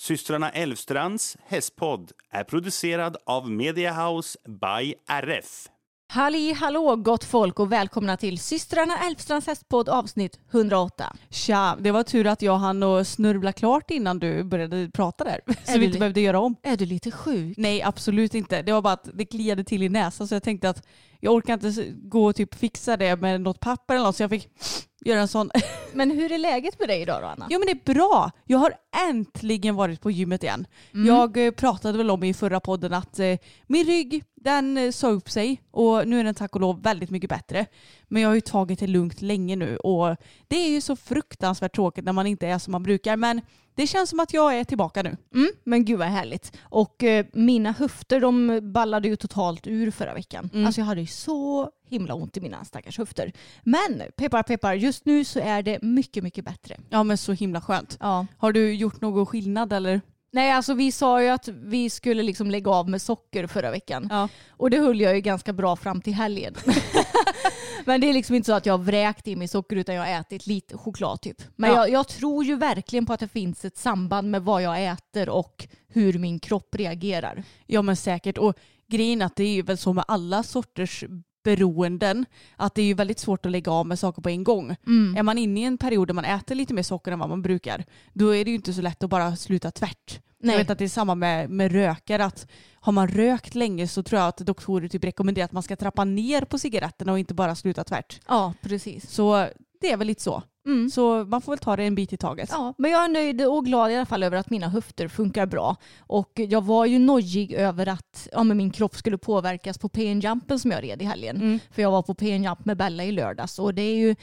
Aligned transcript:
Systrarna 0.00 0.50
Elvstrands 0.50 1.36
hästpodd 1.46 2.12
är 2.30 2.44
producerad 2.44 3.16
av 3.26 3.50
Media 3.50 3.92
House 3.92 4.38
by 4.46 4.94
RF. 5.06 5.68
Halli 6.10 6.52
hallå 6.52 6.96
gott 6.96 7.24
folk 7.24 7.60
och 7.60 7.72
välkomna 7.72 8.16
till 8.16 8.38
systrarna 8.38 8.98
Älvstrands 9.06 9.46
hästpodd 9.46 9.88
avsnitt 9.88 10.40
108. 10.52 11.16
Tja, 11.30 11.76
det 11.80 11.90
var 11.90 12.02
tur 12.02 12.26
att 12.26 12.42
jag 12.42 12.56
hann 12.56 12.82
och 12.82 13.06
snurvla 13.06 13.52
klart 13.52 13.90
innan 13.90 14.18
du 14.18 14.44
började 14.44 14.90
prata 14.94 15.24
där. 15.24 15.40
Så 15.64 15.72
Är 15.72 15.72
vi 15.72 15.78
du 15.78 15.84
inte 15.84 15.98
behövde 15.98 16.20
göra 16.20 16.40
om. 16.40 16.56
Är 16.62 16.76
du 16.76 16.86
lite 16.86 17.10
sjuk? 17.10 17.56
Nej, 17.56 17.82
absolut 17.82 18.34
inte. 18.34 18.62
Det 18.62 18.72
var 18.72 18.82
bara 18.82 18.92
att 18.92 19.08
det 19.14 19.24
kliade 19.24 19.64
till 19.64 19.82
i 19.82 19.88
näsan 19.88 20.28
så 20.28 20.34
jag 20.34 20.42
tänkte 20.42 20.68
att 20.68 20.86
jag 21.20 21.34
orkar 21.34 21.54
inte 21.54 21.84
gå 21.90 22.24
och 22.26 22.36
typ 22.36 22.54
fixa 22.54 22.96
det 22.96 23.16
med 23.16 23.40
något 23.40 23.60
papper 23.60 23.94
eller 23.94 24.04
något 24.04 24.16
så 24.16 24.22
jag 24.22 24.30
fick 24.30 24.48
göra 25.04 25.20
en 25.20 25.28
sån. 25.28 25.50
Men 25.92 26.10
hur 26.10 26.32
är 26.32 26.38
läget 26.38 26.78
med 26.78 26.88
dig 26.88 27.02
idag 27.02 27.22
då 27.22 27.26
Anna? 27.26 27.46
Jo 27.50 27.58
men 27.58 27.66
det 27.66 27.90
är 27.90 27.94
bra. 27.94 28.30
Jag 28.44 28.58
har 28.58 28.72
äntligen 29.08 29.74
varit 29.74 30.00
på 30.00 30.10
gymmet 30.10 30.42
igen. 30.42 30.66
Mm. 30.94 31.06
Jag 31.06 31.46
eh, 31.46 31.50
pratade 31.50 31.98
väl 31.98 32.10
om 32.10 32.24
i 32.24 32.34
förra 32.34 32.60
podden 32.60 32.94
att 32.94 33.18
eh, 33.18 33.38
min 33.66 33.86
rygg 33.86 34.24
den 34.40 34.76
eh, 34.76 34.90
sa 34.90 35.08
upp 35.08 35.30
sig 35.30 35.62
och 35.70 36.08
nu 36.08 36.20
är 36.20 36.24
den 36.24 36.34
tack 36.34 36.54
och 36.54 36.60
lov 36.60 36.82
väldigt 36.82 37.10
mycket 37.10 37.30
bättre. 37.30 37.66
Men 38.08 38.22
jag 38.22 38.28
har 38.28 38.34
ju 38.34 38.40
tagit 38.40 38.78
det 38.78 38.86
lugnt 38.86 39.22
länge 39.22 39.56
nu 39.56 39.76
och 39.76 40.16
det 40.48 40.56
är 40.56 40.68
ju 40.68 40.80
så 40.80 40.96
fruktansvärt 40.96 41.74
tråkigt 41.74 42.04
när 42.04 42.12
man 42.12 42.26
inte 42.26 42.46
är 42.46 42.58
som 42.58 42.72
man 42.72 42.82
brukar 42.82 43.16
men 43.16 43.40
det 43.78 43.86
känns 43.86 44.10
som 44.10 44.20
att 44.20 44.34
jag 44.34 44.58
är 44.58 44.64
tillbaka 44.64 45.02
nu. 45.02 45.16
Mm, 45.34 45.48
men 45.64 45.84
gud 45.84 45.98
vad 45.98 46.08
härligt. 46.08 46.56
Och 46.60 47.02
eh, 47.02 47.26
mina 47.32 47.72
höfter 47.72 48.20
de 48.20 48.60
ballade 48.72 49.08
ju 49.08 49.16
totalt 49.16 49.66
ur 49.66 49.90
förra 49.90 50.14
veckan. 50.14 50.50
Mm. 50.52 50.66
Alltså 50.66 50.80
jag 50.80 50.86
hade 50.86 51.00
ju 51.00 51.06
så 51.06 51.70
himla 51.88 52.14
ont 52.14 52.36
i 52.36 52.40
mina 52.40 52.64
stackars 52.64 52.98
höfter. 52.98 53.32
Men 53.62 54.02
peppar 54.16 54.42
peppar, 54.42 54.74
just 54.74 55.04
nu 55.04 55.24
så 55.24 55.40
är 55.40 55.62
det 55.62 55.82
mycket 55.82 56.24
mycket 56.24 56.44
bättre. 56.44 56.76
Ja 56.88 57.02
men 57.02 57.18
så 57.18 57.32
himla 57.32 57.60
skönt. 57.60 57.96
Ja. 58.00 58.26
Har 58.38 58.52
du 58.52 58.74
gjort 58.74 59.00
någon 59.00 59.26
skillnad 59.26 59.72
eller? 59.72 60.00
Nej 60.30 60.52
alltså 60.52 60.74
vi 60.74 60.92
sa 60.92 61.22
ju 61.22 61.28
att 61.28 61.48
vi 61.48 61.90
skulle 61.90 62.22
liksom 62.22 62.50
lägga 62.50 62.70
av 62.70 62.88
med 62.90 63.02
socker 63.02 63.46
förra 63.46 63.70
veckan. 63.70 64.06
Ja. 64.10 64.28
Och 64.50 64.70
det 64.70 64.78
höll 64.78 65.00
jag 65.00 65.14
ju 65.14 65.20
ganska 65.20 65.52
bra 65.52 65.76
fram 65.76 66.00
till 66.00 66.14
helgen. 66.14 66.54
Men 67.84 68.00
det 68.00 68.08
är 68.08 68.12
liksom 68.12 68.36
inte 68.36 68.46
så 68.46 68.52
att 68.52 68.66
jag 68.66 68.72
har 68.78 68.84
vräkt 68.84 69.28
i 69.28 69.36
mig 69.36 69.48
socker 69.48 69.76
utan 69.76 69.94
jag 69.94 70.02
har 70.02 70.20
ätit 70.20 70.46
lite 70.46 70.78
choklad 70.78 71.20
typ. 71.20 71.42
Men 71.56 71.70
Ja. 71.70 71.76
jag, 71.76 71.90
jag 71.90 72.08
tror 72.08 72.44
ju 72.44 72.56
verkligen 72.56 73.06
på 73.06 73.12
att 73.12 73.20
det 73.20 73.28
finns 73.28 73.64
ett 73.64 73.76
samband 73.76 74.30
med 74.30 74.42
vad 74.42 74.62
jag 74.62 74.84
äter 74.84 75.28
och 75.28 75.68
hur 75.88 76.18
min 76.18 76.38
kropp 76.40 76.74
reagerar. 76.74 77.42
Ja 77.66 77.82
men 77.82 77.96
säkert. 77.96 78.38
Och 78.38 78.54
grejen 78.88 79.22
att 79.22 79.36
det 79.36 79.44
är 79.44 79.54
ju 79.54 79.62
väl 79.62 79.78
så 79.78 79.92
med 79.92 80.04
alla 80.08 80.42
sorters 80.42 81.04
beroenden 81.44 82.26
att 82.56 82.74
det 82.74 82.82
är 82.82 82.86
ju 82.86 82.94
väldigt 82.94 83.18
svårt 83.18 83.46
att 83.46 83.52
lägga 83.52 83.72
av 83.72 83.86
med 83.86 83.98
saker 83.98 84.22
på 84.22 84.28
en 84.28 84.44
gång. 84.44 84.70
Är 85.16 85.22
man 85.22 85.38
inne 85.38 85.60
i 85.60 85.64
en 85.64 85.78
period 85.78 86.08
där 86.08 86.14
man 86.14 86.24
äter 86.24 86.54
lite 86.54 86.74
mer 86.74 86.82
socker 86.82 87.12
än 87.12 87.18
vad 87.18 87.28
man 87.28 87.42
brukar 87.42 87.84
då 88.12 88.34
är 88.34 88.44
det 88.44 88.50
ju 88.50 88.56
inte 88.56 88.72
så 88.72 88.80
lätt 88.82 89.02
att 89.02 89.10
bara 89.10 89.36
sluta 89.36 89.70
tvärt. 89.70 90.20
Nej. 90.40 90.52
Jag 90.54 90.58
vet 90.58 90.70
att 90.70 90.78
det 90.78 90.84
är 90.84 90.88
samma 90.88 91.14
med, 91.14 91.50
med 91.50 91.72
rökare 91.72 92.24
att 92.24 92.46
har 92.74 92.92
man 92.92 93.08
rökt 93.08 93.54
länge 93.54 93.88
så 93.88 94.02
tror 94.02 94.20
jag 94.20 94.28
att 94.28 94.38
doktorer 94.38 94.88
typ 94.88 95.04
rekommenderar 95.04 95.44
att 95.44 95.52
man 95.52 95.62
ska 95.62 95.76
trappa 95.76 96.04
ner 96.04 96.42
på 96.42 96.58
cigaretterna 96.58 97.12
och 97.12 97.18
inte 97.18 97.34
bara 97.34 97.54
sluta 97.54 97.84
tvärt. 97.84 98.20
Ja, 98.28 98.54
precis. 98.62 99.10
Så 99.10 99.48
det 99.80 99.92
är 99.92 99.96
väl 99.96 100.06
lite 100.06 100.22
så. 100.22 100.42
Mm. 100.66 100.90
Så 100.90 101.24
man 101.24 101.42
får 101.42 101.52
väl 101.52 101.58
ta 101.58 101.76
det 101.76 101.84
en 101.84 101.94
bit 101.94 102.12
i 102.12 102.16
taget. 102.16 102.48
Ja, 102.52 102.74
men 102.78 102.90
jag 102.90 103.04
är 103.04 103.08
nöjd 103.08 103.46
och 103.46 103.64
glad 103.64 103.90
i 103.90 103.96
alla 103.96 104.06
fall 104.06 104.22
över 104.22 104.36
att 104.36 104.50
mina 104.50 104.68
höfter 104.68 105.08
funkar 105.08 105.46
bra. 105.46 105.76
Och 105.98 106.32
jag 106.34 106.64
var 106.64 106.86
ju 106.86 106.98
nojig 106.98 107.52
över 107.52 107.86
att 107.86 108.28
ja, 108.32 108.44
min 108.44 108.70
kropp 108.70 108.96
skulle 108.96 109.18
påverkas 109.18 109.78
på 109.78 109.88
PN-jumpen 109.88 110.58
som 110.58 110.70
jag 110.70 110.84
red 110.84 111.02
i 111.02 111.04
helgen. 111.04 111.36
Mm. 111.36 111.58
För 111.70 111.82
jag 111.82 111.90
var 111.90 112.02
på 112.02 112.14
PN-jump 112.14 112.64
med 112.64 112.76
Bella 112.76 113.04
i 113.04 113.12
lördags 113.12 113.58
och 113.58 113.74
det 113.74 113.82
är 113.82 113.96
ju 113.96 114.16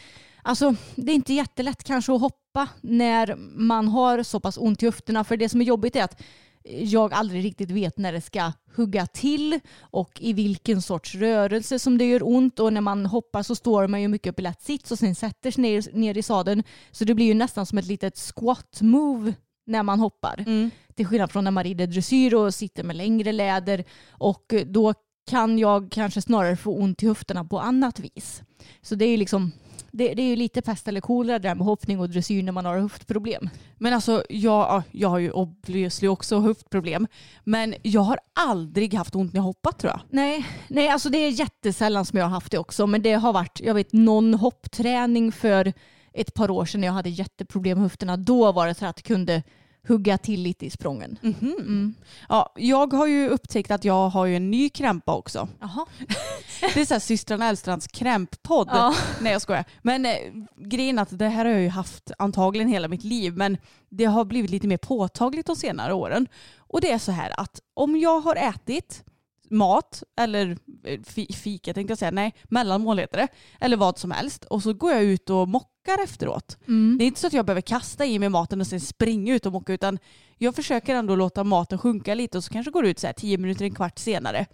Alltså 0.47 0.75
det 0.95 1.11
är 1.11 1.15
inte 1.15 1.33
jättelätt 1.33 1.83
kanske 1.83 2.13
att 2.13 2.21
hoppa 2.21 2.67
när 2.81 3.35
man 3.55 3.87
har 3.87 4.23
så 4.23 4.39
pass 4.39 4.57
ont 4.57 4.83
i 4.83 4.85
höfterna. 4.85 5.23
För 5.23 5.37
det 5.37 5.49
som 5.49 5.61
är 5.61 5.65
jobbigt 5.65 5.95
är 5.95 6.03
att 6.03 6.21
jag 6.63 7.13
aldrig 7.13 7.45
riktigt 7.45 7.71
vet 7.71 7.97
när 7.97 8.13
det 8.13 8.21
ska 8.21 8.51
hugga 8.75 9.07
till 9.07 9.59
och 9.79 10.21
i 10.21 10.33
vilken 10.33 10.81
sorts 10.81 11.15
rörelse 11.15 11.79
som 11.79 11.97
det 11.97 12.05
gör 12.05 12.27
ont. 12.27 12.59
Och 12.59 12.73
när 12.73 12.81
man 12.81 13.05
hoppar 13.05 13.43
så 13.43 13.55
står 13.55 13.87
man 13.87 14.01
ju 14.01 14.07
mycket 14.07 14.31
upp 14.31 14.39
i 14.39 14.41
lätt 14.41 14.61
sits 14.61 14.91
och 14.91 14.99
sen 14.99 15.15
sätter 15.15 15.51
sig 15.51 15.61
ner, 15.61 15.85
ner 15.93 16.17
i 16.17 16.23
sadeln. 16.23 16.63
Så 16.91 17.05
det 17.05 17.13
blir 17.13 17.25
ju 17.25 17.33
nästan 17.33 17.65
som 17.65 17.77
ett 17.77 17.85
litet 17.85 18.17
squat 18.17 18.81
move 18.81 19.33
när 19.65 19.83
man 19.83 19.99
hoppar. 19.99 20.43
Mm. 20.47 20.71
Till 20.95 21.07
skillnad 21.07 21.31
från 21.31 21.43
när 21.43 21.51
man 21.51 21.63
rider 21.63 21.87
dressyr 21.87 22.33
och 22.33 22.53
sitter 22.53 22.83
med 22.83 22.95
längre 22.95 23.31
läder. 23.31 23.83
Och 24.09 24.53
då 24.65 24.93
kan 25.25 25.59
jag 25.59 25.91
kanske 25.91 26.21
snarare 26.21 26.55
få 26.55 26.71
ont 26.71 27.03
i 27.03 27.07
höfterna 27.07 27.45
på 27.45 27.59
annat 27.59 27.99
vis. 27.99 28.41
Så 28.81 28.95
det 28.95 29.05
är 29.05 29.09
ju 29.09 29.17
liksom 29.17 29.51
det, 29.97 30.13
det 30.13 30.21
är 30.21 30.27
ju 30.27 30.35
lite 30.35 30.61
pest 30.61 30.87
eller 30.87 31.01
kolera 31.01 31.39
där 31.39 31.55
med 31.55 31.65
hoppning 31.65 31.99
och 31.99 32.09
dressyr 32.09 32.43
när 32.43 32.51
man 32.51 32.65
har 32.65 32.79
höftproblem. 32.79 33.49
Men 33.77 33.93
alltså 33.93 34.23
jag, 34.29 34.67
ja, 34.67 34.83
jag 34.91 35.09
har 35.09 35.19
ju 35.19 35.31
obviously 35.31 36.07
också 36.07 36.39
höftproblem. 36.39 37.07
Men 37.43 37.75
jag 37.81 38.01
har 38.01 38.19
aldrig 38.33 38.93
haft 38.93 39.15
ont 39.15 39.33
när 39.33 39.39
jag 39.39 39.43
hoppat 39.43 39.79
tror 39.79 39.91
jag. 39.91 39.99
Nej, 40.09 40.45
nej, 40.67 40.89
alltså 40.89 41.09
det 41.09 41.17
är 41.17 41.29
jättesällan 41.29 42.05
som 42.05 42.19
jag 42.19 42.25
har 42.25 42.31
haft 42.31 42.51
det 42.51 42.57
också. 42.57 42.87
Men 42.87 43.01
det 43.01 43.13
har 43.13 43.33
varit, 43.33 43.61
jag 43.63 43.73
vet, 43.73 43.93
någon 43.93 44.33
hoppträning 44.33 45.31
för 45.31 45.73
ett 46.13 46.33
par 46.33 46.51
år 46.51 46.65
sedan 46.65 46.81
när 46.81 46.87
jag 46.87 46.93
hade 46.93 47.09
jätteproblem 47.09 47.77
med 47.77 47.83
höfterna. 47.83 48.17
Då 48.17 48.51
var 48.51 48.67
det 48.67 48.73
så 48.73 48.85
att 48.85 48.99
jag 48.99 49.05
kunde 49.05 49.43
hugga 49.87 50.17
till 50.17 50.41
lite 50.41 50.65
i 50.65 50.69
sprången. 50.69 51.19
Mm. 51.23 51.95
Ja, 52.29 52.53
jag 52.55 52.93
har 52.93 53.07
ju 53.07 53.29
upptäckt 53.29 53.71
att 53.71 53.85
jag 53.85 54.09
har 54.09 54.25
ju 54.25 54.35
en 54.35 54.51
ny 54.51 54.69
krämpa 54.69 55.15
också. 55.15 55.47
Jaha. 55.59 55.85
Det 56.73 56.81
är 56.81 56.85
så 56.85 56.93
här 56.93 56.99
systrarna 56.99 57.45
Ellstrands 57.49 57.87
krämppodd. 57.87 58.67
Ja. 58.71 58.95
Nej 59.21 59.31
jag 59.31 59.41
skojar. 59.41 59.65
Men 59.81 60.05
eh, 60.05 60.15
grejen 60.57 60.99
att 60.99 61.17
det 61.19 61.27
här 61.27 61.45
har 61.45 61.51
jag 61.51 61.61
ju 61.61 61.69
haft 61.69 62.11
antagligen 62.19 62.67
hela 62.67 62.87
mitt 62.87 63.03
liv 63.03 63.37
men 63.37 63.57
det 63.89 64.05
har 64.05 64.25
blivit 64.25 64.51
lite 64.51 64.67
mer 64.67 64.77
påtagligt 64.77 65.45
de 65.47 65.55
senare 65.55 65.93
åren. 65.93 66.27
Och 66.57 66.81
det 66.81 66.91
är 66.91 66.97
så 66.99 67.11
här 67.11 67.39
att 67.39 67.59
om 67.73 67.97
jag 67.99 68.19
har 68.19 68.35
ätit 68.35 69.03
mat 69.49 70.03
eller 70.19 70.57
eh, 70.83 70.99
fi- 71.03 71.33
fika 71.33 71.73
tänkte 71.73 71.91
jag 71.91 71.97
säga, 71.97 72.11
nej 72.11 72.33
mellanmål 72.43 72.99
heter 72.99 73.17
det. 73.17 73.27
Eller 73.59 73.77
vad 73.77 73.97
som 73.97 74.11
helst 74.11 74.43
och 74.45 74.63
så 74.63 74.73
går 74.73 74.91
jag 74.91 75.03
ut 75.03 75.29
och 75.29 75.47
mockar 75.47 75.69
efteråt. 75.93 76.57
Mm. 76.67 76.97
Det 76.97 77.03
är 77.03 77.07
inte 77.07 77.19
så 77.19 77.27
att 77.27 77.33
jag 77.33 77.45
behöver 77.45 77.61
kasta 77.61 78.05
i 78.05 78.19
mig 78.19 78.29
maten 78.29 78.61
och 78.61 78.67
sen 78.67 78.81
springa 78.81 79.35
ut 79.35 79.45
och 79.45 79.51
mocka 79.51 79.73
utan 79.73 79.99
jag 80.37 80.55
försöker 80.55 80.95
ändå 80.95 81.15
låta 81.15 81.43
maten 81.43 81.77
sjunka 81.77 82.15
lite 82.15 82.37
och 82.37 82.43
så 82.43 82.53
kanske 82.53 82.71
går 82.71 82.85
ut 82.85 82.99
så 82.99 83.07
här 83.07 83.13
tio 83.13 83.37
minuter, 83.37 83.65
en 83.65 83.75
kvart 83.75 83.99
senare. 83.99 84.45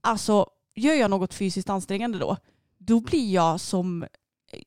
Alltså 0.00 0.46
gör 0.74 0.94
jag 0.94 1.10
något 1.10 1.34
fysiskt 1.34 1.70
ansträngande 1.70 2.18
då, 2.18 2.36
då 2.78 3.00
blir 3.00 3.34
jag 3.34 3.60
som 3.60 4.04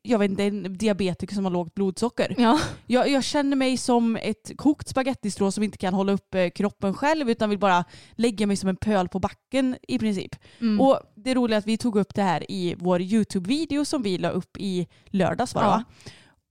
jag 0.01 0.19
vet 0.19 0.31
inte, 0.31 0.43
en 0.43 0.77
diabetiker 0.77 1.35
som 1.35 1.43
har 1.45 1.51
lågt 1.51 1.75
blodsocker. 1.75 2.35
Ja. 2.37 2.59
Jag, 2.87 3.09
jag 3.09 3.23
känner 3.23 3.55
mig 3.55 3.77
som 3.77 4.15
ett 4.15 4.51
kokt 4.57 4.87
spagettistrå 4.87 5.51
som 5.51 5.63
inte 5.63 5.77
kan 5.77 5.93
hålla 5.93 6.11
upp 6.11 6.35
eh, 6.35 6.49
kroppen 6.49 6.93
själv 6.93 7.29
utan 7.29 7.49
vill 7.49 7.59
bara 7.59 7.83
lägga 8.15 8.47
mig 8.47 8.55
som 8.57 8.69
en 8.69 8.75
pöl 8.75 9.09
på 9.09 9.19
backen 9.19 9.77
i 9.87 9.99
princip. 9.99 10.35
Mm. 10.61 10.81
Och 10.81 10.99
det 11.15 11.31
är 11.31 11.35
roligt 11.35 11.57
att 11.57 11.67
vi 11.67 11.77
tog 11.77 11.95
upp 11.95 12.15
det 12.15 12.23
här 12.23 12.51
i 12.51 12.75
vår 12.79 13.01
YouTube-video 13.01 13.85
som 13.85 14.01
vi 14.01 14.17
la 14.17 14.29
upp 14.29 14.57
i 14.57 14.87
lördags 15.05 15.55
var 15.55 15.61
det 15.61 15.67
Ja. 15.67 15.71
va? 15.77 15.83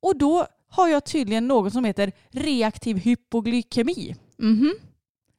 Och 0.02 0.16
då 0.18 0.46
har 0.68 0.88
jag 0.88 1.04
tydligen 1.04 1.48
något 1.48 1.72
som 1.72 1.84
heter 1.84 2.12
reaktiv 2.30 2.96
hypoglykemi. 2.96 4.14
Mhm. 4.38 4.74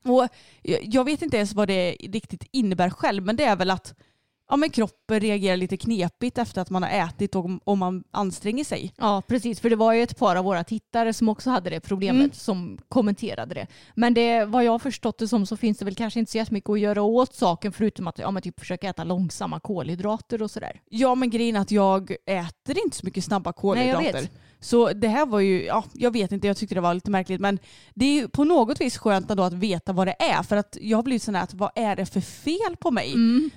Och 0.04 0.28
jag- 0.62 0.80
jag 0.84 1.04
vet 1.04 1.22
inte 1.22 1.38
ens 1.38 1.54
vad 1.54 1.68
det 1.68 1.92
riktigt 1.92 2.44
innebär 2.52 2.90
själv 2.90 3.24
men 3.26 3.36
det 3.36 3.44
är 3.44 3.56
väl 3.56 3.72
att 3.72 3.94
ja, 4.50 4.56
men 4.56 4.70
kroppen 4.70 5.20
reagerar 5.20 5.58
lite 5.58 5.78
knepigt 5.78 6.38
efter 6.38 6.62
att 6.62 6.70
man 6.70 6.84
har 6.84 6.90
ätit 6.90 7.36
och 7.36 7.50
om 7.64 7.80
man 7.80 8.04
anstränger 8.12 8.64
sig. 8.64 8.94
Ja, 8.98 9.22
precis. 9.28 9.60
För 9.60 9.70
det 9.70 9.76
var 9.76 9.94
ju 9.94 10.04
ett 10.04 10.18
par 10.18 10.36
av 10.36 10.46
våra 10.46 10.64
tittare 10.64 11.14
som 11.14 11.30
också 11.30 11.50
hade 11.50 11.70
det 11.70 11.80
problemet 11.80 12.16
Mm. 12.22 12.32
som 12.34 12.78
kommenterade 12.90 13.56
det. 13.56 13.68
Men 13.96 14.14
det, 14.14 14.46
vad 14.46 14.64
jag 14.64 14.72
har 14.72 14.80
förstått 14.80 15.18
det 15.18 15.28
som 15.28 15.46
så 15.46 15.58
finns 15.58 15.78
det 15.78 15.86
väl 15.86 15.96
kanske 15.96 16.20
inte 16.20 16.32
så 16.32 16.38
jättemycket 16.38 16.70
att 16.70 16.80
göra 16.80 17.02
åt 17.02 17.36
saken 17.36 17.72
förutom 17.72 18.08
att 18.08 18.20
ja, 18.20 18.32
men 18.32 18.42
typ 18.42 18.60
försöka 18.60 18.90
äta 18.90 19.04
långsamma 19.04 19.60
kolhydrater 19.60 20.42
och 20.42 20.52
sådär. 20.52 20.82
Ja 20.90 21.16
men 21.16 21.30
grejen 21.30 21.56
är 21.56 21.60
att 21.60 21.72
jag 21.72 22.12
äter 22.26 22.78
inte 22.86 22.98
så 22.98 23.06
mycket 23.06 23.24
snabba 23.24 23.54
kolhydrater. 23.54 23.98
Nej, 24.04 24.12
jag 24.14 24.22
vet. 24.22 24.32
Så 24.60 24.94
det 24.94 25.08
här 25.08 25.26
var 25.26 25.40
ju, 25.40 25.66
ja 25.66 25.84
jag 25.94 26.12
vet 26.12 26.32
inte, 26.32 26.48
jag 26.48 26.58
tyckte 26.58 26.76
det 26.76 26.82
var 26.82 26.94
lite 26.94 27.12
märkligt 27.12 27.42
men 27.42 27.60
det 27.94 28.06
är 28.06 28.14
ju 28.14 28.28
på 28.28 28.44
något 28.44 28.82
vis 28.82 28.98
skönt 28.98 29.32
ändå 29.32 29.44
att 29.44 29.54
veta 29.54 29.94
vad 29.94 30.08
det 30.08 30.16
är 30.20 30.44
för 30.44 30.58
att 30.58 30.78
jag 30.82 30.98
har 30.98 31.04
blivit 31.04 31.24
sån 31.24 31.36
här 31.36 31.44
att 31.44 31.54
vad 31.54 31.72
är 31.76 31.96
det 31.96 32.06
för 32.06 32.22
fel 32.22 32.76
på 32.80 32.92
mig? 32.92 33.14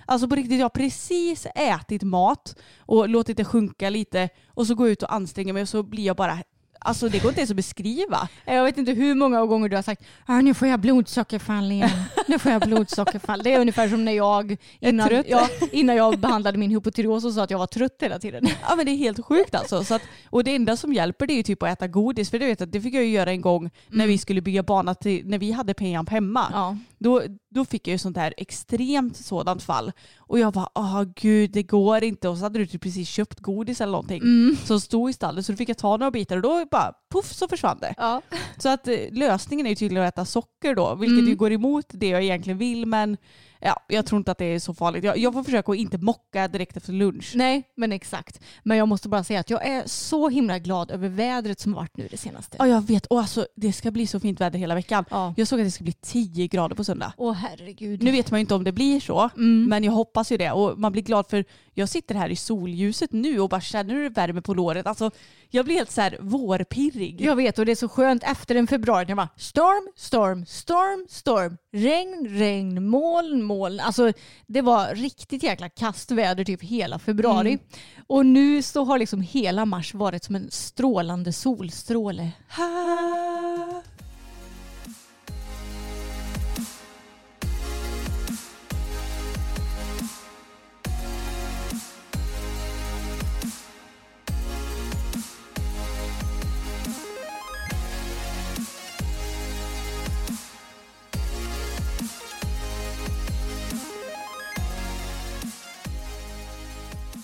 Alltså 0.06 0.28
på 0.28 0.34
riktigt, 0.34 0.58
jag 0.58 0.64
har 0.64 0.70
precis 0.70 1.46
ätit 1.54 2.02
mat 2.02 2.56
och 2.78 3.08
låtit 3.08 3.36
det 3.36 3.44
sjunka 3.44 3.90
lite 3.90 4.28
och 4.46 4.66
så 4.66 4.74
går 4.74 4.86
jag 4.86 4.92
ut 4.92 5.02
och 5.02 5.14
anstränger 5.14 5.52
mig 5.52 5.62
och 5.62 5.68
så 5.68 5.82
blir 5.82 6.04
jag 6.04 6.16
bara, 6.16 6.38
alltså 6.78 7.08
det 7.08 7.18
går 7.18 7.28
inte 7.28 7.40
ens 7.40 7.50
att 7.50 7.56
beskriva. 7.56 8.28
Jag 8.44 8.64
vet 8.64 8.78
inte 8.78 8.92
hur 8.92 9.14
många 9.14 9.46
gånger 9.46 9.68
du 9.68 9.76
har 9.76 9.82
sagt 9.82 10.02
ah, 10.26 10.40
nu 10.40 10.54
får 10.54 10.68
jag 10.68 10.80
blodsockerfall 10.80 11.72
igen. 11.72 11.90
Nu 12.26 12.38
får 12.38 12.52
jag 12.52 12.62
blodsockerfall. 12.62 13.42
Det 13.42 13.52
är 13.52 13.60
ungefär 13.60 13.88
som 13.88 14.04
när 14.04 14.12
jag 14.12 14.56
innan, 14.80 15.08
trött. 15.08 15.26
ja, 15.28 15.48
innan 15.72 15.96
jag 15.96 16.18
behandlade 16.18 16.58
min 16.58 16.70
hypotyreos 16.70 17.24
och 17.24 17.32
sa 17.32 17.42
att 17.42 17.50
jag 17.50 17.58
var 17.58 17.66
trött 17.66 17.96
hela 18.00 18.18
tiden. 18.18 18.48
Ja 18.68 18.76
men 18.76 18.86
det 18.86 18.92
är 18.92 18.96
helt 18.96 19.24
sjukt 19.24 19.54
alltså. 19.54 19.84
Så 19.84 19.94
att, 19.94 20.02
och 20.30 20.44
det 20.44 20.54
enda 20.54 20.76
som 20.76 20.92
hjälper 20.92 21.26
det 21.26 21.32
är 21.32 21.36
ju 21.36 21.42
typ 21.42 21.62
att 21.62 21.68
äta 21.68 21.88
godis. 21.88 22.30
För 22.30 22.38
det, 22.38 22.46
vet 22.46 22.60
jag, 22.60 22.68
det 22.68 22.80
fick 22.80 22.94
jag 22.94 23.04
ju 23.04 23.10
göra 23.10 23.30
en 23.30 23.40
gång 23.40 23.70
när 23.88 24.06
vi 24.06 24.18
skulle 24.18 24.40
bygga 24.40 24.62
bana 24.62 24.94
till, 24.94 25.26
när 25.26 25.38
vi 25.38 25.52
hade 25.52 25.74
Pejamp 25.74 26.10
hemma. 26.10 26.46
Ja. 26.52 26.76
Då, 26.98 27.22
då 27.50 27.64
fick 27.64 27.88
jag 27.88 27.92
ju 27.92 27.98
sånt 27.98 28.16
här 28.16 28.34
extremt 28.36 29.16
sådant 29.16 29.62
fall. 29.62 29.92
Och 30.18 30.38
jag 30.38 30.52
bara, 30.52 30.68
åh 30.74 31.04
gud 31.14 31.50
det 31.50 31.62
går 31.62 32.04
inte. 32.04 32.28
Och 32.28 32.36
så 32.36 32.42
hade 32.42 32.58
du 32.58 32.66
typ 32.66 32.82
precis 32.82 33.08
köpt 33.08 33.40
godis 33.40 33.80
eller 33.80 33.92
någonting 33.92 34.22
som 34.64 34.80
stod 34.80 35.10
i 35.10 35.12
stallet. 35.12 35.46
Så 35.46 35.52
då 35.52 35.56
fick 35.56 35.68
jag 35.68 35.78
ta 35.78 35.96
några 35.96 36.10
bitar 36.10 36.36
och 36.36 36.42
då 36.42 36.64
bara 36.70 36.92
puff 37.12 37.32
så 37.32 37.48
försvann 37.48 37.78
det. 37.80 37.94
Ja. 37.96 38.22
Så 38.56 38.68
att 38.68 38.88
eh, 38.88 38.96
lösningen 39.12 39.66
är 39.66 39.70
ju 39.70 39.76
tydligen 39.76 40.06
att 40.06 40.14
äta 40.14 40.24
socker 40.24 40.74
då. 40.74 40.94
Vilket 40.94 41.28
ju 41.28 41.36
går 41.36 41.52
emot 41.52 41.86
det 41.88 42.08
jag 42.08 42.22
egentligen 42.22 42.58
vill. 42.58 42.86
Men 42.86 43.16
ja, 43.60 43.80
jag 43.88 44.06
tror 44.06 44.18
inte 44.18 44.30
att 44.32 44.38
det 44.38 44.44
är 44.44 44.58
så 44.58 44.74
farligt. 44.74 45.04
Jag, 45.04 45.18
jag 45.18 45.32
får 45.32 45.42
försöka 45.42 45.72
att 45.72 45.78
inte 45.78 45.98
mocka 45.98 46.48
direkt 46.48 46.76
efter 46.76 46.92
lunch. 46.92 47.32
Nej, 47.34 47.62
men 47.76 47.92
exakt. 47.92 48.40
Men 48.62 48.76
jag 48.78 48.88
måste 48.88 49.08
bara 49.08 49.24
säga 49.24 49.40
att 49.40 49.50
jag 49.50 49.66
är 49.66 49.82
så 49.86 50.28
himla 50.28 50.58
glad 50.58 50.90
över 50.90 51.08
vädret 51.08 51.60
som 51.60 51.74
har 51.74 51.80
varit 51.80 51.96
nu 51.96 52.08
det 52.10 52.16
senaste. 52.16 52.56
Ja 52.60 52.66
jag 52.66 52.86
vet. 52.86 53.06
Och 53.06 53.20
alltså, 53.20 53.46
det 53.56 53.72
ska 53.72 53.90
bli 53.90 54.06
så 54.06 54.20
fint 54.20 54.40
väder 54.40 54.58
hela 54.58 54.74
veckan. 54.74 55.04
Ja. 55.10 55.34
Jag 55.36 55.48
såg 55.48 55.60
att 55.60 55.66
det 55.66 55.70
ska 55.70 55.84
bli 55.84 55.92
10 55.92 56.46
grader 56.48 56.76
på 56.76 56.84
söndag. 56.84 57.12
Åh 57.16 57.32
herregud. 57.32 58.02
Nu 58.02 58.10
vet 58.12 58.30
man 58.30 58.40
ju 58.40 58.40
inte 58.40 58.54
om 58.54 58.64
det 58.64 58.72
blir 58.72 59.00
så, 59.00 59.30
Mm. 59.36 59.64
men 59.68 59.84
jag 59.84 59.92
hoppas 59.92 60.32
ju 60.32 60.36
det. 60.36 60.50
Och 60.50 60.78
man 60.78 60.92
blir 60.92 61.02
glad 61.02 61.26
för 61.30 61.44
jag 61.74 61.88
sitter 61.88 62.14
här 62.14 62.28
i 62.30 62.36
solljuset 62.36 63.12
nu 63.12 63.40
och 63.40 63.48
bara 63.48 63.60
känner 63.60 63.94
hur 63.94 64.02
det 64.02 64.08
värmer 64.08 64.40
på 64.40 64.54
låret. 64.54 64.86
Alltså, 64.86 65.10
jag 65.50 65.64
blir 65.64 65.74
helt 65.74 65.90
så 65.90 66.00
här 66.00 66.16
vårpirrig. 66.20 67.20
Jag 67.20 67.36
vet 67.36 67.58
och 67.58 67.66
det 67.66 67.72
är 67.72 67.76
så 67.76 67.88
skönt 67.88 68.22
efter 68.22 68.54
en 68.54 68.66
februari 68.66 69.04
när 69.08 69.14
bara 69.14 69.28
storm, 69.36 69.92
storm, 69.96 70.46
storm, 70.46 71.06
storm, 71.10 71.56
regn, 71.72 72.28
regn, 72.28 72.88
moln, 72.88 73.42
moln. 73.42 73.80
Alltså 73.80 74.12
det 74.46 74.62
var 74.62 74.94
riktigt 74.94 75.42
jäkla 75.42 75.68
kastväder 75.68 76.44
typ 76.44 76.62
hela 76.62 76.98
februari. 76.98 77.58
Och 78.06 78.26
nu 78.26 78.62
så 78.62 78.84
har 78.84 78.98
liksom 78.98 79.20
hela 79.20 79.64
mars 79.64 79.94
varit 79.94 80.24
som 80.24 80.34
en 80.34 80.50
strålande 80.50 81.32
solstråle. 81.32 82.30
Ha. 82.56 83.82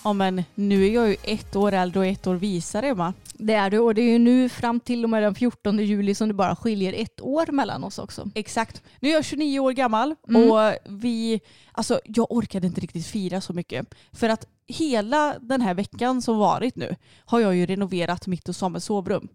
Ja 0.05 0.13
men 0.13 0.43
nu 0.55 0.85
är 0.85 0.89
jag 0.93 1.09
ju 1.09 1.15
ett 1.23 1.55
år 1.55 1.71
äldre 1.71 1.99
och 1.99 2.05
ett 2.05 2.27
år 2.27 2.35
visare 2.35 2.87
Emma. 2.87 3.13
Det 3.33 3.53
är 3.53 3.69
du 3.69 3.79
och 3.79 3.95
det 3.95 4.01
är 4.01 4.11
ju 4.11 4.19
nu 4.19 4.49
fram 4.49 4.79
till 4.79 5.03
och 5.03 5.09
med 5.09 5.23
den 5.23 5.35
14 5.35 5.79
juli 5.79 6.15
som 6.15 6.27
det 6.27 6.33
bara 6.33 6.55
skiljer 6.55 6.93
ett 6.93 7.21
år 7.21 7.51
mellan 7.51 7.83
oss 7.83 7.99
också. 7.99 8.29
Exakt. 8.35 8.83
Nu 8.99 9.09
är 9.09 9.13
jag 9.13 9.25
29 9.25 9.59
år 9.59 9.71
gammal 9.71 10.15
Mm. 10.29 10.51
och 10.51 10.73
vi, 10.89 11.41
alltså 11.71 11.99
jag 12.03 12.31
orkade 12.31 12.67
inte 12.67 12.81
riktigt 12.81 13.05
fira 13.05 13.41
så 13.41 13.53
mycket. 13.53 13.95
För 14.11 14.29
att 14.29 14.47
hela 14.67 15.35
den 15.41 15.61
här 15.61 15.73
veckan 15.73 16.21
som 16.21 16.37
varit 16.37 16.75
nu 16.75 16.95
har 17.25 17.39
jag 17.39 17.55
ju 17.55 17.65
renoverat 17.65 18.27
mitt 18.27 18.49
och 18.49 18.55
Samuels 18.55 18.85
sovrum. 18.85 19.27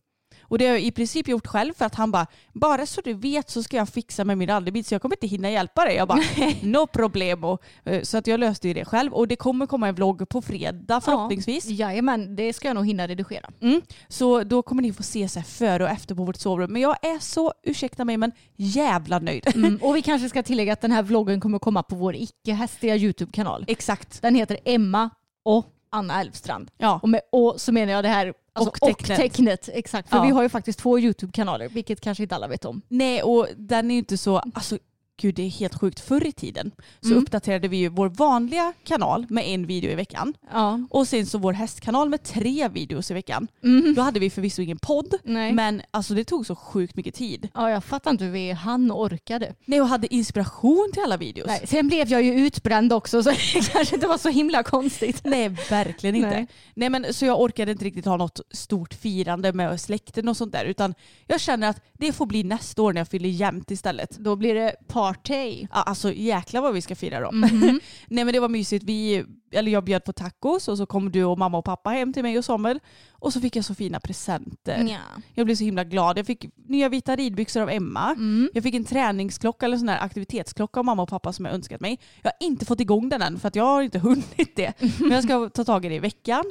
Och 0.51 0.59
det 0.59 0.67
har 0.67 0.73
jag 0.73 0.83
i 0.83 0.91
princip 0.91 1.29
gjort 1.29 1.47
själv 1.47 1.73
för 1.75 1.85
att 1.85 1.95
han 1.95 2.11
bara, 2.11 2.27
bara 2.53 2.87
så 2.87 3.01
du 3.01 3.15
vet 3.15 3.51
så 3.51 3.63
ska 3.63 3.77
jag 3.77 3.89
fixa 3.89 4.25
med 4.25 4.39
min 4.39 4.49
rallybil 4.49 4.85
så 4.85 4.95
jag 4.95 5.03
kommer 5.03 5.17
inte 5.17 5.27
hinna 5.27 5.51
hjälpa 5.51 5.85
dig. 5.85 5.95
Jag 5.97 6.09
bara, 6.09 6.21
no 6.63 6.87
problemo. 6.87 7.59
Eh, 7.85 8.03
Så 8.03 8.19
att 8.19 8.27
jag 8.27 8.41
löste 8.41 8.69
ju 8.69 8.75
det 8.75 8.85
själv 8.85 9.13
och 9.13 9.29
det 9.29 9.37
kommer 9.37 9.67
komma 9.67 9.89
en 9.89 9.95
vlogg 9.95 10.29
på 10.29 10.43
fredag 10.43 11.01
förhoppningsvis. 11.01 11.67
Ja, 11.67 11.87
jajamän, 11.87 12.37
det 12.37 12.53
ska 12.53 12.69
jag 12.69 12.75
nog 12.75 12.87
hinna 12.87 13.09
redigera. 13.09 13.51
Mm. 13.61 13.81
Så 14.09 14.43
då 14.45 14.63
kommer 14.63 14.83
ni 14.83 14.93
få 14.93 15.03
se 15.03 15.29
så 15.29 15.43
före 15.43 15.85
och 15.85 15.91
efter 15.91 16.15
på 16.15 16.25
vårt 16.25 16.37
sovrum. 16.37 16.73
Men 16.73 16.83
jag 16.83 16.97
är 17.03 17.19
så, 17.19 17.53
ursäkta 17.63 18.05
mig, 18.05 18.17
men 18.17 18.33
jävla 18.57 19.19
nöjd. 19.19 19.47
Mm, 19.55 19.77
och 19.83 19.97
vi 19.97 20.03
kanske 20.03 20.29
ska 20.29 20.43
tillägga 20.43 20.73
att 20.73 20.81
den 20.81 20.93
här 20.93 21.03
vloggen 21.03 21.41
kommer 21.41 21.59
komma 21.59 21.83
på 21.83 21.97
vår 21.97 22.15
icke-hästiga 22.17 22.97
YouTube-kanal. 22.97 23.65
Exakt. 23.69 24.23
Den 24.23 24.35
heter 24.35 24.59
Emma 24.65 25.11
och 25.45 25.67
Anna 25.91 26.21
Elfstrand. 26.21 26.71
Ja. 26.79 27.01
Och 27.03 27.09
med 27.09 27.21
å 27.33 27.59
så 27.59 27.73
menar 27.73 27.93
jag 27.93 28.05
det 28.05 28.09
här 28.09 28.35
alltså, 28.53 28.71
Och 28.71 28.79
tecknet. 28.81 29.19
tecknet. 29.19 29.69
Exakt, 29.73 30.09
för 30.11 30.17
Ja. 30.17 30.23
vi 30.23 30.31
har 30.31 30.43
ju 30.43 30.49
faktiskt 30.49 30.79
två 30.79 30.99
YouTube-kanaler, 30.99 31.69
vilket 31.69 32.01
kanske 32.01 32.23
inte 32.23 32.35
alla 32.35 32.49
vet 32.49 32.65
om. 32.65 32.83
Nej, 32.89 33.23
och 33.23 33.47
den 33.57 33.91
är 33.91 33.95
ju 33.95 33.99
inte 33.99 34.17
så... 34.17 34.39
Alltså, 34.55 34.79
gud, 35.21 35.35
det 35.35 35.43
är 35.43 35.49
helt 35.49 35.81
sjukt. 35.81 36.01
Förr 36.01 36.27
i 36.27 36.33
tiden 36.33 36.71
så 37.01 37.07
Mm. 37.09 37.19
uppdaterade 37.19 37.69
vi 37.69 37.77
ju 37.77 37.89
vår 37.89 38.09
vanliga 38.09 38.73
kanal 38.85 39.27
med 39.29 39.45
en 39.49 39.67
video 39.67 39.91
i 39.91 39.95
veckan. 39.95 40.35
Ja. 40.53 40.81
Och 40.91 41.09
sen 41.09 41.27
så 41.27 41.39
vår 41.39 41.53
hästkanal 41.53 42.09
med 42.09 42.23
tre 42.23 42.69
videos 42.69 43.11
i 43.11 43.15
veckan. 43.15 43.49
Då 43.97 44.03
hade 44.03 44.21
vi 44.21 44.31
förvisso 44.31 44.63
ingen 44.63 44.79
podd, 44.79 45.15
Nej. 45.25 45.53
men 45.53 45.83
alltså 45.91 46.15
det 46.15 46.25
tog 46.25 46.47
så 46.47 46.57
sjukt 46.57 46.97
mycket 46.97 47.15
tid. 47.15 47.49
ja, 47.55 47.71
jag 47.71 47.85
fattar 47.85 48.11
inte 48.11 48.25
hur 48.25 48.33
vi 48.33 48.57
och 48.93 49.01
orkade. 49.01 49.55
Nej, 49.65 49.81
och 49.81 49.89
hade 49.89 50.15
inspiration 50.15 50.91
till 50.93 51.03
alla 51.03 51.17
videos. 51.17 51.47
Nej, 51.47 51.67
sen 51.67 51.89
blev 51.89 52.09
jag 52.09 52.23
ju 52.23 52.47
utbränd 52.47 52.93
också 52.93 53.23
så 53.23 53.31
det 53.55 53.71
kanske 53.73 53.95
inte 53.95 54.07
var 54.07 54.19
så 54.19 54.29
himla 54.29 54.63
konstigt. 54.63 55.21
Nej, 55.25 55.49
verkligen 55.71 56.17
inte. 56.17 56.31
Nej. 56.31 56.47
Nej. 56.75 56.91
men, 56.91 57.15
så 57.15 57.25
jag 57.27 57.41
orkade 57.41 57.73
inte 57.73 57.85
riktigt 57.85 58.05
ha 58.05 58.17
något 58.17 58.41
stort 58.51 58.95
firande 58.95 59.53
med 59.53 59.81
släkten 59.81 60.29
och 60.29 60.37
sånt 60.37 60.53
där. 60.53 60.65
Utan 60.65 60.95
jag 61.27 61.41
känner 61.41 61.69
att 61.69 61.83
det 61.93 62.13
får 62.13 62.27
bli 62.27 62.43
nästa 62.45 62.83
år 62.83 62.93
när 62.93 63.01
jag 63.01 63.09
fyller 63.09 63.29
jämnt 63.29 63.71
istället. 63.71 64.11
Då 64.19 64.37
blir 64.37 64.55
det 64.55 64.75
party. 65.15 65.67
Ja, 65.73 65.83
alltså 65.83 66.13
jäklar 66.13 66.61
vad 66.61 66.75
vi 66.75 66.81
ska 66.83 66.95
fira 66.97 67.21
då. 67.21 67.33
Mhm. 67.33 67.81
Nej 68.09 68.25
men 68.25 68.33
det 68.35 68.41
var 68.41 68.49
mysigt. 68.49 68.85
Vi, 68.85 69.25
eller 69.53 69.73
jag 69.73 69.85
bjöd 69.85 70.05
på 70.05 70.13
tacos 70.13 70.69
och 70.69 70.77
så 70.79 70.87
kom 70.87 71.13
du 71.13 71.25
och 71.25 71.39
mamma 71.39 71.59
och 71.59 71.65
pappa 71.65 71.91
hem 71.91 72.13
till 72.13 72.23
mig 72.23 72.39
och 72.39 72.45
Samuel. 72.45 72.81
Och 73.13 73.33
så 73.33 73.41
fick 73.41 73.57
jag 73.57 73.65
så 73.65 73.75
fina 73.75 74.01
presenter. 74.01 74.87
Ja. 74.91 75.23
Jag 75.35 75.47
blev 75.47 75.55
så 75.57 75.65
himla 75.65 75.85
glad. 75.85 76.19
Jag 76.19 76.27
fick 76.27 76.45
nya 76.69 76.89
vita 76.89 77.17
ridbyxor 77.17 77.61
av 77.63 77.71
Emma. 77.71 78.11
Mm. 78.11 78.51
Jag 78.55 78.63
fick 78.63 78.75
en 78.75 78.85
träningsklocka 78.85 79.67
eller 79.67 79.77
sån 79.77 79.89
här 79.89 80.05
aktivitetsklocka 80.05 80.81
av 80.81 80.85
mamma 80.87 81.03
och 81.03 81.09
pappa 81.09 81.33
som 81.33 81.45
jag 81.45 81.55
önskat 81.55 81.81
mig. 81.81 81.99
Jag 82.23 82.31
har 82.31 82.47
inte 82.47 82.65
fått 82.67 82.81
igång 82.81 83.09
den 83.09 83.23
än 83.23 83.41
för 83.41 83.49
att 83.49 83.57
jag 83.57 83.65
har 83.65 83.83
inte 83.83 83.99
hunnit 84.09 84.57
det. 84.57 84.73
Men 84.99 85.11
jag 85.11 85.25
ska 85.25 85.49
ta 85.49 85.65
tag 85.65 85.85
i 85.85 85.89
det 85.89 85.95
i 85.95 85.99
veckan. 85.99 86.45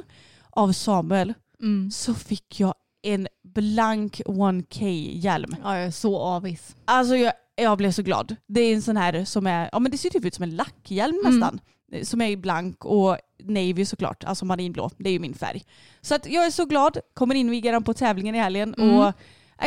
Av 0.50 0.72
Samuel 0.72 1.34
Mm. 1.62 1.90
så 1.90 2.14
fick 2.14 2.60
jag 2.60 2.74
en 3.02 3.28
blank 3.44 4.20
1K-hjälm. 4.26 5.56
Ja, 5.64 5.76
jag 5.76 5.86
är 5.86 5.90
så 5.90 6.18
avis. 6.18 6.76
Alltså 6.84 7.16
jag, 7.16 7.32
jag 7.62 7.78
blev 7.78 7.92
så 7.92 8.02
glad. 8.02 8.36
Det 8.46 8.60
är 8.60 8.74
en 8.74 8.82
sån 8.82 8.96
här 8.96 9.24
som 9.24 9.46
är, 9.46 9.68
ja 9.72 9.78
men 9.78 9.92
det 9.92 9.98
ser 9.98 10.10
typ 10.10 10.24
ut 10.24 10.34
som 10.34 10.42
en 10.42 10.56
lackhjälm 10.56 11.18
Mm. 11.24 11.32
nästan. 11.40 11.60
Som 12.02 12.20
är 12.20 12.36
blank 12.36 12.84
och 12.84 13.16
navy 13.42 13.84
såklart, 13.84 14.24
alltså 14.24 14.44
marinblå. 14.44 14.90
Det 14.98 15.08
är 15.08 15.12
ju 15.12 15.18
min 15.18 15.34
färg. 15.34 15.62
Så 16.00 16.14
att 16.14 16.26
jag 16.26 16.46
är 16.46 16.50
så 16.50 16.64
glad, 16.64 16.98
kommer 17.14 17.34
inviga 17.34 17.72
den 17.72 17.82
på 17.84 17.94
tävlingen 17.94 18.34
i 18.34 18.38
helgen 18.38 18.74
Mm. 18.78 18.96
och 18.98 19.12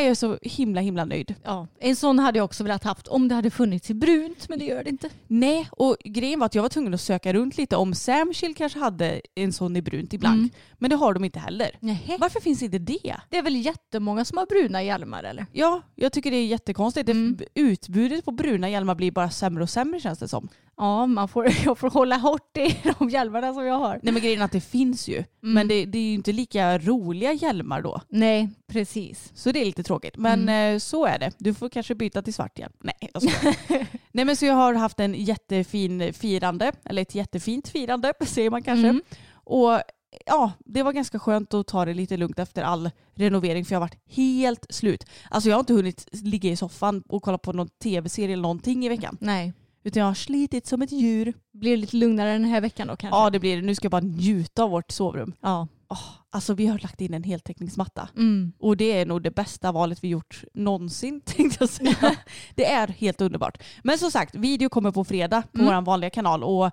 jag 0.01 0.09
är 0.09 0.15
så 0.15 0.37
himla 0.41 0.81
himla 0.81 1.05
nöjd. 1.05 1.35
Ja, 1.43 1.67
en 1.79 1.95
sån 1.95 2.19
hade 2.19 2.39
jag 2.39 2.45
också 2.45 2.63
velat 2.63 2.83
haft 2.83 3.07
om 3.07 3.27
det 3.27 3.35
hade 3.35 3.49
funnits 3.49 3.89
i 3.89 3.93
brunt, 3.93 4.49
men 4.49 4.59
det 4.59 4.65
gör 4.65 4.83
det 4.83 4.89
inte. 4.89 5.09
Nej, 5.27 5.67
och 5.71 5.97
grejen 6.05 6.39
var 6.39 6.45
att 6.45 6.55
jag 6.55 6.61
var 6.61 6.69
tvungen 6.69 6.93
att 6.93 7.01
söka 7.01 7.33
runt 7.33 7.57
lite 7.57 7.75
om 7.75 7.95
Samchill 7.95 8.55
kanske 8.55 8.79
hade 8.79 9.21
en 9.35 9.53
sån 9.53 9.75
i 9.75 9.81
brunt 9.81 10.13
i 10.13 10.17
blank. 10.17 10.37
Mm. 10.37 10.49
Men 10.77 10.89
det 10.89 10.95
har 10.95 11.13
de 11.13 11.23
inte 11.25 11.39
heller. 11.39 11.77
Nej. 11.79 12.17
Varför 12.19 12.39
finns 12.39 12.63
inte 12.63 12.79
det? 12.79 13.15
Det 13.29 13.37
är 13.37 13.41
väl 13.41 13.65
jättemånga 13.65 14.25
som 14.25 14.37
har 14.37 14.45
bruna 14.45 14.83
hjälmar 14.83 15.23
eller? 15.23 15.45
Ja, 15.51 15.81
jag 15.95 16.13
tycker 16.13 16.31
det 16.31 16.37
är 16.37 16.45
jättekonstigt. 16.45 17.09
Mm. 17.09 17.37
Utbudet 17.55 18.25
på 18.25 18.31
bruna 18.31 18.69
hjälmar 18.69 18.95
blir 18.95 19.11
bara 19.11 19.29
sämre 19.29 19.63
och 19.63 19.69
sämre 19.69 19.99
känns 19.99 20.19
det 20.19 20.27
som. 20.27 20.49
Ja, 20.77 21.05
man 21.05 21.27
får, 21.27 21.47
jag 21.65 21.77
får 21.77 21.89
hålla 21.89 22.17
hårt 22.17 22.57
i 22.57 22.77
de 22.99 23.09
hjälmarna 23.09 23.53
som 23.53 23.65
jag 23.65 23.79
har. 23.79 23.99
Nej 24.03 24.13
men 24.13 24.21
grejen 24.21 24.41
är 24.41 24.45
att 24.45 24.51
det 24.51 24.61
finns 24.61 25.07
ju. 25.07 25.23
Men 25.41 25.67
det, 25.67 25.85
det 25.85 25.97
är 25.97 26.03
ju 26.03 26.13
inte 26.13 26.31
lika 26.31 26.77
roliga 26.77 27.33
hjälmar 27.33 27.81
då. 27.81 28.01
Nej, 28.09 28.49
precis. 28.67 29.31
Så 29.35 29.51
det 29.51 29.61
är 29.61 29.65
lite 29.65 29.83
tråkigt. 29.83 30.17
Men 30.17 30.49
eh, 30.49 30.79
så 30.79 31.05
är 31.05 31.19
det. 31.19 31.31
Du 31.37 31.53
får 31.53 31.69
kanske 31.69 31.95
byta 31.95 32.21
till 32.21 32.33
svart 32.33 32.59
hjälm. 32.59 32.73
Nej, 32.79 33.09
jag. 33.13 33.23
Nej 34.11 34.25
men 34.25 34.35
så 34.35 34.45
jag 34.45 34.53
har 34.53 34.73
haft 34.73 34.99
en 34.99 35.13
jättefin 35.13 36.13
firande. 36.13 36.71
Eller 36.85 37.01
ett 37.01 37.15
jättefint 37.15 37.69
firande 37.69 38.13
säger 38.25 38.49
man 38.49 38.63
kanske. 38.63 38.87
Mm. 38.87 39.01
Och 39.33 39.79
ja, 40.25 40.51
det 40.65 40.83
var 40.83 40.93
ganska 40.93 41.19
skönt 41.19 41.53
att 41.53 41.67
ta 41.67 41.85
det 41.85 41.93
lite 41.93 42.17
lugnt 42.17 42.39
efter 42.39 42.63
all 42.63 42.89
renovering 43.15 43.65
för 43.65 43.75
jag 43.75 43.79
har 43.79 43.87
varit 43.87 44.15
helt 44.15 44.65
slut. 44.69 45.05
Alltså 45.29 45.49
jag 45.49 45.55
har 45.55 45.59
inte 45.59 45.73
hunnit 45.73 46.07
ligga 46.11 46.49
i 46.49 46.55
soffan 46.55 47.03
och 47.09 47.23
kolla 47.23 47.37
på 47.37 47.53
någon 47.53 47.69
tv-serie 47.69 48.33
eller 48.33 48.41
någonting 48.41 48.85
i 48.85 48.89
veckan. 48.89 49.17
Nej. 49.21 49.53
Utan 49.83 49.99
jag 50.01 50.07
har 50.07 50.13
slitit 50.13 50.67
som 50.67 50.81
ett 50.81 50.91
djur. 50.91 51.33
Blir 51.53 51.71
det 51.71 51.77
lite 51.77 51.95
lugnare 51.97 52.31
den 52.31 52.43
här 52.45 52.61
veckan 52.61 52.87
då 52.87 52.95
kanske? 52.95 53.17
Ja 53.19 53.29
det 53.29 53.39
blir 53.39 53.55
det. 53.55 53.61
Nu 53.61 53.75
ska 53.75 53.85
jag 53.85 53.91
bara 53.91 54.01
njuta 54.01 54.63
av 54.63 54.69
vårt 54.69 54.91
sovrum. 54.91 55.33
Ja. 55.41 55.67
Åh, 55.89 55.99
alltså 56.29 56.53
vi 56.53 56.67
har 56.67 56.79
lagt 56.79 57.01
in 57.01 57.13
en 57.13 57.23
heltäckningsmatta. 57.23 58.09
Mm. 58.15 58.53
Och 58.59 58.77
det 58.77 58.91
är 58.91 59.05
nog 59.05 59.21
det 59.21 59.31
bästa 59.31 59.71
valet 59.71 60.03
vi 60.03 60.07
gjort 60.07 60.43
någonsin 60.53 61.21
tänkte 61.25 61.57
jag 61.59 61.69
säga. 61.69 62.15
det 62.55 62.65
är 62.65 62.87
helt 62.87 63.21
underbart. 63.21 63.63
Men 63.83 63.97
som 63.97 64.11
sagt, 64.11 64.35
video 64.35 64.69
kommer 64.69 64.91
på 64.91 65.03
fredag 65.03 65.41
på 65.51 65.61
Mm. 65.61 65.75
vår 65.75 65.81
vanliga 65.81 66.09
kanal. 66.09 66.43
Och 66.43 66.71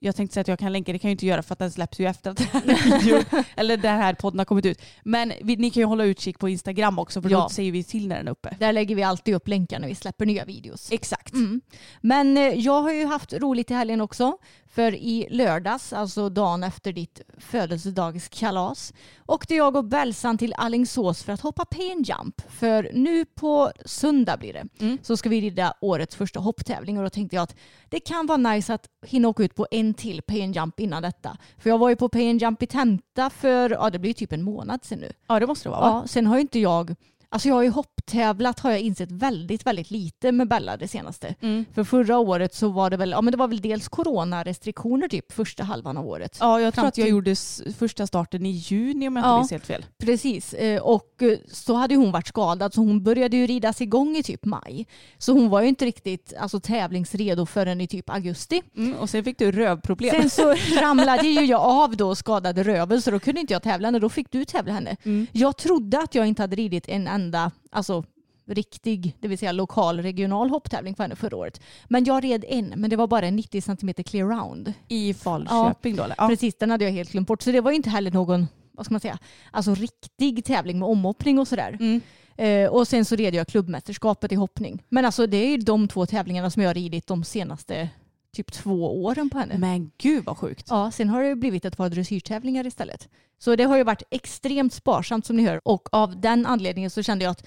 jag 0.00 0.16
tänkte 0.16 0.34
säga 0.34 0.40
att 0.40 0.48
jag 0.48 0.58
kan 0.58 0.72
länka, 0.72 0.92
det 0.92 0.98
kan 0.98 1.08
jag 1.10 1.14
inte 1.14 1.26
göra 1.26 1.42
för 1.42 1.52
att 1.52 1.58
den 1.58 1.70
släpps 1.70 1.98
ju 2.00 2.06
efter 2.06 2.30
att 2.30 2.36
den 2.66 2.76
här, 2.76 3.44
eller 3.56 3.76
den 3.76 3.98
här 3.98 4.14
podden 4.14 4.38
har 4.38 4.44
kommit 4.44 4.66
ut. 4.66 4.82
Men 5.04 5.32
vi, 5.42 5.56
ni 5.56 5.70
kan 5.70 5.80
ju 5.80 5.84
hålla 5.84 6.04
utkik 6.04 6.38
på 6.38 6.48
Instagram 6.48 6.98
också 6.98 7.22
för 7.22 7.30
Ja. 7.30 7.40
då 7.42 7.48
säger 7.48 7.72
vi 7.72 7.84
till 7.84 8.08
när 8.08 8.16
den 8.16 8.26
är 8.28 8.32
uppe. 8.32 8.56
Där 8.60 8.72
lägger 8.72 8.94
vi 8.94 9.02
alltid 9.02 9.34
upp 9.34 9.48
länkar 9.48 9.78
när 9.78 9.88
vi 9.88 9.94
släpper 9.94 10.26
nya 10.26 10.44
videos. 10.44 10.92
Exakt. 10.92 11.32
Mm. 11.34 11.60
Men 12.00 12.36
eh, 12.36 12.42
jag 12.42 12.82
har 12.82 12.92
ju 12.92 13.06
haft 13.06 13.32
roligt 13.32 13.70
i 13.70 13.74
helgen 13.74 14.00
också. 14.00 14.38
För 14.66 14.94
i 14.94 15.26
lördags, 15.30 15.92
alltså 15.92 16.28
dagen 16.28 16.62
efter 16.64 16.92
ditt 16.92 17.20
födelsedagskalas, 17.38 18.92
åkte 19.26 19.54
jag 19.54 19.76
och 19.76 19.84
Belsan 19.84 20.38
till 20.38 20.54
Alingsås 20.54 21.22
för 21.22 21.32
att 21.32 21.40
hoppa 21.40 21.64
pain 21.64 22.02
jump. 22.06 22.42
För 22.48 22.90
nu 22.94 23.24
på 23.24 23.72
söndag 23.84 24.36
blir 24.36 24.52
det, 24.52 24.64
Mm. 24.80 24.98
så 25.02 25.16
ska 25.16 25.28
vi 25.28 25.40
rida 25.40 25.74
årets 25.80 26.16
första 26.16 26.40
hopptävling 26.40 26.98
och 26.98 27.04
då 27.04 27.10
tänkte 27.10 27.36
jag 27.36 27.42
att 27.42 27.54
det 27.88 28.00
kan 28.00 28.26
vara 28.26 28.36
nice 28.38 28.74
att 28.74 28.86
hinna 29.06 29.28
åka 29.28 29.42
ut 29.42 29.54
på 29.54 29.66
en 29.70 29.85
till 29.94 30.22
pain 30.22 30.52
jump 30.52 30.80
innan 30.80 31.02
detta. 31.02 31.36
För 31.58 31.70
jag 31.70 31.78
var 31.78 31.88
ju 31.88 31.96
på 31.96 32.08
pain 32.08 32.38
jump 32.38 32.62
i 32.62 32.66
Tenta 32.66 33.30
för, 33.30 33.70
ja 33.70 33.90
det 33.90 33.98
blir 33.98 34.12
typ 34.12 34.32
en 34.32 34.42
månad 34.42 34.84
sedan 34.84 34.98
nu. 34.98 35.12
Ja 35.28 35.40
det 35.40 35.46
måste 35.46 35.68
det 35.68 35.70
vara 35.70 35.80
va? 35.80 36.00
Ja, 36.02 36.08
sen 36.08 36.26
har 36.26 36.36
ju 36.36 36.40
inte 36.40 36.58
jag, 36.58 36.94
alltså 37.28 37.48
jag 37.48 37.54
har 37.54 37.62
ju 37.62 37.70
hopptävlat 37.70 38.60
har 38.60 38.70
jag 38.70 38.80
insett 38.80 39.12
väldigt, 39.12 39.66
väldigt 39.66 39.90
lite 39.90 40.32
med 40.32 40.48
Bella 40.48 40.76
det 40.76 40.88
senaste. 40.88 41.34
Mm. 41.40 41.64
För 41.74 41.84
förra 41.84 42.18
året 42.18 42.54
så 42.54 42.68
var 42.68 42.90
det 42.90 42.96
väl, 42.96 43.10
ja 43.10 43.20
men 43.20 43.30
det 43.32 43.38
var 43.38 43.48
väl 43.48 43.60
dels 43.60 43.88
coronarestriktioner 43.88 45.08
typ 45.08 45.32
första 45.32 45.64
halvan 45.64 45.96
av 45.96 46.06
året. 46.06 46.36
Ja, 46.40 46.60
jag 46.60 46.74
tror 46.74 46.80
Fram 46.82 46.88
att 46.88 46.98
jag 46.98 47.04
till- 47.04 47.10
gjorde 47.12 47.34
första 47.78 48.06
starten 48.06 48.46
i 48.46 48.50
juni 48.50 49.08
om 49.08 49.16
jag 49.16 49.20
inte 49.22 49.28
Ja. 49.28 49.38
minns 49.38 49.50
helt 49.50 49.66
fel. 49.66 49.86
Precis, 49.98 50.52
eh, 50.54 50.82
och 50.82 51.22
eh, 51.22 51.38
så 51.52 51.74
hade 51.74 51.94
hon 51.96 52.12
varit 52.12 52.26
skadad 52.26 52.74
så 52.74 52.80
hon 52.80 53.02
började 53.02 53.36
ju 53.36 53.46
ridas 53.46 53.80
igång 53.80 54.16
i 54.16 54.22
typ 54.22 54.44
maj. 54.44 54.86
Så 55.18 55.32
hon 55.32 55.48
var 55.48 55.60
ju 55.62 55.68
inte 55.68 55.84
riktigt 55.84 56.32
alltså, 56.38 56.60
tävlingsredo 56.60 57.46
förrän 57.46 57.80
i 57.80 57.86
typ 57.86 58.10
augusti. 58.10 58.62
Mm, 58.76 58.94
och 58.94 59.10
sen 59.10 59.24
fick 59.24 59.38
du 59.38 59.52
rövproblem. 59.52 60.10
Sen 60.20 60.30
så 60.30 60.54
ramlade 60.80 61.26
ju 61.28 61.44
jag 61.44 61.60
av 61.60 61.96
då 61.96 62.08
och 62.08 62.18
skadade 62.18 62.62
röven 62.62 63.02
så 63.02 63.10
då 63.10 63.18
kunde 63.18 63.40
inte 63.40 63.52
jag 63.52 63.62
tävla 63.62 63.88
henne. 63.88 63.98
Då 63.98 64.08
fick 64.08 64.32
du 64.32 64.44
tävla 64.44 64.72
henne. 64.72 64.96
Mm. 65.04 65.26
Jag 65.32 65.56
trodde 65.56 65.98
att 65.98 66.14
jag 66.14 66.26
inte 66.26 66.42
hade 66.42 66.56
ridit 66.56 66.88
en 66.88 67.08
enda 67.16 67.50
alltså, 67.70 68.04
riktig, 68.46 69.16
det 69.20 69.28
vill 69.28 69.38
säga 69.38 69.52
lokal 69.52 70.00
regional 70.00 70.50
hopptävling 70.50 70.94
för 70.94 71.04
henne 71.04 71.16
förra 71.16 71.36
året. 71.36 71.60
Men 71.88 72.04
jag 72.04 72.24
red 72.24 72.44
en, 72.48 72.72
men 72.76 72.90
det 72.90 72.96
var 72.96 73.06
bara 73.06 73.26
en 73.26 73.36
90 73.36 73.60
cm 73.60 73.94
clear 73.94 74.28
round. 74.28 74.72
I 74.88 75.14
Falköping 75.14 75.96
då 75.96 76.02
eller? 76.02 76.14
Ja. 76.18 76.28
Precis, 76.28 76.58
den 76.58 76.70
hade 76.70 76.84
jag 76.84 76.92
helt 76.92 77.12
glömt 77.12 77.28
bort. 77.28 77.42
Så 77.42 77.52
det 77.52 77.60
var 77.60 77.70
inte 77.70 77.90
heller 77.90 78.10
någon, 78.10 78.46
vad 78.72 78.86
ska 78.86 78.94
man 78.94 79.00
säga, 79.00 79.18
alltså 79.50 79.74
riktig 79.74 80.44
tävling 80.44 80.78
med 80.78 80.88
omhoppning 80.88 81.38
och 81.38 81.48
sådär. 81.48 81.76
Mm. 81.80 82.00
Eh, 82.36 82.70
och 82.70 82.88
sen 82.88 83.04
så 83.04 83.16
red 83.16 83.34
jag 83.34 83.46
klubbmästerskapet 83.46 84.32
i 84.32 84.34
hoppning. 84.34 84.82
Men 84.88 85.04
alltså 85.04 85.26
det 85.26 85.36
är 85.36 85.48
ju 85.48 85.56
de 85.56 85.88
två 85.88 86.06
tävlingarna 86.06 86.50
som 86.50 86.62
jag 86.62 86.70
har 86.70 86.74
ridit 86.74 87.06
de 87.06 87.24
senaste 87.24 87.88
typ 88.36 88.52
två 88.52 89.04
åren 89.04 89.30
på 89.30 89.38
henne. 89.38 89.58
Men 89.58 89.90
gud 89.98 90.24
vad 90.24 90.36
sjukt. 90.36 90.66
Ja, 90.70 90.90
sen 90.90 91.08
har 91.08 91.22
det 91.22 91.28
ju 91.28 91.34
blivit 91.34 91.64
ett 91.64 91.76
par 91.76 91.88
dressyrtävlingar 91.88 92.66
istället. 92.66 93.08
Så 93.38 93.56
det 93.56 93.64
har 93.64 93.76
ju 93.76 93.84
varit 93.84 94.02
extremt 94.10 94.72
sparsamt 94.72 95.26
som 95.26 95.36
ni 95.36 95.46
hör. 95.46 95.60
Och 95.64 95.88
av 95.92 96.20
den 96.20 96.46
anledningen 96.46 96.90
så 96.90 97.02
kände 97.02 97.24
jag 97.24 97.32
att 97.32 97.46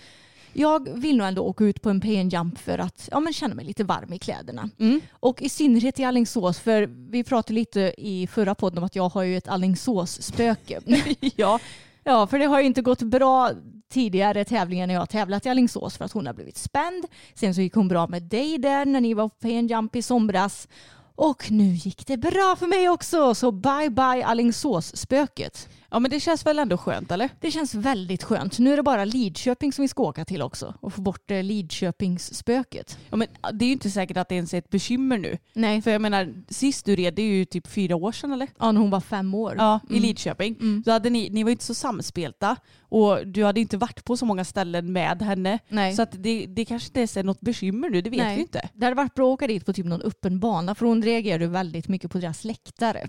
jag 0.54 0.90
vill 0.94 1.18
nog 1.18 1.28
ändå 1.28 1.42
åka 1.42 1.64
ut 1.64 1.82
på 1.82 1.90
en 1.90 2.02
pain 2.02 2.30
jump 2.30 2.60
för 2.60 2.78
att 2.80 3.10
ja, 3.12 3.20
men 3.20 3.34
känna 3.34 3.56
mig 3.56 3.66
lite 3.66 3.84
varm 3.84 4.14
i 4.14 4.20
kläderna. 4.20 4.70
Mm. 4.80 5.02
Och 5.12 5.42
i 5.42 5.50
synnerhet 5.50 6.00
i 6.00 6.04
Alingsås, 6.04 6.60
för 6.60 6.90
vi 7.12 7.24
pratade 7.24 7.54
lite 7.54 7.94
i 7.98 8.28
förra 8.28 8.56
podden 8.56 8.78
om 8.78 8.84
att 8.84 8.96
jag 8.96 9.10
har 9.10 9.24
ju 9.24 9.38
ett 9.38 9.48
Alingsås-spöke. 9.48 10.80
Ja. 11.36 11.60
ja, 12.04 12.28
för 12.28 12.40
det 12.40 12.46
har 12.46 12.60
ju 12.60 12.66
inte 12.66 12.82
gått 12.82 13.02
bra 13.02 13.52
tidigare 13.90 14.46
tävlingar 14.46 14.88
när 14.88 14.94
jag 14.94 15.10
tävlat 15.10 15.46
i 15.46 15.50
Alingsås 15.50 15.98
för 15.98 16.06
att 16.06 16.12
hon 16.12 16.28
har 16.28 16.34
blivit 16.34 16.58
spänd. 16.58 17.06
Sen 17.36 17.56
så 17.56 17.62
gick 17.62 17.74
hon 17.74 17.88
bra 17.88 18.08
med 18.08 18.24
dig 18.24 18.58
där 18.58 18.86
när 18.86 19.02
ni 19.02 19.14
var 19.14 19.30
på 19.30 19.48
jump 19.48 19.96
i 19.96 20.02
somras. 20.02 20.68
Och 21.16 21.52
nu 21.52 21.64
gick 21.74 22.08
det 22.08 22.18
bra 22.18 22.56
för 22.60 22.68
mig 22.68 22.90
också, 22.90 23.36
så 23.36 23.52
bye 23.52 23.90
bye 23.90 24.26
Alingsås-spöket. 24.26 25.70
ja 25.92 26.00
men 26.00 26.12
det 26.12 26.20
känns 26.20 26.46
väl 26.46 26.60
ändå 26.60 26.78
skönt 26.78 27.12
eller? 27.12 27.30
Det 27.40 27.52
känns 27.52 27.76
väldigt 27.76 28.24
skönt. 28.24 28.60
Nu 28.60 28.74
är 28.74 28.78
det 28.78 28.84
bara 28.84 29.06
Lidköping 29.06 29.74
som 29.74 29.82
vi 29.82 29.88
ska 29.88 30.04
åka 30.04 30.26
till 30.26 30.42
också 30.42 30.74
och 30.80 30.94
få 30.94 31.02
bort 31.02 31.32
eh, 31.32 31.44
Lidköpingsspöket. 31.44 32.98
Ja, 33.10 33.18
men 33.18 33.28
det 33.54 33.66
är 33.66 33.68
ju 33.68 33.74
inte 33.74 33.90
säkert 33.90 34.18
att 34.18 34.30
det 34.30 34.36
ens 34.36 34.54
är 34.54 34.58
ett 34.58 34.70
bekymmer 34.70 35.18
nu. 35.18 35.38
Nej, 35.54 35.82
För 35.82 35.92
jag 35.92 36.02
menar 36.02 36.34
sist 36.50 36.86
du 36.86 36.96
red 36.96 37.14
det 37.14 37.22
är 37.22 37.28
ju 37.28 37.46
typ 37.46 37.68
fyra 37.68 37.96
år 37.96 38.12
sedan 38.12 38.32
eller? 38.32 38.48
ja, 38.60 38.72
när 38.72 38.82
hon 38.82 38.90
var 38.90 39.02
fem 39.02 39.34
år. 39.34 39.56
Ja, 39.58 39.80
i 39.90 39.92
Mm. 39.92 40.02
Lidköping. 40.02 40.56
Mm. 40.62 40.84
Då 40.86 40.92
hade 40.92 41.10
ni, 41.10 41.30
ni 41.30 41.44
var 41.44 41.50
ju 41.50 41.54
inte 41.54 41.66
så 41.66 41.74
samspelta 41.74 42.56
och 42.90 43.28
du 43.28 43.44
hade 43.44 43.60
inte 43.60 43.78
varit 43.78 44.04
på 44.06 44.18
så 44.18 44.26
många 44.26 44.46
ställen 44.46 44.92
med 44.94 45.22
henne. 45.22 45.60
Nej. 45.70 45.96
Så 45.96 46.02
att 46.02 46.12
det, 46.12 46.46
det 46.46 46.66
kanske 46.66 46.88
inte 46.88 47.00
ens 47.00 47.18
är 47.18 47.24
något 47.24 47.42
bekymmer 47.42 47.90
nu, 47.90 48.02
det 48.02 48.10
vet 48.10 48.20
Nej. 48.20 48.36
vi 48.36 48.42
inte. 48.42 48.70
Det 48.74 48.86
hade 48.86 48.96
varit 48.96 49.14
bra 49.16 49.26
att 49.28 49.34
åka 49.34 49.48
dit 49.48 49.66
på 49.66 49.74
typ 49.74 49.86
någon 49.86 50.02
öppen 50.02 50.40
bana 50.40 50.76
för 50.76 50.86
hon 50.86 51.04
reagerade 51.04 51.48
väldigt 51.48 51.88
mycket 51.88 52.12
på 52.12 52.18
deras 52.18 52.44
läktare. 52.44 53.08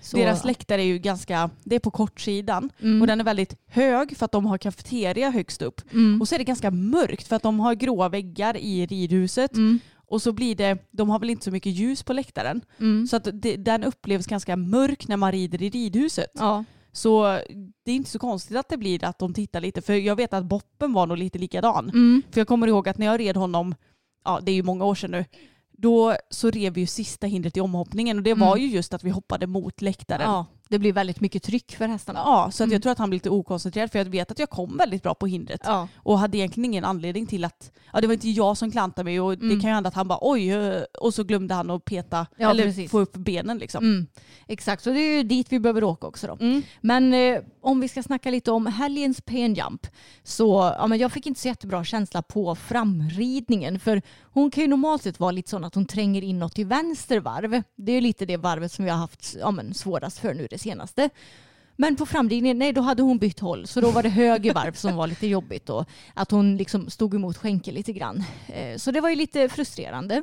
Så, 0.00 0.16
Deras 0.16 0.44
läktare 0.44 0.82
är 0.82 0.86
ju 0.86 0.98
ganska, 0.98 1.50
det 1.64 1.74
är 1.74 1.80
på 1.80 1.90
kortsidan 1.90 2.70
Mm. 2.82 3.00
och 3.00 3.06
den 3.06 3.20
är 3.20 3.24
väldigt 3.24 3.56
hög 3.66 4.16
för 4.16 4.24
att 4.24 4.32
de 4.32 4.46
har 4.46 4.58
kafeteria 4.58 5.30
högst 5.30 5.62
upp. 5.62 5.80
Mm. 5.92 6.20
Och 6.20 6.28
så 6.28 6.34
är 6.34 6.38
det 6.38 6.44
ganska 6.44 6.70
mörkt 6.70 7.28
för 7.28 7.36
att 7.36 7.42
de 7.42 7.60
har 7.60 7.74
gråa 7.74 8.08
väggar 8.08 8.56
i 8.56 8.86
ridhuset 8.86 9.54
Mm. 9.54 9.78
och 9.94 10.22
så 10.22 10.32
blir 10.32 10.54
det, 10.54 10.78
de 10.90 11.10
har 11.10 11.18
väl 11.18 11.30
inte 11.30 11.44
så 11.44 11.50
mycket 11.50 11.72
ljus 11.72 12.02
på 12.02 12.12
läktaren. 12.12 12.60
Mm. 12.80 13.06
Så 13.06 13.16
att 13.16 13.28
det, 13.32 13.56
den 13.56 13.84
upplevs 13.84 14.26
ganska 14.26 14.56
mörk 14.56 15.08
när 15.08 15.16
man 15.16 15.32
rider 15.32 15.62
i 15.62 15.68
ridhuset. 15.70 16.30
Ja. 16.34 16.64
Så 16.92 17.40
det 17.84 17.92
är 17.92 17.96
inte 17.96 18.10
så 18.10 18.18
konstigt 18.18 18.56
att 18.56 18.68
det 18.68 18.76
blir 18.76 19.04
att 19.04 19.18
de 19.18 19.34
tittar 19.34 19.60
lite. 19.60 19.82
För 19.82 19.92
jag 19.92 20.16
vet 20.16 20.32
att 20.32 20.44
Boppen 20.44 20.92
var 20.92 21.06
nog 21.06 21.18
lite 21.18 21.38
likadan. 21.38 21.88
Mm. 21.88 22.22
För 22.30 22.40
jag 22.40 22.48
kommer 22.48 22.66
ihåg 22.66 22.88
att 22.88 22.98
när 22.98 23.06
jag 23.06 23.20
red 23.20 23.36
honom, 23.36 23.74
ja 24.24 24.40
det 24.42 24.50
är 24.52 24.54
ju 24.54 24.62
många 24.62 24.84
år 24.84 24.94
sedan 24.94 25.10
nu, 25.10 25.24
då 25.70 26.16
så 26.30 26.50
rev 26.50 26.72
vi 26.72 26.80
ju 26.80 26.86
sista 26.86 27.26
hindret 27.26 27.56
i 27.56 27.60
omhoppningen 27.60 28.16
och 28.18 28.22
det 28.22 28.34
var 28.34 28.46
Mm. 28.56 28.60
ju 28.64 28.66
just 28.68 28.94
att 28.94 29.04
vi 29.04 29.10
hoppade 29.10 29.46
mot 29.46 29.82
läktaren. 29.82 30.20
ja, 30.30 30.46
det 30.72 30.78
blir 30.78 30.92
väldigt 30.92 31.20
mycket 31.20 31.42
tryck 31.42 31.76
för 31.76 31.88
hästarna. 31.88 32.18
Ja, 32.24 32.50
så 32.52 32.62
att 32.62 32.66
Mm. 32.66 32.72
jag 32.72 32.82
tror 32.82 32.92
att 32.92 32.98
han 32.98 33.10
blev 33.10 33.16
lite 33.16 33.30
okoncentrerad 33.30 33.90
för 33.92 33.98
jag 33.98 34.04
vet 34.04 34.30
att 34.30 34.38
jag 34.38 34.50
kom 34.50 34.76
väldigt 34.76 35.02
bra 35.02 35.14
på 35.14 35.26
hindret. 35.26 35.60
Ja. 35.64 35.88
Och 35.96 36.18
hade 36.18 36.38
egentligen 36.38 36.64
ingen 36.64 36.84
anledning 36.84 37.26
till 37.26 37.44
att, 37.44 37.72
ja 37.92 38.00
det 38.00 38.06
var 38.06 38.14
inte 38.14 38.30
jag 38.30 38.56
som 38.56 38.70
klantade 38.70 39.04
mig 39.04 39.20
och 39.20 39.38
det 39.38 39.44
Mm. 39.46 39.60
kan 39.60 39.70
ju 39.70 39.74
hända 39.74 39.88
att 39.88 39.94
han 39.94 40.08
bara 40.08 40.18
oj, 40.22 40.54
och 41.00 41.14
så 41.14 41.24
glömde 41.24 41.54
han 41.54 41.70
att 41.70 41.84
peta, 41.84 42.26
Ja, 42.36 42.50
eller 42.50 42.64
precis. 42.64 42.90
få 42.90 43.00
upp 43.00 43.12
benen 43.16 43.58
liksom. 43.58 43.84
Mm. 43.84 44.06
Exakt, 44.48 44.82
så 44.82 44.90
det 44.90 45.00
är 45.00 45.16
ju 45.16 45.22
dit 45.22 45.46
vi 45.52 45.60
behöver 45.60 45.84
åka 45.84 46.06
också 46.06 46.26
då. 46.26 46.36
Mm. 46.40 46.62
Men 46.80 47.14
eh, 47.14 47.40
om 47.62 47.80
vi 47.80 47.88
ska 47.88 48.02
snacka 48.02 48.30
lite 48.30 48.50
om 48.50 48.66
helgens 48.66 49.20
pain 49.20 49.54
jump 49.54 49.86
så 50.22 50.74
ja, 50.78 50.86
men 50.86 50.98
jag 50.98 51.12
fick 51.12 51.26
inte 51.26 51.40
så 51.40 51.48
jättebra 51.48 51.84
känsla 51.84 52.22
på 52.22 52.54
framridningen 52.54 53.80
för 53.80 54.02
hon 54.34 54.50
kan 54.50 54.62
ju 54.62 54.68
normalt 54.68 55.02
sett 55.02 55.20
vara 55.20 55.30
lite 55.30 55.50
sån 55.50 55.64
att 55.64 55.74
hon 55.74 55.86
tränger 55.86 56.22
inåt 56.22 56.58
i 56.58 56.64
vänster 56.64 57.20
varv. 57.20 57.62
Det 57.76 57.92
är 57.92 57.94
ju 57.94 58.00
lite 58.00 58.26
det 58.26 58.36
varvet 58.36 58.72
som 58.72 58.84
vi 58.84 58.90
har 58.90 58.98
haft 58.98 59.36
ja, 59.40 59.50
men, 59.50 59.74
svårast 59.74 60.18
för 60.18 60.34
nu 60.34 60.46
det 60.50 60.58
senaste. 60.62 61.10
Men 61.76 61.96
på 61.96 62.06
framridningen, 62.06 62.58
nej 62.58 62.72
då 62.72 62.80
hade 62.80 63.02
hon 63.02 63.18
bytt 63.18 63.40
håll 63.40 63.66
så 63.66 63.80
då 63.80 63.90
var 63.90 64.02
det 64.02 64.08
höger 64.08 64.54
varv 64.54 64.72
som 64.72 64.96
var 64.96 65.06
lite 65.06 65.26
jobbigt 65.26 65.70
och 65.70 65.88
att 66.14 66.30
hon 66.30 66.56
liksom 66.56 66.90
stod 66.90 67.14
emot 67.14 67.36
skänkel 67.36 67.74
lite 67.74 67.92
grann. 67.92 68.24
Eh, 68.46 68.76
så 68.76 68.90
det 68.90 69.00
var 69.00 69.08
ju 69.08 69.16
lite 69.16 69.48
frustrerande. 69.48 70.22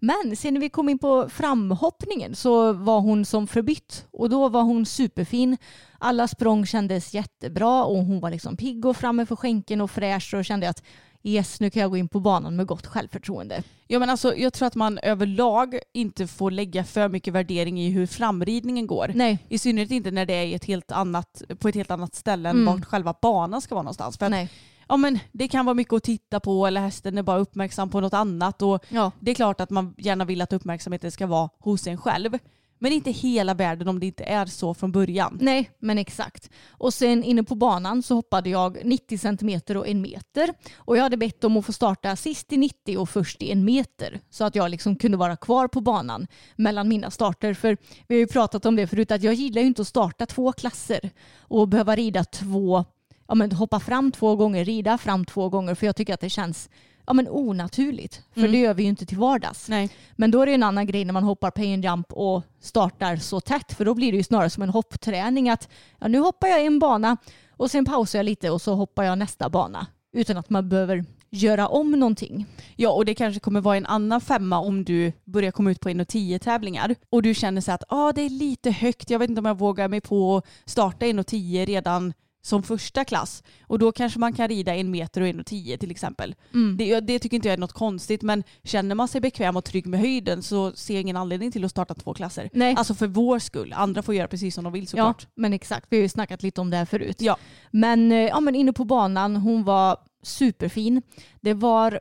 Men 0.00 0.36
sen 0.36 0.54
när 0.54 0.60
vi 0.60 0.68
kom 0.68 0.88
in 0.88 0.98
på 0.98 1.28
framhoppningen 1.28 2.34
så 2.34 2.72
var 2.72 3.00
hon 3.00 3.24
som 3.24 3.46
förbytt 3.46 4.06
och 4.10 4.30
då 4.30 4.48
var 4.48 4.62
hon 4.62 4.86
superfin. 4.86 5.56
Alla 5.98 6.28
språng 6.28 6.66
kändes 6.66 7.14
jättebra 7.14 7.84
och 7.84 7.96
hon 7.96 8.20
var 8.20 8.30
liksom 8.30 8.56
pigg 8.56 8.84
och 8.84 8.96
framme 8.96 9.26
för 9.26 9.36
skänken 9.36 9.80
och 9.80 9.90
fräsch 9.90 10.34
och 10.34 10.44
kände 10.44 10.68
att 10.68 10.82
yes 11.22 11.60
nu 11.60 11.70
kan 11.70 11.82
jag 11.82 11.90
gå 11.90 11.96
in 11.96 12.08
på 12.08 12.20
banan 12.20 12.56
med 12.56 12.66
gott 12.66 12.86
självförtroende. 12.86 13.62
Ja, 13.86 13.98
men 13.98 14.10
alltså, 14.10 14.36
jag 14.36 14.52
tror 14.52 14.66
att 14.66 14.74
man 14.74 14.98
överlag 14.98 15.78
inte 15.94 16.26
får 16.26 16.50
lägga 16.50 16.84
för 16.84 17.08
mycket 17.08 17.34
värdering 17.34 17.80
i 17.80 17.90
hur 17.90 18.06
framridningen 18.06 18.86
går. 18.86 19.12
Nej, 19.14 19.38
I 19.48 19.58
synnerhet 19.58 19.90
inte 19.90 20.10
när 20.10 20.26
det 20.26 20.32
är 20.34 20.56
ett 20.56 20.64
helt 20.64 20.92
annat, 20.92 21.42
på 21.58 21.68
ett 21.68 21.74
helt 21.74 21.90
annat 21.90 22.14
ställe 22.14 22.48
än 22.48 22.56
Mm. 22.56 22.74
vart 22.74 22.84
själva 22.84 23.14
banan 23.22 23.60
ska 23.62 23.74
vara 23.74 23.82
någonstans. 23.82 24.18
För 24.18 24.28
nej. 24.28 24.48
ja, 24.88 24.96
men 24.96 25.18
det 25.32 25.48
kan 25.48 25.64
vara 25.64 25.74
mycket 25.74 25.92
att 25.94 26.02
titta 26.02 26.40
på 26.40 26.66
eller 26.66 26.80
hästen 26.80 27.18
är 27.18 27.22
bara 27.22 27.38
uppmärksam 27.38 27.90
på 27.90 28.00
något 28.00 28.14
annat. 28.14 28.62
Och 28.62 28.84
Ja. 28.88 29.12
Det 29.20 29.30
är 29.30 29.34
klart 29.34 29.60
att 29.60 29.70
man 29.70 29.94
gärna 29.98 30.24
vill 30.24 30.42
att 30.42 30.52
uppmärksamheten 30.52 31.10
ska 31.12 31.26
vara 31.26 31.48
hos 31.58 31.86
en 31.86 31.98
själv. 31.98 32.38
Men 32.78 32.92
inte 32.92 33.10
hela 33.10 33.54
världen 33.54 33.88
om 33.88 34.00
det 34.00 34.06
inte 34.06 34.24
är 34.24 34.46
så 34.46 34.74
från 34.74 34.92
början. 34.92 35.38
Nej, 35.40 35.70
men 35.78 35.98
exakt. 35.98 36.50
Och 36.70 36.94
sen 36.94 37.24
inne 37.24 37.42
på 37.42 37.54
banan 37.54 38.02
så 38.02 38.14
hoppade 38.14 38.50
jag 38.50 38.78
90 38.84 39.18
centimeter 39.18 39.76
och 39.76 39.88
en 39.88 40.00
meter. 40.00 40.54
Och 40.76 40.96
jag 40.96 41.02
hade 41.02 41.16
bett 41.16 41.44
om 41.44 41.56
att 41.56 41.66
få 41.66 41.72
starta 41.72 42.16
sist 42.16 42.52
i 42.52 42.56
90 42.56 42.98
och 42.98 43.08
först 43.08 43.42
i 43.42 43.52
en 43.52 43.64
meter. 43.64 44.20
Så 44.30 44.44
att 44.44 44.54
jag 44.54 44.70
liksom 44.70 44.96
kunde 44.96 45.16
vara 45.16 45.36
kvar 45.36 45.68
på 45.68 45.80
banan 45.80 46.26
mellan 46.56 46.88
mina 46.88 47.10
starter. 47.10 47.54
För 47.54 47.76
vi 48.06 48.14
har 48.14 48.20
ju 48.20 48.26
pratat 48.26 48.66
om 48.66 48.76
det 48.76 48.86
förut 48.86 49.10
att 49.10 49.22
jag 49.22 49.34
gillar 49.34 49.62
ju 49.62 49.68
inte 49.68 49.82
att 49.82 49.88
starta 49.88 50.26
två 50.26 50.52
klasser 50.52 51.10
och 51.38 51.68
behöva 51.68 51.96
rida 51.96 52.24
två, 52.24 52.84
ja 53.28 53.34
men 53.34 53.52
hoppa 53.52 53.80
fram 53.80 54.12
två 54.12 54.36
gånger, 54.36 54.64
rida 54.64 54.98
fram 54.98 55.24
två 55.24 55.48
gånger. 55.48 55.74
För 55.74 55.86
jag 55.86 55.96
tycker 55.96 56.14
att 56.14 56.20
det 56.20 56.30
känns 56.30 56.70
ja, 57.06 57.12
men 57.12 57.28
onaturligt. 57.28 58.22
För 58.32 58.40
Mm. 58.40 58.52
det 58.52 58.58
gör 58.58 58.74
vi 58.74 58.82
ju 58.82 58.88
inte 58.88 59.06
till 59.06 59.18
vardags. 59.18 59.68
Nej. 59.68 59.90
Men 60.16 60.30
då 60.30 60.42
är 60.42 60.46
det 60.46 60.52
en 60.54 60.62
annan 60.62 60.86
grej 60.86 61.04
när 61.04 61.12
man 61.12 61.24
hoppar 61.24 61.50
pay 61.50 61.76
jump 61.76 62.12
och 62.12 62.42
startar 62.60 63.16
så 63.16 63.40
tätt 63.40 63.72
för 63.72 63.84
då 63.84 63.94
blir 63.94 64.12
det 64.12 64.16
ju 64.18 64.22
snarare 64.24 64.50
som 64.50 64.62
en 64.62 64.70
hoppträning 64.70 65.48
att 65.50 65.68
ja, 66.00 66.08
nu 66.08 66.18
hoppar 66.18 66.48
jag 66.48 66.64
en 66.66 66.78
bana 66.78 67.16
och 67.50 67.70
sen 67.70 67.84
pausar 67.84 68.18
jag 68.18 68.24
lite 68.24 68.50
och 68.50 68.62
så 68.62 68.74
hoppar 68.74 69.04
jag 69.04 69.18
nästa 69.18 69.48
bana 69.48 69.86
utan 70.12 70.36
att 70.36 70.50
man 70.50 70.68
behöver 70.68 71.04
göra 71.30 71.68
om 71.68 71.90
någonting. 71.90 72.46
Ja 72.76 72.90
och 72.90 73.04
det 73.04 73.14
kanske 73.14 73.40
kommer 73.40 73.60
vara 73.60 73.76
en 73.76 73.86
annan 73.86 74.20
femma 74.20 74.58
om 74.58 74.84
du 74.84 75.12
börjar 75.24 75.50
komma 75.50 75.70
ut 75.70 75.80
på 75.80 75.88
1.10 75.88 76.38
tävlingar 76.38 76.94
och 77.10 77.22
du 77.22 77.34
känner 77.34 77.60
så 77.60 77.72
att 77.72 77.82
ah, 77.88 78.12
det 78.12 78.22
är 78.22 78.30
lite 78.30 78.70
högt, 78.70 79.10
jag 79.10 79.18
vet 79.18 79.30
inte 79.30 79.38
om 79.38 79.44
jag 79.46 79.58
vågar 79.58 79.88
mig 79.88 80.00
på 80.00 80.36
att 80.36 80.44
starta 80.70 81.06
1.10 81.06 81.66
redan 81.66 82.12
som 82.46 82.62
första 82.62 83.04
klass. 83.04 83.42
Och 83.66 83.78
då 83.78 83.92
kanske 83.92 84.18
man 84.18 84.32
kan 84.32 84.48
rida 84.48 84.74
en 84.74 84.90
meter 84.90 85.20
och 85.20 85.26
1.10 85.26 85.76
till 85.76 85.90
exempel. 85.90 86.34
Mm. 86.54 86.76
Det, 86.76 86.86
ja, 86.86 87.00
det 87.00 87.18
tycker 87.18 87.34
inte 87.36 87.48
jag 87.48 87.52
är 87.52 87.58
något 87.58 87.72
konstigt 87.72 88.22
men 88.22 88.44
känner 88.62 88.94
man 88.94 89.08
sig 89.08 89.20
bekväm 89.20 89.56
och 89.56 89.64
trygg 89.64 89.86
med 89.86 90.00
höjden 90.00 90.42
så 90.42 90.72
ser 90.72 90.94
jag 90.94 91.00
ingen 91.00 91.16
anledning 91.16 91.52
till 91.52 91.64
att 91.64 91.70
starta 91.70 91.94
två 91.94 92.14
klasser. 92.14 92.50
Nej. 92.52 92.74
Alltså 92.78 92.94
för 92.94 93.06
vår 93.06 93.38
skull. 93.38 93.72
Andra 93.76 94.02
får 94.02 94.14
göra 94.14 94.28
precis 94.28 94.54
som 94.54 94.64
de 94.64 94.72
vill 94.72 94.82
Ja, 94.82 94.88
såklart. 94.88 95.26
men 95.34 95.52
exakt. 95.52 95.86
Vi 95.90 95.96
har 95.96 96.02
ju 96.02 96.08
snackat 96.08 96.42
lite 96.42 96.60
om 96.60 96.70
det 96.70 96.76
här 96.76 96.84
förut. 96.84 97.16
Ja. 97.20 97.36
Men, 97.70 98.12
eh, 98.12 98.18
ja, 98.18 98.40
men 98.40 98.54
inne 98.54 98.72
på 98.72 98.84
banan, 98.84 99.36
hon 99.36 99.64
var 99.64 99.96
superfin. 100.22 101.02
Det 101.40 101.54
var 101.54 102.00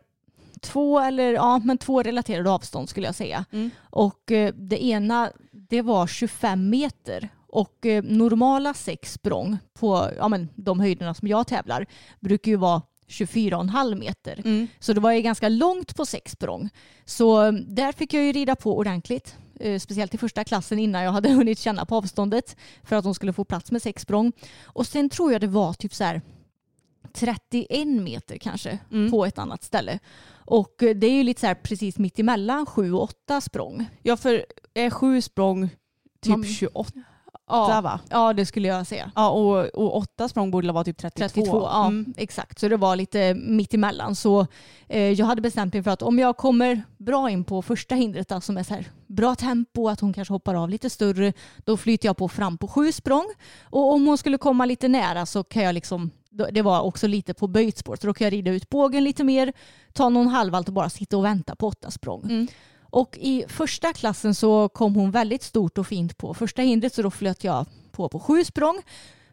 två, 0.61 0.99
eller, 0.99 1.33
ja, 1.33 1.61
men 1.63 1.77
två 1.77 2.03
relaterade 2.03 2.49
avstånd 2.49 2.89
skulle 2.89 3.05
jag 3.05 3.15
säga. 3.15 3.45
Mm. 3.51 3.69
Och 3.79 4.31
eh, 4.31 4.53
det 4.55 4.83
ena 4.83 5.31
det 5.51 5.81
var 5.81 6.07
25 6.07 6.69
meter. 6.69 7.29
Och 7.55 7.85
eh, 7.85 8.03
normala 8.03 8.73
sex 8.73 9.13
språng 9.13 9.57
på 9.73 10.09
ja, 10.17 10.27
men, 10.27 10.49
de 10.55 10.79
höjderna 10.79 11.13
som 11.13 11.27
jag 11.27 11.47
tävlar 11.47 11.85
brukar 12.19 12.51
ju 12.51 12.57
vara 12.57 12.81
24,5 13.07 13.95
meter. 13.95 14.41
Mm. 14.45 14.67
Så 14.79 14.93
det 14.93 14.99
var 15.01 15.11
ju 15.11 15.21
ganska 15.21 15.49
långt 15.49 15.95
på 15.95 16.05
sex 16.05 16.31
språng. 16.31 16.69
Så 17.05 17.43
eh, 17.45 17.51
där 17.51 17.91
fick 17.91 18.13
jag 18.13 18.23
ju 18.23 18.31
rida 18.31 18.55
på 18.55 18.77
ordentligt. 18.77 19.35
Eh, 19.59 19.79
Speciellt 19.79 20.13
i 20.13 20.17
första 20.17 20.43
klassen 20.43 20.79
innan 20.79 21.03
jag 21.03 21.11
hade 21.11 21.29
hunnit 21.33 21.59
känna 21.59 21.85
på 21.85 21.95
avståndet 21.95 22.55
för 22.83 22.95
att 22.95 23.03
de 23.03 23.13
skulle 23.15 23.33
få 23.33 23.43
plats 23.43 23.71
med 23.71 23.81
sex 23.81 24.01
språng. 24.01 24.31
Och 24.63 24.87
sen 24.87 25.09
tror 25.09 25.31
jag 25.31 25.41
det 25.41 25.47
var 25.47 25.73
typ 25.73 25.93
så 25.93 26.03
här 26.03 26.21
31 27.13 27.87
meter 27.87 28.37
kanske 28.37 28.79
Mm. 28.91 29.11
på 29.11 29.25
ett 29.25 29.37
annat 29.37 29.63
ställe. 29.63 29.99
Och 30.47 30.83
eh, 30.83 30.95
det 30.95 31.07
är 31.07 31.11
ju 31.13 31.23
lite 31.23 31.41
så 31.41 31.47
här 31.47 31.55
precis 31.55 31.97
mitt 31.97 32.19
emellan 32.19 32.65
sju 32.65 32.93
och 32.93 33.03
åtta 33.03 33.41
språng. 33.41 33.85
Ja 34.03 34.17
för 34.17 34.45
är 34.73 34.89
sju 34.89 35.21
språng 35.21 35.69
typ 36.21 36.29
Man- 36.31 36.43
28 36.43 36.91
Ja, 37.47 37.81
va? 37.81 37.99
ja 38.09 38.33
det 38.33 38.45
skulle 38.45 38.67
jag 38.67 38.87
säga. 38.87 39.11
Ja 39.15 39.29
och, 39.29 39.65
och 39.65 39.97
åtta 39.97 40.27
språng 40.29 40.51
borde 40.51 40.71
vara 40.71 40.83
typ 40.83 40.97
32. 40.97 41.27
32, 41.41 41.61
ja 41.61 41.85
Mm. 41.87 42.13
exakt. 42.17 42.59
Så 42.59 42.67
det 42.67 42.77
var 42.77 42.95
lite 42.95 43.33
mitt 43.33 43.73
emellan. 43.73 44.15
Så 44.15 44.47
eh, 44.87 45.11
jag 45.11 45.25
hade 45.25 45.41
bestämt 45.41 45.73
mig 45.73 45.83
för 45.83 45.91
att 45.91 46.01
om 46.01 46.19
jag 46.19 46.37
kommer 46.37 46.81
bra 46.97 47.29
in 47.29 47.43
på 47.43 47.61
första 47.61 47.95
hindret, 47.95 48.31
alltså 48.31 48.51
med 48.51 48.65
så 48.67 48.73
här 48.73 48.85
bra 49.07 49.35
tempo, 49.35 49.87
att 49.89 49.99
hon 49.99 50.13
kanske 50.13 50.33
hoppar 50.33 50.55
av 50.55 50.69
lite 50.69 50.89
större, 50.89 51.33
då 51.65 51.77
flyter 51.77 52.07
jag 52.09 52.17
på 52.17 52.27
fram 52.29 52.57
på 52.57 52.67
sju 52.67 52.91
språng. 52.91 53.25
Och 53.63 53.93
om 53.93 54.05
hon 54.07 54.17
skulle 54.17 54.37
komma 54.37 54.65
lite 54.65 54.87
nära 54.87 55.25
så 55.25 55.43
kan 55.43 55.63
jag 55.63 55.73
liksom, 55.73 56.11
då- 56.29 56.47
det 56.51 56.61
var 56.61 56.81
också 56.81 57.07
lite 57.07 57.33
på 57.33 57.47
böjt 57.47 57.77
spår, 57.77 57.95
så 58.01 58.07
då 58.07 58.13
kan 58.13 58.25
jag 58.25 58.33
rida 58.33 58.51
ut 58.51 58.69
bågen 58.69 59.03
lite 59.03 59.23
mer, 59.23 59.53
ta 59.93 60.09
någon 60.09 60.27
halvvalt 60.27 60.67
och 60.67 60.73
bara 60.73 60.89
sitta 60.89 61.17
och 61.17 61.25
vänta 61.25 61.55
på 61.55 61.67
åtta 61.67 61.91
språng. 61.91 62.23
Mm. 62.23 62.47
Och 62.95 63.17
i 63.21 63.45
första 63.47 63.93
klassen 63.93 64.35
så 64.35 64.69
kom 64.69 64.95
hon 64.95 65.11
väldigt 65.11 65.43
stort 65.43 65.77
och 65.77 65.87
fint 65.87 66.17
på 66.17 66.33
första 66.33 66.61
hindret 66.61 66.93
så 66.93 67.01
då 67.01 67.11
flöt 67.11 67.43
jag 67.43 67.65
på 67.91 68.09
på 68.09 68.19
sju 68.19 68.43
språng. 68.43 68.81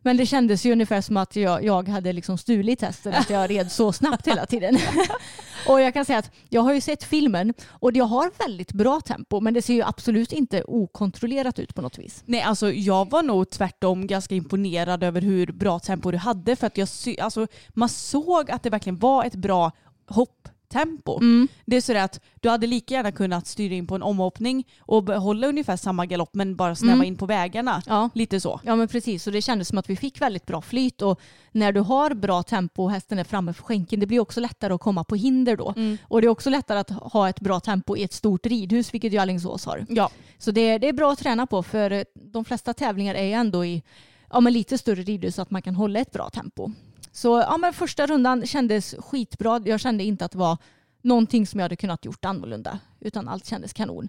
Men 0.00 0.16
det 0.16 0.26
kändes 0.26 0.66
ju 0.66 0.72
ungefär 0.72 1.00
som 1.00 1.16
att 1.16 1.36
jag, 1.36 1.64
jag 1.64 1.88
hade 1.88 2.12
liksom 2.12 2.38
stulit 2.38 2.82
hästen, 2.82 3.14
att 3.14 3.30
jag 3.30 3.50
red 3.50 3.72
så 3.72 3.92
snabbt 3.92 4.26
hela 4.26 4.46
tiden. 4.46 4.78
och 5.68 5.80
jag 5.80 5.94
kan 5.94 6.04
säga 6.04 6.18
att 6.18 6.30
jag 6.48 6.62
har 6.62 6.72
ju 6.72 6.80
sett 6.80 7.04
filmen 7.04 7.54
och 7.68 7.92
jag 7.96 8.04
har 8.04 8.30
väldigt 8.38 8.72
bra 8.72 9.00
tempo 9.00 9.40
men 9.40 9.54
det 9.54 9.62
ser 9.62 9.74
ju 9.74 9.82
absolut 9.82 10.32
inte 10.32 10.64
okontrollerat 10.64 11.58
ut 11.58 11.74
på 11.74 11.82
något 11.82 11.98
vis. 11.98 12.22
Nej 12.26 12.42
alltså 12.42 12.72
jag 12.72 13.10
var 13.10 13.22
nog 13.22 13.50
tvärtom 13.50 14.06
ganska 14.06 14.34
imponerad 14.34 15.02
över 15.02 15.20
hur 15.20 15.52
bra 15.52 15.78
tempo 15.78 16.10
du 16.10 16.18
hade 16.18 16.56
för 16.56 16.66
att 16.66 16.78
jag 16.78 16.88
alltså, 17.20 17.46
man 17.68 17.88
såg 17.88 18.50
att 18.50 18.62
det 18.62 18.70
verkligen 18.70 18.98
var 18.98 19.24
ett 19.24 19.34
bra 19.34 19.72
hopp 20.08 20.48
hopptempo. 20.74 21.20
Det 21.66 21.76
är 21.76 21.80
sådär 21.80 22.04
att 22.04 22.20
du 22.40 22.48
hade 22.48 22.66
lika 22.66 22.94
gärna 22.94 23.12
kunnat 23.12 23.46
styra 23.46 23.74
in 23.74 23.86
på 23.86 23.94
en 23.94 24.02
omhoppning 24.02 24.66
och 24.80 25.04
behålla 25.04 25.46
ungefär 25.46 25.76
samma 25.76 26.06
galopp 26.06 26.34
men 26.34 26.56
bara 26.56 26.74
snäva 26.74 26.92
Mm. 26.94 27.06
in 27.06 27.16
på 27.16 27.26
vägarna. 27.26 27.82
Ja. 27.86 28.10
Lite 28.14 28.40
så. 28.40 28.60
Ja 28.64 28.76
men 28.76 28.88
precis, 28.88 29.26
och 29.26 29.32
det 29.32 29.42
kändes 29.42 29.68
som 29.68 29.78
att 29.78 29.90
vi 29.90 29.96
fick 29.96 30.20
väldigt 30.20 30.46
bra 30.46 30.62
flyt 30.62 31.02
och 31.02 31.20
när 31.52 31.72
du 31.72 31.80
har 31.80 32.14
bra 32.14 32.42
tempo 32.42 32.82
och 32.84 32.90
hästen 32.90 33.18
är 33.18 33.24
framme 33.24 33.52
för 33.52 33.62
skänken 33.62 34.00
det 34.00 34.06
blir 34.06 34.20
också 34.20 34.40
lättare 34.40 34.72
att 34.74 34.80
komma 34.80 35.04
på 35.04 35.14
hinder 35.16 35.56
då. 35.56 35.74
Och 36.08 36.20
det 36.20 36.26
är 36.26 36.28
också 36.28 36.50
lättare 36.50 36.78
att 36.78 36.90
ha 36.90 37.28
ett 37.28 37.40
bra 37.40 37.60
tempo 37.60 37.96
i 37.96 38.02
ett 38.02 38.12
stort 38.12 38.46
ridhus 38.46 38.94
vilket 38.94 39.12
ju 39.12 39.18
Alingsås 39.18 39.66
har. 39.66 39.86
Ja. 39.88 40.10
Så 40.38 40.50
det, 40.50 40.78
det 40.78 40.88
är 40.88 40.92
bra 40.92 41.12
att 41.12 41.18
träna 41.18 41.46
på 41.46 41.62
för 41.62 42.04
de 42.32 42.44
flesta 42.44 42.74
tävlingar 42.74 43.14
är 43.14 43.24
ju 43.24 43.32
ändå 43.32 43.64
i 43.64 43.82
ja, 44.30 44.40
men 44.40 44.52
lite 44.52 44.78
större 44.78 45.02
ridhus 45.02 45.34
så 45.34 45.42
att 45.42 45.50
man 45.50 45.62
kan 45.62 45.74
hålla 45.74 46.00
ett 46.00 46.12
bra 46.12 46.30
tempo. 46.30 46.70
Så 47.12 47.38
ja, 47.38 47.56
men 47.56 47.72
första 47.72 48.06
rundan 48.06 48.46
kändes 48.46 48.94
skitbra. 48.98 49.60
Jag 49.64 49.80
kände 49.80 50.04
inte 50.04 50.24
att 50.24 50.32
det 50.32 50.38
var 50.38 50.58
någonting 51.02 51.46
som 51.46 51.60
jag 51.60 51.64
hade 51.64 51.76
kunnat 51.76 52.04
gjort 52.04 52.24
annorlunda 52.24 52.78
utan 53.00 53.28
allt 53.28 53.46
kändes 53.46 53.72
kanon. 53.72 54.08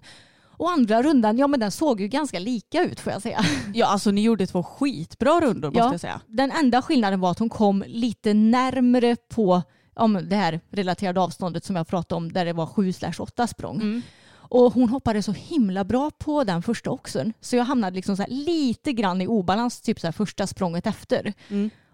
Och 0.56 0.70
andra 0.70 1.02
rundan, 1.02 1.38
ja 1.38 1.46
men 1.46 1.60
den 1.60 1.70
såg 1.70 2.00
ju 2.00 2.08
ganska 2.08 2.38
lika 2.38 2.84
ut 2.84 3.00
får 3.00 3.12
jag 3.12 3.22
säga. 3.22 3.40
ja 3.74 3.86
alltså 3.86 4.10
ni 4.10 4.22
gjorde 4.22 4.46
två 4.46 4.62
skitbra 4.62 5.40
rundor 5.40 5.68
måste 5.68 5.78
Ja. 5.80 5.90
jag 5.92 6.00
säga. 6.00 6.20
Den 6.26 6.50
enda 6.50 6.82
skillnaden 6.82 7.20
var 7.20 7.30
att 7.30 7.38
hon 7.38 7.48
kom 7.48 7.84
lite 7.86 8.34
närmre 8.34 9.16
på 9.16 9.62
om 9.94 10.20
det 10.28 10.36
här 10.36 10.60
relaterade 10.70 11.20
avståndet 11.20 11.64
som 11.64 11.76
jag 11.76 11.88
pratade 11.88 12.16
om 12.16 12.32
där 12.32 12.44
det 12.44 12.52
var 12.52 12.66
7 12.66 12.92
8 13.18 13.46
språng. 13.46 14.02
Och 14.48 14.72
hon 14.74 14.88
hoppade 14.88 15.22
så 15.22 15.32
himla 15.32 15.84
bra 15.84 16.10
på 16.18 16.44
den 16.44 16.62
första 16.62 16.90
också. 16.90 17.24
Så 17.40 17.56
jag 17.56 17.64
hamnade 17.64 17.96
liksom 17.96 18.16
lite 18.28 18.92
grann 18.92 19.20
i 19.20 19.26
obalans 19.26 19.80
typ 19.80 20.00
så 20.00 20.12
första 20.12 20.46
språnget 20.46 20.86
efter. 20.86 21.32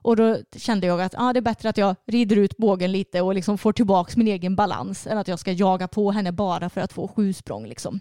Och 0.02 0.16
då 0.16 0.38
kände 0.56 0.86
jag 0.86 1.00
att 1.00 1.14
ah, 1.18 1.32
det 1.32 1.38
är 1.38 1.42
bättre 1.42 1.68
att 1.68 1.76
jag 1.76 1.96
rider 2.06 2.36
ut 2.36 2.56
bågen 2.56 2.92
lite 2.92 3.20
och 3.20 3.34
liksom 3.34 3.58
får 3.58 3.72
tillbaka 3.72 4.12
min 4.16 4.28
egen 4.28 4.56
balans 4.56 5.06
än 5.06 5.18
att 5.18 5.28
jag 5.28 5.38
ska 5.38 5.52
jaga 5.52 5.88
på 5.88 6.10
henne 6.10 6.32
bara 6.32 6.70
för 6.70 6.80
att 6.80 6.92
få 6.92 7.08
sju 7.08 7.32
språng. 7.32 7.66
Liksom. 7.66 8.00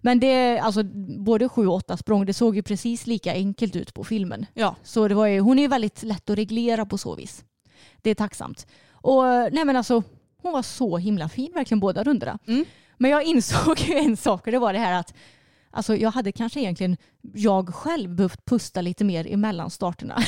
Men 0.00 0.20
det, 0.20 0.58
alltså, 0.58 0.82
både 1.18 1.48
sju 1.48 1.66
och 1.66 1.74
åtta 1.74 1.96
språng, 1.96 2.26
det 2.26 2.34
såg 2.34 2.56
ju 2.56 2.62
precis 2.62 3.06
lika 3.06 3.32
enkelt 3.32 3.76
ut 3.76 3.94
på 3.94 4.04
filmen. 4.04 4.46
Ja. 4.54 4.76
Så 4.82 5.08
det 5.08 5.14
var 5.14 5.26
ju, 5.26 5.40
hon 5.40 5.58
är 5.58 5.62
ju 5.62 5.68
väldigt 5.68 6.02
lätt 6.02 6.30
att 6.30 6.38
reglera 6.38 6.86
på 6.86 6.98
så 6.98 7.14
vis. 7.14 7.44
Det 8.02 8.10
är 8.10 8.14
tacksamt. 8.14 8.66
Och 8.90 9.22
nej 9.24 9.64
men 9.64 9.76
alltså, 9.76 10.02
hon 10.42 10.52
var 10.52 10.62
så 10.62 10.98
himla 10.98 11.28
fin 11.28 11.52
verkligen 11.54 11.80
båda 11.80 12.02
rundorna. 12.02 12.38
Mm. 12.46 12.64
Men 12.98 13.10
jag 13.10 13.22
insåg 13.22 13.80
ju 13.80 13.94
en 13.94 14.16
sak 14.16 14.46
och 14.46 14.52
det 14.52 14.58
var 14.58 14.72
det 14.72 14.78
här 14.78 15.00
att 15.00 15.14
alltså, 15.76 15.96
jag 15.96 16.10
hade 16.10 16.32
kanske 16.32 16.60
egentligen 16.60 16.96
jag 17.34 17.74
själv 17.74 18.14
behövt 18.14 18.44
pusta 18.44 18.80
lite 18.80 19.04
mer 19.04 19.32
emellan 19.32 19.70
starterna. 19.70 20.18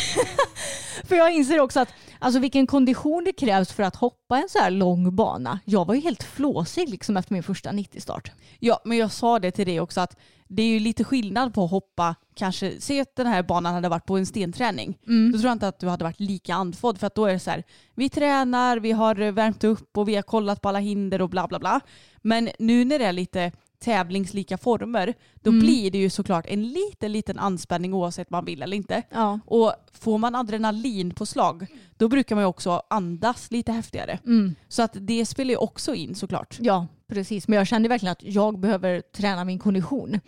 för 1.04 1.16
jag 1.16 1.34
inser 1.34 1.60
också 1.60 1.80
att 1.80 1.88
alltså, 2.18 2.40
vilken 2.40 2.66
kondition 2.66 3.24
det 3.24 3.32
krävs 3.32 3.72
för 3.72 3.82
att 3.82 3.96
hoppa 3.96 4.38
en 4.38 4.48
så 4.48 4.58
här 4.58 4.70
lång 4.70 5.16
bana. 5.16 5.60
Jag 5.64 5.86
var 5.86 5.94
ju 5.94 6.00
helt 6.00 6.22
flåsig 6.22 6.88
liksom 6.88 7.16
efter 7.16 7.32
min 7.32 7.42
första 7.42 7.70
90-start. 7.70 8.32
Ja, 8.58 8.80
men 8.84 8.98
jag 8.98 9.12
sa 9.12 9.38
det 9.38 9.50
till 9.50 9.66
dig 9.66 9.80
också 9.80 10.00
att 10.00 10.16
det 10.48 10.62
är 10.62 10.68
ju 10.68 10.78
lite 10.78 11.04
skillnad 11.04 11.54
på 11.54 11.64
att 11.64 11.70
hoppa, 11.70 12.14
kanske, 12.34 12.80
se 12.80 13.00
att 13.00 13.16
den 13.16 13.26
här 13.26 13.42
banan 13.42 13.74
hade 13.74 13.88
varit 13.88 14.06
på 14.06 14.16
en 14.16 14.26
stenträning. 14.26 14.98
Då 15.32 15.38
tror 15.38 15.48
jag 15.48 15.52
inte 15.52 15.68
att 15.68 15.78
du 15.80 15.88
hade 15.88 16.04
varit 16.04 16.20
lika 16.20 16.54
andfådd 16.54 16.98
för 16.98 17.06
att 17.06 17.14
då 17.14 17.26
är 17.26 17.32
det 17.32 17.40
så 17.40 17.50
här, 17.50 17.64
vi 17.94 18.08
tränar, 18.08 18.76
vi 18.76 18.92
har 18.92 19.30
värmt 19.30 19.64
upp 19.64 19.96
och 19.96 20.08
vi 20.08 20.14
har 20.14 20.22
kollat 20.22 20.60
på 20.60 20.68
alla 20.68 20.78
hinder 20.78 21.22
och 21.22 21.30
bla 21.30 21.48
bla 21.48 21.58
bla. 21.58 21.80
Men 22.22 22.48
nu 22.58 22.84
när 22.84 22.98
det 22.98 23.04
är 23.04 23.12
lite 23.12 23.52
tävlingslika 23.78 24.58
former, 24.58 25.14
då 25.42 25.50
blir 25.50 25.90
det 25.90 25.98
ju 25.98 26.10
såklart 26.10 26.46
en 26.48 26.68
liten, 26.68 27.12
liten 27.12 27.38
anspänning 27.38 27.94
oavsett 27.94 28.28
om 28.30 28.36
man 28.36 28.44
vill 28.44 28.62
eller 28.62 28.76
inte. 28.76 29.02
Ja. 29.10 29.40
Och 29.46 29.72
får 29.92 30.18
man 30.18 30.34
adrenalin 30.34 31.14
på 31.14 31.26
slag, 31.26 31.66
då 31.96 32.08
brukar 32.08 32.34
man 32.34 32.42
ju 32.42 32.48
också 32.48 32.82
andas 32.90 33.50
lite 33.50 33.72
häftigare. 33.72 34.18
Mm. 34.26 34.54
Så 34.68 34.82
att 34.82 34.92
det 35.00 35.26
spelar 35.26 35.50
ju 35.50 35.56
också 35.56 35.94
in 35.94 36.14
såklart. 36.14 36.56
Ja, 36.60 36.86
precis. 37.08 37.48
Men 37.48 37.56
jag 37.58 37.66
kände 37.66 37.88
verkligen 37.88 38.12
att 38.12 38.22
jag 38.22 38.58
behöver 38.58 39.00
träna 39.00 39.44
min 39.44 39.58
kondition. 39.58 40.20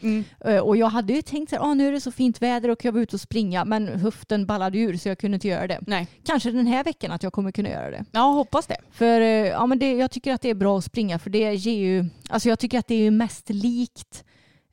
Eh, 0.44 0.58
Och 0.58 0.76
jag 0.76 0.86
hade 0.86 1.12
ju 1.12 1.22
tänkt 1.22 1.52
att 1.52 1.60
ah, 1.60 1.74
nu 1.74 1.88
är 1.88 1.92
det 1.92 2.00
så 2.00 2.12
fint 2.12 2.42
väder 2.42 2.68
och 2.68 2.84
jag 2.84 2.92
var 2.92 3.00
ute 3.00 3.16
och 3.16 3.20
springa 3.20 3.64
men 3.64 3.88
höften 3.88 4.46
ballade 4.46 4.78
ur 4.78 4.96
så 4.96 5.08
jag 5.08 5.18
kunde 5.18 5.34
inte 5.34 5.48
göra 5.48 5.66
det. 5.66 5.78
Nej. 5.86 6.08
Kanske 6.24 6.50
den 6.50 6.66
här 6.66 6.84
veckan 6.84 7.12
att 7.12 7.22
jag 7.22 7.32
kommer 7.32 7.52
kunna 7.52 7.68
göra 7.68 7.90
det. 7.90 8.04
Ja, 8.12 8.20
hoppas 8.20 8.66
det. 8.66 8.76
För 8.90 9.20
eh, 9.20 9.28
ja, 9.28 9.66
men 9.66 9.78
det, 9.78 9.92
jag 9.92 10.10
tycker 10.10 10.32
att 10.34 10.40
det 10.42 10.50
är 10.50 10.54
bra 10.54 10.78
att 10.78 10.84
springa 10.84 11.18
för 11.18 11.30
det 11.30 11.54
ger 11.54 11.78
ju, 11.78 12.04
alltså 12.28 12.48
jag 12.48 12.58
tycker 12.58 12.78
att 12.78 12.86
det 12.86 13.06
är 13.06 13.10
mest 13.10 13.50
likt 13.50 14.24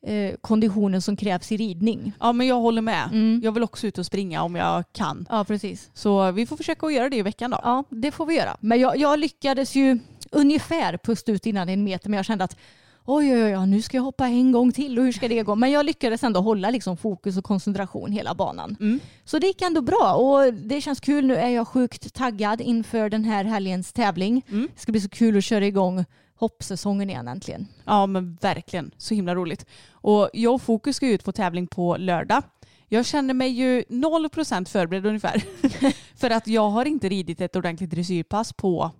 eh, 0.08 0.34
konditionen 0.40 1.02
som 1.02 1.16
krävs 1.16 1.52
i 1.52 1.56
ridning. 1.56 2.12
Ja, 2.20 2.32
men 2.32 2.46
jag 2.46 2.60
håller 2.60 2.82
med. 2.82 3.08
Mm. 3.12 3.40
Jag 3.44 3.52
vill 3.52 3.62
också 3.62 3.86
ut 3.86 3.98
och 3.98 4.06
springa 4.06 4.42
om 4.42 4.54
jag 4.56 4.84
kan. 4.92 5.26
Ja, 5.30 5.44
precis. 5.44 5.90
Så 5.94 6.30
vi 6.30 6.46
får 6.46 6.56
försöka 6.56 6.86
att 6.86 6.92
göra 6.92 7.08
det 7.08 7.16
i 7.16 7.22
veckan 7.22 7.50
då. 7.50 7.60
Ja, 7.62 7.84
det 7.90 8.10
får 8.10 8.26
vi 8.26 8.36
göra. 8.36 8.56
Men 8.60 8.80
jag, 8.80 8.96
jag 8.96 9.18
lyckades 9.18 9.74
ju 9.74 9.98
ungefär 10.30 10.96
pusta 10.96 11.32
ut 11.32 11.46
innan 11.46 11.68
en 11.68 11.84
meter 11.84 12.10
men 12.10 12.16
jag 12.16 12.26
kände 12.26 12.44
att 12.44 12.56
oj, 13.04 13.32
oj, 13.34 13.56
oj, 13.56 13.66
nu 13.66 13.82
ska 13.82 13.96
jag 13.96 14.04
hoppa 14.04 14.26
en 14.26 14.52
gång 14.52 14.72
till 14.72 14.98
och 14.98 15.04
hur 15.04 15.12
ska 15.12 15.28
det 15.28 15.42
gå? 15.42 15.54
Men 15.54 15.70
jag 15.70 15.86
lyckades 15.86 16.24
ändå 16.24 16.40
hålla 16.40 16.70
liksom 16.70 16.96
fokus 16.96 17.36
och 17.36 17.44
koncentration 17.44 18.12
hela 18.12 18.34
banan. 18.34 18.76
Mm. 18.80 19.00
Så 19.24 19.38
det 19.38 19.46
gick 19.46 19.62
ändå 19.62 19.80
bra 19.80 20.14
och 20.14 20.54
det 20.54 20.80
känns 20.80 21.00
kul. 21.00 21.26
Nu 21.26 21.36
är 21.36 21.48
jag 21.48 21.68
sjukt 21.68 22.14
taggad 22.14 22.60
inför 22.60 23.10
den 23.10 23.24
här 23.24 23.44
helgens 23.44 23.92
tävling. 23.92 24.44
Mm. 24.48 24.68
Det 24.74 24.80
ska 24.80 24.92
bli 24.92 25.00
så 25.00 25.08
kul 25.08 25.38
att 25.38 25.44
köra 25.44 25.66
igång 25.66 26.04
hoppsäsongen 26.38 27.10
igen 27.10 27.28
äntligen. 27.28 27.68
Ja 27.84 28.06
men 28.06 28.34
verkligen, 28.40 28.90
så 28.96 29.14
himla 29.14 29.34
roligt. 29.34 29.66
Och 29.90 30.30
jag 30.32 30.54
och 30.54 30.62
Fokus 30.62 30.96
ska 30.96 31.08
ut 31.08 31.24
på 31.24 31.32
tävling 31.32 31.66
på 31.66 31.96
lördag. 31.96 32.42
Jag 32.88 33.06
känner 33.06 33.34
mig 33.34 33.48
ju 33.48 33.82
0% 33.82 34.68
förberedd 34.68 35.06
ungefär. 35.06 35.44
För 36.18 36.30
att 36.30 36.46
jag 36.46 36.70
har 36.70 36.84
inte 36.84 37.08
ridit 37.08 37.40
ett 37.40 37.56
ordentligt 37.56 37.90
dressyrpass 37.90 38.52
på, 38.52 38.90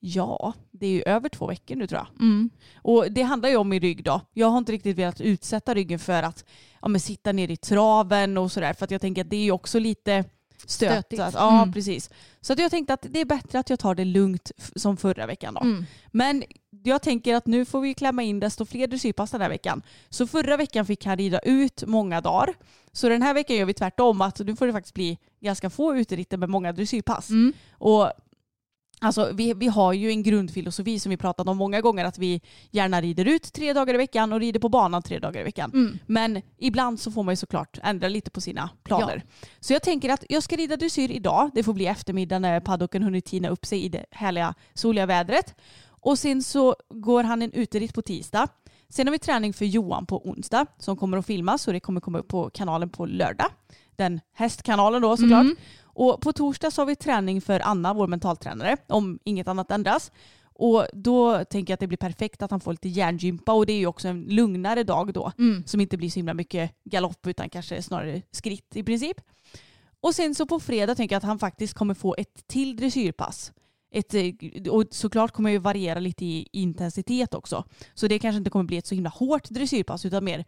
ja, 0.00 0.52
det 0.70 0.86
är 0.86 0.90
ju 0.90 1.02
över 1.02 1.28
två 1.28 1.46
veckor 1.46 1.76
nu 1.76 1.86
tror 1.86 2.00
jag. 2.00 2.20
Mm. 2.20 2.50
Och 2.76 3.06
det 3.10 3.22
handlar 3.22 3.48
ju 3.48 3.56
om 3.56 3.68
min 3.68 3.80
rygg 3.80 4.04
då. 4.04 4.20
Jag 4.32 4.46
har 4.46 4.58
inte 4.58 4.72
riktigt 4.72 4.98
velat 4.98 5.20
utsätta 5.20 5.74
ryggen 5.74 5.98
för 5.98 6.22
att 6.22 6.44
ja, 6.82 6.98
sitta 6.98 7.32
ner 7.32 7.50
i 7.50 7.56
traven 7.56 8.38
och 8.38 8.52
sådär. 8.52 8.72
För 8.72 8.84
att 8.84 8.90
jag 8.90 9.00
tänker 9.00 9.22
att 9.24 9.30
det 9.30 9.36
är 9.36 9.44
ju 9.44 9.50
också 9.52 9.78
lite 9.78 10.24
stötigt. 10.66 11.06
Stötigt. 11.18 11.34
Ja, 11.34 11.62
Mm. 11.62 11.72
precis. 11.72 12.10
Så 12.40 12.52
att 12.52 12.58
jag 12.58 12.70
tänkte 12.70 12.94
att 12.94 13.06
det 13.10 13.20
är 13.20 13.24
bättre 13.24 13.58
att 13.58 13.70
jag 13.70 13.78
tar 13.78 13.94
det 13.94 14.04
lugnt 14.04 14.52
som 14.76 14.96
förra 14.96 15.26
veckan 15.26 15.54
då. 15.54 15.60
Mm. 15.60 15.84
Men 16.12 16.44
jag 16.84 17.02
tänker 17.02 17.34
att 17.34 17.46
nu 17.46 17.64
får 17.64 17.80
vi 17.80 17.94
klämma 17.94 18.22
in 18.22 18.40
desto 18.40 18.66
fler 18.66 18.86
dressyrpass 18.86 19.30
den 19.30 19.40
här 19.40 19.48
veckan. 19.48 19.82
Så 20.10 20.26
förra 20.26 20.56
veckan 20.56 20.86
fick 20.86 21.06
han 21.06 21.16
rida 21.16 21.38
ut 21.38 21.82
många 21.86 22.20
dagar. 22.20 22.54
Så 22.92 23.08
den 23.08 23.22
här 23.22 23.34
veckan 23.34 23.56
gör 23.56 23.64
vi 23.64 23.74
tvärtom 23.74 24.20
att 24.20 24.38
nu 24.38 24.56
får 24.56 24.66
det 24.66 24.72
faktiskt 24.72 24.94
bli 24.94 25.18
ganska 25.40 25.70
få 25.70 25.96
uteritter 25.96 26.36
med 26.36 26.48
många 26.50 26.72
dressyrpass. 26.72 27.30
Mm. 27.30 27.52
Och 27.72 28.10
Alltså, 29.06 29.30
vi, 29.32 29.54
vi 29.54 29.66
har 29.66 29.92
ju 29.92 30.10
en 30.10 30.22
grundfilosofi 30.22 30.98
som 30.98 31.10
vi 31.10 31.16
pratat 31.16 31.48
om 31.48 31.56
många 31.56 31.80
gånger 31.80 32.04
att 32.04 32.18
vi 32.18 32.40
gärna 32.70 33.00
rider 33.00 33.24
ut 33.24 33.52
tre 33.52 33.72
dagar 33.72 33.94
i 33.94 33.96
veckan 33.96 34.32
och 34.32 34.40
rider 34.40 34.60
på 34.60 34.68
banan 34.68 35.02
tre 35.02 35.18
dagar 35.18 35.40
i 35.40 35.44
veckan. 35.44 35.70
Mm. 35.74 35.98
Men 36.06 36.42
ibland 36.58 37.00
så 37.00 37.10
får 37.10 37.22
man 37.22 37.32
ju 37.32 37.36
såklart 37.36 37.78
ändra 37.82 38.08
lite 38.08 38.30
på 38.30 38.40
sina 38.40 38.70
planer. 38.84 39.22
Så 39.60 39.72
jag 39.72 39.82
tänker 39.82 40.10
att 40.10 40.24
jag 40.28 40.42
ska 40.42 40.56
rida 40.56 40.76
dressyr 40.76 41.10
idag. 41.10 41.50
Det 41.54 41.62
får 41.62 41.74
bli 41.74 41.86
eftermiddag 41.86 42.38
när 42.38 42.60
paddocken 42.60 43.02
hunnit 43.02 43.24
tina 43.24 43.48
upp 43.48 43.66
sig 43.66 43.84
i 43.84 43.88
det 43.88 44.04
härliga 44.10 44.54
soliga 44.74 45.06
vädret. 45.06 45.54
Och 45.88 46.18
sen 46.18 46.42
så 46.42 46.76
går 46.88 47.22
han 47.22 47.42
en 47.42 47.52
uteritt 47.52 47.94
på 47.94 48.02
tisdag. 48.02 48.48
Sen 48.88 49.06
har 49.06 49.12
vi 49.12 49.18
träning 49.18 49.52
för 49.52 49.64
Johan 49.64 50.06
på 50.06 50.28
onsdag 50.28 50.66
som 50.78 50.96
kommer 50.96 51.18
att 51.18 51.26
filmas 51.26 51.66
och 51.66 51.72
det 51.72 51.80
kommer 51.80 52.00
komma 52.00 52.18
upp 52.18 52.28
på 52.28 52.50
kanalen 52.50 52.88
på 52.88 53.06
lördag. 53.06 53.50
Den 53.96 54.20
hästkanalen 54.34 55.02
då 55.02 55.16
såklart. 55.16 55.40
Mm. 55.40 55.56
Och 55.96 56.20
på 56.20 56.32
torsdag 56.32 56.70
så 56.70 56.80
har 56.80 56.86
vi 56.86 56.96
träning 56.96 57.40
för 57.40 57.60
Anna, 57.60 57.94
vår 57.94 58.06
mentaltränare, 58.06 58.76
om 58.86 59.18
inget 59.24 59.48
annat 59.48 59.70
ändras. 59.70 60.12
Och 60.58 60.86
då 60.92 61.44
tänker 61.44 61.70
jag 61.70 61.74
att 61.74 61.80
det 61.80 61.86
blir 61.86 61.98
perfekt 61.98 62.42
att 62.42 62.50
han 62.50 62.60
får 62.60 62.72
lite 62.72 62.88
hjärngympa 62.88 63.52
och 63.52 63.66
det 63.66 63.72
är 63.72 63.78
ju 63.78 63.86
också 63.86 64.08
en 64.08 64.22
lugnare 64.22 64.82
dag 64.82 65.12
då. 65.12 65.32
Mm. 65.38 65.64
Som 65.66 65.80
inte 65.80 65.96
blir 65.96 66.10
så 66.10 66.18
himla 66.18 66.34
mycket 66.34 66.70
galopp 66.84 67.26
utan 67.26 67.50
kanske 67.50 67.82
snarare 67.82 68.22
skritt 68.30 68.76
i 68.76 68.82
princip. 68.82 69.16
Och 70.00 70.14
sen 70.14 70.34
så 70.34 70.46
på 70.46 70.60
fredag 70.60 70.94
tänker 70.94 71.14
jag 71.14 71.18
att 71.18 71.24
han 71.24 71.38
faktiskt 71.38 71.74
kommer 71.74 71.94
få 71.94 72.14
ett 72.18 72.46
till 72.46 72.76
dressyrpass. 72.76 73.52
Ett, 73.92 74.14
eh, 74.14 74.32
och 74.70 74.84
såklart 74.90 75.32
kommer 75.32 75.50
ju 75.50 75.58
variera 75.58 76.00
lite 76.00 76.24
i 76.24 76.48
intensitet 76.52 77.34
också. 77.34 77.64
Så 77.94 78.06
det 78.06 78.18
kanske 78.18 78.38
inte 78.38 78.50
kommer 78.50 78.64
bli 78.64 78.76
ett 78.76 78.86
så 78.86 78.94
himla 78.94 79.10
hårt 79.10 79.50
dressyrpass 79.50 80.04
utan 80.04 80.24
mer 80.24 80.44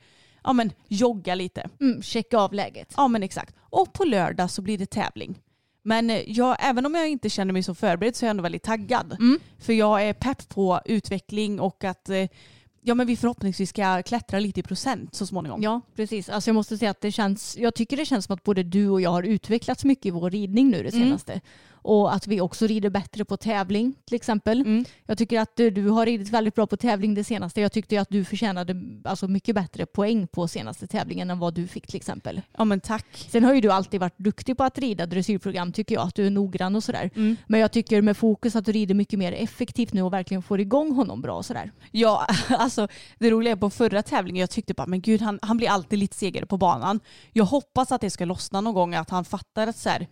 ja, 0.48 0.52
men, 0.52 0.72
jogga 0.88 1.34
lite. 1.34 1.68
Mm. 1.80 2.02
Checka 2.02 2.38
av 2.38 2.54
läget. 2.54 2.94
Ja 2.96 3.08
men 3.08 3.22
exakt. 3.22 3.54
Och 3.60 3.92
på 3.92 4.04
lördag 4.04 4.50
så 4.50 4.62
blir 4.62 4.78
det 4.78 4.86
tävling. 4.86 5.38
Men 5.82 6.10
eh, 6.10 6.22
jag, 6.26 6.56
även 6.60 6.86
om 6.86 6.94
jag 6.94 7.08
inte 7.08 7.30
känner 7.30 7.52
mig 7.52 7.62
så 7.62 7.74
förberedd 7.74 8.16
så 8.16 8.24
är 8.24 8.26
jag 8.26 8.30
ändå 8.30 8.42
väldigt 8.42 8.62
taggad. 8.62 9.16
Mm. 9.20 9.38
För 9.58 9.72
jag 9.72 10.02
är 10.02 10.12
pepp 10.12 10.48
på 10.48 10.80
utveckling 10.84 11.60
och 11.60 11.84
att 11.84 12.08
eh, 12.08 12.26
ja, 12.80 12.94
men 12.94 13.06
vi 13.06 13.16
förhoppningsvis 13.16 13.70
ska 13.70 14.02
klättra 14.02 14.38
lite 14.38 14.60
i 14.60 14.62
procent 14.62 15.14
så 15.14 15.26
småningom. 15.26 15.62
Ja, 15.62 15.80
precis. 15.96 16.28
Alltså 16.28 16.50
jag 16.50 16.54
måste 16.54 16.78
säga 16.78 16.90
att 16.90 17.00
det 17.00 17.12
känns, 17.12 17.56
jag 17.58 17.74
tycker 17.74 17.96
det 17.96 18.06
känns 18.06 18.24
som 18.24 18.34
att 18.34 18.42
både 18.42 18.62
du 18.62 18.88
och 18.88 19.00
jag 19.00 19.10
har 19.10 19.22
utvecklats 19.22 19.84
mycket 19.84 20.06
i 20.06 20.10
vår 20.10 20.30
ridning 20.30 20.70
nu 20.70 20.82
det 20.82 20.94
Mm. 21.32 21.40
Och 21.88 22.14
att 22.14 22.26
vi 22.26 22.40
också 22.40 22.66
rider 22.66 22.90
bättre 22.90 23.24
på 23.24 23.36
tävling 23.36 23.94
till 24.04 24.16
exempel. 24.16 24.60
Mm. 24.60 24.84
Jag 25.06 25.18
tycker 25.18 25.40
att 25.40 25.56
du, 25.56 25.70
du 25.70 25.88
har 25.88 26.06
ridit 26.06 26.30
väldigt 26.30 26.54
bra 26.54 26.66
på 26.66 26.76
tävling 26.76 27.14
det 27.14 27.24
senaste. 27.24 27.60
Jag 27.60 27.72
tyckte 27.72 28.00
att 28.00 28.08
du 28.10 28.24
förtjänade 28.24 28.76
alltså, 29.04 29.28
mycket 29.28 29.54
bättre 29.54 29.86
poäng 29.86 30.26
på 30.26 30.48
senaste 30.48 30.86
tävlingen 30.86 31.30
än 31.30 31.38
vad 31.38 31.54
du 31.54 31.66
fick 31.66 31.86
till 31.86 31.96
exempel. 31.96 32.42
Ja 32.58 32.64
men 32.64 32.80
tack. 32.80 33.26
Sen 33.28 33.44
har 33.44 33.54
ju 33.54 33.60
du 33.60 33.72
alltid 33.72 34.00
varit 34.00 34.18
duktig 34.18 34.56
på 34.56 34.64
att 34.64 34.78
rida 34.78 35.06
dressyrprogram 35.06 35.72
tycker 35.72 35.94
jag. 35.94 36.06
Att 36.06 36.14
du 36.14 36.26
är 36.26 36.30
noggrann 36.30 36.76
och 36.76 36.84
sådär. 36.84 37.10
Mm. 37.14 37.36
Men 37.46 37.60
jag 37.60 37.72
tycker 37.72 38.02
med 38.02 38.16
fokus 38.16 38.56
att 38.56 38.64
du 38.64 38.72
rider 38.72 38.94
mycket 38.94 39.18
mer 39.18 39.32
effektivt 39.32 39.92
nu 39.92 40.02
och 40.02 40.12
verkligen 40.12 40.42
får 40.42 40.60
igång 40.60 40.92
honom 40.92 41.20
bra 41.20 41.36
och 41.36 41.44
sådär. 41.44 41.72
Ja, 41.90 42.26
alltså 42.48 42.88
det 43.18 43.30
roliga 43.30 43.52
är 43.52 43.56
på 43.56 43.70
förra 43.70 44.02
tävlingen, 44.02 44.40
jag 44.40 44.50
tyckte 44.50 44.74
bara 44.74 44.86
men 44.86 45.00
gud 45.00 45.22
han, 45.22 45.38
han 45.42 45.56
blir 45.56 45.68
alltid 45.68 45.98
lite 45.98 46.16
segare 46.16 46.46
på 46.46 46.56
banan. 46.56 47.00
Jag 47.32 47.44
hoppas 47.44 47.92
att 47.92 48.00
det 48.00 48.10
ska 48.10 48.24
lossna 48.24 48.60
någon 48.60 48.74
gång, 48.74 48.94
att 48.94 49.10
han 49.10 49.24
fattar 49.24 49.66
att 49.66 49.76
så 49.76 49.88
här, 49.88 50.06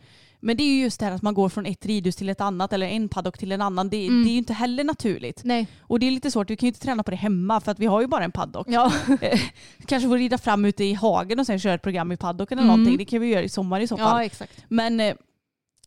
men 0.47 0.57
det 0.57 0.63
är 0.63 0.69
ju 0.77 0.81
just 0.81 1.01
det 1.01 1.07
här 1.07 1.13
att 1.13 1.23
man 1.23 1.35
går 1.35 1.49
från 1.49 1.67
ett 1.67 1.87
ridhus 1.87 2.17
till 2.17 2.29
ett 2.29 2.41
annat 2.41 2.73
eller 2.73 2.87
en 2.87 3.09
paddock 3.09 3.39
till 3.39 3.53
en 3.53 3.63
annan. 3.63 3.89
Det, 3.89 4.07
Mm. 4.07 4.23
det 4.25 4.29
är 4.29 4.33
ju 4.33 4.39
inte 4.39 4.53
heller 4.53 4.85
naturligt. 4.85 5.41
Nej. 5.45 5.67
Och 5.81 5.99
det 6.01 6.07
är 6.07 6.11
lite 6.11 6.31
svårt, 6.31 6.51
vi 6.51 6.57
kan 6.57 6.67
ju 6.67 6.69
inte 6.69 6.81
träna 6.81 7.03
på 7.03 7.11
det 7.11 7.17
hemma 7.17 7.61
för 7.61 7.73
att 7.73 7.79
vi 7.79 7.87
har 7.87 8.01
ju 8.01 8.07
bara 8.07 8.25
en 8.25 8.33
paddock. 8.33 8.67
Ja. 8.71 8.93
Eh, 9.21 9.41
Kanske 9.87 10.09
får 10.09 10.19
rida 10.19 10.39
fram 10.39 10.65
ute 10.65 10.85
i 10.85 10.95
hagen 10.95 11.41
och 11.41 11.47
sen 11.47 11.59
köra 11.59 11.75
ett 11.75 11.83
program 11.83 12.13
i 12.13 12.17
paddocken 12.17 12.59
eller 12.59 12.69
Mm. 12.69 12.79
någonting. 12.79 12.99
Det 12.99 13.05
kan 13.05 13.21
vi 13.21 13.27
göra 13.27 13.43
i 13.43 13.49
sommar 13.49 13.81
i 13.81 13.87
så 13.87 13.97
fall. 13.97 14.19
ja, 14.21 14.25
exakt. 14.25 14.65
Men 14.69 15.01
eh, 15.01 15.15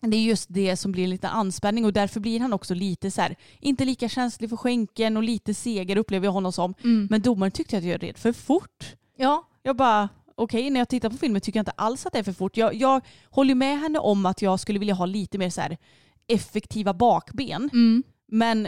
det 0.01 0.17
är 0.17 0.21
just 0.21 0.45
det 0.49 0.77
som 0.77 0.91
blir 0.91 1.03
en 1.03 1.09
liten 1.09 1.29
anspänning 1.29 1.85
och 1.85 1.93
därför 1.93 2.19
blir 2.19 2.39
han 2.39 2.53
också 2.53 2.73
lite 2.73 3.11
så 3.11 3.21
här, 3.21 3.35
inte 3.59 3.85
lika 3.85 4.09
känslig 4.09 4.49
för 4.49 4.57
skänken 4.57 5.17
och 5.17 5.23
lite 5.23 5.53
segare 5.53 5.99
upplever 5.99 6.25
jag 6.27 6.31
honom 6.31 6.51
som. 6.53 6.73
Mm. 6.83 7.07
Men 7.09 7.21
domaren 7.21 7.51
tyckte 7.51 7.77
att 7.77 7.83
jag 7.83 8.03
red 8.03 8.17
för 8.17 8.33
fort. 8.33 8.95
Ja, 9.17 9.47
Jag 9.63 9.75
bara, 9.75 10.09
okej 10.39 10.69
när 10.69 10.79
jag 10.79 10.89
tittar 10.89 11.09
på 11.09 11.17
filmen 11.17 11.41
tycker 11.41 11.59
jag 11.59 11.61
inte 11.61 11.71
alls 11.71 12.05
att 12.05 12.13
det 12.13 12.19
är 12.19 12.23
för 12.23 12.33
fort. 12.33 12.57
Jag, 12.57 12.73
jag 12.73 13.01
håller 13.29 13.55
med 13.55 13.79
henne 13.79 13.99
om 13.99 14.25
att 14.25 14.41
jag 14.41 14.59
skulle 14.59 14.79
vilja 14.79 14.93
ha 14.93 15.05
lite 15.05 15.37
mer 15.37 15.49
så 15.49 15.61
effektiva 16.27 16.93
bakben. 16.93 17.69
mm. 17.73 18.03
Men 18.31 18.67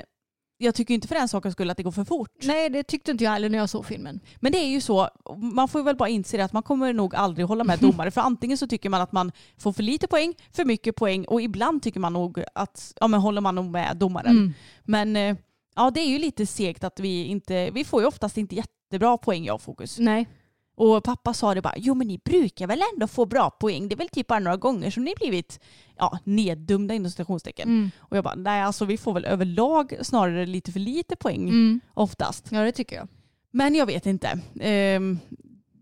jag 0.58 0.76
tycker 0.76 0.94
inte 0.94 1.08
för 1.08 1.16
den 1.16 1.28
sakens 1.28 1.54
skull 1.54 1.70
att 1.70 1.78
det 1.78 1.84
går 1.84 1.92
för 1.92 2.04
fort. 2.04 2.32
Nej, 2.44 2.70
det 2.70 2.84
tyckte 2.84 3.12
inte 3.12 3.24
jag 3.24 3.32
heller 3.32 3.50
när 3.50 3.58
jag 3.58 3.70
såg 3.70 3.86
filmen. 3.86 4.20
Men 4.40 4.52
det 4.52 4.58
är 4.58 4.68
ju 4.68 4.82
så, 4.82 5.10
man 5.54 5.68
får 5.68 5.84
väl 5.84 5.96
bara 5.96 6.10
inse 6.10 6.38
det 6.38 6.44
att 6.44 6.54
man 6.54 6.64
kommer 6.64 6.94
nog 6.94 7.16
aldrig 7.16 7.48
hålla 7.48 7.64
med 7.64 7.80
domare. 7.82 8.12
För 8.12 8.22
antingen 8.22 8.58
så 8.58 8.68
tycker 8.68 8.90
man 8.90 9.02
att 9.02 9.12
man 9.12 9.32
får 9.58 9.74
för 9.74 9.84
lite 9.84 10.08
poäng, 10.08 10.34
för 10.52 10.66
mycket 10.66 10.96
poäng 10.96 11.26
och 11.26 11.42
ibland 11.42 11.84
tycker 11.84 12.00
man 12.00 12.14
nog 12.14 12.44
att, 12.56 12.94
ja 13.00 13.08
men 13.08 13.20
håller 13.20 13.42
man 13.42 13.56
nog 13.56 13.66
med 13.66 13.98
domaren. 13.98 14.38
Mm. 14.38 14.54
Men 14.84 15.16
eh, 15.16 15.38
ja 15.76 15.92
det 15.92 16.00
är 16.00 16.08
ju 16.08 16.18
lite 16.18 16.46
segt 16.46 16.84
att 16.84 17.00
vi 17.00 17.24
inte, 17.24 17.72
vi 17.72 17.84
får 17.84 18.02
ju 18.02 18.08
oftast 18.08 18.38
inte 18.38 18.56
jättebra 18.56 19.18
poäng 19.18 19.46
jag 19.46 19.56
och 19.56 19.62
Fokus. 19.62 20.00
Nej. 20.00 20.28
Och 20.76 21.04
pappa 21.04 21.34
sa 21.34 21.54
det 21.56 21.62
bara, 21.62 21.74
jo 21.78 21.94
men 21.94 22.08
ni 22.08 22.18
brukar 22.26 22.68
väl 22.68 22.82
ändå 22.94 23.08
få 23.08 23.26
bra 23.26 23.50
poäng. 23.50 23.88
Det 23.90 23.96
är 23.96 23.98
väl 23.98 24.10
typ 24.10 24.28
bara 24.28 24.40
några 24.40 24.58
gånger 24.58 24.92
som 24.92 25.04
ni 25.04 25.14
blivit 25.18 25.60
ja, 25.98 26.20
neddömda 26.24 26.94
inom 26.94 27.12
citationstecken. 27.12 27.70
Mm. 27.70 27.92
Och 28.00 28.18
jag 28.18 28.24
bara, 28.24 28.36
nej 28.36 28.62
alltså 28.62 28.86
vi 28.86 28.98
får 28.98 29.14
väl 29.14 29.26
överlag 29.26 29.94
snarare 30.02 30.46
lite 30.46 30.72
för 30.72 30.80
lite 30.80 31.16
poäng 31.16 31.50
Mm. 31.50 31.80
oftast. 31.94 32.48
Ja, 32.52 32.60
det 32.64 32.72
tycker 32.72 32.96
jag. 32.96 33.08
Men 33.52 33.76
jag 33.76 33.86
vet 33.86 34.06
inte. 34.06 34.40
Ehm, 34.62 35.20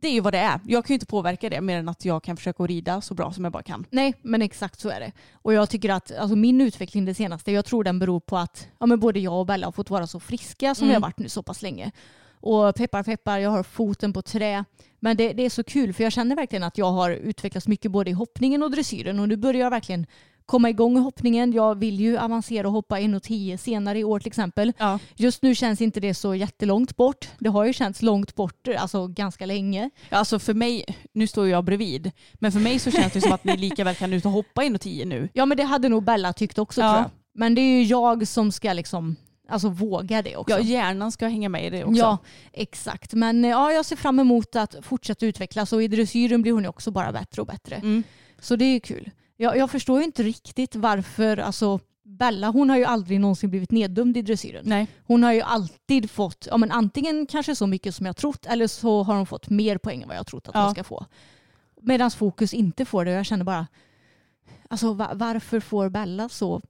det 0.02 0.08
är 0.08 0.12
ju 0.12 0.20
vad 0.22 0.34
det 0.34 0.40
är. 0.40 0.60
Jag 0.66 0.86
kan 0.86 0.94
ju 0.94 0.96
inte 0.96 1.06
påverka 1.06 1.50
det 1.50 1.62
mer 1.62 1.78
än 1.80 1.90
att 1.90 2.06
jag 2.06 2.24
kan 2.24 2.38
försöka 2.38 2.64
rida 2.64 3.02
så 3.02 3.14
bra 3.14 3.32
som 3.34 3.44
jag 3.44 3.54
bara 3.54 3.64
kan. 3.64 3.86
Nej, 3.90 4.14
men 4.22 4.42
exakt 4.42 4.80
så 4.80 4.90
är 4.90 5.00
det. 5.00 5.12
Och 5.34 5.54
jag 5.54 5.70
tycker 5.70 5.90
att 5.90 6.12
alltså, 6.18 6.36
min 6.36 6.62
utveckling 6.62 7.06
det 7.06 7.14
senaste, 7.14 7.52
jag 7.52 7.66
tror 7.66 7.84
den 7.84 8.00
beror 8.00 8.20
på 8.20 8.38
att 8.38 8.68
ja, 8.80 8.86
men 8.86 9.00
både 9.00 9.20
jag 9.20 9.40
och 9.40 9.46
Bella 9.46 9.68
har 9.68 9.72
fått 9.72 9.90
vara 9.90 10.08
så 10.08 10.20
friska 10.20 10.76
som 10.76 10.84
Mm. 10.86 10.90
vi 10.92 10.94
har 10.96 11.02
varit 11.02 11.20
nu 11.20 11.30
så 11.30 11.44
pass 11.44 11.62
länge. 11.62 11.92
Och 12.42 12.76
peppar 12.76 13.04
peppar, 13.04 13.38
jag 13.40 13.50
har 13.50 13.64
foten 13.64 14.14
på 14.14 14.22
trä. 14.22 14.66
Men 15.00 15.18
det, 15.18 15.34
det 15.34 15.46
är 15.46 15.50
så 15.50 15.64
kul 15.64 15.94
för 15.94 16.04
jag 16.04 16.14
känner 16.14 16.36
verkligen 16.36 16.64
att 16.64 16.78
jag 16.78 16.92
har 16.92 17.12
utvecklats 17.12 17.68
mycket 17.68 17.92
både 17.92 18.10
i 18.10 18.14
hoppningen 18.14 18.64
och 18.64 18.72
dressyren 18.72 19.20
och 19.20 19.30
nu 19.30 19.38
börjar 19.38 19.62
jag 19.62 19.70
verkligen 19.70 20.06
komma 20.46 20.70
igång 20.70 20.98
i 20.98 21.00
hoppningen. 21.00 21.54
Jag 21.54 21.76
vill 21.80 22.00
ju 22.00 22.18
avancera 22.18 22.68
och 22.68 22.74
hoppa 22.74 23.00
1,10 23.00 23.58
senare 23.58 24.00
i 24.00 24.04
år 24.04 24.20
till 24.20 24.28
exempel. 24.28 24.74
Ja. 24.78 25.00
Just 25.16 25.42
nu 25.44 25.56
känns 25.56 25.82
inte 25.82 26.00
det 26.00 26.14
så 26.14 26.36
jättelångt 26.36 26.96
bort. 26.96 27.30
Det 27.40 27.50
har 27.50 27.66
ju 27.66 27.74
känts 27.74 28.02
långt 28.02 28.36
bort 28.36 28.68
alltså 28.78 29.08
ganska 29.08 29.46
länge. 29.46 29.90
Alltså 30.10 30.40
för 30.40 30.54
mig, 30.54 30.86
nu 31.14 31.28
står 31.28 31.48
jag 31.48 31.64
bredvid, 31.66 32.12
men 32.34 32.52
för 32.52 32.60
mig 32.60 32.80
så 32.80 32.92
känns 32.92 33.14
det 33.14 33.22
som 33.22 33.32
att 33.32 33.44
ni 33.44 33.58
lika 33.58 33.84
väl 33.84 33.96
kan 33.96 34.14
ut 34.14 34.26
och 34.26 34.32
hoppa 34.32 34.64
in 34.64 34.76
och 34.76 34.82
tio 34.82 35.06
nu. 35.06 35.30
Ja 35.34 35.46
men 35.46 35.58
det 35.58 35.64
hade 35.64 35.90
nog 35.90 36.04
Bella 36.04 36.34
tyckt 36.34 36.60
också 36.60 36.82
Ja. 36.82 36.88
tror 36.94 37.02
jag. 37.02 37.12
Men 37.34 37.56
det 37.56 37.62
är 37.62 37.78
ju 37.80 37.84
jag 37.84 38.28
som 38.28 38.52
ska 38.52 38.74
liksom 38.74 39.16
alltså 39.50 39.70
våga 39.70 40.22
det 40.22 40.36
också. 40.38 40.56
Ja, 40.56 40.60
hjärnan 40.62 41.12
ska 41.12 41.28
hänga 41.28 41.50
med 41.50 41.66
i 41.66 41.70
det 41.70 41.84
också. 41.84 42.00
Ja, 42.00 42.18
exakt. 42.54 43.14
Men 43.14 43.46
eh, 43.46 43.52
ja, 43.52 43.72
jag 43.72 43.86
ser 43.86 43.96
fram 43.96 44.20
emot 44.20 44.56
att 44.56 44.76
fortsätta 44.82 45.26
utvecklas 45.26 45.74
och 45.74 45.84
i 45.84 45.88
dressyren 45.88 46.42
blir 46.42 46.52
hon 46.52 46.64
ju 46.64 46.70
också 46.70 46.92
bara 46.92 47.12
bättre 47.12 47.42
och 47.42 47.48
bättre. 47.48 47.76
Mm. 47.76 48.04
Så 48.40 48.56
det 48.56 48.66
är 48.66 48.74
ju 48.74 48.80
kul. 48.80 49.12
Jag, 49.38 49.58
jag 49.58 49.72
förstår 49.72 50.00
ju 50.00 50.06
inte 50.06 50.24
riktigt 50.24 50.76
varför, 50.76 51.38
alltså 51.38 51.80
Bella 52.04 52.48
hon 52.50 52.70
har 52.70 52.78
ju 52.78 52.86
aldrig 52.86 53.20
någonsin 53.20 53.50
blivit 53.50 53.72
neddömd 53.72 54.18
i 54.18 54.22
dressyren. 54.22 54.64
Nej. 54.66 54.88
Hon 55.06 55.24
har 55.24 55.34
ju 55.34 55.42
alltid 55.42 56.12
fått, 56.12 56.48
ja 56.52 56.58
men 56.58 56.72
antingen 56.72 57.26
kanske 57.26 57.56
så 57.56 57.68
mycket 57.68 57.96
som 57.96 58.06
jag 58.06 58.18
trott 58.18 58.46
eller 58.46 58.68
så 58.68 59.04
har 59.04 59.16
hon 59.16 59.26
fått 59.26 59.50
mer 59.50 59.78
poäng 59.78 60.02
än 60.02 60.08
vad 60.08 60.18
jag 60.18 60.28
trott 60.28 60.48
att 60.48 60.56
Ja. 60.56 60.64
hon 60.64 60.72
ska 60.72 60.84
få. 60.84 61.06
Medan 61.82 62.12
Fokus 62.12 62.54
inte 62.54 62.86
får 62.86 63.06
det 63.06 63.12
och 63.12 63.18
jag 63.18 63.26
känner 63.26 63.44
bara, 63.46 63.68
alltså 64.70 64.94
va- 64.94 65.12
varför 65.14 65.60
får 65.60 65.90
Bella 65.90 66.30
så 66.30 66.62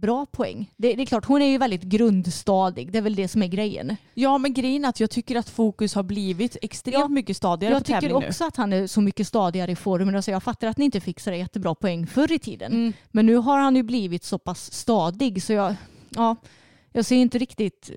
bra 0.00 0.26
poäng? 0.26 0.70
Det, 0.76 0.94
det 0.94 1.02
är 1.02 1.06
klart, 1.06 1.24
hon 1.24 1.42
är 1.42 1.46
ju 1.46 1.58
väldigt 1.58 1.82
grundstadig, 1.82 2.92
det 2.92 2.98
är 2.98 3.02
väl 3.02 3.14
det 3.14 3.28
som 3.28 3.42
är 3.42 3.46
grejen. 3.46 3.96
Ja 4.14 4.38
men 4.38 4.54
grejen 4.54 4.84
är 4.84 4.88
att 4.88 5.00
jag 5.00 5.10
tycker 5.10 5.36
att 5.36 5.50
fokus 5.50 5.94
har 5.94 6.02
blivit 6.02 6.56
extremt 6.62 6.98
Ja, 6.98 7.08
mycket 7.08 7.36
stadigare 7.36 7.74
Jag 7.74 7.82
på 7.82 7.86
tycker 7.86 8.00
tävling 8.00 8.28
också 8.28 8.44
att 8.44 8.56
han 8.56 8.72
är 8.72 8.86
så 8.86 9.00
mycket 9.00 9.26
stadigare 9.26 9.72
i 9.72 9.76
formen. 9.76 10.16
Alltså 10.16 10.30
jag 10.30 10.42
fattar 10.42 10.68
att 10.68 10.78
ni 10.78 10.84
inte 10.84 11.00
där 11.00 11.32
jättebra 11.32 11.74
poäng 11.74 12.06
förr 12.06 12.32
i 12.32 12.38
tiden. 12.38 12.72
nu. 12.72 12.78
Mm. 12.78 12.92
Men 13.10 13.26
nu 13.26 13.36
har 13.36 13.58
han 13.58 13.76
ju 13.76 13.82
blivit 13.82 14.24
så 14.24 14.38
pass 14.38 14.72
stadig 14.72 15.42
så 15.42 15.52
jag, 15.52 15.74
ja, 16.10 16.36
jag 16.92 17.04
ser 17.04 17.16
inte 17.16 17.38
riktigt 17.38 17.90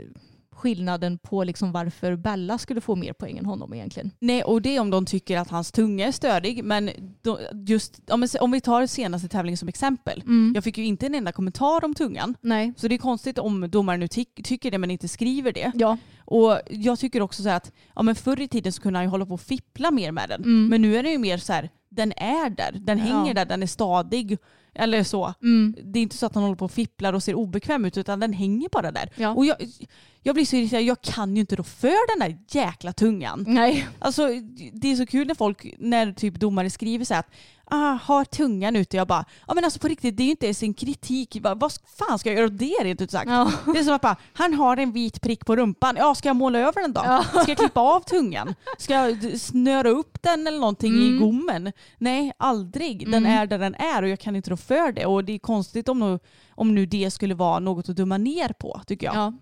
skillnaden 0.61 1.17
på 1.17 1.43
liksom 1.43 1.71
varför 1.71 2.15
Bella 2.15 2.57
skulle 2.57 2.81
få 2.81 2.95
mer 2.95 3.13
poäng 3.13 3.37
än 3.37 3.45
honom 3.45 3.73
egentligen. 3.73 4.11
Nej 4.19 4.43
och 4.43 4.61
det 4.61 4.75
är 4.75 4.79
om 4.79 4.89
de 4.89 5.05
tycker 5.05 5.37
att 5.37 5.49
hans 5.49 5.71
tunga 5.71 6.07
är 6.07 6.11
stödig 6.11 6.63
men 6.63 6.89
just 7.67 8.01
om, 8.39 8.51
vi 8.51 8.61
tar 8.61 8.85
senaste 8.85 9.27
tävlingen 9.27 9.57
som 9.57 9.67
exempel. 9.69 10.23
Jag 10.55 10.63
fick 10.63 10.77
ju 10.77 10.85
inte 10.85 11.05
en 11.05 11.15
enda 11.15 11.31
kommentar 11.31 11.85
om 11.85 11.93
tungan. 11.93 12.35
Nej. 12.41 12.73
Så 12.77 12.87
det 12.87 12.95
är 12.95 12.99
konstigt 12.99 13.37
om 13.37 13.69
domaren 13.71 13.99
nu 13.99 14.07
ty- 14.07 14.25
tycker 14.43 14.71
det 14.71 14.77
men 14.77 14.91
inte 14.91 15.07
skriver 15.07 15.51
det. 15.51 15.71
Ja. 15.75 15.97
Och 16.25 16.59
jag 16.69 16.99
tycker 16.99 17.21
också 17.21 17.43
så 17.43 17.49
att 17.49 17.71
ja, 17.95 18.01
men 18.03 18.15
förr 18.15 18.41
i 18.41 18.47
tiden 18.47 18.73
så 18.73 18.81
kunde 18.81 18.99
han 18.99 19.05
ju 19.05 19.09
hålla 19.09 19.25
på 19.25 19.33
och 19.33 19.41
fippla 19.41 19.91
mer 19.91 20.11
med 20.11 20.29
den. 20.29 20.41
Mm. 20.43 20.67
Men 20.67 20.81
nu 20.81 20.95
är 20.95 21.03
det 21.03 21.09
ju 21.11 21.17
mer 21.17 21.37
så 21.37 21.53
här, 21.53 21.69
den 21.91 22.13
är 22.17 22.49
där, 22.49 22.71
den 22.81 22.99
hänger 22.99 23.27
Ja. 23.27 23.33
där, 23.33 23.45
den 23.45 23.63
är 23.63 23.67
stadig. 23.67 24.37
Eller 24.73 25.03
så. 25.03 25.33
Mm. 25.41 25.75
Det 25.83 25.99
är 25.99 26.03
inte 26.03 26.17
så 26.17 26.25
att 26.25 26.35
han 26.35 26.43
håller 26.43 26.55
på 26.55 26.65
och 26.65 26.71
fipplar 26.71 27.13
och 27.13 27.23
ser 27.23 27.35
obekväm 27.35 27.85
ut 27.85 27.97
utan 27.97 28.19
den 28.19 28.33
hänger 28.33 28.69
bara 28.71 28.91
där. 28.91 29.09
Ja. 29.15 29.29
Och 29.29 29.45
jag, 29.45 29.57
jag 30.23 30.35
blir 30.35 30.45
så 30.45 30.55
irriterad, 30.55 30.83
jag 30.83 31.01
kan 31.01 31.35
ju 31.35 31.39
inte 31.41 31.55
rå 31.55 31.63
för 31.63 32.19
den 32.19 32.29
där 32.29 32.39
jäkla 32.59 32.93
tungan. 32.93 33.45
Nej. 33.47 33.87
Alltså 33.99 34.27
det 34.73 34.91
är 34.91 34.95
så 34.95 35.05
kul 35.05 35.27
när 35.27 35.35
folk, 35.35 35.65
när 35.79 36.11
typ 36.13 36.35
domare 36.39 36.69
skriver 36.69 37.05
så 37.05 37.13
här 37.13 37.19
att 37.19 37.31
ah, 37.71 37.93
har 38.03 38.25
tungan 38.25 38.75
ute. 38.75 38.97
Jag 38.97 39.07
bara, 39.07 39.25
ja 39.47 39.53
men 39.53 39.63
alltså 39.63 39.79
på 39.79 39.87
riktigt 39.87 40.17
det 40.17 40.23
är 40.23 40.25
ju 40.25 40.31
inte 40.31 40.45
ens 40.45 40.63
en 40.63 40.73
kritik. 40.73 41.37
Vad, 41.41 41.59
vad 41.59 41.71
fan 41.97 42.19
ska 42.19 42.29
jag 42.29 42.35
göra 42.37 42.45
åt 42.47 42.57
det 42.59 42.75
rent 42.83 43.01
ut 43.01 43.11
sagt? 43.11 43.29
Ja. 43.29 43.51
Det 43.73 43.79
är 43.79 43.83
som 43.83 43.93
att 43.93 44.01
bara, 44.01 44.15
han 44.33 44.53
har 44.53 44.77
en 44.77 44.91
vit 44.91 45.21
prick 45.21 45.45
på 45.45 45.55
rumpan. 45.55 45.95
Ja, 45.99 46.15
ska 46.15 46.29
jag 46.29 46.35
måla 46.35 46.59
över 46.59 46.81
den 46.81 46.93
då? 46.93 47.01
Ja. 47.05 47.23
Ska 47.23 47.45
jag 47.51 47.57
klippa 47.57 47.79
av 47.81 47.99
tungan? 47.99 48.55
Ska 48.77 48.93
jag 48.93 49.39
snöra 49.39 49.89
upp 49.89 50.21
den 50.21 50.47
eller 50.47 50.59
någonting 50.59 50.93
i 50.93 51.07
Mm. 51.07 51.19
gommen? 51.19 51.71
Nej, 51.97 52.31
aldrig. 52.37 53.11
Den 53.11 53.25
är 53.25 53.45
där 53.45 53.57
den 53.59 53.75
är 53.75 54.03
och 54.03 54.09
jag 54.09 54.19
kan 54.19 54.35
inte 54.35 54.49
rå 54.49 54.57
för 54.57 54.91
det. 54.91 55.05
Och 55.05 55.25
det 55.25 55.33
är 55.33 55.39
konstigt 55.39 55.89
om 55.89 55.99
nu, 55.99 56.19
om 56.49 56.75
nu 56.75 56.85
det 56.85 57.11
skulle 57.11 57.33
vara 57.33 57.59
något 57.59 57.89
att 57.89 57.95
döma 57.95 58.17
ner 58.17 58.49
på 58.59 58.81
tycker 58.87 59.05
jag. 59.07 59.15
Ja. 59.15 59.33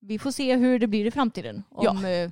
Vi 0.00 0.18
får 0.18 0.30
se 0.30 0.56
hur 0.56 0.78
det 0.78 0.86
blir 0.86 1.04
i 1.06 1.10
framtiden. 1.10 1.62
Om, 1.70 1.84
Ja. 2.04 2.30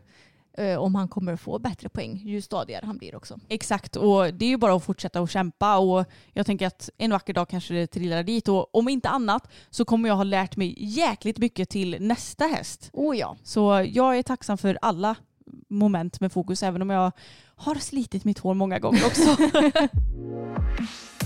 Eh, 0.56 0.76
om 0.76 0.94
han 0.94 1.08
kommer 1.08 1.36
få 1.36 1.58
bättre 1.58 1.88
poäng 1.88 2.22
ju 2.24 2.42
stadigare 2.42 2.86
han 2.86 2.98
blir 2.98 3.14
också. 3.14 3.38
Exakt 3.48 3.96
och 3.96 4.34
det 4.34 4.44
är 4.44 4.48
ju 4.48 4.56
bara 4.56 4.74
att 4.74 4.84
fortsätta 4.84 5.20
att 5.20 5.30
kämpa 5.30 5.76
och 5.76 6.04
jag 6.32 6.46
tänker 6.46 6.66
att 6.66 6.90
en 6.98 7.10
vacker 7.10 7.32
dag 7.32 7.48
kanske 7.48 7.74
det 7.74 7.86
trillar 7.86 8.22
dit 8.22 8.48
och 8.48 8.74
om 8.74 8.88
inte 8.88 9.08
annat 9.08 9.48
så 9.70 9.84
kommer 9.84 10.08
jag 10.08 10.16
ha 10.16 10.24
lärt 10.24 10.56
mig 10.56 10.74
jäkligt 10.78 11.38
mycket 11.38 11.68
till 11.68 11.96
nästa 12.00 12.44
häst. 12.44 12.90
Oh 12.92 13.16
ja. 13.16 13.36
Så 13.42 13.86
jag 13.92 14.18
är 14.18 14.22
tacksam 14.22 14.58
för 14.58 14.78
alla 14.82 15.16
moment 15.68 16.20
med 16.20 16.32
fokus 16.32 16.62
även 16.62 16.82
om 16.82 16.90
jag 16.90 17.12
har 17.56 17.74
slitit 17.74 18.24
mitt 18.24 18.38
hår 18.38 18.54
många 18.54 18.78
gånger 18.78 19.06
också. 19.06 19.36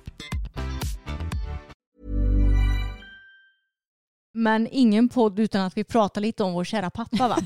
Men 4.33 4.67
ingen 4.71 5.09
podd 5.09 5.39
utan 5.39 5.61
att 5.61 5.77
vi 5.77 5.83
pratar 5.83 6.21
lite 6.21 6.43
om 6.43 6.53
vår 6.53 6.63
kära 6.63 6.89
pappa 6.89 7.27
va? 7.27 7.37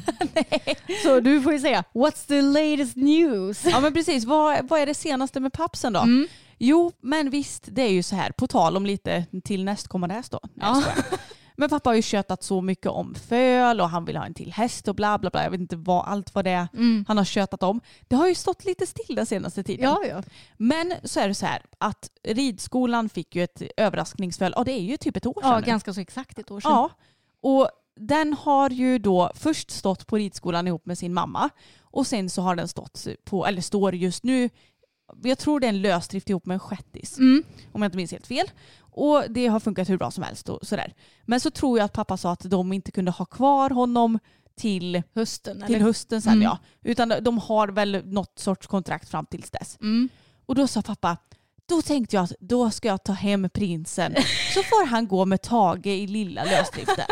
Så 1.04 1.20
du 1.20 1.42
får 1.42 1.54
ju 1.54 1.60
säga, 1.60 1.84
what's 1.94 2.28
the 2.28 2.42
latest 2.42 2.96
news? 2.96 3.66
ja 3.66 3.80
men 3.80 3.94
precis, 3.94 4.26
vad, 4.26 4.68
vad 4.70 4.80
är 4.80 4.86
det 4.86 4.94
senaste 4.94 5.40
med 5.40 5.54
pappsen 5.54 5.94
då? 5.94 6.00
Mm. 6.00 6.28
Jo 6.58 6.92
men 7.02 7.30
visst 7.30 7.64
det 7.68 7.82
är 7.82 7.92
ju 7.92 8.04
så 8.04 8.16
här, 8.16 8.32
på 8.32 8.48
tal 8.48 8.78
om 8.78 8.86
lite 8.86 9.26
till 9.44 9.64
nästkommande 9.66 10.16
häst 10.16 10.32
då. 10.32 10.40
Skojar. 10.82 11.20
Men 11.56 11.70
pappa 11.70 11.90
har 11.90 11.96
ju 11.96 12.02
tjötat 12.02 12.44
så 12.44 12.62
mycket 12.62 12.92
om 12.92 13.16
föl 13.16 13.82
och 13.82 13.90
han 13.90 14.06
vill 14.06 14.18
ha 14.18 14.26
en 14.26 14.34
till 14.34 14.52
häst 14.54 14.88
och 14.88 14.96
bla 14.96 15.18
bla 15.20 15.30
bla. 15.30 15.44
Jag 15.44 15.52
vet 15.52 15.60
inte 15.60 15.76
vad, 15.76 16.06
allt 16.08 16.36
vad 16.36 16.46
det 16.46 16.52
är 16.52 16.68
han 17.08 17.18
har 17.18 17.26
tjötat 17.26 17.64
om. 17.64 17.82
Det 18.08 18.16
har 18.16 18.28
ju 18.28 18.36
stått 18.36 18.66
lite 18.66 18.88
still 18.88 19.16
den 19.16 19.26
senaste 19.26 19.64
tiden. 19.64 19.86
Ja, 19.86 20.02
ja. 20.10 20.24
Men 20.58 20.94
så 21.04 21.20
är 21.20 21.28
det 21.28 21.34
så 21.34 21.46
här 21.46 21.62
att 21.78 22.10
ridskolan 22.24 23.10
fick 23.10 23.36
ju 23.36 23.44
ett 23.44 23.62
överraskningsföl. 23.78 24.54
Ja 24.56 24.64
det 24.64 24.72
är 24.72 24.82
ju 24.82 24.98
typ 24.98 25.18
ett 25.18 25.26
år 25.26 25.42
sedan 25.42 25.52
Ja, 25.52 25.60
nu. 25.60 25.66
ganska 25.66 25.94
så 25.94 26.02
exakt 26.02 26.40
ett 26.40 26.52
år 26.52 26.60
sedan. 26.60 26.72
Ja, 26.72 26.90
och 27.42 27.70
den 28.00 28.34
har 28.34 28.70
ju 28.70 29.00
då 29.00 29.32
först 29.36 29.72
stått 29.72 30.08
på 30.08 30.18
ridskolan 30.18 30.68
ihop 30.68 30.86
med 30.86 30.98
sin 30.98 31.14
mamma 31.14 31.50
och 31.82 32.08
sen 32.08 32.30
så 32.30 32.42
har 32.42 32.56
den 32.56 32.68
stått 32.68 33.08
på, 33.24 33.46
eller 33.48 33.62
står 33.62 33.96
just 33.96 34.24
nu, 34.24 34.50
jag 35.24 35.38
tror 35.38 35.60
det 35.60 35.68
är 35.68 35.70
en 35.70 35.82
lösdrift 35.82 36.30
ihop 36.30 36.46
med 36.46 36.56
en 36.56 36.60
shettis. 36.60 37.18
Mm. 37.18 37.44
Om 37.72 37.82
jag 37.82 37.88
inte 37.88 37.98
minns 37.98 38.12
helt 38.12 38.28
fel. 38.28 38.52
Och 38.80 39.24
det 39.30 39.48
har 39.48 39.60
funkat 39.60 39.90
hur 39.90 39.98
bra 39.98 40.12
som 40.12 40.24
helst 40.24 40.50
och 40.50 40.68
sådär. 40.68 40.94
Men 41.26 41.40
så 41.40 41.52
tror 41.52 41.78
jag 41.78 41.86
att 41.86 41.94
pappa 41.94 42.18
sa 42.18 42.32
att 42.32 42.42
de 42.50 42.74
inte 42.74 42.92
kunde 42.92 43.12
ha 43.12 43.26
kvar 43.26 43.70
honom 43.70 44.20
till, 44.56 45.04
Hösten. 45.16 45.64
till 45.66 45.76
eller? 45.76 45.86
hösten 45.86 46.22
sen 46.22 46.34
Mm. 46.34 46.44
ja. 46.44 46.60
Utan 46.84 47.14
de 47.22 47.38
har 47.38 47.68
väl 47.68 48.02
något 48.06 48.40
sorts 48.40 48.68
kontrakt 48.68 49.10
fram 49.10 49.26
tills 49.26 49.52
dess. 49.52 49.78
Mm. 49.82 50.10
Och 50.46 50.56
då 50.56 50.68
sa 50.68 50.82
pappa, 50.82 51.18
då 51.66 51.82
tänkte 51.82 52.16
jag 52.16 52.24
att 52.24 52.34
då 52.40 52.70
ska 52.72 52.88
jag 52.88 53.04
ta 53.04 53.14
hem 53.14 53.50
prinsen. 53.50 54.16
Så 54.54 54.64
får 54.64 54.86
han 54.86 55.08
gå 55.08 55.26
med 55.26 55.42
Tage 55.42 55.88
i 55.88 56.08
lilla 56.08 56.44
lösdriften. 56.44 57.06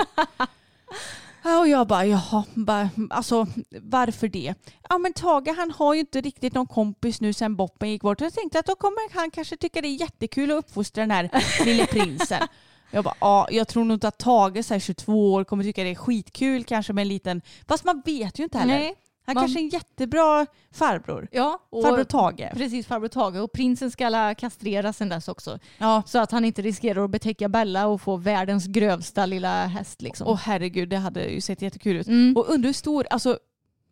Och 1.44 1.68
jag 1.68 1.88
bara, 1.88 2.06
jaha, 2.06 2.44
bara, 2.54 2.90
alltså 3.10 3.48
varför 3.82 4.28
det? 4.28 4.54
Ja 4.90 4.98
men 4.98 5.14
Tage 5.14 5.56
han 5.58 5.72
har 5.72 5.94
ju 5.94 6.00
inte 6.00 6.22
riktigt 6.22 6.54
någon 6.54 6.68
kompis 6.68 7.22
nu 7.22 7.34
sen 7.34 7.56
Boppen 7.56 7.90
gick 7.90 8.02
bort. 8.02 8.22
Jag 8.22 8.34
tänkte 8.34 8.60
att 8.60 8.66
då 8.66 8.76
kommer 8.76 9.14
han 9.14 9.32
kanske 9.32 9.58
tycka 9.58 9.82
det 9.82 9.88
är 9.88 10.02
jättekul 10.02 10.52
att 10.52 10.58
uppfostra 10.58 11.02
den 11.02 11.12
här 11.12 11.30
lille 11.66 11.86
prinsen. 11.86 12.48
Jag 12.92 13.04
bara, 13.04 13.16
ja 13.20 13.48
jag 13.52 13.68
tror 13.68 13.84
nog 13.84 13.96
inte 13.96 14.08
att 14.08 14.18
Tage 14.18 14.66
så 14.66 14.74
här 14.74 14.80
22 14.80 15.34
år 15.34 15.44
kommer 15.44 15.64
tycka 15.64 15.84
det 15.84 15.90
är 15.90 15.96
skitkul 15.96 16.64
kanske 16.64 16.94
med 16.94 17.02
en 17.02 17.08
liten, 17.08 17.42
fast 17.68 17.84
man 17.84 18.02
vet 18.06 18.40
ju 18.40 18.44
inte 18.44 18.58
heller. 18.58 18.80
Nej. 18.80 18.96
Han 19.26 19.36
Man- 19.36 19.44
kanske 19.44 19.60
är 19.60 19.64
en 19.64 19.70
jättebra 19.70 20.46
farbror. 20.72 21.28
Ja, 21.32 21.60
och 21.70 21.84
Farbror 21.84 22.04
Tage. 22.04 22.50
Precis, 22.54 22.88
farbror 22.88 23.08
Tage. 23.08 23.36
Och 23.42 23.52
prinsen 23.52 23.92
ska 23.92 24.06
alla 24.06 24.36
kastreras 24.36 24.98
sen 24.98 25.10
dess 25.10 25.28
också. 25.28 25.60
Ja. 25.78 26.04
Så 26.06 26.20
att 26.20 26.32
han 26.32 26.46
inte 26.46 26.62
riskerar 26.62 27.04
att 27.04 27.10
betäcka 27.12 27.50
Bella 27.50 27.88
och 27.88 28.02
få 28.02 28.16
världens 28.16 28.68
grövsta 28.68 29.26
lilla 29.26 29.66
häst 29.66 30.02
liksom. 30.02 30.28
Åh 30.28 30.40
herregud, 30.44 30.90
det 30.90 30.98
hade 30.98 31.26
ju 31.26 31.42
sett 31.42 31.62
jättekul 31.62 31.98
ut. 31.98 32.08
Mm. 32.08 32.38
Och 32.38 32.50
undrar 32.50 32.68
hur 32.68 32.74
stor, 32.74 33.08
alltså, 33.10 33.38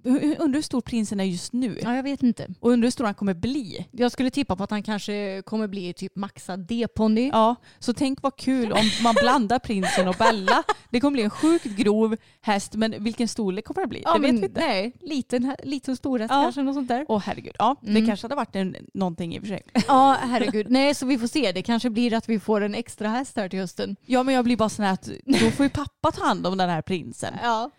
undrar 0.03 0.53
hur 0.53 0.61
stor 0.61 0.81
prinsen 0.81 1.19
är 1.19 1.23
just 1.23 1.53
nu. 1.53 1.79
Ja, 1.83 1.95
jag 1.95 2.03
vet 2.03 2.23
inte. 2.23 2.47
Och 2.59 2.71
undrar 2.71 2.85
hur 2.85 2.91
stor 2.91 3.05
han 3.05 3.13
kommer 3.13 3.33
bli. 3.33 3.87
Jag 3.91 4.11
skulle 4.11 4.29
tippa 4.29 4.55
på 4.55 4.63
att 4.63 4.71
han 4.71 4.83
kanske 4.83 5.41
kommer 5.45 5.67
bli 5.67 5.93
typ 5.93 6.15
maxad 6.15 6.59
D-ponny. 6.59 7.29
Ja, 7.33 7.55
så 7.79 7.93
tänk 7.93 8.21
vad 8.21 8.35
kul 8.35 8.71
om 8.71 8.89
man 9.03 9.15
blandar 9.21 9.59
prinsen 9.59 10.07
och 10.07 10.15
Bella. 10.19 10.63
Det 10.89 10.99
kommer 10.99 11.11
bli 11.13 11.23
en 11.23 11.29
sjukt 11.29 11.65
grov 11.65 12.15
häst, 12.41 12.73
men 12.75 13.03
vilken 13.03 13.27
storlek 13.27 13.65
kommer 13.65 13.81
det 13.81 13.87
bli? 13.87 14.01
Ja, 14.05 14.13
det 14.13 14.19
vet 14.19 14.31
vi 14.31 14.45
inte. 14.45 14.59
Nej, 14.61 14.93
liten, 15.01 15.55
liten 15.63 15.95
storhäst 15.97 16.31
Ja. 16.33 16.41
kanske, 16.43 16.61
något 16.63 16.75
sånt 16.75 16.87
där. 16.87 17.05
Åh 17.07 17.19
herregud, 17.25 17.55
ja 17.59 17.75
det 17.81 17.89
Mm. 17.89 18.07
kanske 18.07 18.25
hade 18.25 18.35
varit 18.35 18.55
en, 18.55 18.75
någonting 18.93 19.35
i 19.35 19.39
och 19.39 19.41
för 19.43 19.47
sig. 19.47 19.61
Ja, 19.87 20.17
herregud. 20.21 20.69
Nej, 20.69 20.93
så 20.95 21.05
vi 21.05 21.17
får 21.17 21.27
se. 21.27 21.51
Det 21.51 21.61
kanske 21.61 21.89
blir 21.89 22.13
att 22.13 22.29
vi 22.29 22.39
får 22.39 22.61
en 22.61 22.75
extra 22.75 23.07
häst 23.09 23.35
här 23.35 23.49
till 23.49 23.59
hösten. 23.59 23.95
Ja 24.05 24.23
men 24.23 24.35
jag 24.35 24.43
blir 24.45 24.57
bara 24.57 24.69
sån 24.69 24.85
här 24.85 24.93
att 24.93 25.09
då 25.25 25.51
får 25.51 25.63
ju 25.65 25.69
pappa 25.69 26.11
ta 26.11 26.25
hand 26.25 26.47
om 26.47 26.57
den 26.57 26.69
här 26.69 26.81
prinsen. 26.81 27.33
Ja, 27.43 27.71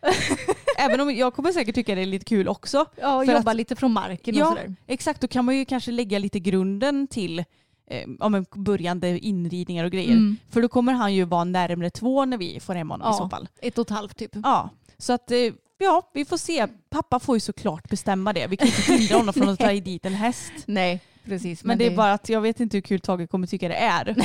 Även 0.78 1.00
om 1.00 1.14
jag 1.16 1.34
kommer 1.34 1.52
säkert 1.52 1.74
tycka 1.74 1.94
det 1.94 2.00
är 2.02 2.06
lite 2.06 2.24
kul 2.24 2.48
också. 2.48 2.86
ja 3.00 3.16
och 3.16 3.24
jobba 3.24 3.50
att- 3.50 3.56
lite 3.56 3.76
från 3.76 3.92
marken 3.92 4.34
och 4.34 4.40
Ja, 4.40 4.48
sådär. 4.48 4.74
exakt. 4.86 5.20
Då 5.20 5.28
kan 5.28 5.44
man 5.44 5.56
ju 5.56 5.64
kanske 5.64 5.90
lägga 5.90 6.18
lite 6.18 6.40
grunden 6.40 7.06
till 7.06 7.38
eh, 7.38 8.08
om 8.20 8.34
en 8.34 8.46
börjande 8.54 9.18
inridningar 9.18 9.84
och 9.84 9.90
grejer. 9.90 10.12
Mm. 10.12 10.36
För 10.50 10.62
då 10.62 10.68
kommer 10.68 10.92
han 10.92 11.14
ju 11.14 11.24
vara 11.24 11.44
närmare 11.44 11.90
två 11.90 12.24
när 12.24 12.38
vi 12.38 12.60
får 12.60 12.74
hem 12.74 12.90
honom 12.90 13.14
i 13.14 13.16
så 13.16 13.28
fall. 13.28 13.48
ett 13.62 13.78
och 13.78 13.86
ett 13.86 13.90
halvt 13.96 14.16
typ. 14.16 14.30
Ja, 14.42 14.70
så 14.98 15.12
att 15.12 15.30
eh, 15.30 15.38
ja, 15.78 16.10
vi 16.14 16.24
får 16.24 16.36
se. 16.36 16.66
Pappa 16.90 17.20
får 17.20 17.36
ju 17.36 17.40
såklart 17.40 17.88
bestämma 17.90 18.32
det. 18.32 18.46
Vi 18.46 18.56
kan 18.56 18.66
inte 18.68 18.92
hindra 18.92 19.16
honom 19.16 19.34
från 19.34 19.48
att 19.48 19.58
ta 19.58 19.72
dit 19.72 20.06
en 20.06 20.14
häst. 20.14 20.52
Nej, 20.66 21.00
precis. 21.24 21.64
Men, 21.64 21.78
det 21.78 21.86
är 21.86 21.96
bara 21.96 22.12
att 22.12 22.28
jag 22.28 22.40
vet 22.40 22.60
inte 22.60 22.76
hur 22.76 22.82
kul 22.82 23.00
Tage 23.00 23.30
kommer 23.30 23.46
tycka 23.46 23.68
det 23.68 23.74
är. 23.74 24.06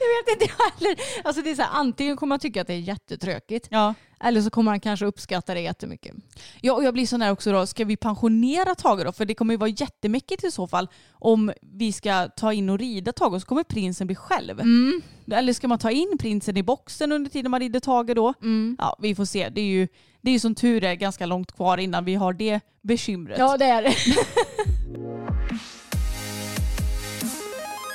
Jag 0.00 0.34
vet 0.34 0.42
inte 0.42 0.54
heller. 0.58 0.96
Alltså 1.24 1.42
det 1.42 1.50
är 1.50 1.54
så 1.54 1.62
här, 1.62 1.70
antingen 1.72 2.16
kommer 2.16 2.28
man 2.28 2.38
tycka 2.38 2.60
att 2.60 2.66
det 2.66 2.72
är 2.74 2.78
jättetråkigt 2.78 3.68
Ja. 3.70 3.94
eller 4.20 4.40
så 4.40 4.50
kommer 4.50 4.70
han 4.70 4.80
kanske 4.80 5.06
uppskatta 5.06 5.54
det 5.54 5.60
jättemycket. 5.60 6.14
Ja, 6.60 6.72
och 6.72 6.84
jag 6.84 6.94
blir 6.94 7.06
sån 7.06 7.22
här 7.22 7.32
också 7.32 7.52
då, 7.52 7.66
ska 7.66 7.84
vi 7.84 7.96
pensionera 7.96 8.74
Tage 8.74 9.04
då? 9.04 9.12
För 9.12 9.24
det 9.24 9.34
kommer 9.34 9.54
ju 9.54 9.58
vara 9.58 9.70
jättemäckigt 9.70 10.44
i 10.44 10.50
så 10.50 10.66
fall 10.66 10.88
om 11.12 11.52
vi 11.60 11.92
ska 11.92 12.28
ta 12.28 12.52
in 12.52 12.70
och 12.70 12.78
rida 12.78 13.12
Tage 13.12 13.34
och 13.34 13.40
så 13.40 13.46
kommer 13.46 13.62
prinsen 13.64 14.06
bli 14.06 14.16
själv. 14.16 14.60
Mm. 14.60 15.02
Eller 15.32 15.52
ska 15.52 15.68
man 15.68 15.78
ta 15.78 15.90
in 15.90 16.18
prinsen 16.20 16.56
i 16.56 16.62
boxen 16.62 17.12
under 17.12 17.30
tiden 17.30 17.50
man 17.50 17.60
rider 17.60 17.80
Tage 17.80 18.14
då? 18.14 18.34
Mm. 18.42 18.76
Ja, 18.78 18.96
vi 19.00 19.14
får 19.14 19.24
se. 19.24 19.48
Det 19.48 19.60
är 19.60 19.64
ju, 19.64 19.88
det 20.20 20.30
är 20.30 20.38
som 20.38 20.54
tur 20.54 20.84
är 20.84 20.94
ganska 20.94 21.26
långt 21.26 21.52
kvar 21.52 21.78
innan 21.78 22.04
vi 22.04 22.14
har 22.14 22.32
det 22.32 22.60
bekymret. 22.82 23.38
Ja, 23.38 23.56
det 23.56 23.64
är 23.64 23.82
det. 23.82 23.94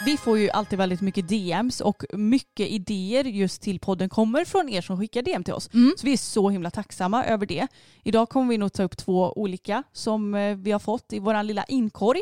Vi 0.05 0.17
får 0.17 0.39
ju 0.39 0.49
alltid 0.49 0.77
väldigt 0.77 1.01
mycket 1.01 1.27
DMs 1.27 1.81
och 1.81 2.03
mycket 2.13 2.67
idéer 2.67 3.23
just 3.23 3.61
till 3.61 3.79
podden 3.79 4.09
kommer 4.09 4.45
från 4.45 4.69
er 4.69 4.81
som 4.81 4.99
skickar 4.99 5.21
DM 5.21 5.43
till 5.43 5.53
oss. 5.53 5.69
Mm. 5.73 5.93
Så 5.97 6.05
vi 6.05 6.13
är 6.13 6.17
så 6.17 6.49
himla 6.49 6.71
tacksamma 6.71 7.25
över 7.25 7.45
det. 7.45 7.67
Idag 8.03 8.29
kommer 8.29 8.49
vi 8.49 8.57
nog 8.57 8.73
ta 8.73 8.83
upp 8.83 8.97
två 8.97 9.33
olika 9.35 9.83
som 9.91 10.35
eh, 10.35 10.55
vi 10.55 10.71
har 10.71 10.79
fått 10.79 11.13
i 11.13 11.19
vår 11.19 11.43
lilla 11.43 11.63
inkorg. 11.63 12.21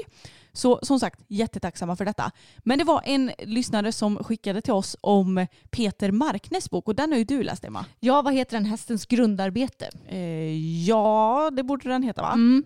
Så 0.54 0.80
som 0.84 1.00
sagt, 1.00 1.20
jättetacksamma 1.28 1.96
för 1.96 2.06
detta. 2.06 2.32
Men 2.58 2.78
det 2.78 2.84
var 2.84 3.02
en 3.06 3.32
lyssnare 3.40 3.92
som 3.92 4.24
skickade 4.24 4.62
till 4.62 4.74
oss 4.74 4.98
om 5.02 5.48
Peter 5.70 6.12
Marknäs 6.12 6.70
bok 6.70 6.88
och 6.88 6.96
den 6.96 7.12
har 7.12 7.18
ju 7.18 7.24
du 7.24 7.44
läst 7.44 7.66
Emma. 7.66 7.86
Ja, 8.00 8.22
vad 8.22 8.34
heter 8.34 8.58
den? 8.58 8.66
Hästens 8.66 9.06
grundarbete. 9.06 9.90
Eh, 10.08 10.86
ja, 10.86 11.52
det 11.54 11.64
borde 11.64 11.90
den 11.90 12.04
heta 12.04 12.22
va? 12.22 12.32
Mm. 12.34 12.64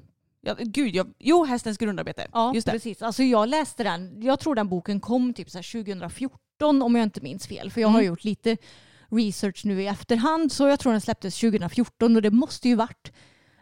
Ja, 0.48 0.56
gud, 0.60 0.96
jag, 0.96 1.14
jo, 1.20 1.44
Hästens 1.46 1.78
grundarbete. 1.78 2.28
Ja, 2.34 2.52
Just 2.56 2.66
det. 2.68 2.72
precis. 2.72 3.02
Alltså 3.02 3.24
jag 3.24 3.50
läste 3.50 3.84
den, 3.84 4.22
jag 4.22 4.40
tror 4.40 4.56
den 4.56 4.70
boken 4.70 5.00
kom 5.00 5.34
typ 5.34 5.50
så 5.50 5.58
här 5.58 5.84
2014 5.84 6.82
om 6.82 6.96
jag 6.96 7.04
inte 7.04 7.22
minns 7.22 7.48
fel. 7.48 7.72
För 7.72 7.82
jag 7.82 7.88
har 7.88 8.00
Mm. 8.00 8.08
gjort 8.08 8.24
lite 8.24 8.58
research 9.12 9.66
nu 9.66 9.82
i 9.82 9.88
efterhand 9.88 10.52
så 10.52 10.68
jag 10.68 10.80
tror 10.80 10.92
den 10.92 11.02
släpptes 11.02 11.40
2014 11.40 12.16
och 12.16 12.22
det 12.22 12.32
måste 12.32 12.70
ju 12.70 12.76
varit 12.76 13.12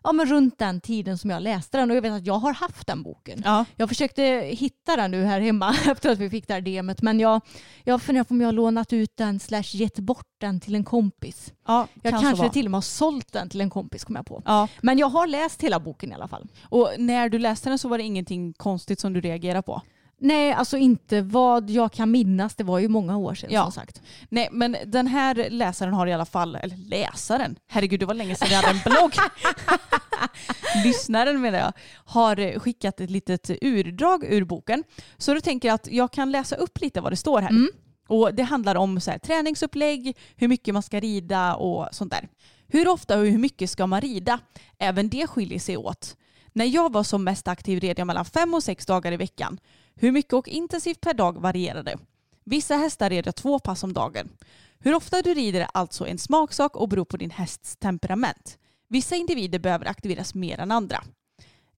ja, 0.03 0.11
men 0.11 0.25
runt 0.25 0.59
den 0.59 0.81
tiden 0.81 1.17
som 1.17 1.29
jag 1.29 1.41
läste 1.43 1.77
den 1.77 1.91
och 1.91 1.97
jag 1.97 2.01
vet 2.01 2.11
att 2.13 2.25
jag 2.25 2.33
har 2.39 2.53
haft 2.53 2.87
den 2.87 3.03
boken. 3.03 3.41
Ja. 3.45 3.65
Jag 3.75 3.89
försökte 3.89 4.21
hitta 4.57 4.95
den 4.95 5.11
nu 5.11 5.23
här 5.25 5.41
hemma 5.41 5.75
efter 5.91 6.09
att 6.11 6.19
vi 6.19 6.29
fick 6.29 6.47
det 6.47 6.53
här 6.53 6.61
DMet 6.61 7.01
men 7.01 7.19
jag, 7.19 7.41
jag 7.83 8.01
funderar 8.01 8.23
på 8.23 8.33
om 8.33 8.41
jag 8.41 8.47
har 8.47 8.53
lånat 8.53 8.93
ut 8.93 9.17
den 9.17 9.39
slash 9.39 9.63
gett 9.75 9.99
bort 9.99 10.27
den 10.37 10.59
till 10.59 10.75
en 10.75 10.83
kompis. 10.83 11.53
Ja, 11.67 11.87
Jag 12.01 12.11
kanske 12.11 12.35
vara. 12.35 12.49
till 12.49 12.65
och 12.65 12.71
med 12.71 12.77
har 12.77 12.81
sålt 12.81 13.33
den 13.33 13.49
till 13.49 13.61
en 13.61 13.69
kompis 13.69 14.03
kom 14.03 14.15
jag 14.15 14.25
på. 14.25 14.41
Ja, 14.45 14.67
Men 14.81 14.97
jag 14.97 15.07
har 15.07 15.27
läst 15.27 15.61
hela 15.61 15.79
boken 15.79 16.11
i 16.11 16.15
alla 16.15 16.27
fall. 16.27 16.47
och 16.69 16.89
när 16.97 17.29
du 17.29 17.39
läste 17.39 17.69
den 17.69 17.79
så 17.79 17.87
var 17.89 17.97
det 17.97 18.03
ingenting 18.03 18.53
konstigt 18.53 18.99
som 18.99 19.13
du 19.13 19.21
reagerade 19.21 19.61
på? 19.61 19.81
Nej, 20.23 20.53
alltså 20.53 20.77
inte 20.77 21.21
vad 21.21 21.69
jag 21.69 21.91
kan 21.93 22.11
minnas. 22.11 22.55
Det 22.55 22.63
var 22.63 22.79
ju 22.79 22.87
många 22.87 23.17
år 23.17 23.35
sedan 23.35 23.49
Ja. 23.53 23.63
som 23.63 23.71
sagt. 23.71 24.01
Nej, 24.29 24.49
men 24.51 24.77
den 24.85 25.07
här 25.07 25.49
läsaren 25.49 25.93
har 25.93 26.07
i 26.07 26.13
alla 26.13 26.25
fall, 26.25 26.55
eller 26.55 26.77
läsaren, 26.77 27.55
herregud 27.67 27.99
det 27.99 28.05
var 28.05 28.13
länge 28.13 28.35
sedan 28.35 28.47
jag 28.51 28.57
hade 28.61 28.79
en 28.79 28.91
blogg. 28.91 29.13
Lyssnaren 30.85 31.41
menar 31.41 31.59
jag, 31.59 31.73
har 32.05 32.59
skickat 32.59 32.99
ett 33.01 33.09
litet 33.09 33.49
urdrag 33.61 34.23
ur 34.23 34.43
boken. 34.43 34.83
Så 35.17 35.33
då 35.33 35.41
tänker 35.41 35.67
jag 35.67 35.75
att 35.75 35.87
jag 35.91 36.11
kan 36.11 36.31
läsa 36.31 36.55
upp 36.55 36.81
lite 36.81 37.01
vad 37.01 37.11
det 37.11 37.15
står 37.15 37.41
här. 37.41 37.49
Mm. 37.49 37.69
Och 38.07 38.35
det 38.35 38.43
handlar 38.43 38.75
om 38.75 38.99
så 38.99 39.11
här, 39.11 39.17
träningsupplägg, 39.19 40.17
hur 40.35 40.47
mycket 40.47 40.73
man 40.73 40.83
ska 40.83 40.99
rida 40.99 41.55
och 41.55 41.87
sånt 41.91 42.11
där. 42.11 42.27
Hur 42.67 42.87
ofta 42.87 43.19
och 43.19 43.25
hur 43.25 43.37
mycket 43.37 43.69
ska 43.69 43.87
man 43.87 44.01
rida? 44.01 44.39
Även 44.79 45.09
det 45.09 45.27
skiljer 45.27 45.59
sig 45.59 45.77
åt. 45.77 46.15
När 46.53 46.65
jag 46.65 46.93
var 46.93 47.03
som 47.03 47.23
mest 47.23 47.47
aktiv 47.47 47.79
red 47.79 47.99
jag 47.99 48.07
mellan 48.07 48.25
fem 48.25 48.53
och 48.53 48.63
sex 48.63 48.85
dagar 48.85 49.11
i 49.11 49.17
veckan. 49.17 49.59
Hur 49.95 50.11
mycket 50.11 50.33
och 50.33 50.47
intensivt 50.47 51.01
per 51.01 51.13
dag 51.13 51.41
varierade. 51.41 51.97
Vissa 52.43 52.75
hästar 52.75 53.09
red 53.09 53.27
jag 53.27 53.35
två 53.35 53.59
pass 53.59 53.83
om 53.83 53.93
dagen. 53.93 54.29
Hur 54.79 54.95
ofta 54.95 55.21
du 55.21 55.33
rider 55.33 55.61
är 55.61 55.67
alltså 55.73 56.07
en 56.07 56.17
smaksak 56.17 56.75
och 56.75 56.89
beror 56.89 57.05
på 57.05 57.17
din 57.17 57.31
hästs 57.31 57.77
temperament. 57.77 58.57
Vissa 58.87 59.15
individer 59.15 59.59
behöver 59.59 59.85
aktiveras 59.85 60.35
mer 60.35 60.59
än 60.59 60.71
andra. 60.71 61.03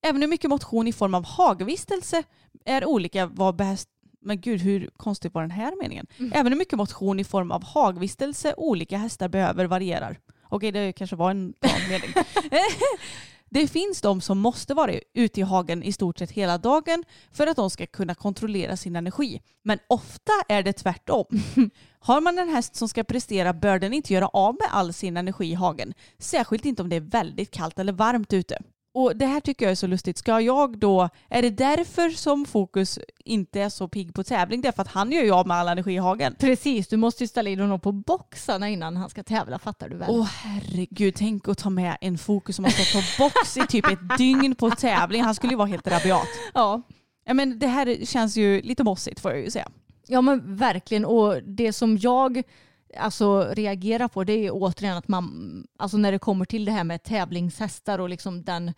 Även 0.02 0.22
hur 0.22 0.30
mycket 0.30 0.50
motion 0.50 0.88
i 0.88 0.94
form 0.94 1.14
av 1.14 1.26
hagvistelse 1.26 2.24
är 2.66 2.86
olika 2.86 3.26
vad 3.26 3.56
behäst... 3.56 3.90
Men 4.22 4.42
gud, 4.42 4.62
hur 4.62 4.90
konstigt 4.98 5.34
var 5.34 5.42
den 5.42 5.52
här 5.52 5.74
meningen? 5.82 6.08
Även 6.34 6.52
hur 6.52 6.60
mycket 6.60 6.78
motion 6.78 7.20
i 7.20 7.24
form 7.24 7.52
av 7.52 7.64
hagvistelse 7.64 8.54
olika 8.58 8.98
hästar 8.98 9.28
behöver 9.28 9.66
varierar. 9.66 10.20
Okej, 10.44 10.72
det 10.72 10.94
kanske 10.94 11.16
var 11.16 11.32
en 11.32 11.54
mening. 11.90 12.14
Det 13.50 13.68
finns 13.68 14.02
de 14.02 14.22
som 14.22 14.40
måste 14.40 14.74
vara 14.74 14.92
ute 15.14 15.40
i 15.40 15.44
hagen 15.44 15.84
i 15.84 15.92
stort 15.92 16.20
sett 16.20 16.32
hela 16.32 16.58
dagen 16.58 17.04
för 17.32 17.48
att 17.48 17.56
de 17.56 17.70
ska 17.70 17.86
kunna 17.86 18.16
kontrollera 18.16 18.78
sin 18.78 18.96
energi. 18.96 19.42
Men 19.64 19.80
ofta 19.88 20.32
är 20.50 20.64
det 20.64 20.74
tvärtom. 20.74 21.26
Har 22.00 22.22
man 22.22 22.40
en 22.40 22.50
häst 22.50 22.76
som 22.76 22.90
ska 22.90 23.04
prestera 23.04 23.54
bör 23.54 23.80
den 23.80 23.94
inte 23.94 24.14
göra 24.14 24.28
av 24.28 24.54
med 24.54 24.68
all 24.72 24.94
sin 24.94 25.18
energi 25.18 25.46
i 25.46 25.54
hagen. 25.54 25.94
Särskilt 26.20 26.66
inte 26.66 26.82
om 26.82 26.90
det 26.90 26.96
är 26.96 27.02
väldigt 27.02 27.52
kallt 27.52 27.80
eller 27.80 27.94
varmt 27.94 28.34
ute. 28.34 28.62
Och 28.96 29.16
det 29.16 29.26
här 29.26 29.40
tycker 29.40 29.66
jag 29.66 29.72
är 29.72 29.76
så 29.76 29.88
lustigt. 29.88 30.18
Ska 30.18 30.42
jag 30.42 30.78
då, 30.80 31.10
är 31.30 31.42
det 31.42 31.50
därför 31.50 32.10
som 32.10 32.46
Fokus 32.46 33.00
inte 33.26 33.62
är 33.62 33.70
så 33.70 33.88
pigg 33.88 34.14
på 34.14 34.24
tävling? 34.24 34.62
Det 34.62 34.68
är 34.68 34.72
för 34.72 34.82
att 34.82 34.88
han 34.88 35.12
gör 35.12 35.24
ju 35.24 35.32
av 35.32 35.48
med 35.48 35.58
all 35.58 35.68
energi 35.68 35.94
i 35.94 35.98
hagen. 35.98 36.36
Precis, 36.40 36.88
du 36.88 36.98
måste 36.98 37.24
ju 37.24 37.28
ställa 37.28 37.50
in 37.50 37.60
honom 37.60 37.80
på 37.80 37.92
boxarna 37.92 38.70
innan 38.70 38.98
han 38.98 39.10
ska 39.10 39.24
tävla, 39.24 39.60
fattar 39.60 39.90
du 39.90 39.98
väl? 39.98 40.08
Åh 40.12 40.26
herregud, 40.26 41.16
tänk 41.16 41.48
att 41.48 41.58
ta 41.58 41.70
med 41.70 41.98
en 42.02 42.18
Fokus 42.18 42.56
som 42.56 42.66
har 42.66 42.72
stått 42.72 43.18
på 43.18 43.24
box 43.24 43.58
i 43.58 43.68
typ 43.68 43.88
ett 43.88 44.18
dygn 44.18 44.56
på 44.56 44.70
tävling. 44.72 45.24
Han 45.24 45.36
skulle 45.36 45.54
ju 45.54 45.58
vara 45.58 45.68
helt 45.68 45.88
rabiat. 45.88 46.28
Ja. 46.54 46.82
Ja, 47.26 47.34
men 47.34 47.60
det 47.60 47.68
här 47.68 48.06
känns 48.06 48.38
ju 48.38 48.62
lite 48.62 48.84
mossigt 48.84 49.20
får 49.20 49.32
jag 49.32 49.42
ju 49.42 49.52
säga. 49.52 49.70
ja, 50.08 50.22
men 50.22 50.56
verkligen. 50.56 51.06
Och 51.06 51.44
det 51.44 51.74
som 51.74 51.98
jag 51.98 52.44
alltså, 52.98 53.54
reagerar 53.54 54.08
på 54.08 54.24
det 54.24 54.34
är 54.34 54.52
återigen 54.54 54.98
att 54.98 55.08
man, 55.08 55.68
alltså 55.78 55.98
när 55.98 56.12
det 56.12 56.20
kommer 56.20 56.46
till 56.46 56.66
det 56.66 56.72
här 56.72 56.84
med 56.84 57.04
tävlingshästar 57.04 58.00
och 58.00 58.10
liksom 58.10 58.44
den 58.44 58.74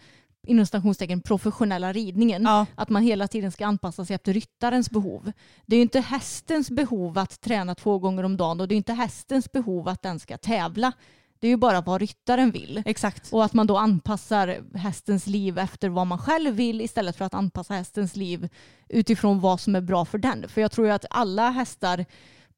inom 0.48 0.66
stationstecken 0.66 1.22
professionella 1.22 1.94
ridningen. 1.94 2.44
Ja. 2.44 2.66
Att 2.76 2.90
man 2.90 3.04
hela 3.04 3.28
tiden 3.28 3.52
ska 3.52 3.66
anpassa 3.66 4.06
sig 4.06 4.16
efter 4.16 4.34
ryttarens 4.34 4.90
behov. 4.90 5.32
Det 5.66 5.76
är 5.76 5.78
ju 5.78 5.84
inte 5.84 6.00
hästens 6.00 6.72
behov 6.72 7.18
att 7.18 7.42
träna 7.42 7.76
två 7.76 8.00
gånger 8.00 8.24
om 8.24 8.38
dagen 8.38 8.62
och 8.62 8.68
det 8.68 8.76
är 8.76 8.78
inte 8.78 8.94
hästens 8.94 9.52
behov 9.52 9.88
att 9.88 10.02
den 10.02 10.20
ska 10.20 10.38
tävla. 10.38 10.92
Det 11.40 11.48
är 11.48 11.52
ju 11.52 11.58
bara 11.58 11.82
vad 11.82 12.02
ryttaren 12.02 12.52
vill. 12.52 12.84
Exakt. 12.86 13.34
Och 13.34 13.46
att 13.46 13.54
man 13.54 13.68
då 13.68 13.78
anpassar 13.78 14.78
hästens 14.78 15.28
liv 15.28 15.58
efter 15.58 15.90
vad 15.90 16.08
man 16.08 16.18
själv 16.18 16.56
vill 16.56 16.82
istället 16.82 17.16
för 17.16 17.26
att 17.26 17.34
anpassa 17.34 17.74
hästens 17.74 18.16
liv 18.16 18.50
utifrån 18.90 19.40
vad 19.40 19.60
som 19.60 19.76
är 19.76 19.82
bra 19.82 20.06
för 20.06 20.18
den. 20.18 20.50
För 20.50 20.62
jag 20.62 20.72
tror 20.72 20.88
ju 20.88 20.94
att 20.94 21.06
alla 21.10 21.50
hästar 21.50 22.06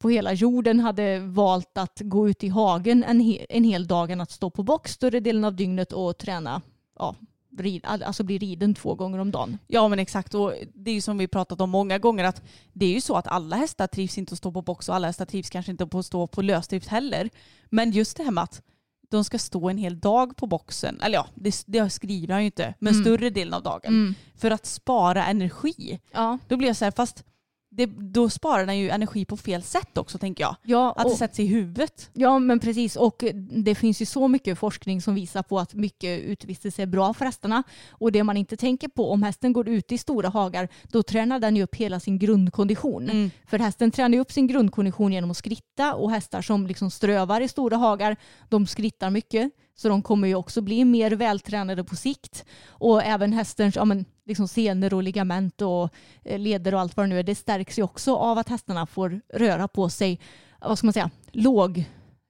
på 0.00 0.10
hela 0.10 0.32
jorden 0.32 0.80
hade 0.80 1.18
valt 1.18 1.78
att 1.78 2.00
gå 2.04 2.28
ut 2.28 2.44
i 2.44 2.48
hagen 2.48 3.04
en, 3.04 3.20
he- 3.20 3.46
en 3.48 3.64
hel 3.64 3.86
dag 3.86 4.10
än 4.10 4.20
att 4.20 4.30
stå 4.30 4.50
på 4.50 4.62
box 4.62 4.92
större 4.92 5.20
delen 5.20 5.44
av 5.44 5.54
dygnet 5.56 5.92
och 5.92 6.18
träna, 6.18 6.62
ja, 6.98 7.14
rid, 7.58 7.84
alltså 7.84 8.22
bli 8.22 8.38
riden 8.38 8.74
två 8.74 8.94
gånger 8.94 9.18
om 9.18 9.30
dagen. 9.30 9.58
Ja 9.66 9.88
men 9.88 9.98
exakt 9.98 10.34
och 10.34 10.52
det 10.74 10.90
är 10.90 10.94
ju 10.94 11.00
som 11.00 11.18
vi 11.18 11.28
pratat 11.28 11.60
om 11.60 11.70
många 11.70 11.98
gånger 11.98 12.24
att 12.24 12.42
det 12.72 12.86
är 12.86 12.90
ju 12.94 13.00
så 13.00 13.16
att 13.16 13.26
alla 13.26 13.56
hästar 13.56 13.86
trivs 13.86 14.18
inte 14.18 14.32
att 14.32 14.38
stå 14.38 14.52
på 14.52 14.62
box 14.62 14.88
och 14.88 14.94
alla 14.94 15.06
hästar 15.06 15.24
trivs 15.24 15.50
kanske 15.50 15.72
inte 15.72 15.86
på 15.86 15.98
att 15.98 16.06
stå 16.06 16.26
på 16.26 16.42
lösdrift 16.42 16.88
heller. 16.88 17.30
Men 17.70 17.90
just 17.90 18.16
det 18.16 18.22
här 18.22 18.30
med 18.30 18.44
att 18.44 18.62
de 19.10 19.24
ska 19.24 19.38
stå 19.38 19.68
en 19.70 19.78
hel 19.78 20.00
dag 20.00 20.36
på 20.36 20.46
boxen. 20.46 21.00
Eller 21.00 21.14
ja, 21.18 21.26
det, 21.34 21.62
det 21.66 21.90
skriver 21.90 22.32
han 22.34 22.42
ju 22.42 22.46
inte, 22.46 22.74
men 22.78 22.92
Mm. 22.94 23.04
större 23.04 23.30
delen 23.30 23.54
av 23.54 23.62
dagen. 23.62 23.86
Mm. 23.92 24.14
För 24.36 24.50
att 24.50 24.66
spara 24.66 25.26
energi. 25.26 26.00
Ja. 26.12 26.38
Då 26.48 26.56
blir 26.56 26.68
jag 26.68 26.76
så 26.76 26.84
här, 26.84 26.92
fast 26.92 27.24
det, 27.72 27.86
då 27.86 28.30
sparar 28.30 28.66
den 28.66 28.78
ju 28.78 28.90
energi 28.90 29.24
på 29.24 29.36
fel 29.36 29.62
sätt 29.62 29.98
också 29.98 30.18
tänker 30.18 30.44
jag. 30.44 30.56
Ja, 30.62 30.94
Att 30.96 31.08
det 31.10 31.16
sätts 31.16 31.40
i 31.40 31.46
huvudet. 31.46 32.10
Ja 32.12 32.38
men 32.38 32.60
precis 32.60 32.96
och 32.96 33.24
det 33.50 33.74
finns 33.74 34.02
ju 34.02 34.06
så 34.06 34.28
mycket 34.28 34.58
forskning 34.58 35.02
som 35.02 35.14
visar 35.14 35.42
på 35.42 35.58
att 35.58 35.74
mycket 35.74 36.20
utevistelse 36.20 36.82
är 36.82 36.86
bra 36.86 37.14
för 37.14 37.24
hästarna. 37.24 37.62
Och 37.90 38.12
det 38.12 38.24
man 38.24 38.36
inte 38.36 38.56
tänker 38.56 38.88
på, 38.88 39.10
om 39.10 39.22
hästen 39.22 39.52
går 39.52 39.68
ut 39.68 39.92
i 39.92 39.98
stora 39.98 40.28
hagar 40.28 40.68
då 40.82 41.02
tränar 41.02 41.38
den 41.38 41.56
ju 41.56 41.62
upp 41.62 41.74
hela 41.74 42.00
sin 42.00 42.18
grundkondition. 42.18 43.10
Mm. 43.10 43.30
För 43.46 43.58
hästen 43.58 43.90
tränar 43.90 44.14
ju 44.14 44.20
upp 44.20 44.32
sin 44.32 44.46
grundkondition 44.46 45.12
genom 45.12 45.30
att 45.30 45.36
skritta 45.36 45.94
och 45.94 46.10
hästar 46.10 46.42
som 46.42 46.66
liksom 46.66 46.90
strövar 46.90 47.40
i 47.40 47.48
stora 47.48 47.76
hagar 47.76 48.16
de 48.48 48.66
skrittar 48.66 49.10
mycket. 49.10 49.52
Så 49.80 49.88
de 49.88 50.02
kommer 50.02 50.28
ju 50.28 50.34
också 50.34 50.60
bli 50.60 50.84
mer 50.84 51.10
vältränade 51.10 51.84
på 51.84 51.96
sikt. 51.96 52.44
Och 52.68 53.02
även 53.02 53.32
hästens 53.32 53.76
ja, 53.76 53.84
men, 53.84 54.04
liksom 54.26 54.48
senor 54.48 54.94
och 54.94 55.02
ligament 55.02 55.62
och 55.62 55.88
eh, 56.24 56.38
leder 56.38 56.74
och 56.74 56.80
allt 56.80 56.96
vad 56.96 57.06
det 57.06 57.08
nu 57.08 57.18
är, 57.18 57.22
det 57.22 57.34
stärks 57.34 57.78
ju 57.78 57.82
också 57.82 58.16
av 58.16 58.38
att 58.38 58.48
hästarna 58.48 58.86
får 58.86 59.20
röra 59.34 59.68
på 59.68 59.88
sig, 59.88 60.20
vad 60.60 60.78
ska 60.78 60.86
man 60.86 60.92
säga, 60.92 61.10
låg, 61.32 61.84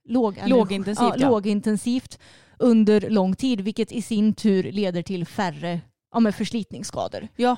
låg 0.05 0.39
Lågintensivt, 0.45 1.09
ja, 1.09 1.15
ja. 1.17 1.29
lågintensivt 1.29 2.19
under 2.59 3.09
lång 3.09 3.35
tid, 3.35 3.61
vilket 3.61 3.91
i 3.91 4.01
sin 4.01 4.33
tur 4.33 4.71
leder 4.71 5.01
till 5.01 5.25
färre 5.25 5.81
ja, 6.13 6.19
men 6.19 6.33
förslitningsskador. 6.33 7.27
Ja, 7.35 7.55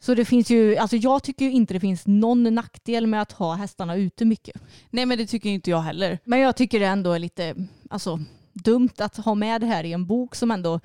Så 0.00 0.14
det 0.14 0.24
finns 0.24 0.50
ju, 0.50 0.76
alltså 0.76 0.96
jag 0.96 1.22
tycker 1.22 1.44
ju 1.44 1.52
inte 1.52 1.74
det 1.74 1.80
finns 1.80 2.06
någon 2.06 2.54
nackdel 2.54 3.06
med 3.06 3.22
att 3.22 3.32
ha 3.32 3.54
hästarna 3.54 3.96
ute 3.96 4.24
mycket. 4.24 4.62
nej 4.90 5.06
men 5.06 5.18
det 5.18 5.26
tycker 5.26 5.50
inte 5.50 5.70
jag 5.70 5.80
heller. 5.80 6.18
Men 6.24 6.40
jag 6.40 6.56
tycker 6.56 6.80
det 6.80 6.86
ändå 6.86 7.12
är 7.12 7.18
lite 7.18 7.54
alltså, 7.90 8.20
dumt 8.64 8.90
att 8.98 9.16
ha 9.16 9.34
med 9.34 9.60
det 9.60 9.66
här 9.66 9.84
i 9.84 9.92
en 9.92 10.06
bok 10.06 10.34
som 10.34 10.50
ändå 10.50 10.80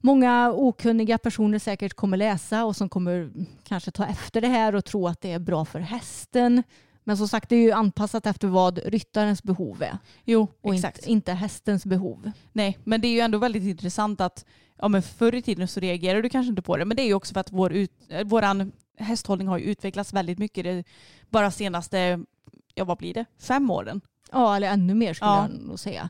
många 0.00 0.52
okunniga 0.52 1.18
personer 1.18 1.58
säkert 1.58 1.94
kommer 1.94 2.16
läsa 2.16 2.64
och 2.64 2.76
som 2.76 2.88
kommer 2.88 3.30
kanske 3.64 3.90
ta 3.90 4.06
efter 4.06 4.40
det 4.40 4.48
här 4.48 4.74
och 4.74 4.84
tro 4.84 5.06
att 5.08 5.20
det 5.20 5.32
är 5.32 5.38
bra 5.38 5.64
för 5.64 5.80
hästen. 5.80 6.62
Men 7.04 7.16
som 7.16 7.28
sagt, 7.28 7.48
det 7.48 7.56
är 7.56 7.60
ju 7.62 7.72
anpassat 7.72 8.26
efter 8.26 8.48
vad 8.48 8.78
ryttarens 8.78 9.42
behov 9.42 9.82
är 9.82 9.98
Jo, 10.24 10.48
och 10.60 10.74
exakt. 10.74 10.98
inte, 10.98 11.10
inte 11.10 11.32
hästens 11.32 11.86
behov. 11.86 12.30
Nej, 12.52 12.78
men 12.84 13.00
det 13.00 13.08
är 13.08 13.12
ju 13.12 13.20
ändå 13.20 13.38
väldigt 13.38 13.62
intressant 13.62 14.20
att 14.20 14.44
ja, 14.78 14.88
men 14.88 15.02
förr 15.02 15.34
i 15.34 15.42
tiden 15.42 15.68
så 15.68 15.80
reagerar 15.80 16.22
du 16.22 16.28
kanske 16.28 16.50
inte 16.50 16.62
på 16.62 16.76
det. 16.76 16.84
Men 16.84 16.96
det 16.96 17.02
är 17.02 17.06
ju 17.06 17.14
också 17.14 17.32
för 17.34 17.40
att 17.40 17.52
vår 17.52 17.72
ut, 17.72 17.92
eh, 18.08 18.24
våran 18.24 18.72
hästhållning 18.98 19.48
har 19.48 19.58
ju 19.58 19.64
utvecklats 19.64 20.12
väldigt 20.12 20.38
mycket 20.38 20.64
det, 20.64 20.84
bara 21.28 21.50
senaste, 21.50 22.20
ja 22.74 22.84
vad 22.84 22.98
blir 22.98 23.14
det, 23.14 23.24
fem 23.38 23.70
åren. 23.70 24.00
Ja, 24.32 24.56
eller 24.56 24.68
ännu 24.70 24.94
mer 24.94 25.14
skulle 25.14 25.30
Ja. 25.30 25.48
jag 25.50 25.60
nog 25.68 25.78
säga. 25.78 26.08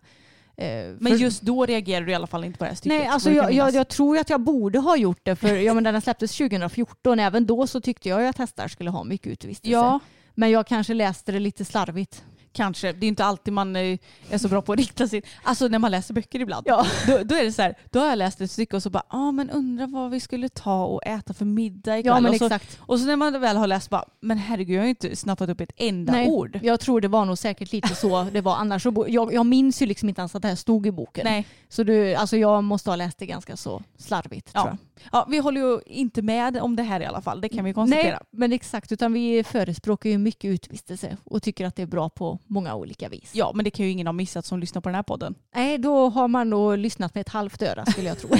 Eh, 0.61 0.97
Men 0.99 1.17
just 1.17 1.43
då 1.43 1.67
reagerar 1.67 2.07
du 2.07 2.13
i 2.13 2.15
alla 2.15 2.27
fall 2.27 2.45
inte 2.45 2.59
på 2.59 2.65
det 2.65 2.69
här 2.69 2.77
stycket. 2.77 2.99
Nej, 2.99 3.07
alltså 3.09 3.31
jag, 3.31 3.53
jag, 3.53 3.75
jag 3.75 3.89
tror 3.89 4.19
att 4.19 4.31
jag 4.31 4.41
borde 4.41 4.79
ha 4.79 4.97
gjort 4.97 5.21
det 5.23 5.37
för 5.37 5.57
ja, 5.57 5.75
men 5.75 5.85
den 5.85 6.01
släpptes 6.01 6.37
2014. 6.37 7.21
Även 7.21 7.47
då 7.47 7.67
så 7.67 7.81
tyckte 7.81 8.09
jag 8.09 8.27
att 8.27 8.39
hästar 8.39 8.69
skulle 8.69 8.91
ha 8.91 9.05
mycket 9.05 9.27
utevistelse. 9.27 9.73
Ja, 9.73 10.01
Men 10.35 10.51
jag 10.51 10.67
kanske 10.67 10.95
läste 10.95 11.33
det 11.33 11.39
lite 11.39 11.65
slarvigt. 11.65 12.25
Kanske. 12.53 12.93
Det 12.93 13.07
är 13.07 13.09
inte 13.09 13.25
alltid 13.25 13.55
man 13.55 13.77
eh, 13.77 13.99
är 14.31 14.39
så 14.39 14.49
bra 14.49 14.63
på 14.63 14.73
att 14.73 14.79
rikta 14.79 15.09
sig. 15.09 15.23
Alltså 15.43 15.69
när 15.69 15.79
man 15.79 15.91
läser 15.91 16.15
böcker 16.15 16.41
ibland. 16.41 16.67
Ja. 16.67 16.87
Då, 17.07 17.19
då 17.25 17.35
är 17.35 17.45
det 17.45 17.53
så 17.53 17.63
här, 17.63 17.75
då 17.91 18.01
har 18.01 18.07
jag 18.07 18.19
läst 18.19 18.41
ett 18.41 18.51
stycke 18.51 18.77
och 18.77 18.83
så 18.83 18.91
bara, 18.91 19.03
ja 19.11 19.19
ah, 19.19 19.33
men 19.33 19.51
undrar 19.51 19.87
vad 19.87 20.11
vi 20.11 20.21
skulle 20.21 20.49
ta 20.49 20.85
och 20.85 21.07
äta 21.07 21.35
för 21.35 21.45
middag 21.45 21.99
ikväll. 21.99 22.13
Ja 22.15 22.21
men 22.21 22.33
och, 22.33 22.39
så, 22.39 22.45
exakt. 22.45 22.79
och 22.81 22.99
så 22.99 23.07
när 23.07 23.17
man 23.17 23.41
väl 23.41 23.57
har 23.57 23.67
läst 23.67 23.91
bara, 23.91 24.05
men 24.21 24.39
herregud 24.39 24.77
jag 24.77 24.81
har 24.81 24.87
ju 24.87 24.91
inte 24.91 25.17
snappat 25.17 25.49
upp 25.49 25.61
ett 25.61 25.73
enda 25.77 26.13
Nej, 26.13 26.29
ord. 26.29 26.59
Jag 26.63 26.81
tror 26.81 27.01
det 27.01 27.09
var 27.09 27.25
nog 27.25 27.39
säkert 27.39 27.73
lite 27.73 27.95
så 27.95 28.27
det 28.33 28.41
var. 28.41 28.57
Annars 28.57 28.83
så 28.83 29.05
jag, 29.09 29.35
jag 29.35 29.47
minns 29.47 29.83
ju 29.83 29.87
liksom 29.87 30.09
inte 30.09 30.21
ens 30.21 30.35
att 30.35 30.43
det 30.43 30.49
här 30.49 30.55
stod 30.55 30.87
i 30.87 30.91
boken. 30.91 31.25
Nej. 31.25 31.47
Så 31.69 31.83
du, 31.83 32.15
alltså 32.15 32.37
jag 32.37 32.65
måste 32.65 32.91
ha 32.91 32.97
läst 32.97 33.19
det 33.19 33.27
ganska 33.27 33.57
så 33.57 33.83
slarvigt 33.99 34.51
Ja. 34.55 34.63
tror 34.63 34.71
jag. 34.71 34.79
Ja, 35.13 35.27
vi 35.31 35.39
håller 35.39 35.61
ju 35.61 35.81
inte 35.87 36.23
med 36.23 36.57
om 36.57 36.77
det 36.77 36.83
här 36.83 37.01
i 37.01 37.07
alla 37.07 37.21
fall, 37.21 37.41
det 37.41 37.49
kan 37.49 37.65
vi 37.65 37.75
konstatera. 37.75 38.11
Nej, 38.11 38.21
men 38.31 38.53
exakt. 38.53 38.93
Utan 38.93 39.13
vi 39.13 39.45
förespråkar 39.45 40.11
ju 40.11 40.19
mycket 40.19 40.49
utvistelse 40.49 41.17
och 41.25 41.43
tycker 41.43 41.67
att 41.67 41.77
det 41.77 41.83
är 41.83 41.87
bra 41.87 42.09
på 42.09 42.39
många 42.47 42.75
olika 42.75 43.09
vis. 43.09 43.31
Ja, 43.35 43.53
men 43.55 43.65
det 43.65 43.71
kan 43.71 43.87
ju 43.87 43.93
ingen 43.93 44.07
ha 44.07 44.13
missat 44.13 44.47
som 44.47 44.59
lyssnar 44.61 44.83
på 44.83 44.89
den 44.89 44.95
här 44.97 45.03
podden. 45.03 45.35
Nej, 45.55 45.79
då 45.79 46.09
har 46.09 46.29
man 46.29 46.51
nog 46.51 46.79
lyssnat 46.79 47.15
med 47.15 47.21
ett 47.21 47.29
halvt 47.29 47.63
öra 47.63 47.87
skulle 47.87 48.09
jag 48.09 48.19
tro. 48.19 48.31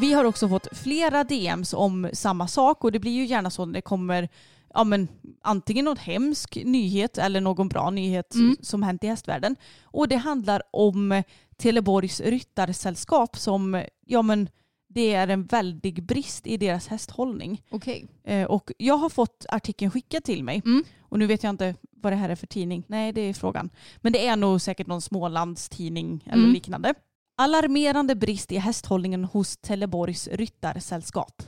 Vi 0.00 0.12
har 0.12 0.24
också 0.24 0.48
fått 0.48 0.68
flera 0.72 1.24
DMs 1.24 1.74
om 1.74 2.10
samma 2.12 2.48
sak 2.48 2.84
och 2.84 2.92
det 2.92 2.98
blir 2.98 3.12
ju 3.12 3.24
gärna 3.24 3.50
så 3.50 3.64
när 3.66 3.72
det 3.72 3.80
kommer 3.80 4.28
ja, 4.74 4.84
men, 4.84 5.08
antingen 5.42 5.84
någon 5.84 5.96
hemsk 5.96 6.58
nyhet 6.64 7.18
eller 7.18 7.40
någon 7.40 7.68
bra 7.68 7.90
nyhet 7.90 8.34
Mm. 8.34 8.56
som 8.60 8.82
hänt 8.82 9.04
i 9.04 9.06
hästvärlden. 9.06 9.56
Och 9.82 10.08
det 10.08 10.16
handlar 10.16 10.62
om 10.70 11.22
Teleborgs 11.56 12.20
ryttarsällskap 12.20 13.36
som, 13.38 13.82
ja 14.06 14.22
men 14.22 14.48
det 14.94 15.14
är 15.14 15.28
en 15.28 15.44
väldig 15.44 16.02
brist 16.02 16.46
i 16.46 16.56
deras 16.56 16.88
hästhållning. 16.88 17.62
Okej. 17.70 18.06
Eh, 18.24 18.44
och 18.44 18.72
jag 18.78 18.96
har 18.96 19.08
fått 19.08 19.46
artikeln 19.48 19.90
skickad 19.90 20.24
till 20.24 20.44
mig. 20.44 20.62
Mm. 20.64 20.84
Och 21.00 21.18
nu 21.18 21.26
vet 21.26 21.42
jag 21.42 21.50
inte 21.50 21.74
vad 21.90 22.12
det 22.12 22.16
här 22.16 22.28
är 22.28 22.34
för 22.36 22.46
tidning. 22.46 22.84
Nej, 22.86 23.12
det 23.12 23.20
är 23.20 23.34
frågan. 23.34 23.70
Men 24.00 24.12
det 24.12 24.26
är 24.26 24.36
nog 24.36 24.60
säkert 24.60 24.86
någon 24.86 25.02
Smålandstidning 25.02 26.22
eller 26.26 26.42
Mm. 26.42 26.52
liknande. 26.52 26.94
Alarmerande 27.36 28.14
brist 28.14 28.52
i 28.52 28.56
hästhållningen 28.58 29.24
hos 29.24 29.56
Teleborgs 29.56 30.28
ryttarsällskap. 30.32 31.42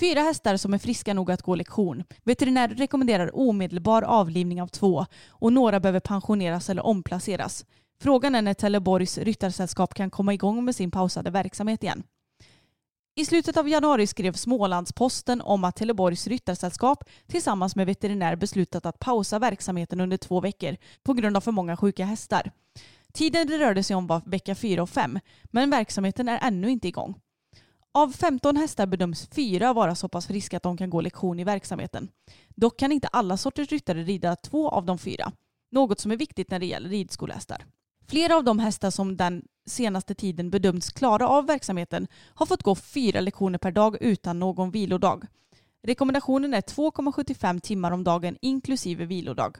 Fyra 0.00 0.20
hästar 0.20 0.56
som 0.56 0.74
är 0.74 0.78
friska 0.78 1.14
nog 1.14 1.30
att 1.30 1.42
gå 1.42 1.54
lektion. 1.54 2.04
Veterinär 2.24 2.68
rekommenderar 2.68 3.36
omedelbar 3.36 4.02
avlivning 4.02 4.62
av 4.62 4.66
två 4.66 5.06
och 5.28 5.52
några 5.52 5.80
behöver 5.80 6.00
pensioneras 6.00 6.70
eller 6.70 6.86
omplaceras. 6.86 7.64
Frågan 8.02 8.34
är 8.34 8.42
när 8.42 8.54
Teleborgs 8.54 9.18
ryttarsällskap 9.18 9.94
kan 9.94 10.10
komma 10.10 10.34
igång 10.34 10.64
med 10.64 10.76
sin 10.76 10.90
pausade 10.90 11.30
verksamhet 11.30 11.82
igen. 11.82 12.02
I 13.14 13.24
slutet 13.24 13.56
av 13.56 13.68
januari 13.68 14.06
skrev 14.06 14.32
Smålandsposten 14.32 15.40
om 15.40 15.64
att 15.64 15.76
Teleborgs 15.76 16.26
ryttarsällskap 16.26 17.04
tillsammans 17.26 17.76
med 17.76 17.86
veterinär 17.86 18.36
beslutat 18.36 18.86
att 18.86 18.98
pausa 18.98 19.38
verksamheten 19.38 20.00
under 20.00 20.16
två 20.16 20.40
veckor 20.40 20.76
på 21.02 21.12
grund 21.12 21.36
av 21.36 21.40
för 21.40 21.52
många 21.52 21.76
sjuka 21.76 22.04
hästar. 22.04 22.52
Tiden 23.12 23.46
det 23.46 23.58
rörde 23.58 23.82
sig 23.82 23.96
om 23.96 24.06
var 24.06 24.22
vecka 24.26 24.54
4 24.54 24.82
och 24.82 24.90
5, 24.90 25.18
men 25.44 25.70
verksamheten 25.70 26.28
är 26.28 26.38
ännu 26.42 26.70
inte 26.70 26.88
igång. 26.88 27.14
Av 27.94 28.12
15 28.12 28.56
hästar 28.56 28.86
bedöms 28.86 29.26
fyra 29.26 29.72
vara 29.72 29.94
så 29.94 30.08
pass 30.08 30.26
friska 30.26 30.56
att 30.56 30.62
de 30.62 30.76
kan 30.76 30.90
gå 30.90 31.00
lektion 31.00 31.40
i 31.40 31.44
verksamheten. 31.44 32.08
Dock 32.48 32.78
kan 32.78 32.92
inte 32.92 33.08
alla 33.08 33.36
sorters 33.36 33.72
ryttare 33.72 34.02
rida 34.02 34.36
två 34.36 34.68
av 34.68 34.84
de 34.84 34.98
fyra, 34.98 35.32
något 35.70 36.00
som 36.00 36.10
är 36.10 36.16
viktigt 36.16 36.50
när 36.50 36.58
det 36.58 36.66
gäller 36.66 36.88
ridskolehästar. 36.88 37.64
Flera 38.08 38.36
av 38.36 38.44
de 38.44 38.58
hästar 38.58 38.90
som 38.90 39.16
den 39.16 39.42
senaste 39.66 40.14
tiden 40.14 40.50
bedömts 40.50 40.90
klara 40.90 41.28
av 41.28 41.46
verksamheten 41.46 42.06
har 42.34 42.46
fått 42.46 42.62
gå 42.62 42.74
fyra 42.74 43.20
lektioner 43.20 43.58
per 43.58 43.72
dag 43.72 43.96
utan 44.00 44.38
någon 44.38 44.70
vilodag. 44.70 45.26
Rekommendationen 45.82 46.54
är 46.54 46.60
2,75 46.60 47.60
timmar 47.60 47.90
om 47.90 48.04
dagen 48.04 48.36
inklusive 48.40 49.04
vilodag. 49.04 49.58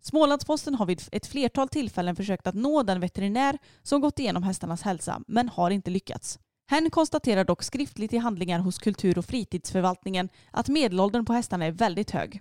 Smålandsposten 0.00 0.74
har 0.74 0.86
vid 0.86 1.02
ett 1.12 1.26
flertal 1.26 1.68
tillfällen 1.68 2.16
försökt 2.16 2.46
att 2.46 2.54
nå 2.54 2.82
den 2.82 3.00
veterinär 3.00 3.58
som 3.82 4.00
gått 4.00 4.18
igenom 4.18 4.42
hästarnas 4.42 4.82
hälsa 4.82 5.20
men 5.26 5.48
har 5.48 5.70
inte 5.70 5.90
lyckats. 5.90 6.38
Hen 6.66 6.90
konstaterar 6.90 7.44
dock 7.44 7.62
skriftligt 7.62 8.12
i 8.12 8.18
handlingar 8.18 8.58
hos 8.58 8.78
kultur 8.78 9.18
och 9.18 9.24
fritidsförvaltningen 9.24 10.28
att 10.50 10.68
medelåldern 10.68 11.24
på 11.24 11.32
hästarna 11.32 11.64
är 11.64 11.72
väldigt 11.72 12.10
hög. 12.10 12.40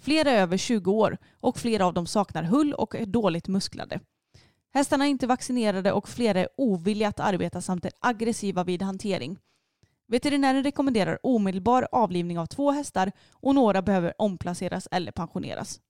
Flera 0.00 0.30
är 0.30 0.40
över 0.40 0.56
20 0.56 0.92
år 0.92 1.18
och 1.40 1.58
flera 1.58 1.86
av 1.86 1.94
dem 1.94 2.06
saknar 2.06 2.42
hull 2.42 2.74
och 2.74 2.94
är 2.94 3.06
dåligt 3.06 3.48
musklade. 3.48 4.00
Hästarna 4.74 5.06
är 5.06 5.10
inte 5.10 5.26
vaccinerade 5.26 5.92
och 5.92 6.08
flera 6.08 6.40
är 6.40 6.48
ovilliga 6.56 7.08
att 7.08 7.20
arbeta 7.20 7.60
samt 7.60 7.84
är 7.84 7.92
aggressiva 8.00 8.64
vid 8.64 8.82
hantering. 8.82 9.38
Veterinären 10.06 10.64
rekommenderar 10.64 11.18
omedelbar 11.22 11.88
avlivning 11.92 12.38
av 12.38 12.46
två 12.46 12.70
hästar 12.70 13.12
och 13.32 13.54
några 13.54 13.82
behöver 13.82 14.14
omplaceras 14.18 14.88
eller 14.90 15.12
pensioneras. 15.12 15.80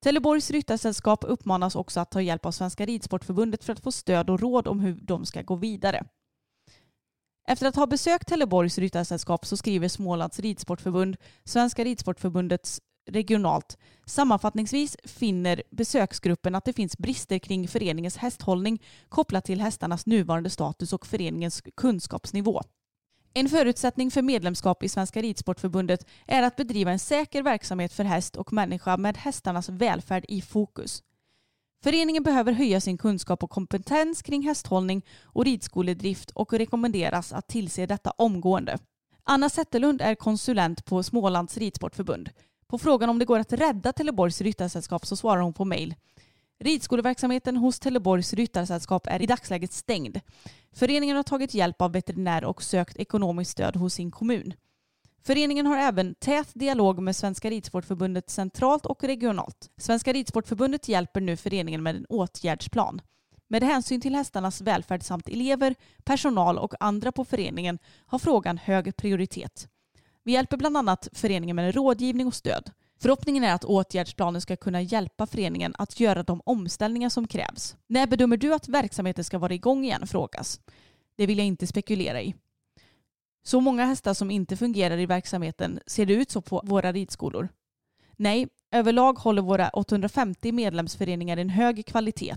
Teleborgs 0.00 0.50
ryttarsällskap 0.50 1.24
uppmanas 1.28 1.76
också 1.76 2.00
att 2.00 2.10
ta 2.10 2.22
hjälp 2.22 2.46
av 2.46 2.50
Svenska 2.50 2.86
Ridsportförbundet 2.86 3.64
för 3.64 3.72
att 3.72 3.80
få 3.80 3.92
stöd 3.92 4.30
och 4.30 4.40
råd 4.40 4.68
om 4.68 4.80
hur 4.80 5.00
de 5.02 5.26
ska 5.26 5.42
gå 5.42 5.54
vidare. 5.54 6.04
Efter 7.48 7.66
att 7.66 7.76
ha 7.76 7.86
besökt 7.86 8.28
Teleborgs 8.28 8.78
ryttarsällskap 8.78 9.46
så 9.46 9.56
skriver 9.56 9.88
Smålands 9.88 10.38
ridsportförbund, 10.40 11.16
Svenska 11.44 11.84
Ridsportförbundets 11.84 12.80
regionalt. 13.06 13.78
Sammanfattningsvis 14.06 14.96
finner 15.04 15.62
besöksgruppen 15.70 16.54
att 16.54 16.64
det 16.64 16.72
finns 16.72 16.98
brister 16.98 17.38
kring 17.38 17.68
föreningens 17.68 18.16
hästhållning 18.16 18.82
kopplat 19.08 19.44
till 19.44 19.60
hästarnas 19.60 20.06
nuvarande 20.06 20.50
status 20.50 20.92
och 20.92 21.06
föreningens 21.06 21.62
kunskapsnivå. 21.76 22.62
En 23.34 23.48
förutsättning 23.48 24.10
för 24.10 24.22
medlemskap 24.22 24.82
i 24.82 24.88
Svenska 24.88 25.22
Ridsportförbundet 25.22 26.06
är 26.26 26.42
att 26.42 26.56
bedriva 26.56 26.90
en 26.90 26.98
säker 26.98 27.42
verksamhet 27.42 27.92
för 27.92 28.04
häst 28.04 28.36
och 28.36 28.52
människa 28.52 28.96
med 28.96 29.16
hästarnas 29.16 29.68
välfärd 29.68 30.24
i 30.28 30.42
fokus. 30.42 31.02
Föreningen 31.82 32.22
behöver 32.22 32.52
höja 32.52 32.80
sin 32.80 32.98
kunskap 32.98 33.42
och 33.42 33.50
kompetens 33.50 34.22
kring 34.22 34.42
hästhållning 34.42 35.02
och 35.22 35.44
ridskoledrift 35.44 36.30
och 36.30 36.52
rekommenderas 36.52 37.32
att 37.32 37.48
tillse 37.48 37.86
detta 37.86 38.10
omgående. 38.10 38.78
Anna 39.24 39.48
Zetterlund 39.48 40.00
är 40.00 40.14
konsulent 40.14 40.84
på 40.84 41.02
Smålands 41.02 41.56
Ridsportförbund. 41.56 42.30
På 42.72 42.78
frågan 42.78 43.10
om 43.10 43.18
det 43.18 43.24
går 43.24 43.38
att 43.38 43.52
rädda 43.52 43.92
Teleborgs 43.92 44.40
ryttarsällskap 44.40 45.06
så 45.06 45.16
svarar 45.16 45.42
hon 45.42 45.52
på 45.52 45.64
mejl. 45.64 45.94
Ridskoleverksamheten 46.60 47.56
hos 47.56 47.78
Teleborgs 47.78 48.32
ryttarsällskap 48.32 49.06
är 49.06 49.22
i 49.22 49.26
dagsläget 49.26 49.72
stängd. 49.72 50.20
Föreningen 50.72 51.16
har 51.16 51.22
tagit 51.22 51.54
hjälp 51.54 51.82
av 51.82 51.92
veterinär 51.92 52.44
och 52.44 52.62
sökt 52.62 52.96
ekonomiskt 52.96 53.50
stöd 53.50 53.76
hos 53.76 53.94
sin 53.94 54.10
kommun. 54.10 54.54
Föreningen 55.22 55.66
har 55.66 55.78
även 55.78 56.14
tät 56.14 56.48
dialog 56.54 57.02
med 57.02 57.16
Svenska 57.16 57.50
Ridsportförbundet 57.50 58.30
centralt 58.30 58.86
och 58.86 59.04
regionalt. 59.04 59.70
Svenska 59.76 60.12
Ridsportförbundet 60.12 60.88
hjälper 60.88 61.20
nu 61.20 61.36
föreningen 61.36 61.82
med 61.82 61.96
en 61.96 62.06
åtgärdsplan. 62.08 63.02
Med 63.48 63.62
hänsyn 63.62 64.00
till 64.00 64.14
hästarnas 64.14 64.60
välfärd 64.60 65.02
samt 65.02 65.28
elever, 65.28 65.74
personal 66.04 66.58
och 66.58 66.74
andra 66.80 67.12
på 67.12 67.24
föreningen 67.24 67.78
har 68.06 68.18
frågan 68.18 68.58
hög 68.58 68.96
prioritet. 68.96 69.68
Vi 70.24 70.32
hjälper 70.32 70.56
bland 70.56 70.76
annat 70.76 71.08
föreningen 71.12 71.56
med 71.56 71.74
rådgivning 71.74 72.26
och 72.26 72.34
stöd. 72.34 72.70
Förhoppningen 73.00 73.44
är 73.44 73.54
att 73.54 73.64
åtgärdsplanen 73.64 74.40
ska 74.40 74.56
kunna 74.56 74.82
hjälpa 74.82 75.26
föreningen 75.26 75.74
att 75.78 76.00
göra 76.00 76.22
de 76.22 76.42
omställningar 76.44 77.08
som 77.08 77.26
krävs. 77.26 77.76
När 77.86 78.06
bedömer 78.06 78.36
du 78.36 78.54
att 78.54 78.68
verksamheten 78.68 79.24
ska 79.24 79.38
vara 79.38 79.54
igång 79.54 79.84
igen 79.84 80.06
frågas. 80.06 80.60
Det 81.16 81.26
vill 81.26 81.38
jag 81.38 81.46
inte 81.46 81.66
spekulera 81.66 82.22
i. 82.22 82.34
Så 83.44 83.60
många 83.60 83.84
hästar 83.84 84.14
som 84.14 84.30
inte 84.30 84.56
fungerar 84.56 84.98
i 84.98 85.06
verksamheten 85.06 85.80
ser 85.86 86.06
det 86.06 86.14
ut 86.14 86.30
så 86.30 86.40
på 86.40 86.62
våra 86.64 86.92
ridskolor? 86.92 87.48
Nej, 88.16 88.48
överlag 88.70 89.18
håller 89.18 89.42
våra 89.42 89.68
850 89.68 90.52
medlemsföreningar 90.52 91.36
en 91.36 91.50
hög 91.50 91.86
kvalitet. 91.86 92.36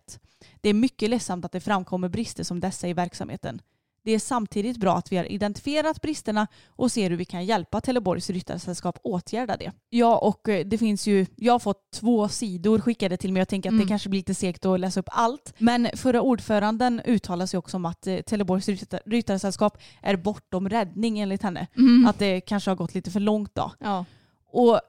Det 0.62 0.70
är 0.70 0.74
mycket 0.74 1.10
ledsamt 1.10 1.46
att 1.46 1.52
det 1.52 1.60
framkommer 1.60 2.10
brister 2.10 2.44
som 2.44 2.60
dessa 2.60 2.88
i 2.88 2.94
verksamheten. 2.94 3.62
Det 4.06 4.12
är 4.12 4.20
samtidigt 4.20 4.78
bra 4.78 4.98
att 4.98 5.12
vi 5.12 5.18
har 5.18 5.32
identifierat 5.32 6.02
bristerna 6.02 6.48
och 6.68 6.92
ser 6.92 7.10
hur 7.10 7.18
vi 7.18 7.26
kan 7.26 7.46
hjälpa 7.46 7.82
Trelleborgs 7.82 8.30
ryttarsällskap 8.30 9.00
åtgärda 9.04 9.58
det. 9.58 9.72
Ja, 9.90 10.18
och 10.18 10.50
eh, 10.50 10.66
det 10.66 10.78
finns 10.78 11.08
ju, 11.08 11.26
jag 11.36 11.54
har 11.54 11.60
fått 11.60 11.92
två 11.94 12.28
sidor 12.30 12.80
skickade 12.80 13.18
till 13.18 13.34
mig. 13.34 13.40
Jag 13.40 13.48
tänker 13.48 13.70
att 13.70 13.74
Mm. 13.74 13.86
det 13.86 13.90
kanske 13.90 14.10
blir 14.10 14.20
lite 14.20 14.34
segt 14.36 14.66
att 14.66 14.80
läsa 14.80 15.00
upp 15.00 15.10
allt. 15.12 15.54
Men 15.58 15.88
förra 15.94 16.22
ordföranden 16.22 17.02
uttalar 17.06 17.46
sig 17.46 17.58
också 17.58 17.78
om 17.78 17.86
att 17.86 18.08
eh, 18.08 18.18
Trelleborgs 18.18 18.68
ryttar- 18.70 19.00
ryttarsällskap 19.06 19.78
är 20.02 20.16
bortom 20.16 20.70
räddning 20.70 21.20
enligt 21.20 21.44
henne. 21.44 21.68
Mm. 21.78 22.06
Att 22.08 22.20
det 22.20 22.42
kanske 22.42 22.72
har 22.72 22.76
gått 22.76 22.94
lite 22.96 23.12
för 23.12 23.20
långt 23.20 23.56
då. 23.56 23.72
Ja, 23.80 24.06
Och 24.52 24.80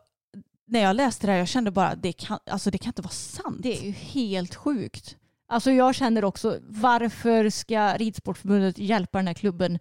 när 0.68 0.80
jag 0.80 0.96
läste 0.96 1.26
det 1.26 1.32
här 1.32 1.38
jag 1.38 1.48
kände 1.48 1.70
bara 1.70 1.94
det 1.94 2.12
kan, 2.12 2.38
alltså 2.50 2.70
det 2.70 2.78
kan 2.78 2.90
inte 2.90 3.02
vara 3.02 3.12
sant. 3.12 3.56
det 3.62 3.78
är 3.78 3.84
ju 3.84 3.90
helt 3.92 4.54
sjukt. 4.54 5.16
Alltså 5.48 5.70
jag 5.70 5.94
känner 5.94 6.24
också, 6.24 6.58
varför 6.68 7.50
ska 7.50 7.92
Ridsportförbundet 7.96 8.78
hjälpa 8.78 9.18
den 9.18 9.26
här 9.26 9.34
klubben 9.34 9.78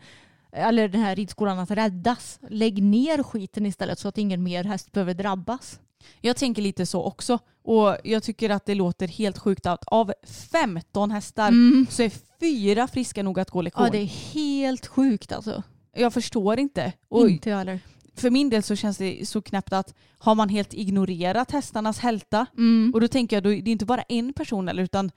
eller 0.52 0.88
den 0.88 1.02
här 1.02 1.16
ridskolan 1.16 1.60
att 1.60 1.72
räddas? 1.72 2.40
Lägg 2.50 2.84
ner 2.84 3.24
skiten 3.24 3.66
istället 3.66 4.00
så 4.00 4.08
att 4.08 4.18
ingen 4.18 4.44
mer 4.44 4.64
häst 4.64 4.92
behöver 4.92 5.14
drabbas. 5.14 5.80
Jag 6.22 6.36
tänker 6.38 6.62
lite 6.62 6.86
så 6.86 7.04
också. 7.04 7.40
Och 7.64 7.98
jag 8.04 8.24
tycker 8.24 8.50
att 8.50 8.66
det 8.66 8.76
låter 8.76 9.08
helt 9.08 9.38
sjukt 9.38 9.66
att 9.66 9.84
av 9.88 10.14
15 10.52 11.12
hästar 11.12 11.52
så 11.92 12.04
är 12.04 12.12
fyra 12.40 12.88
friska 12.88 13.24
nog 13.24 13.40
att 13.40 13.50
gå 13.50 13.62
lektion. 13.62 13.86
Mm. 13.86 13.94
Ja, 13.96 14.00
det 14.00 14.06
är 14.06 14.34
helt 14.34 14.88
sjukt 14.88 15.32
alltså. 15.32 15.64
Jag 15.96 16.14
förstår 16.14 16.60
inte. 16.60 16.94
Och 17.10 17.30
Inte 17.30 17.50
jag 17.50 17.58
heller. 17.58 17.80
för 18.16 18.30
min 18.30 18.50
del 18.50 18.64
så 18.64 18.76
känns 18.76 18.98
det 18.98 19.28
så 19.28 19.42
knäppt 19.42 19.74
att 19.74 19.94
har 20.18 20.36
man 20.36 20.50
helt 20.50 20.74
ignorerat 20.74 21.52
hästarnas 21.52 22.00
hälta 22.00 22.46
Mm. 22.58 22.92
och 22.94 23.02
då 23.02 23.08
tänker 23.08 23.36
jag 23.36 23.44
då, 23.44 23.50
det 23.50 23.56
är 23.56 23.68
inte 23.68 23.86
bara 23.86 24.02
en 24.02 24.34
person 24.34 24.70
eller 24.70 24.84
utan 24.84 25.12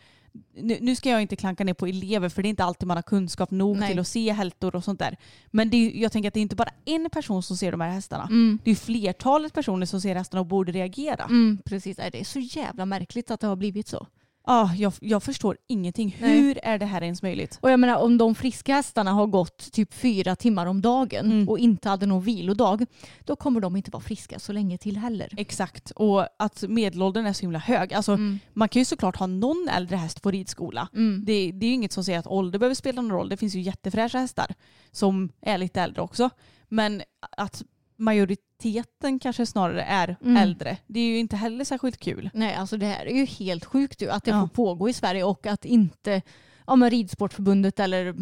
nu, 0.54 0.78
nu 0.80 0.96
ska 0.96 1.10
jag 1.10 1.22
inte 1.22 1.36
klanka 1.36 1.64
ner 1.64 1.74
på 1.74 1.86
elever 1.86 2.28
för 2.28 2.42
det 2.42 2.48
är 2.48 2.50
inte 2.50 2.64
alltid 2.64 2.86
man 2.86 2.96
har 2.96 3.02
kunskap 3.02 3.50
nog 3.50 3.76
Nej. 3.76 3.90
till 3.90 3.98
att 3.98 4.08
se 4.08 4.32
hältor 4.32 4.76
och 4.76 4.84
sånt 4.84 4.98
där. 4.98 5.16
Men 5.50 5.74
är, 5.74 6.02
jag 6.02 6.12
tänker 6.12 6.28
att 6.28 6.34
det 6.34 6.40
är 6.40 6.42
inte 6.42 6.56
bara 6.56 6.72
en 6.84 7.10
person 7.10 7.42
som 7.42 7.56
ser 7.56 7.70
de 7.70 7.80
här 7.80 7.90
hästarna. 7.90 8.24
Mm. 8.24 8.58
Det 8.64 8.70
är 8.70 8.74
flertalet 8.74 9.52
personer 9.52 9.86
som 9.86 10.00
ser 10.00 10.14
hästarna 10.14 10.40
och 10.40 10.46
borde 10.46 10.72
reagera. 10.72 11.24
Mm, 11.24 11.58
precis, 11.64 11.96
det 11.96 12.20
är 12.20 12.24
så 12.24 12.38
jävla 12.38 12.86
märkligt 12.86 13.30
att 13.30 13.40
det 13.40 13.46
har 13.46 13.56
blivit 13.56 13.88
så. 13.88 14.06
Ah, 14.50 14.70
jag, 14.76 14.92
jag 15.00 15.22
förstår 15.22 15.56
ingenting. 15.66 16.16
Nej. 16.20 16.38
Hur 16.40 16.58
är 16.62 16.78
det 16.78 16.86
här 16.86 17.02
ens 17.02 17.22
möjligt? 17.22 17.58
Och 17.62 17.70
jag 17.70 17.80
menar 17.80 17.96
om 17.96 18.18
de 18.18 18.34
friska 18.34 18.74
hästarna 18.74 19.12
har 19.12 19.26
gått 19.26 19.72
typ 19.72 19.94
fyra 19.94 20.36
timmar 20.36 20.66
om 20.66 20.80
dagen 20.80 21.26
Mm. 21.26 21.48
och 21.48 21.58
inte 21.58 21.88
hade 21.88 22.06
någon 22.06 22.22
vilodag, 22.22 22.86
då 23.24 23.36
kommer 23.36 23.60
de 23.60 23.76
inte 23.76 23.90
vara 23.90 24.02
friska 24.02 24.38
så 24.38 24.52
länge 24.52 24.78
till 24.78 24.96
heller. 24.96 25.28
Exakt. 25.36 25.90
Och 25.90 26.26
att 26.38 26.62
medelåldern 26.68 27.26
är 27.26 27.32
så 27.32 27.40
himla 27.40 27.58
hög. 27.58 27.94
Alltså, 27.94 28.12
Mm. 28.12 28.38
Man 28.52 28.68
kan 28.68 28.80
ju 28.80 28.84
såklart 28.84 29.16
ha 29.16 29.26
någon 29.26 29.68
äldre 29.76 29.96
häst 29.96 30.22
på 30.22 30.30
ridskola. 30.30 30.88
Mm. 30.94 31.24
Det, 31.26 31.52
det 31.52 31.66
är 31.66 31.68
ju 31.68 31.74
inget 31.74 31.92
som 31.92 32.04
säger 32.04 32.18
att 32.18 32.26
ålder 32.26 32.58
behöver 32.58 32.74
spela 32.74 33.02
någon 33.02 33.10
roll. 33.18 33.28
Det 33.28 33.36
finns 33.36 33.54
ju 33.54 33.60
jättefräscha 33.60 34.18
hästar 34.18 34.54
som 34.92 35.32
är 35.40 35.58
lite 35.58 35.80
äldre 35.82 36.02
också. 36.02 36.30
Men 36.68 37.02
att 37.36 37.62
majoriteten 37.98 39.18
kanske 39.18 39.46
snarare 39.46 39.82
är 39.82 40.16
Mm. 40.22 40.36
äldre. 40.36 40.76
Det 40.86 41.00
är 41.00 41.04
ju 41.04 41.18
inte 41.18 41.36
heller 41.36 41.64
särskilt 41.64 41.96
kul. 42.00 42.30
Nej, 42.34 42.54
alltså 42.54 42.76
det 42.76 42.86
här 42.86 43.06
är 43.06 43.14
ju 43.14 43.24
helt 43.24 43.64
sjukt 43.64 44.02
ju, 44.02 44.10
att 44.10 44.24
det 44.24 44.30
Ja. 44.30 44.40
får 44.40 44.48
pågå 44.48 44.88
i 44.88 44.92
Sverige 44.92 45.24
och 45.24 45.46
att 45.46 45.64
inte 45.64 46.22
ja, 46.66 46.76
men 46.76 46.90
Ridsportförbundet 46.90 47.80
eller 47.80 48.14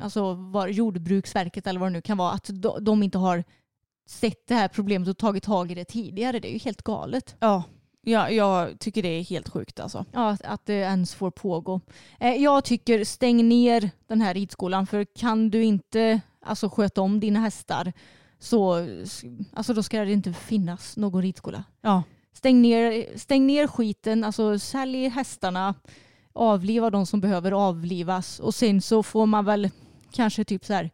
alltså, 0.00 0.34
var, 0.34 0.68
Jordbruksverket 0.68 1.66
eller 1.66 1.80
vad 1.80 1.88
det 1.88 1.92
nu 1.92 2.00
kan 2.02 2.16
vara, 2.18 2.30
att 2.32 2.50
de, 2.52 2.84
de 2.84 3.02
inte 3.02 3.18
har 3.18 3.44
sett 4.08 4.46
det 4.46 4.54
här 4.54 4.68
problemet 4.68 5.08
och 5.08 5.18
tagit 5.18 5.42
tag 5.44 5.70
i 5.72 5.74
det 5.74 5.84
tidigare. 5.84 6.38
Det 6.40 6.48
är 6.48 6.52
ju 6.52 6.58
helt 6.58 6.82
galet. 6.82 7.36
Ja, 7.40 7.62
ja 8.02 8.30
jag 8.30 8.80
tycker 8.80 9.02
det 9.02 9.08
är 9.08 9.22
helt 9.24 9.48
sjukt 9.48 9.80
alltså. 9.80 10.04
Ja, 10.12 10.28
att- 10.30 10.42
att 10.44 10.66
det 10.66 10.74
ens 10.74 11.14
får 11.14 11.30
pågå. 11.30 11.80
Eh, 12.20 12.34
jag 12.34 12.64
tycker 12.64 13.04
stäng 13.04 13.48
ner 13.48 13.90
den 14.06 14.20
här 14.20 14.34
ridskolan 14.34 14.86
för 14.86 15.04
kan 15.04 15.50
du 15.50 15.64
inte 15.64 16.20
alltså, 16.40 16.68
sköta 16.68 17.00
om 17.00 17.20
dina 17.20 17.40
hästar 17.40 17.92
så 18.38 18.86
alltså, 19.52 19.74
då 19.74 19.82
ska 19.82 20.04
det 20.04 20.12
inte 20.12 20.32
finnas 20.32 20.96
någon 20.96 21.22
ridskola. 21.22 21.64
Ja. 21.80 22.02
Stäng 22.32 22.62
ner, 22.62 23.18
stäng 23.18 23.46
ner 23.46 23.66
skiten, 23.66 24.24
alltså 24.24 24.58
sälj 24.58 25.08
hästarna, 25.08 25.74
avliva 26.32 26.90
de 26.90 27.06
som 27.06 27.20
behöver 27.20 27.52
avlivas 27.52 28.40
och 28.40 28.54
sen 28.54 28.80
så 28.82 29.02
får 29.02 29.26
man 29.26 29.44
väl 29.44 29.70
kanske 30.12 30.44
typ 30.44 30.64
så 30.64 30.72
här 30.72 30.90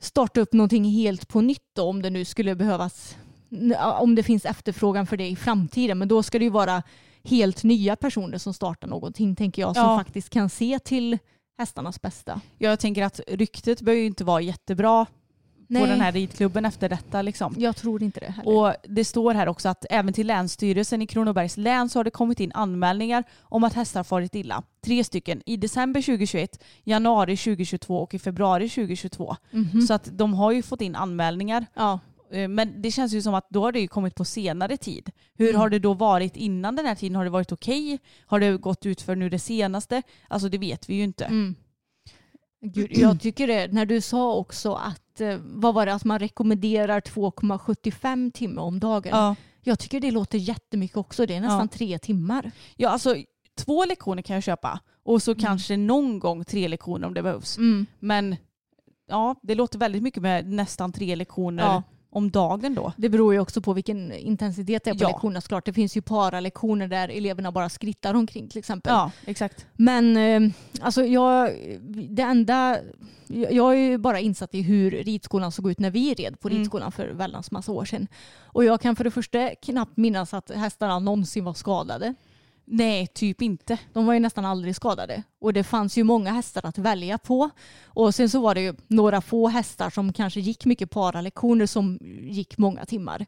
starta 0.00 0.40
upp 0.40 0.52
någonting 0.52 0.84
helt 0.84 1.28
på 1.28 1.40
nytt 1.40 1.68
då, 1.72 1.82
om 1.82 2.02
det 2.02 2.10
nu 2.10 2.24
skulle 2.24 2.54
behövas, 2.54 3.16
om 4.00 4.14
det 4.14 4.22
finns 4.22 4.44
efterfrågan 4.44 5.06
för 5.06 5.16
det 5.16 5.28
i 5.28 5.36
framtiden. 5.36 5.98
Men 5.98 6.08
då 6.08 6.22
ska 6.22 6.38
det 6.38 6.44
ju 6.44 6.50
vara 6.50 6.82
helt 7.24 7.62
nya 7.64 7.96
personer 7.96 8.38
som 8.38 8.54
startar 8.54 8.88
någonting 8.88 9.36
tänker 9.36 9.62
jag 9.62 9.76
som 9.76 9.84
Ja. 9.84 9.98
faktiskt 9.98 10.30
kan 10.30 10.48
se 10.50 10.78
till 10.78 11.18
hästarnas 11.58 12.02
bästa. 12.02 12.40
Jag 12.58 12.80
tänker 12.80 13.02
att 13.02 13.20
ryktet 13.28 13.80
behöver 13.80 14.00
ju 14.00 14.06
inte 14.06 14.24
vara 14.24 14.40
jättebra 14.40 15.06
på 15.68 15.86
den 15.86 16.00
här 16.00 16.12
ridklubben 16.12 16.64
efter 16.64 16.88
detta. 16.88 17.22
Liksom. 17.22 17.54
Jag 17.58 17.76
tror 17.76 18.02
inte 18.02 18.20
det 18.20 18.30
heller. 18.32 18.50
Och 18.58 18.74
det 18.88 19.04
står 19.04 19.34
här 19.34 19.48
också 19.48 19.68
att 19.68 19.84
även 19.90 20.12
till 20.14 20.26
Länsstyrelsen 20.26 21.02
i 21.02 21.06
Kronobergs 21.06 21.56
län 21.56 21.88
så 21.88 21.98
har 21.98 22.04
det 22.04 22.10
kommit 22.10 22.40
in 22.40 22.52
anmälningar 22.52 23.24
om 23.42 23.64
att 23.64 23.72
hästar 23.74 24.04
farit 24.04 24.34
illa. 24.34 24.62
Tre 24.84 25.04
stycken 25.04 25.42
i 25.46 25.56
december 25.56 26.02
2021, 26.02 26.62
januari 26.84 27.36
2022 27.36 27.98
och 27.98 28.14
i 28.14 28.18
februari 28.18 28.68
2022. 28.68 29.36
Mhm. 29.50 29.80
Så 29.80 29.94
att 29.94 30.08
de 30.12 30.34
har 30.34 30.52
ju 30.52 30.62
fått 30.62 30.80
in 30.80 30.96
anmälningar. 30.96 31.66
ja. 31.74 32.00
Eh, 32.32 32.48
Men 32.48 32.82
det 32.82 32.90
känns 32.90 33.12
ju 33.12 33.22
som 33.22 33.34
att 33.34 33.46
då 33.50 33.62
har 33.62 33.72
det 33.72 33.80
ju 33.80 33.88
kommit 33.88 34.14
på 34.14 34.24
senare 34.24 34.76
tid. 34.76 35.10
Hur 35.38 35.48
Mm. 35.48 35.60
har 35.60 35.68
det 35.68 35.78
då 35.78 35.94
varit 35.94 36.36
innan 36.36 36.76
den 36.76 36.86
här 36.86 36.94
tiden? 36.94 37.16
Har 37.16 37.24
det 37.24 37.30
varit 37.30 37.52
okej? 37.52 37.98
Har 38.26 38.40
det 38.40 38.56
gått 38.58 38.86
ut 38.86 39.00
för 39.02 39.16
nu 39.16 39.28
det 39.28 39.38
senaste? 39.38 40.02
Alltså 40.28 40.48
det 40.48 40.58
vet 40.58 40.88
vi 40.90 40.94
ju 40.94 41.02
inte. 41.04 41.24
Mm. 41.24 41.54
Gud, 42.64 42.90
jag 42.98 43.20
tycker 43.20 43.46
det, 43.46 43.72
när 43.72 43.86
du 43.86 44.00
sa 44.00 44.34
också 44.36 44.72
att, 44.74 45.20
eh, 45.20 45.38
vad 45.42 45.74
var 45.74 45.86
det, 45.86 45.94
att 45.94 46.04
man 46.04 46.18
rekommenderar 46.18 47.00
2,75 47.00 48.30
timmar 48.32 48.62
om 48.62 48.80
dagen. 48.80 49.10
Ja. 49.16 49.34
Jag 49.62 49.78
tycker 49.78 50.00
det 50.00 50.10
låter 50.10 50.38
jättemycket 50.38 50.96
också. 50.96 51.26
Det 51.26 51.34
är 51.34 51.40
nästan 51.40 51.68
Ja. 51.72 51.76
tre 51.78 51.98
timmar. 51.98 52.50
ja, 52.76 52.88
alltså 52.88 53.16
två 53.58 53.84
lektioner 53.84 54.22
kan 54.22 54.34
jag 54.34 54.42
köpa. 54.42 54.80
Och 55.02 55.22
så 55.22 55.30
Mm. 55.30 55.42
kanske 55.44 55.76
någon 55.76 56.18
gång 56.18 56.44
tre 56.44 56.68
lektioner 56.68 57.06
om 57.06 57.14
det 57.14 57.22
behövs. 57.22 57.56
Mm. 57.58 57.86
Men 57.98 58.36
ja, 59.08 59.34
det 59.42 59.54
låter 59.54 59.78
väldigt 59.78 60.02
mycket 60.02 60.22
med 60.22 60.48
nästan 60.50 60.92
tre 60.92 61.16
lektioner 61.16 61.62
Ja. 61.62 61.82
Om 62.14 62.30
dagen 62.30 62.74
då. 62.74 62.92
Det 62.96 63.08
beror 63.08 63.34
ju 63.34 63.40
också 63.40 63.60
på 63.60 63.72
vilken 63.72 64.12
intensitet 64.12 64.84
det 64.84 64.90
är 64.90 64.94
på 64.94 65.04
Ja. 65.04 65.08
lektionerna 65.08 65.40
såklart. 65.40 65.64
Det 65.64 65.72
finns 65.72 65.96
ju 65.96 66.02
paralektioner 66.02 66.88
där 66.88 67.08
eleverna 67.08 67.52
bara 67.52 67.68
skrittar 67.68 68.14
omkring 68.14 68.48
till 68.48 68.58
exempel. 68.58 68.92
Ja, 68.92 69.10
exakt. 69.26 69.66
Men 69.74 70.16
eh, 70.16 70.50
alltså 70.80 71.04
jag, 71.04 71.50
det 72.10 72.22
enda, 72.22 72.78
jag 73.26 73.52
jag 73.52 73.72
är 73.72 73.78
ju 73.78 73.98
bara 73.98 74.20
insatt 74.20 74.54
i 74.54 74.62
hur 74.62 74.90
ridskolan 74.90 75.52
såg 75.52 75.70
ut 75.70 75.78
när 75.78 75.90
vi 75.90 76.14
red 76.14 76.40
på 76.40 76.48
Mm. 76.48 76.58
ridskolan 76.58 76.92
för 76.92 77.08
väldans 77.08 77.50
massa 77.50 77.72
år 77.72 77.84
sedan. 77.84 78.06
Och 78.42 78.64
jag 78.64 78.80
kan 78.80 78.96
för 78.96 79.04
det 79.04 79.10
första 79.10 79.48
knappt 79.62 79.96
minnas 79.96 80.34
att 80.34 80.50
hästarna 80.50 80.98
någonsin 80.98 81.44
var 81.44 81.54
skadade. 81.54 82.14
Nej, 82.66 83.06
typ 83.06 83.42
inte. 83.42 83.78
De 83.92 84.06
var 84.06 84.14
ju 84.14 84.20
nästan 84.20 84.44
aldrig 84.44 84.76
skadade. 84.76 85.22
Och 85.40 85.52
det 85.52 85.64
fanns 85.64 85.98
ju 85.98 86.04
många 86.04 86.32
hästar 86.32 86.66
att 86.66 86.78
välja 86.78 87.18
på. 87.18 87.50
Och 87.84 88.14
sen 88.14 88.28
så 88.28 88.40
var 88.40 88.54
det 88.54 88.60
ju 88.60 88.74
några 88.86 89.20
få 89.20 89.48
hästar 89.48 89.90
som 89.90 90.12
kanske 90.12 90.40
gick 90.40 90.64
mycket 90.64 90.90
paralektioner 90.90 91.66
som 91.66 91.98
gick 92.22 92.58
många 92.58 92.84
timmar. 92.84 93.26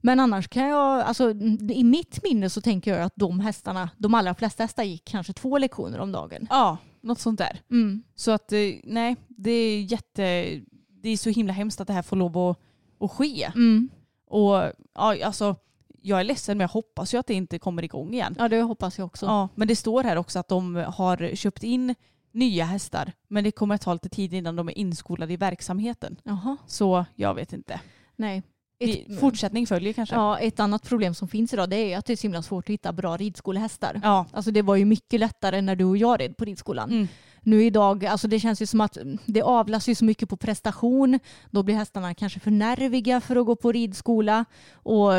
Men 0.00 0.20
annars 0.20 0.48
kan 0.48 0.68
jag, 0.68 1.00
alltså 1.00 1.30
i 1.70 1.84
mitt 1.84 2.22
minne 2.22 2.50
så 2.50 2.60
tänker 2.60 2.94
jag 2.94 3.02
att 3.02 3.16
de 3.16 3.40
hästarna, 3.40 3.90
de 3.96 4.14
allra 4.14 4.34
flesta 4.34 4.62
hästar 4.62 4.82
gick 4.82 5.04
kanske 5.04 5.32
två 5.32 5.58
lektioner 5.58 5.98
om 5.98 6.12
dagen. 6.12 6.46
Ja, 6.50 6.78
något 7.00 7.18
sånt 7.18 7.38
där. 7.38 7.60
Mm. 7.70 8.02
Så 8.14 8.30
att 8.30 8.52
eh, 8.52 8.58
nej, 8.84 9.16
det 9.28 9.50
är 9.50 9.82
jätte, 9.82 10.22
det 11.02 11.08
är 11.08 11.16
så 11.16 11.30
himla 11.30 11.52
hemskt 11.52 11.80
att 11.80 11.86
det 11.86 11.92
här 11.92 12.02
får 12.02 12.16
lov 12.16 12.38
att, 12.38 12.58
att 13.00 13.10
ske. 13.10 13.44
Mm. 13.54 13.88
Och 14.26 14.54
ja, 14.94 15.24
alltså, 15.24 15.56
jag 16.06 16.20
är 16.20 16.24
ledsen 16.24 16.58
men 16.58 16.64
jag 16.64 16.68
hoppas 16.68 17.14
ju 17.14 17.18
att 17.18 17.26
det 17.26 17.34
inte 17.34 17.58
kommer 17.58 17.82
igång 17.84 18.14
igen. 18.14 18.34
Ja 18.38 18.48
det 18.48 18.60
hoppas 18.62 18.98
jag 18.98 19.06
också. 19.06 19.26
Ja, 19.26 19.48
men 19.54 19.68
det 19.68 19.76
står 19.76 20.02
här 20.02 20.16
också 20.16 20.38
att 20.38 20.48
de 20.48 20.74
har 20.76 21.36
köpt 21.36 21.62
in 21.62 21.94
nya 22.32 22.64
hästar 22.64 23.12
men 23.28 23.44
det 23.44 23.50
kommer 23.50 23.74
att 23.74 23.80
ta 23.80 23.92
lite 23.92 24.08
tid 24.08 24.34
innan 24.34 24.56
de 24.56 24.68
är 24.68 24.78
inskolade 24.78 25.32
i 25.32 25.36
verksamheten. 25.36 26.16
Jaha. 26.24 26.56
Så 26.66 27.04
jag 27.14 27.34
vet 27.34 27.52
inte. 27.52 27.80
Nej. 28.16 28.42
Ett, 28.78 29.20
Fortsättning 29.20 29.66
följer 29.66 29.92
kanske. 29.92 30.14
ja, 30.14 30.38
ett 30.38 30.60
annat 30.60 30.82
problem 30.88 31.14
som 31.14 31.28
finns 31.28 31.52
idag 31.52 31.70
det 31.70 31.76
är 31.76 31.98
att 31.98 32.06
det 32.06 32.12
är 32.12 32.16
så 32.16 32.22
himla 32.22 32.42
svårt 32.42 32.64
att 32.64 32.70
hitta 32.72 32.92
bra 32.92 33.16
ridskolehästar. 33.16 34.00
Ja. 34.02 34.26
Alltså 34.32 34.50
det 34.50 34.62
var 34.62 34.76
ju 34.76 34.84
mycket 34.84 35.20
lättare 35.20 35.60
när 35.60 35.76
du 35.76 35.84
och 35.84 35.96
jag 35.96 36.20
red 36.20 36.36
på 36.36 36.44
ridskolan. 36.44 36.90
Mm. 36.90 37.08
Nu 37.46 37.64
idag, 37.64 38.06
alltså 38.06 38.28
det 38.28 38.40
känns 38.40 38.62
ju 38.62 38.66
som 38.66 38.80
att 38.80 38.98
det 39.26 39.42
avlas 39.42 39.88
ju 39.88 39.94
så 39.94 40.04
mycket 40.04 40.28
på 40.28 40.36
prestation. 40.36 41.18
Då 41.50 41.62
blir 41.62 41.74
hästarna 41.74 42.14
kanske 42.14 42.40
för 42.40 42.50
nerviga 42.50 43.20
för 43.20 43.36
att 43.36 43.46
gå 43.46 43.56
på 43.56 43.72
ridskola. 43.72 44.44
Och 44.72 45.12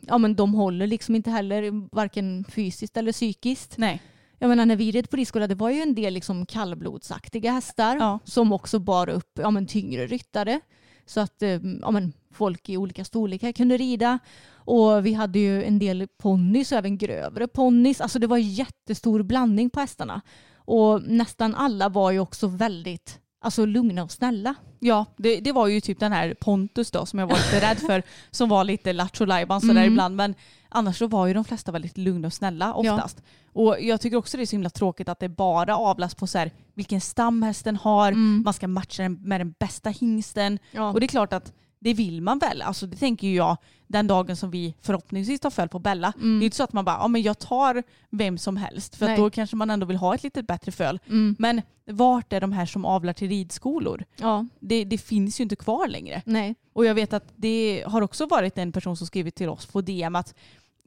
ja, 0.00 0.18
men 0.18 0.34
de 0.34 0.54
håller 0.54 0.86
liksom 0.86 1.14
inte 1.14 1.30
heller 1.30 1.94
varken 1.96 2.44
fysiskt 2.48 2.96
eller 2.96 3.12
psykiskt. 3.12 3.78
Nej. 3.78 4.02
Jag 4.38 4.48
menar 4.48 4.66
när 4.66 4.76
vi 4.76 4.90
red 4.90 5.10
på 5.10 5.16
ridskola 5.16 5.46
det 5.46 5.54
var 5.54 5.70
ju 5.70 5.80
en 5.80 5.94
del 5.94 6.14
liksom 6.14 6.46
kallblodsaktiga 6.46 7.52
hästar 7.52 7.96
Ja. 7.96 8.18
som 8.24 8.52
också 8.52 8.78
bar 8.78 9.08
upp 9.08 9.38
ja, 9.42 9.50
men 9.50 9.66
tyngre 9.66 10.06
ryttare. 10.06 10.60
Så 11.06 11.20
att 11.20 11.42
eh, 11.42 11.60
ja, 11.82 11.90
men 11.90 12.12
folk 12.32 12.68
i 12.68 12.76
olika 12.76 13.04
storlekar 13.04 13.52
kunde 13.52 13.76
rida. 13.76 14.18
Och 14.54 15.06
vi 15.06 15.12
hade 15.12 15.38
ju 15.38 15.64
en 15.64 15.78
del 15.78 16.08
ponnys 16.18 16.72
och 16.72 16.78
även 16.78 16.98
grövre 16.98 17.48
ponnys. 17.48 18.00
Alltså 18.00 18.18
det 18.18 18.26
var 18.26 18.38
jättestor 18.38 19.22
blandning 19.22 19.70
på 19.70 19.80
hästarna. 19.80 20.20
Och 20.68 21.02
nästan 21.02 21.54
alla 21.54 21.88
var 21.88 22.10
ju 22.10 22.18
också 22.20 22.46
väldigt 22.46 23.20
alltså, 23.40 23.66
lugna 23.66 24.02
och 24.02 24.12
snälla. 24.12 24.54
Ja, 24.80 25.04
det, 25.16 25.40
det 25.40 25.52
var 25.52 25.66
ju 25.66 25.80
typ 25.80 26.00
den 26.00 26.12
här 26.12 26.34
Pontus 26.34 26.90
då 26.90 27.06
som 27.06 27.18
jag 27.18 27.26
var 27.26 27.36
lite 27.36 27.70
rädd 27.70 27.78
för. 27.78 28.02
Som 28.30 28.48
var 28.48 28.64
lite 28.64 28.92
lattjo 28.92 29.24
lajban 29.24 29.60
sådär 29.60 29.72
Mm. 29.74 29.92
ibland. 29.92 30.16
Men 30.16 30.34
annars 30.68 30.98
så 30.98 31.06
var 31.06 31.26
ju 31.26 31.34
de 31.34 31.44
flesta 31.44 31.72
väldigt 31.72 31.98
lugna 31.98 32.26
och 32.26 32.32
snälla 32.32 32.74
oftast. 32.74 33.22
Och 33.52 33.76
jag 33.80 34.00
tycker 34.00 34.16
också 34.16 34.36
det 34.36 34.42
är 34.42 34.46
så 34.46 34.56
himla 34.56 34.70
tråkigt 34.70 35.08
att 35.08 35.20
det 35.20 35.28
bara 35.28 35.76
avlas 35.76 36.14
på 36.14 36.26
så 36.26 36.38
här, 36.38 36.50
vilken 36.74 37.00
stam 37.00 37.42
hästen 37.42 37.76
har. 37.76 38.12
Man 38.44 38.54
ska 38.54 38.68
matcha 38.68 39.02
den 39.02 39.12
med 39.22 39.40
den 39.40 39.54
bästa 39.58 39.90
hingsten. 39.90 40.58
Ja. 40.70 40.92
Och 40.92 41.00
det 41.00 41.06
är 41.06 41.08
klart 41.08 41.32
att 41.32 41.52
det 41.78 41.94
vill 41.94 42.22
man 42.22 42.38
väl. 42.38 42.62
Alltså 42.62 42.86
det 42.86 42.96
tänker 42.96 43.28
ju 43.28 43.34
jag 43.34 43.56
den 43.86 44.06
dagen 44.06 44.36
som 44.36 44.50
vi 44.50 44.74
förhoppningsvis 44.80 45.40
tar 45.40 45.50
föl 45.50 45.68
på 45.68 45.78
Bella. 45.78 46.12
Det 46.16 46.26
är 46.26 46.42
inte 46.42 46.56
så 46.56 46.62
att 46.64 46.72
man 46.72 46.84
bara, 46.84 46.96
ja 47.00 47.08
men 47.08 47.22
jag 47.22 47.38
tar 47.38 47.82
vem 48.10 48.38
som 48.38 48.56
helst. 48.56 48.96
För 48.96 49.16
då 49.16 49.30
kanske 49.30 49.56
man 49.56 49.70
ändå 49.70 49.86
vill 49.86 49.96
ha 49.96 50.14
ett 50.14 50.22
lite 50.22 50.42
bättre 50.42 50.72
föl. 50.72 50.98
Mm. 51.06 51.36
Men 51.38 51.62
vart 51.86 52.32
är 52.32 52.40
de 52.40 52.52
här 52.52 52.66
som 52.66 52.84
avlar 52.84 53.12
till 53.12 53.28
ridskolor? 53.28 54.04
Ja, 54.16 54.46
Det, 54.60 54.84
det 54.84 54.98
finns 54.98 55.40
ju 55.40 55.42
inte 55.42 55.56
kvar 55.56 55.88
längre. 55.88 56.22
nej. 56.26 56.54
Och 56.72 56.84
jag 56.84 56.94
vet 56.94 57.12
att 57.12 57.32
det 57.36 57.84
har 57.86 58.02
också 58.02 58.26
varit 58.26 58.58
en 58.58 58.72
person 58.72 58.96
som 58.96 59.06
skrivit 59.06 59.34
till 59.34 59.48
oss 59.48 59.66
på 59.66 59.80
DM 59.80 60.16
att 60.16 60.34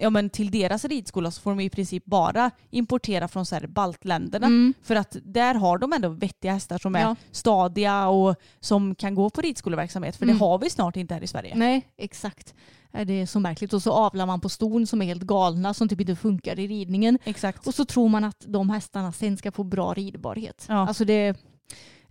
ja, 0.02 0.10
men 0.10 0.30
till 0.30 0.52
deras 0.52 0.86
ridskola 0.86 1.32
så 1.32 1.42
får 1.42 1.52
de 1.52 1.60
i 1.60 1.70
princip 1.70 2.06
bara 2.06 2.52
importera 2.70 3.28
från 3.28 3.46
så 3.46 3.56
här 3.56 3.68
baltländerna. 3.68 4.46
Mm. 4.48 4.74
För 4.84 4.96
att 4.96 5.16
där 5.24 5.56
har 5.56 5.78
de 5.78 5.94
ändå 5.94 6.10
vettiga 6.10 6.54
hästar 6.54 6.78
som 6.78 6.96
är 6.96 7.00
Ja. 7.02 7.16
stadiga 7.32 8.08
och 8.08 8.36
som 8.60 8.96
kan 8.96 9.16
gå 9.16 9.30
på 9.30 9.42
ridskoleverksamhet. 9.42 10.16
För 10.16 10.26
Mm. 10.26 10.38
det 10.38 10.46
har 10.46 10.60
vi 10.60 10.70
snart 10.70 10.96
inte 10.96 11.14
här 11.14 11.22
i 11.24 11.28
Sverige. 11.28 11.56
Nej, 11.56 11.88
exakt. 11.98 12.54
Äh, 12.94 13.06
Det 13.06 13.14
är 13.22 13.26
så 13.26 13.40
märkligt. 13.40 13.74
Och 13.74 13.82
så 13.84 13.92
avlar 13.92 14.26
man 14.26 14.40
på 14.42 14.50
ston 14.50 14.88
som 14.88 15.02
är 15.02 15.06
helt 15.06 15.24
galna 15.24 15.74
som 15.74 15.90
typ 15.90 16.02
inte 16.02 16.16
funkar 16.16 16.60
i 16.60 16.68
ridningen. 16.68 17.20
Exakt. 17.24 17.68
Och 17.68 17.74
så 17.76 17.86
tror 17.86 18.10
man 18.10 18.24
att 18.24 18.44
de 18.48 18.70
hästarna 18.70 19.12
sen 19.12 19.38
ska 19.38 19.52
få 19.52 19.64
bra 19.64 19.94
ridbarhet. 19.94 20.66
Ja. 20.70 20.88
Alltså 20.88 21.06
det, 21.06 21.36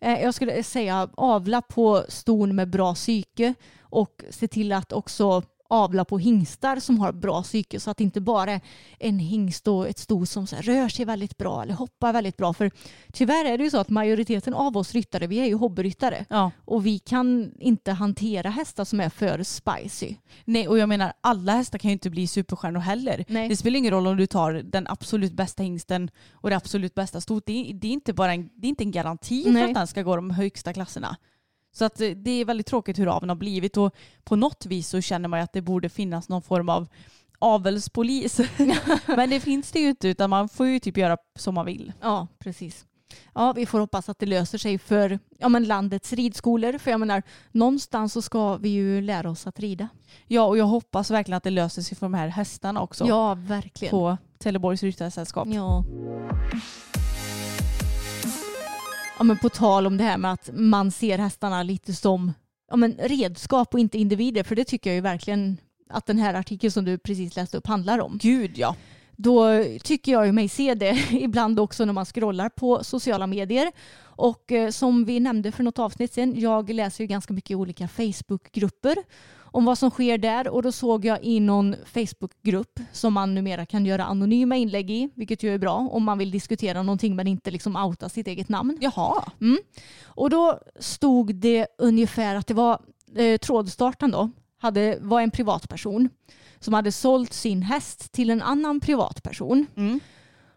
eh, 0.00 0.20
jag 0.22 0.34
skulle 0.34 0.62
säga 0.62 1.08
avla 1.16 1.62
på 1.62 2.04
ston 2.08 2.54
med 2.56 2.70
bra 2.70 2.94
psyke 2.94 3.54
och 3.80 4.24
se 4.30 4.48
till 4.48 4.72
att 4.72 4.92
också 4.92 5.42
avla 5.70 6.04
på 6.04 6.18
hingstar 6.18 6.76
som 6.80 7.00
har 7.00 7.12
bra 7.12 7.42
psyke 7.42 7.80
så 7.80 7.90
att 7.90 7.96
det 7.96 8.04
inte 8.04 8.20
bara 8.20 8.52
är 8.52 8.60
en 8.98 9.18
hingst 9.18 9.68
och 9.68 9.88
ett 9.88 9.98
sto 9.98 10.26
som 10.26 10.46
rör 10.46 10.88
sig 10.88 11.04
väldigt 11.04 11.36
bra 11.36 11.62
eller 11.62 11.74
hoppar 11.74 12.12
väldigt 12.12 12.36
bra. 12.36 12.52
För 12.54 12.70
tyvärr 13.12 13.44
är 13.44 13.58
det 13.58 13.64
ju 13.64 13.70
så 13.70 13.78
att 13.78 13.88
majoriteten 13.88 14.54
av 14.54 14.76
oss 14.76 14.92
ryttare, 14.94 15.26
vi 15.26 15.38
är 15.40 15.46
ju 15.46 15.54
hobbyryttare 15.54 16.24
Ja. 16.28 16.50
och 16.64 16.86
vi 16.86 16.98
kan 16.98 17.52
inte 17.60 17.92
hantera 17.92 18.50
hästar 18.50 18.84
som 18.84 19.00
är 19.00 19.08
för 19.08 19.42
spicy. 19.42 20.14
Nej, 20.44 20.68
och 20.68 20.78
jag 20.78 20.88
menar 20.88 21.12
alla 21.20 21.52
hästar 21.52 21.78
kan 21.78 21.88
ju 21.88 21.92
inte 21.92 22.10
bli 22.10 22.26
superstjärnor 22.26 22.80
heller. 22.80 23.24
Nej. 23.28 23.48
Det 23.48 23.56
spelar 23.56 23.78
ingen 23.78 23.90
roll 23.90 24.06
om 24.06 24.16
du 24.16 24.26
tar 24.26 24.52
den 24.52 24.86
absolut 24.88 25.32
bästa 25.32 25.62
hingsten 25.62 26.10
och 26.32 26.50
det 26.50 26.56
absolut 26.56 26.94
bästa 26.94 27.20
stot. 27.20 27.42
Det, 27.46 27.52
är- 27.70 27.74
det, 27.74 27.86
är 27.88 27.92
inte 27.92 28.12
bara 28.12 28.32
en, 28.34 28.50
det 28.54 28.66
är 28.66 28.68
inte 28.68 28.84
en 28.84 28.90
garanti 28.90 29.42
för 29.44 29.50
Nej. 29.50 29.62
att 29.64 29.74
den 29.74 29.86
ska 29.86 30.02
gå 30.02 30.16
de 30.16 30.30
högsta 30.30 30.72
klasserna. 30.72 31.16
Så 31.72 31.84
att 31.84 32.00
eh, 32.00 32.10
det 32.10 32.30
är 32.30 32.44
väldigt 32.44 32.66
tråkigt 32.66 32.98
hur 32.98 33.16
aveln 33.16 33.28
har 33.28 33.36
blivit 33.36 33.76
och 33.76 33.94
på 34.24 34.36
något 34.36 34.66
vis 34.66 34.88
så 34.88 35.00
känner 35.00 35.28
man 35.28 35.38
ju 35.38 35.44
att 35.44 35.52
det 35.52 35.62
borde 35.62 35.88
finnas 35.88 36.28
någon 36.28 36.42
form 36.42 36.68
av 36.68 36.88
avelspolis. 37.38 38.40
Men 39.06 39.30
det 39.30 39.40
finns 39.40 39.72
det 39.72 39.80
ju 39.80 39.88
inte 39.88 40.08
utan 40.08 40.30
man 40.30 40.48
får 40.48 40.66
ju 40.66 40.78
typ 40.78 40.96
göra 40.96 41.16
som 41.38 41.54
man 41.54 41.66
vill. 41.66 41.92
Ja, 42.00 42.26
precis. 42.38 42.86
Ja, 43.34 43.52
vi 43.52 43.66
får 43.66 43.80
hoppas 43.80 44.08
att 44.08 44.18
det 44.18 44.26
löser 44.26 44.58
sig 44.58 44.78
för 44.78 45.18
ja, 45.38 45.48
men 45.48 45.64
landets 45.64 46.12
ridskolor. 46.12 46.78
För 46.78 46.90
jag 46.90 47.00
menar, 47.00 47.22
någonstans 47.52 48.12
så 48.12 48.22
ska 48.22 48.56
vi 48.56 48.68
ju 48.68 49.00
lära 49.00 49.30
oss 49.30 49.46
att 49.46 49.60
rida. 49.60 49.88
Ja 50.26 50.42
och 50.42 50.58
jag 50.58 50.64
hoppas 50.64 51.10
verkligen 51.10 51.36
att 51.36 51.42
det 51.42 51.50
löser 51.50 51.82
sig 51.82 51.96
för 51.96 52.06
de 52.06 52.14
här 52.14 52.28
hästarna 52.28 52.82
också. 52.82 53.06
Ja, 53.06 53.34
verkligen. 53.34 53.90
På 53.90 54.16
Trelleborgs 54.38 54.82
ryttarsällskap. 54.82 55.48
Ja. 55.50 55.84
Ja, 59.20 59.24
men 59.24 59.38
på 59.38 59.48
tal 59.48 59.86
om 59.86 59.96
det 59.96 60.04
här 60.04 60.18
med 60.18 60.32
att 60.32 60.50
man 60.52 60.90
ser 60.90 61.18
hästarna 61.18 61.62
lite 61.62 61.94
som 61.94 62.32
ja, 62.70 62.76
men 62.76 62.96
redskap 62.98 63.74
och 63.74 63.80
inte 63.80 63.98
individer. 63.98 64.42
För 64.42 64.56
det 64.56 64.64
tycker 64.64 64.90
jag 64.90 64.94
ju 64.94 65.00
verkligen 65.00 65.56
att 65.90 66.06
den 66.06 66.18
här 66.18 66.34
artikeln 66.34 66.70
som 66.70 66.84
du 66.84 66.98
precis 66.98 67.36
läste 67.36 67.56
upp 67.56 67.66
handlar 67.66 67.98
om. 67.98 68.18
Gud 68.22 68.58
ja. 68.58 68.76
då 69.16 69.64
tycker 69.82 70.12
jag 70.12 70.26
ju 70.26 70.32
mig 70.32 70.48
se 70.48 70.74
det 70.74 70.98
ibland 71.10 71.60
också 71.60 71.84
när 71.84 71.92
man 71.92 72.04
scrollar 72.06 72.48
på 72.48 72.84
sociala 72.84 73.26
medier. 73.26 73.72
Och 74.02 74.52
eh, 74.52 74.70
som 74.70 75.04
vi 75.04 75.20
nämnde 75.20 75.52
för 75.52 75.62
något 75.62 75.78
avsnitt 75.78 76.12
sen, 76.12 76.40
jag 76.40 76.70
läser 76.70 77.04
ju 77.04 77.08
ganska 77.08 77.32
mycket 77.32 77.56
olika 77.56 77.88
Facebookgrupper 77.88 78.96
om 79.52 79.64
vad 79.64 79.78
som 79.78 79.90
sker 79.90 80.18
där 80.18 80.48
och 80.48 80.62
då 80.62 80.72
såg 80.72 81.04
jag 81.04 81.24
i 81.24 81.40
någon 81.40 81.76
Facebookgrupp 81.84 82.80
som 82.92 83.12
man 83.12 83.34
numera 83.34 83.66
kan 83.66 83.86
göra 83.86 84.04
anonyma 84.04 84.56
inlägg 84.56 84.90
i, 84.90 85.10
vilket 85.14 85.42
ju 85.42 85.54
är 85.54 85.58
bra 85.58 85.76
om 85.76 86.04
man 86.04 86.18
vill 86.18 86.30
diskutera 86.30 86.82
någonting 86.82 87.16
men 87.16 87.26
inte 87.26 87.50
liksom 87.50 87.76
outa 87.76 88.08
sitt 88.08 88.26
eget 88.26 88.48
namn. 88.48 88.78
Jaha. 88.80 89.32
Mm. 89.40 89.58
Och 90.04 90.30
då 90.30 90.58
stod 90.78 91.34
det 91.34 91.66
ungefär 91.78 92.34
att 92.34 92.46
det 92.46 92.54
var 92.54 92.82
eh, 93.16 93.38
trådstarten 93.38 94.10
då, 94.10 94.30
hade, 94.58 94.98
var 95.00 95.20
en 95.20 95.30
privatperson 95.30 96.08
som 96.58 96.74
hade 96.74 96.92
sålt 96.92 97.32
sin 97.32 97.62
häst 97.62 98.12
till 98.12 98.30
en 98.30 98.42
annan 98.42 98.80
privatperson. 98.80 99.66
Mm. 99.76 100.00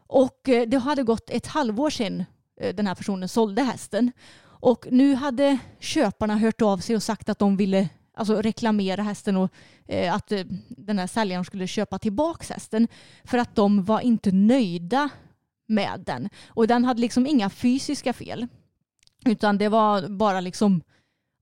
Och 0.08 0.50
eh, 0.50 0.68
det 0.68 0.78
hade 0.78 1.04
gått 1.04 1.30
ett 1.30 1.48
halvår 1.48 1.90
sedan 1.90 2.24
eh, 2.62 2.76
den 2.76 2.88
här 2.88 2.96
personen 2.96 3.30
sålde 3.30 3.62
hästen. 3.62 4.12
Och 4.44 4.88
nu 4.92 5.16
hade 5.16 5.58
köparna 5.80 6.38
hört 6.38 6.62
av 6.62 6.78
sig 6.78 6.96
och 6.96 7.04
sagt 7.04 7.30
att 7.30 7.40
de 7.40 7.58
ville 7.58 7.90
alltså, 8.14 8.42
reklamera 8.42 9.04
hästen 9.04 9.38
och 9.38 9.52
eh, 9.88 10.16
att 10.16 10.32
eh, 10.32 10.46
den 10.70 11.00
här 11.00 11.08
säljaren 11.08 11.46
skulle 11.46 11.68
köpa 11.68 12.00
tillbaka 12.00 12.54
hästen. 12.54 12.88
För 13.24 13.38
att 13.38 13.56
de 13.56 13.84
var 13.84 14.00
inte 14.00 14.32
nöjda 14.32 15.10
med 15.68 16.04
den. 16.06 16.30
Och 16.48 16.68
den 16.68 16.86
hade 16.86 17.02
liksom 17.02 17.28
inga 17.28 17.50
fysiska 17.50 18.14
fel. 18.14 18.48
Utan 19.26 19.58
det 19.58 19.70
var 19.70 20.08
bara 20.08 20.40
liksom 20.40 20.82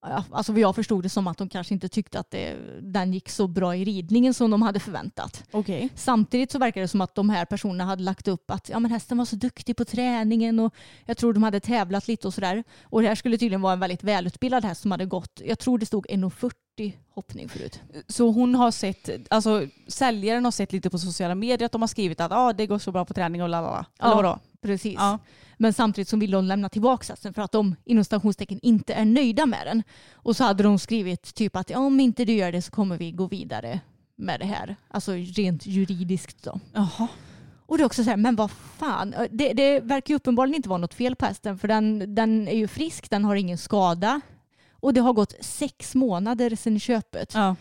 Alltså 0.01 0.53
jag 0.53 0.75
förstod 0.75 1.03
det 1.03 1.09
som 1.09 1.27
att 1.27 1.37
de 1.37 1.49
kanske 1.49 1.73
inte 1.73 1.89
tyckte 1.89 2.19
att 2.19 2.31
det, 2.31 2.55
den 2.81 3.13
gick 3.13 3.29
så 3.29 3.47
bra 3.47 3.75
i 3.75 3.85
ridningen 3.85 4.33
som 4.33 4.51
de 4.51 4.61
hade 4.61 4.79
förväntat. 4.79 5.43
Okej. 5.51 5.89
Samtidigt 5.95 6.51
så 6.51 6.59
verkar 6.59 6.81
det 6.81 6.87
som 6.87 7.01
att 7.01 7.15
de 7.15 7.29
här 7.29 7.45
personerna 7.45 7.83
hade 7.83 8.03
lagt 8.03 8.27
upp 8.27 8.51
att 8.51 8.69
ja, 8.69 8.79
men 8.79 8.91
hästen 8.91 9.17
var 9.17 9.25
så 9.25 9.35
duktig 9.35 9.77
på 9.77 9.85
träningen 9.85 10.59
och 10.59 10.75
jag 11.05 11.17
tror 11.17 11.33
de 11.33 11.43
hade 11.43 11.59
tävlat 11.59 12.07
lite 12.07 12.27
och 12.27 12.33
sådär. 12.33 12.63
Och 12.83 13.01
det 13.01 13.07
här 13.07 13.15
skulle 13.15 13.37
tydligen 13.37 13.61
vara 13.61 13.73
en 13.73 13.79
väldigt 13.79 14.03
välutbildad 14.03 14.65
häst 14.65 14.81
som 14.81 14.91
hade 14.91 15.05
gått, 15.05 15.41
jag 15.45 15.59
tror 15.59 15.77
det 15.77 15.85
stod 15.85 16.05
1,40 16.05 16.93
hoppning 17.13 17.49
förut. 17.49 17.79
Så 18.07 18.31
hon 18.31 18.55
har 18.55 18.71
sett, 18.71 19.09
alltså 19.29 19.67
säljaren 19.87 20.45
har 20.45 20.51
sett 20.51 20.73
lite 20.73 20.89
på 20.89 20.99
sociala 20.99 21.35
medier 21.35 21.65
att 21.65 21.71
de 21.71 21.81
har 21.81 21.87
skrivit 21.87 22.19
att 22.21 22.31
ah, 22.31 22.53
det 22.53 22.67
går 22.67 22.79
så 22.79 22.91
bra 22.91 23.05
på 23.05 23.13
träning 23.13 23.43
och 23.43 23.49
lalala. 23.49 23.85
Eller 23.99 24.15
vadå? 24.15 24.39
Precis. 24.62 24.95
Ja. 24.97 25.20
Men 25.57 25.74
samtidigt 25.74 26.07
så 26.07 26.18
ville 26.18 26.38
de 26.38 26.45
lämna 26.45 26.70
tillbaka 26.70 27.14
hästen 27.14 27.34
för 27.34 27.41
att 27.41 27.51
de 27.51 27.76
inom 27.86 28.03
stationstecken 28.03 28.59
inte 28.62 28.93
är 28.93 29.05
nöjda 29.05 29.45
med 29.45 29.68
den. 29.68 29.84
Och 30.14 30.36
så 30.36 30.43
hade 30.43 30.64
de 30.64 30.80
skrivit 30.80 31.36
typ 31.36 31.55
att 31.55 31.72
om 31.72 31.99
inte 31.99 32.26
du 32.26 32.34
gör 32.34 32.51
det 32.51 32.62
så 32.62 32.72
kommer 32.72 32.97
vi 32.97 33.12
gå 33.12 33.28
vidare 33.28 33.80
med 34.16 34.39
det 34.39 34.45
här. 34.45 34.76
Alltså 34.88 35.12
rent 35.12 35.66
juridiskt 35.66 36.43
då. 36.43 36.59
Jaha. 36.74 37.07
Och 37.66 37.78
det 37.78 37.84
är 37.84 37.86
också 37.86 38.03
så 38.03 38.09
här, 38.09 38.18
men 38.18 38.36
vad 38.36 38.51
fan. 38.51 39.16
Det, 39.32 39.53
det 39.53 39.80
verkar 39.80 40.12
ju 40.14 40.16
uppenbarligen 40.16 40.55
inte 40.55 40.70
vara 40.70 40.78
något 40.78 40.93
fel 40.93 41.16
på 41.16 41.26
hästen 41.26 41.57
för 41.57 41.68
den, 41.68 42.16
den 42.16 42.47
är 42.47 42.55
ju 42.55 42.68
frisk, 42.68 43.09
den 43.09 43.26
har 43.26 43.36
ingen 43.36 43.57
skada. 43.57 44.22
Och 44.72 44.93
det 44.93 45.01
har 45.01 45.14
gått 45.14 45.34
sex 45.39 45.95
månader 45.95 46.55
sedan 46.55 46.80
köpet. 46.80 47.34
Ja. 47.34 47.55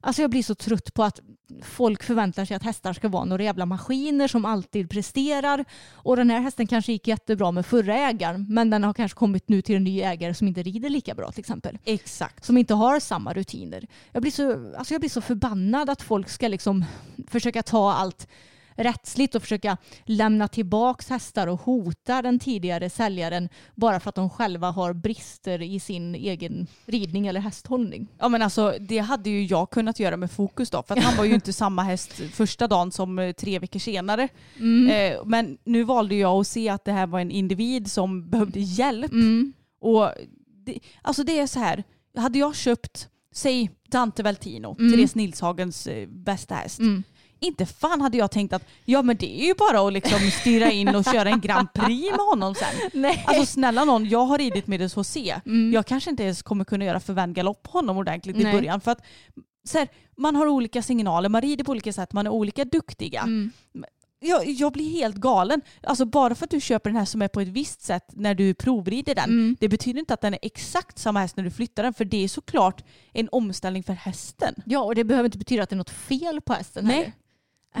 Alltså 0.00 0.22
jag 0.22 0.30
blir 0.30 0.42
så 0.42 0.54
trött 0.54 0.94
på 0.94 1.02
att 1.02 1.20
folk 1.62 2.02
förväntar 2.02 2.44
sig 2.44 2.56
att 2.56 2.62
hästar 2.62 2.92
ska 2.92 3.08
vara 3.08 3.24
några 3.24 3.42
jävla 3.42 3.66
maskiner 3.66 4.28
som 4.28 4.44
alltid 4.44 4.90
presterar. 4.90 5.64
Och 5.92 6.16
den 6.16 6.30
här 6.30 6.40
hästen 6.40 6.66
kanske 6.66 6.92
gick 6.92 7.08
jättebra 7.08 7.50
med 7.50 7.66
förra 7.66 7.94
ägaren 7.94 8.46
men 8.48 8.70
den 8.70 8.84
har 8.84 8.94
kanske 8.94 9.18
kommit 9.18 9.48
nu 9.48 9.62
till 9.62 9.76
en 9.76 9.84
ny 9.84 10.00
ägare 10.00 10.34
som 10.34 10.48
inte 10.48 10.62
rider 10.62 10.90
lika 10.90 11.14
bra 11.14 11.30
till 11.30 11.40
exempel. 11.40 11.78
Exakt. 11.84 12.44
Som 12.44 12.58
inte 12.58 12.74
har 12.74 13.00
samma 13.00 13.32
rutiner. 13.32 13.86
Jag 14.12 14.22
blir 14.22 14.32
så, 14.32 14.74
alltså 14.76 14.94
jag 14.94 15.00
blir 15.00 15.10
så 15.10 15.20
förbannad 15.20 15.90
att 15.90 16.02
folk 16.02 16.28
ska 16.28 16.48
liksom 16.48 16.84
försöka 17.28 17.62
ta 17.62 17.92
allt 17.92 18.28
rättsligt 18.76 19.34
och 19.34 19.42
försöka 19.42 19.76
lämna 20.04 20.48
tillbaks 20.48 21.08
hästar 21.08 21.46
och 21.46 21.60
hota 21.60 22.22
den 22.22 22.38
tidigare 22.38 22.90
säljaren 22.90 23.48
bara 23.74 24.00
för 24.00 24.08
att 24.08 24.14
de 24.14 24.30
själva 24.30 24.70
har 24.70 24.92
brister 24.92 25.62
i 25.62 25.80
sin 25.80 26.14
egen 26.14 26.66
ridning 26.86 27.26
eller 27.26 27.40
hästhållning. 27.40 28.08
Ja 28.18 28.28
men 28.28 28.42
alltså 28.42 28.74
det 28.80 28.98
hade 28.98 29.30
ju 29.30 29.44
jag 29.44 29.70
kunnat 29.70 30.00
göra 30.00 30.16
med 30.16 30.30
Fokus 30.30 30.70
då 30.70 30.82
för 30.82 30.96
att 30.96 31.04
han 31.04 31.16
var 31.16 31.24
ju 31.24 31.34
inte 31.40 31.52
samma 31.52 31.82
häst 31.82 32.12
första 32.32 32.68
dagen 32.68 32.92
som 32.92 33.18
eh, 33.18 33.32
tre 33.32 33.58
veckor 33.58 33.80
senare. 33.80 34.28
Eh, 34.90 35.24
men 35.24 35.58
nu 35.64 35.82
valde 35.82 36.14
jag 36.14 36.40
att 36.40 36.46
se 36.46 36.68
att 36.68 36.84
det 36.84 36.92
här 36.92 37.06
var 37.06 37.20
en 37.20 37.30
individ 37.30 37.90
som 37.90 38.30
behövde 38.30 38.60
hjälp. 38.60 39.12
Och 39.80 40.08
det, 40.64 40.78
alltså 41.02 41.24
det 41.24 41.38
är 41.38 41.46
så 41.46 41.58
här, 41.58 41.84
hade 42.16 42.38
jag 42.38 42.54
köpt, 42.56 43.08
säg 43.34 43.70
Dante 43.88 44.22
Veltino, 44.22 44.74
Therese 44.74 45.14
Nilshagens 45.14 45.86
eh, 45.86 46.08
bästa 46.08 46.54
häst. 46.54 46.80
Inte 47.44 47.66
fan 47.66 48.00
hade 48.00 48.18
jag 48.18 48.30
tänkt 48.30 48.52
att 48.52 48.62
ja 48.84 49.02
men 49.02 49.16
det 49.16 49.40
är 49.42 49.46
ju 49.46 49.54
bara 49.54 49.86
att 49.86 49.92
liksom 49.92 50.18
styra 50.40 50.70
in 50.70 50.94
och 50.94 51.04
köra 51.04 51.28
en 51.28 51.40
Grand 51.40 51.72
Prix 51.72 52.10
med 52.10 52.26
honom 52.26 52.54
sen. 52.54 52.90
Nej. 53.00 53.24
Alltså 53.26 53.46
snälla 53.46 53.84
någon, 53.84 54.08
jag 54.08 54.24
har 54.24 54.38
ridit 54.38 54.66
med 54.66 54.80
det 54.80 54.94
HC. 54.94 55.16
Jag 55.72 55.86
kanske 55.86 56.10
inte 56.10 56.22
ens 56.22 56.42
kommer 56.42 56.64
kunna 56.64 56.84
göra 56.84 57.00
förvänd 57.00 57.34
galopp 57.34 57.66
honom 57.66 57.96
ordentligt 57.96 58.36
i 58.36 58.42
Nej. 58.42 58.52
början. 58.52 58.80
För 58.80 58.90
att 58.90 59.04
så 59.68 59.78
här, 59.78 59.88
man 60.16 60.36
har 60.36 60.46
olika 60.46 60.82
signaler, 60.82 61.28
man 61.28 61.42
rider 61.42 61.64
på 61.64 61.72
olika 61.72 61.92
sätt, 61.92 62.12
man 62.12 62.26
är 62.26 62.30
olika 62.30 62.64
duktiga. 62.64 63.28
Jag, 64.20 64.48
jag 64.48 64.72
blir 64.72 64.90
helt 64.90 65.16
galen. 65.16 65.60
Alltså 65.82 66.04
bara 66.04 66.34
för 66.34 66.44
att 66.44 66.50
du 66.50 66.60
köper 66.60 66.90
den 66.90 66.96
här 66.96 67.04
som 67.04 67.22
är 67.22 67.28
på 67.28 67.40
ett 67.40 67.48
visst 67.48 67.82
sätt 67.82 68.04
när 68.12 68.34
du 68.34 68.54
provrider 68.54 69.14
den, 69.14 69.56
det 69.60 69.68
betyder 69.68 70.00
inte 70.00 70.14
att 70.14 70.20
den 70.20 70.34
är 70.34 70.38
exakt 70.42 70.98
samma 70.98 71.20
häst 71.20 71.36
när 71.36 71.44
du 71.44 71.50
flyttar 71.50 71.82
den. 71.82 71.94
För 71.94 72.04
det 72.04 72.24
är 72.24 72.28
såklart 72.28 72.84
en 73.12 73.28
omställning 73.32 73.82
för 73.82 73.92
hästen. 73.92 74.54
Ja, 74.66 74.80
och 74.82 74.94
det 74.94 75.04
behöver 75.04 75.26
inte 75.26 75.38
betyda 75.38 75.62
att 75.62 75.68
det 75.68 75.74
är 75.74 75.78
något 75.78 75.90
fel 75.90 76.40
på 76.40 76.52
hästen 76.52 76.84
Nej. 76.84 76.96
heller. 76.96 77.12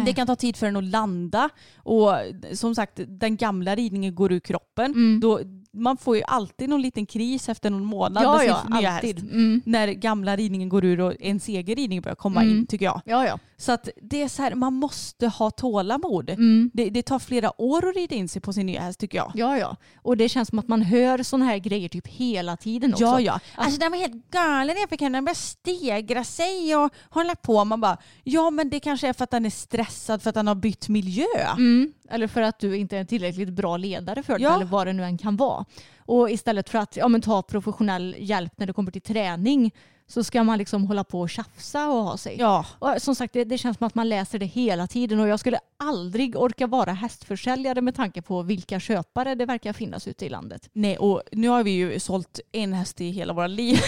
Det 0.06 0.12
kan 0.12 0.26
ta 0.26 0.36
tid 0.36 0.56
för 0.56 0.66
den 0.66 0.76
att 0.76 0.84
landa 0.84 1.50
och 1.76 2.10
som 2.52 2.74
sagt 2.74 3.00
den 3.06 3.36
gamla 3.36 3.74
ridningen 3.74 4.14
går 4.14 4.32
ur 4.32 4.40
kroppen. 4.40 5.20
Då, 5.20 5.40
man 5.74 5.96
får 5.96 6.16
ju 6.16 6.22
alltid 6.26 6.68
någon 6.68 6.82
liten 6.82 7.06
kris 7.06 7.48
efter 7.48 7.70
någon 7.70 7.84
månad 7.84 8.22
Ja, 8.24 8.32
med 8.32 8.40
sin 8.40 8.76
nya 8.80 8.90
alltid. 8.90 9.16
häst. 9.20 9.32
Mm. 9.32 9.62
När 9.66 9.88
gamla 9.88 10.36
ridningen 10.36 10.68
går 10.68 10.84
ur 10.84 11.00
och 11.00 11.14
en 11.20 11.40
segerridning 11.40 12.00
börjar 12.00 12.16
komma 12.16 12.44
in 12.44 12.66
tycker 12.66 12.84
jag. 12.84 13.00
Ja, 13.04 13.26
ja. 13.26 13.38
Så 13.56 13.72
att 13.72 13.88
det 14.02 14.22
är 14.22 14.28
så 14.28 14.42
här, 14.42 14.54
man 14.54 14.72
måste 14.74 15.28
ha 15.28 15.50
tålamod. 15.50 16.30
Det, 16.72 16.90
det 16.90 17.02
tar 17.02 17.18
flera 17.18 17.60
år 17.60 17.88
att 17.88 17.96
rida 17.96 18.14
in 18.14 18.28
sig 18.28 18.42
på 18.42 18.52
sin 18.52 18.66
nya 18.66 18.80
häst 18.80 19.00
tycker 19.00 19.18
jag. 19.18 19.32
Ja, 19.34 19.58
ja. 19.58 19.76
Och 20.02 20.16
det 20.16 20.28
känns 20.28 20.48
som 20.48 20.58
att 20.58 20.68
man 20.68 20.82
hör 20.82 21.22
sådana 21.22 21.44
här 21.44 21.58
grejer 21.58 21.88
typ 21.88 22.06
hela 22.06 22.56
tiden 22.56 22.92
också. 22.92 23.04
Ja, 23.04 23.20
ja. 23.20 23.40
Alltså 23.54 23.80
den 23.80 23.90
var 23.92 23.98
helt 23.98 24.30
galen 24.30 24.76
jag 24.80 24.88
fick 24.90 25.00
henne. 25.00 25.16
Den 25.18 25.24
började 25.24 25.38
stegra 25.38 26.24
sig 26.24 26.76
och 26.76 26.90
hålla 27.10 27.34
på. 27.34 27.64
Man 27.64 27.80
bara, 27.80 27.96
ja 28.24 28.50
men 28.50 28.70
det 28.70 28.80
kanske 28.80 29.08
är 29.08 29.12
för 29.12 29.24
att 29.24 29.30
den 29.30 29.46
är 29.46 29.50
stressad 29.50 30.22
för 30.22 30.28
att 30.28 30.34
den 30.34 30.46
har 30.46 30.54
bytt 30.54 30.88
miljö. 30.88 31.24
Mm. 31.56 31.92
Eller 32.10 32.26
för 32.26 32.42
att 32.42 32.58
du 32.58 32.76
inte 32.76 32.96
är 32.96 33.00
en 33.00 33.06
tillräckligt 33.06 33.48
bra 33.52 33.76
ledare 33.76 34.22
för 34.22 34.38
Ja. 34.40 34.54
eller 34.56 34.64
vad 34.64 34.86
det 34.86 34.92
nu 34.92 35.04
än 35.04 35.18
kan 35.18 35.36
vara. 35.36 35.63
Och 35.98 36.30
istället 36.30 36.68
för 36.70 36.78
att 36.78 36.96
ja, 36.96 37.08
men, 37.08 37.20
ta 37.20 37.42
professionell 37.42 38.16
hjälp 38.18 38.52
när 38.56 38.66
det 38.66 38.72
kommer 38.72 38.90
till 38.92 39.02
träning 39.02 39.74
så 40.06 40.24
ska 40.24 40.44
man 40.44 40.58
liksom 40.58 40.84
hålla 40.86 41.04
på 41.04 41.20
och 41.20 41.30
tjafsa 41.30 41.88
och 41.88 42.02
ha 42.04 42.16
sig. 42.16 42.36
Ja. 42.38 42.66
Och 42.78 42.94
som 42.98 43.14
sagt, 43.14 43.32
det, 43.32 43.44
det 43.44 43.58
känns 43.58 43.78
som 43.78 43.86
att 43.86 43.94
man 43.94 44.08
läser 44.08 44.38
det 44.38 44.46
hela 44.46 44.86
tiden 44.86 45.20
och 45.20 45.28
jag 45.28 45.40
skulle 45.40 45.58
aldrig 45.76 46.36
orka 46.36 46.66
vara 46.66 46.92
hästförsäljare 46.92 47.80
med 47.80 47.94
tanke 47.94 48.22
på 48.22 48.42
vilka 48.42 48.80
köpare 48.80 49.34
det 49.34 49.46
verkar 49.46 49.72
finnas 49.72 50.08
ute 50.08 50.26
i 50.26 50.28
landet. 50.28 50.68
Nej, 50.72 50.98
och 50.98 51.22
nu 51.32 51.48
har 51.48 51.62
vi 51.62 51.70
ju 51.70 52.00
sålt 52.00 52.40
en 52.52 52.72
häst 52.72 53.00
i 53.00 53.10
hela 53.10 53.32
våra 53.32 53.46
liv. 53.46 53.78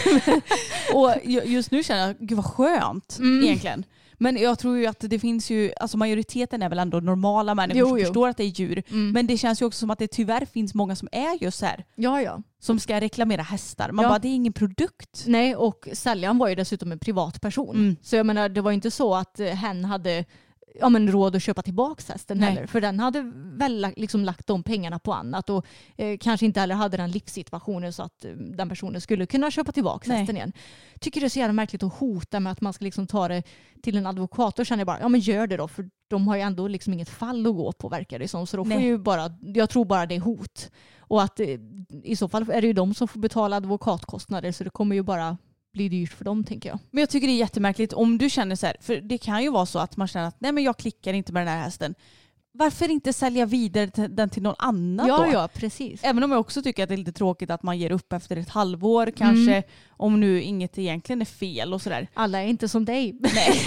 och 0.95 1.13
ju- 1.25 1.43
just 1.45 1.71
nu 1.71 1.83
känner 1.83 2.07
jag, 2.07 2.17
gud 2.19 2.37
vad 2.37 2.47
skönt 2.47 3.17
Mm. 3.19 3.45
egentligen. 3.45 3.85
Men 4.19 4.37
jag 4.37 4.59
tror 4.59 4.77
ju 4.79 4.87
att 4.87 5.01
det 5.01 5.19
finns 5.19 5.51
ju, 5.51 5.73
alltså 5.81 5.97
majoriteten 5.97 6.63
är 6.63 6.69
väl 6.69 6.79
ändå 6.79 7.01
normala 7.01 7.55
människor 7.55 7.81
Jo, 7.81 7.89
som 7.89 7.99
jo. 7.99 8.05
förstår 8.05 8.29
att 8.29 8.37
det 8.37 8.45
är 8.45 8.61
djur. 8.61 8.83
Mm. 8.91 9.11
Men 9.11 9.27
det 9.27 9.37
känns 9.37 9.63
ju 9.63 9.67
också 9.67 9.79
som 9.79 9.91
att 9.91 9.99
det 9.99 10.09
tyvärr 10.09 10.45
finns 10.45 10.75
många 10.75 10.97
som 10.97 11.09
är 11.13 11.43
just 11.43 11.59
så 11.59 11.67
här, 11.67 11.85
Ja, 11.95 12.23
ja. 12.23 12.43
som 12.61 12.79
ska 12.81 13.01
reklamera 13.01 13.43
hästar. 13.43 13.93
Man 13.93 14.03
Ja. 14.03 14.09
bara, 14.09 14.19
det 14.19 14.29
är 14.29 14.35
ingen 14.35 14.53
produkt. 14.53 15.25
Nej, 15.27 15.57
och 15.57 15.89
säljaren 15.93 16.39
var 16.39 16.49
ju 16.49 16.55
dessutom 16.55 16.93
en 16.93 16.99
privatperson. 16.99 17.77
Mm. 17.77 17.97
Så 18.03 18.17
jag 18.17 18.27
menar, 18.27 18.49
det 18.49 18.61
var 18.61 18.71
ju 18.71 18.75
inte 18.75 18.91
så 18.91 19.15
att 19.15 19.41
hen 19.41 19.85
hade 19.85 20.25
ja, 20.81 20.89
men 20.89 21.13
råd 21.13 21.37
att 21.37 21.43
köpa 21.43 21.63
tillbaka 21.63 22.13
hästen 22.13 22.39
Nej. 22.39 22.49
heller. 22.49 22.67
För 22.67 22.81
den 22.81 23.01
hade 23.01 23.33
väl 23.35 23.93
liksom 23.97 24.25
lagt 24.25 24.47
de 24.47 24.63
pengarna 24.63 24.99
på 24.99 25.13
annat 25.13 25.51
och 25.51 25.67
eh, 25.97 26.19
kanske 26.19 26.47
inte 26.47 26.61
heller 26.61 26.75
hade 26.75 26.97
den 26.97 27.11
livssituationen 27.11 27.93
så 27.93 28.03
att 28.03 28.25
eh, 28.25 28.31
den 28.31 28.69
personen 28.69 29.01
skulle 29.01 29.27
kunna 29.27 29.51
köpa 29.51 29.73
tillbaka 29.73 30.05
Nej. 30.09 30.19
hästen 30.19 30.37
igen. 30.37 30.53
Tycker 31.01 31.21
det 31.21 31.27
är 31.27 31.29
så 31.29 31.39
jävla 31.39 31.53
märkligt 31.53 31.83
att 31.83 31.95
hota 31.95 32.41
med 32.41 32.53
att 32.53 32.61
man 32.61 32.73
ska 32.73 32.85
liksom 32.85 33.07
ta 33.07 33.29
det 33.29 33.43
till 33.83 33.97
en 33.97 34.07
advokat. 34.07 34.57
Då 34.57 34.65
känner 34.65 34.81
jag 34.81 34.87
bara, 34.87 35.01
ja 35.01 35.09
men 35.09 35.21
gör 35.21 35.47
det 35.47 35.57
då. 35.57 35.69
För 35.69 35.91
de 36.09 36.29
har 36.29 36.37
ju 36.37 36.43
ändå 36.43 36.69
liksom 36.69 36.93
inget 36.93 37.09
fall 37.09 37.47
att 37.47 37.55
gå 37.55 37.73
på 37.73 37.89
verkar 37.89 38.19
det 38.19 38.29
som. 38.29 38.47
Så 38.47 38.57
då 38.57 38.65
får 38.65 38.69
Nej. 38.75 38.85
ju 38.85 38.99
bara, 38.99 39.31
jag 39.41 39.71
tror 39.71 39.85
bara 39.85 40.07
det 40.07 40.15
är 40.15 40.21
hot. 40.21 40.71
Och 40.99 41.23
att 41.23 41.41
eh, 41.41 41.49
i 42.03 42.17
så 42.17 42.29
fall 42.29 42.51
är 42.51 42.61
det 42.61 42.67
ju 42.67 42.73
de 42.73 42.95
som 42.95 43.09
får 43.09 43.21
betala 43.21 43.57
advokatkostnader 43.57 44.53
så 44.53 44.65
det 44.65 44.71
kommer 44.71 44.97
ju 44.97 45.03
bara 45.03 45.37
bli 45.77 45.89
dyrt 45.89 46.13
för 46.13 46.25
dem 46.25 46.45
tänker 46.45 46.69
jag. 46.69 46.79
Men 46.91 47.01
jag 47.01 47.11
tycker 47.11 47.27
det 47.27 47.33
är 47.33 47.37
jättemärkligt 47.39 47.93
om 47.93 48.19
du 48.19 48.31
känner 48.31 48.57
så 48.57 48.67
här, 48.67 48.77
för 48.81 48.97
det 48.97 49.19
kan 49.19 49.43
ju 49.43 49.51
vara 49.51 49.67
så 49.67 49.79
att 49.79 49.97
man 49.97 50.09
känner 50.09 50.29
att 50.29 50.41
nej 50.41 50.53
men 50.53 50.65
jag 50.65 50.77
klickar 50.77 51.13
inte 51.13 51.33
med 51.33 51.47
den 51.47 51.55
här 51.55 51.65
hästen. 51.65 51.95
Varför 52.53 52.91
inte 52.91 53.13
sälja 53.13 53.47
vidare 53.47 54.09
den 54.09 54.31
till 54.31 54.43
någon 54.43 54.55
annan 54.59 55.09
Ja, 55.09 55.17
då? 55.19 55.33
ja, 55.33 55.49
precis. 55.55 56.01
Även 56.05 56.23
om 56.23 56.31
jag 56.31 56.41
också 56.41 56.63
tycker 56.63 56.83
att 56.83 56.89
det 56.89 56.95
är 56.95 56.97
lite 56.97 57.13
tråkigt 57.13 57.51
att 57.51 57.63
man 57.63 57.79
ger 57.79 57.93
upp 57.93 58.13
efter 58.13 58.37
ett 58.37 58.49
halvår 58.49 59.13
kanske. 59.17 59.53
Mm. 59.53 59.63
Om 59.91 60.21
nu 60.21 60.43
inget 60.43 60.79
egentligen 60.79 61.21
är 61.21 61.25
fel 61.25 61.75
och 61.75 61.83
sådär. 61.83 62.09
Alla 62.15 62.43
är 62.43 62.47
inte 62.47 62.69
som 62.69 62.85
dig. 62.85 63.19
Nej. 63.21 63.61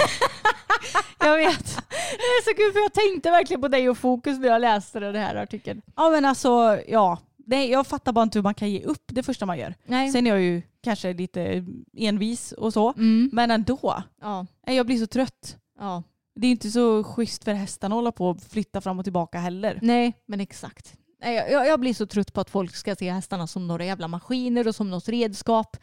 jag 1.19 1.37
vet. 1.37 1.65
Det 2.11 2.23
är 2.25 2.43
så 2.43 2.55
kul 2.57 2.71
för 2.73 2.79
jag 2.79 2.93
tänkte 2.93 3.31
verkligen 3.31 3.61
på 3.61 3.67
dig 3.67 3.89
och 3.89 3.97
fokus 3.97 4.39
när 4.39 4.47
jag 4.47 4.61
läste 4.61 4.99
den 4.99 5.15
här 5.15 5.35
artikeln. 5.35 5.81
Ja 5.95 6.09
men 6.09 6.25
alltså 6.25 6.79
ja. 6.87 7.17
Nej, 7.49 7.69
jag 7.71 7.87
fattar 7.87 8.11
bara 8.13 8.23
inte 8.23 8.37
hur 8.39 8.43
man 8.43 8.53
kan 8.53 8.69
ge 8.71 8.83
upp 8.83 9.03
det 9.07 9.23
första 9.23 9.45
man 9.45 9.57
gör. 9.57 9.75
Nej. 9.85 10.11
Sen 10.11 10.27
är 10.27 10.31
jag 10.31 10.41
ju 10.41 10.61
kanske 10.83 11.13
lite 11.13 11.65
envis 11.97 12.51
och 12.51 12.73
så. 12.73 12.93
Mm. 12.93 13.29
Men 13.33 13.51
ändå. 13.51 14.03
Ja, 14.21 14.45
Nej, 14.67 14.75
Jag 14.75 14.85
blir 14.85 14.97
så 14.97 15.07
trött. 15.07 15.57
ja. 15.79 16.03
Det 16.35 16.47
är 16.47 16.51
inte 16.51 16.71
så 16.71 17.03
schysst 17.03 17.43
för 17.43 17.53
hästarna 17.53 17.95
att 17.95 17.97
hålla 17.97 18.11
på 18.11 18.29
och 18.29 18.41
flytta 18.41 18.81
fram 18.81 18.99
och 18.99 19.05
tillbaka 19.05 19.39
heller. 19.39 19.79
Nej, 19.81 20.13
men 20.25 20.39
exakt. 20.39 20.93
Jag 21.49 21.79
blir 21.79 21.93
så 21.93 22.05
trött 22.07 22.33
på 22.33 22.41
att 22.41 22.49
folk 22.49 22.75
ska 22.75 22.95
se 22.95 23.09
hästarna 23.11 23.47
som 23.47 23.67
några 23.67 23.85
jävla 23.85 24.07
maskiner 24.07 24.67
och 24.67 24.75
som 24.75 24.89
något 24.89 25.09
redskap. 25.09 25.77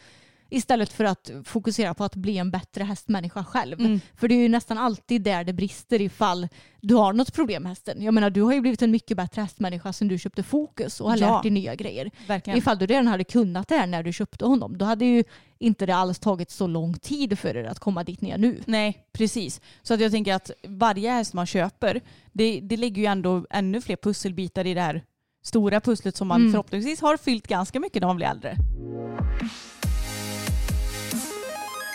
Istället 0.51 0.93
för 0.93 1.05
att 1.05 1.31
fokusera 1.45 1.95
på 1.95 2.05
att 2.05 2.15
bli 2.15 2.39
en 2.39 2.51
bättre 2.51 2.85
hästmänniska 2.85 3.45
själv. 3.45 3.81
Mm. 3.81 4.01
För 4.17 4.29
det 4.29 4.35
är 4.35 4.39
ju 4.43 4.49
nästan 4.49 4.79
alltid 4.79 5.23
där 5.23 5.45
det 5.45 5.53
brister 5.53 6.01
ifall 6.01 6.49
du 6.81 6.95
har 6.95 7.13
något 7.13 7.33
problem 7.33 7.63
med 7.63 7.71
hästen. 7.71 8.03
Jag 8.03 8.15
menar 8.15 8.31
du 8.31 8.43
har 8.43 8.53
ju 8.55 8.61
blivit 8.61 8.83
en 8.83 8.91
mycket 8.91 9.17
bättre 9.17 9.43
hästmänniska 9.43 9.93
sedan 9.93 10.09
du 10.09 10.19
köpte 10.19 10.43
Fokus 10.43 11.01
och 11.01 11.11
har 11.11 11.17
Ja. 11.17 11.35
lärt 11.35 11.43
dig 11.43 11.51
nya 11.51 11.75
grejer. 11.75 12.11
Verkligen. 12.27 12.59
Ifall 12.59 12.79
du 12.79 12.87
redan 12.87 13.07
hade 13.07 13.25
kunnat 13.25 13.69
det 13.69 13.75
här 13.77 13.87
när 13.87 14.03
du 14.03 14.13
köpte 14.13 14.45
honom 14.47 14.79
då 14.79 14.85
hade 14.85 15.05
ju 15.05 15.25
inte 15.59 15.87
det 15.87 15.95
alls 15.95 16.19
tagit 16.19 16.51
så 16.51 16.67
lång 16.67 16.95
tid 16.95 17.39
för 17.39 17.57
er 17.57 17.65
att 17.65 17.79
komma 17.79 18.05
dit 18.05 18.21
ni 18.21 18.31
är 18.31 18.39
nu. 18.39 18.61
Nej, 18.67 19.05
precis. 19.13 19.61
Så 19.83 19.95
att 19.95 20.01
jag 20.01 20.13
tänker 20.13 20.35
att 20.35 20.51
varje 20.69 21.11
häst 21.11 21.33
man 21.35 21.47
köper, 21.47 22.01
det, 22.33 22.61
det 22.61 22.77
lägger 22.77 23.03
ju 23.03 23.07
ändå 23.07 23.47
ännu 23.51 23.81
fler 23.81 23.97
pusselbitar 23.97 24.67
i 24.67 24.75
det 24.75 24.81
här 24.81 25.03
stora 25.45 25.81
pusslet 25.81 26.17
som 26.17 26.29
man 26.29 26.41
Mm. 26.41 26.53
förhoppningsvis 26.53 27.01
har 27.01 27.17
fyllt 27.17 27.47
ganska 27.47 27.81
mycket 27.81 28.01
när 28.01 28.07
man 28.07 28.17
blir 28.17 28.27
äldre. 28.27 28.57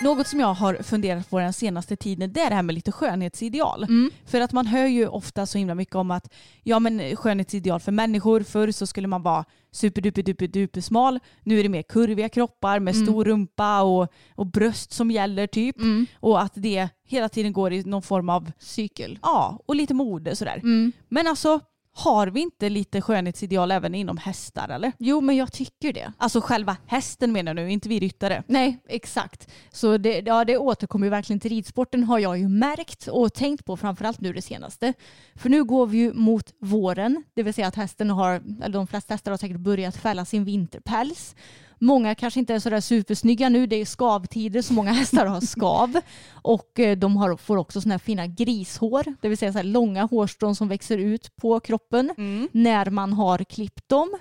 Något 0.04 0.28
som 0.28 0.40
jag 0.40 0.54
har 0.54 0.76
funderat 0.76 1.30
på 1.30 1.40
den 1.40 1.54
senaste 1.54 1.96
tiden 1.96 2.34
det 2.34 2.42
är 2.42 2.50
det 2.50 2.56
här 2.56 2.64
med 2.64 2.76
lite 2.76 2.92
skönhetsideal. 2.92 3.86
För 4.26 4.42
att 4.42 4.52
man 4.52 4.68
hör 4.68 4.86
ju 4.86 5.08
ofta 5.08 5.46
så 5.46 5.58
himla 5.58 5.76
mycket 5.76 5.96
om 5.96 6.12
att 6.12 6.34
ja 6.64 6.80
men 6.80 7.16
skönhetsideal 7.16 7.80
för 7.80 7.92
människor, 7.92 8.44
förr 8.44 8.72
så 8.72 8.86
skulle 8.88 9.08
man 9.08 9.24
vara 9.24 9.46
superduper 9.72 10.24
duper 10.24 10.48
duper 10.48 10.82
smal. 10.82 11.20
Nu 11.44 11.60
är 11.60 11.64
det 11.64 11.70
mer 11.70 11.82
kurviga 11.82 12.30
kroppar 12.30 12.80
med 12.80 12.96
stor 12.96 13.26
rumpa 13.26 13.82
och, 13.82 14.14
och 14.36 14.46
bröst 14.48 14.94
som 14.94 15.12
gäller 15.12 15.48
typ. 15.48 15.76
Och 16.20 16.42
att 16.42 16.54
det 16.56 16.90
hela 17.08 17.30
tiden 17.30 17.54
går 17.54 17.74
i 17.74 17.84
någon 17.84 18.02
form 18.02 18.30
av 18.30 18.52
Cykel. 18.60 19.20
Ja, 19.22 19.60
och 19.66 19.76
lite 19.76 19.94
mode 19.94 20.36
sådär. 20.36 20.58
Mm. 20.64 20.92
Men 21.10 21.28
alltså, 21.28 21.60
har 21.94 22.28
vi 22.28 22.40
inte 22.40 22.70
lite 22.70 23.02
skönhetsideal 23.02 23.72
även 23.72 23.96
inom 23.96 24.18
hästar 24.18 24.70
eller? 24.70 24.92
Jo 24.98 25.22
men 25.22 25.36
jag 25.36 25.54
tycker 25.54 25.94
det. 25.94 26.14
Alltså 26.18 26.42
själva 26.42 26.78
hästen 26.86 27.32
menar 27.32 27.54
nu, 27.54 27.72
inte 27.72 27.90
vi 27.90 28.00
ryttare. 28.00 28.44
Nej, 28.48 28.78
exakt. 28.88 29.52
Så 29.72 29.98
det, 29.98 30.20
ja, 30.26 30.46
det 30.46 30.58
återkommer 30.58 31.06
ju 31.06 31.10
verkligen 31.10 31.40
till 31.40 31.52
ridsporten 31.52 32.04
har 32.04 32.20
jag 32.20 32.38
ju 32.38 32.48
märkt 32.48 33.08
och 33.08 33.34
tänkt 33.34 33.66
på 33.66 33.78
framförallt 33.78 34.22
nu 34.22 34.34
det 34.34 34.42
senaste. 34.42 34.94
För 35.36 35.50
nu 35.50 35.64
går 35.64 35.88
vi 35.88 35.98
ju 35.98 36.14
mot 36.14 36.54
våren, 36.60 37.24
det 37.34 37.44
vill 37.44 37.54
säga 37.54 37.68
att 37.68 37.76
hästen 37.76 38.10
har, 38.10 38.34
eller 38.36 38.70
de 38.70 38.88
flesta 38.88 39.14
hästar 39.14 39.32
har 39.32 39.38
säkert 39.38 39.58
börjat 39.58 39.98
fälla 39.98 40.26
sin 40.26 40.46
vinterpäls. 40.46 41.36
Många 41.84 42.16
kanske 42.16 42.40
inte 42.40 42.54
är 42.54 42.60
sådär 42.60 42.80
supersnygga 42.80 43.50
nu. 43.50 43.68
Det 43.68 43.76
är 43.76 43.86
skavtider 43.86 44.62
så 44.62 44.74
många 44.74 44.92
hästar 45.02 45.26
har 45.26 45.42
skav. 45.42 46.00
Och 46.32 46.80
eh, 46.80 46.98
de 46.98 47.18
har, 47.18 47.38
får 47.38 47.58
också 47.58 47.82
sådana 47.82 47.94
här 47.94 48.00
fina 48.00 48.28
grishår. 48.28 49.16
Det 49.22 49.30
vill 49.30 49.38
säga 49.38 49.54
så 49.54 49.64
långa 49.64 50.04
hårstrån 50.04 50.56
som 50.56 50.68
växer 50.68 50.98
ut 50.98 51.36
på 51.36 51.60
kroppen 51.60 52.14
när 52.52 52.90
man 52.90 53.14
har 53.14 53.44
klippt 53.44 53.90
dem. 53.90 54.18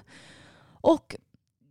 Och 0.80 1.16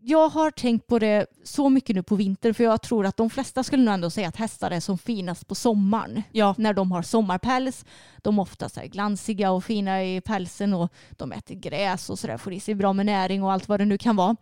jag 0.01 0.29
har 0.29 0.51
tänkt 0.51 0.87
på 0.87 0.99
det 0.99 1.25
så 1.43 1.69
mycket 1.69 1.95
nu 1.95 2.03
på 2.03 2.15
vinter 2.15 2.53
för 2.53 2.63
jag 2.63 2.81
tror 2.81 3.05
att 3.05 3.17
de 3.17 3.29
flesta 3.29 3.63
skulle 3.63 3.83
nog 3.83 3.93
ändå 3.93 4.09
säga 4.09 4.27
att 4.27 4.35
hästar 4.35 4.71
är 4.71 4.79
som 4.79 4.97
finast 4.97 5.47
på 5.47 5.55
sommaren. 5.55 6.23
Ja. 6.31 6.55
När 6.57 6.73
de 6.73 6.91
har 6.91 7.01
sommarpäls. 7.01 7.85
De 8.17 8.37
är 8.37 8.41
ofta 8.41 8.69
så 8.69 8.79
här 8.79 8.87
glansiga 8.87 9.51
och 9.51 9.63
fina 9.63 10.03
i 10.03 10.21
pälsen 10.21 10.73
och 10.73 10.93
de 11.11 11.31
äter 11.31 11.55
gräs 11.55 12.09
och 12.09 12.19
sådär 12.19 12.37
får 12.37 12.53
i 12.53 12.59
sig 12.59 12.75
bra 12.75 12.93
med 12.93 13.05
näring 13.05 13.43
och 13.43 13.51
allt 13.51 13.67
vad 13.67 13.79
det 13.79 13.85
nu 13.85 13.97
kan 13.97 14.15
vara. 14.15 14.35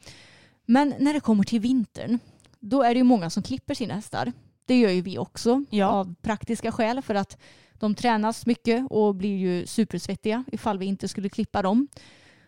Men 0.70 0.94
när 1.00 1.14
det 1.14 1.20
kommer 1.20 1.44
till 1.44 1.60
vintern 1.60 2.20
då 2.60 2.84
är 2.84 2.94
det 2.94 2.98
ju 2.98 3.04
många 3.04 3.30
som 3.30 3.44
klipper 3.44 3.74
sina 3.74 3.94
hästar. 3.94 4.32
Det 4.66 4.80
gör 4.80 4.90
ju 4.92 5.02
vi 5.02 5.18
också 5.18 5.64
Ja. 5.70 5.88
av 5.88 6.16
praktiska 6.22 6.72
skäl 6.72 7.02
för 7.02 7.16
att 7.16 7.38
de 7.80 7.96
tränas 7.96 8.46
mycket 8.46 8.88
och 8.92 9.16
blir 9.16 9.38
ju 9.38 9.66
supersvettiga 9.68 10.44
ifall 10.52 10.78
vi 10.78 10.86
inte 10.86 11.08
skulle 11.08 11.30
klippa 11.30 11.62
dem. 11.62 11.88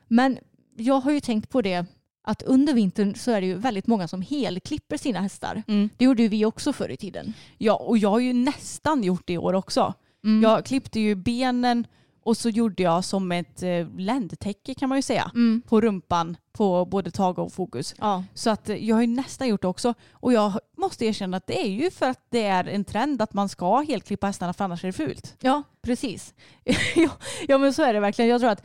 Men 0.08 0.38
jag 0.78 1.00
har 1.00 1.12
ju 1.12 1.20
tänkt 1.20 1.50
på 1.50 1.62
det 1.62 1.86
att 2.22 2.42
under 2.44 2.74
vintern 2.74 3.16
så 3.16 3.32
är 3.32 3.42
det 3.42 3.48
ju 3.48 3.56
väldigt 3.56 3.88
många 3.88 4.08
som 4.08 4.22
helklipper 4.22 4.98
sina 4.98 5.22
hästar. 5.22 5.64
Mm. 5.68 5.90
Det 5.98 6.06
gjorde 6.06 6.22
ju 6.22 6.28
vi 6.28 6.46
också 6.46 6.74
förr 6.74 6.90
i 6.90 6.98
tiden. 6.98 7.34
Ja, 7.58 7.74
och 7.76 7.98
jag 7.98 8.10
har 8.10 8.20
ju 8.20 8.34
nästan 8.34 9.04
gjort 9.04 9.24
det 9.28 9.34
i 9.34 9.38
år 9.38 9.54
också. 9.54 9.94
Mm. 10.24 10.42
Jag 10.44 10.66
klippte 10.66 11.00
ju 11.00 11.16
benen 11.16 11.88
och 12.24 12.38
så 12.38 12.50
gjorde 12.50 12.84
jag 12.84 13.06
som 13.06 13.32
ett 13.32 13.64
eh, 13.64 13.88
ländtäcke 13.98 14.74
kan 14.74 14.90
man 14.90 14.98
ju 14.98 15.02
säga 15.02 15.32
Mm. 15.36 15.62
på 15.68 15.82
rumpan 15.82 16.38
på 16.52 16.86
både 16.86 17.12
Tage 17.12 17.40
och 17.40 17.54
Fokus. 17.54 17.96
Ja. 17.98 18.24
Så 18.34 18.50
att 18.50 18.70
eh, 18.70 18.76
jag 18.76 18.96
har 18.96 19.02
ju 19.02 19.08
nästan 19.08 19.48
gjort 19.48 19.62
det 19.62 19.68
också. 19.68 19.94
Och 20.12 20.34
jag 20.34 20.52
måste 20.78 21.06
erkänna 21.06 21.38
att 21.38 21.48
det 21.48 21.62
är 21.66 21.70
ju 21.70 21.92
för 21.92 22.10
att 22.10 22.20
det 22.30 22.44
är 22.44 22.64
en 22.68 22.84
trend 22.86 23.22
att 23.22 23.34
man 23.34 23.50
ska 23.50 23.78
helklippa 23.80 24.28
hästarna 24.28 24.54
för 24.54 24.64
annars 24.66 24.84
är 24.84 24.88
det 24.88 24.94
fult. 24.94 25.36
Ja, 25.42 25.64
precis. 25.82 26.34
ja, 27.48 27.58
men 27.58 27.74
så 27.74 27.84
är 27.84 27.94
det 27.94 28.00
verkligen. 28.00 28.30
Jag 28.32 28.42
tror 28.42 28.52
att, 28.52 28.64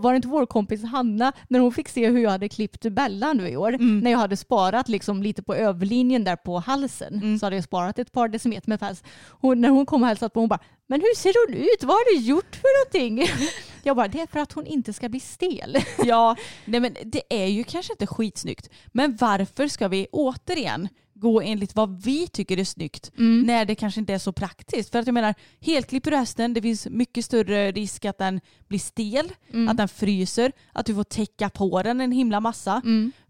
var 0.00 0.12
det 0.12 0.16
inte 0.16 0.28
vår 0.28 0.46
kompis 0.46 0.84
Hanna, 0.84 1.32
när 1.48 1.58
hon 1.60 1.72
fick 1.72 1.88
se 1.88 2.08
hur 2.08 2.18
jag 2.18 2.30
hade 2.30 2.48
klippt 2.48 2.82
Bella 2.82 3.32
nu 3.32 3.48
i 3.48 3.56
år, 3.56 3.72
Mm. 3.74 3.98
när 4.00 4.10
jag 4.10 4.18
hade 4.18 4.36
sparat 4.36 4.88
liksom 4.88 5.22
lite 5.22 5.42
på 5.42 5.54
överlinjen 5.54 6.24
där 6.24 6.36
på 6.36 6.58
halsen, 6.58 7.14
Mm. 7.14 7.38
så 7.38 7.46
hade 7.46 7.56
jag 7.56 7.64
sparat 7.64 7.98
ett 7.98 8.12
par 8.12 8.28
decimeter 8.28 8.68
med 8.68 8.80
päls. 8.80 9.02
Hon, 9.30 9.60
när 9.60 9.68
hon 9.68 9.86
kom 9.86 10.02
och 10.02 10.08
hälsade 10.08 10.30
på 10.30 10.40
hon 10.40 10.48
bara, 10.48 10.60
men 10.86 11.00
hur 11.00 11.14
ser 11.16 11.46
hon 11.46 11.56
ut? 11.62 11.82
Vad 11.84 11.90
har 11.96 12.14
du 12.14 12.26
gjort 12.26 12.56
för 12.56 12.98
någonting? 13.00 13.28
Jag 13.86 13.96
bara, 13.96 14.08
det 14.08 14.20
är 14.20 14.26
för 14.26 14.38
att 14.38 14.52
hon 14.52 14.66
inte 14.66 14.92
ska 14.92 15.08
bli 15.08 15.20
stel. 15.20 15.76
Ja, 16.04 16.36
nej 16.64 16.80
men 16.80 16.96
det 17.04 17.22
är 17.30 17.46
ju 17.46 17.64
kanske 17.64 17.92
inte 17.92 18.06
skitsnyggt. 18.06 18.70
Men 18.86 19.16
varför 19.16 19.68
ska 19.68 19.88
vi 19.88 20.06
återigen 20.12 20.88
gå 21.14 21.40
enligt 21.40 21.74
vad 21.76 22.02
vi 22.02 22.26
tycker 22.26 22.58
är 22.58 22.64
snyggt 22.64 23.10
när 23.46 23.64
det 23.64 23.74
kanske 23.74 24.00
inte 24.00 24.14
är 24.14 24.18
så 24.18 24.32
praktiskt? 24.32 24.92
För 24.92 24.98
att 24.98 25.06
jag 25.06 25.14
menar, 25.14 25.34
helklipper 25.60 26.10
du 26.10 26.16
hästen, 26.16 26.54
det 26.54 26.62
finns 26.62 26.86
mycket 26.90 27.24
större 27.24 27.72
risk 27.72 28.04
att 28.04 28.18
den 28.18 28.40
blir 28.68 28.78
stel, 28.78 29.32
att 29.70 29.76
den 29.76 29.88
fryser, 29.88 30.52
att 30.72 30.86
du 30.86 30.94
får 30.94 31.04
täcka 31.04 31.50
på 31.50 31.82
den 31.82 32.00
en 32.00 32.12
himla 32.12 32.40
massa 32.40 32.82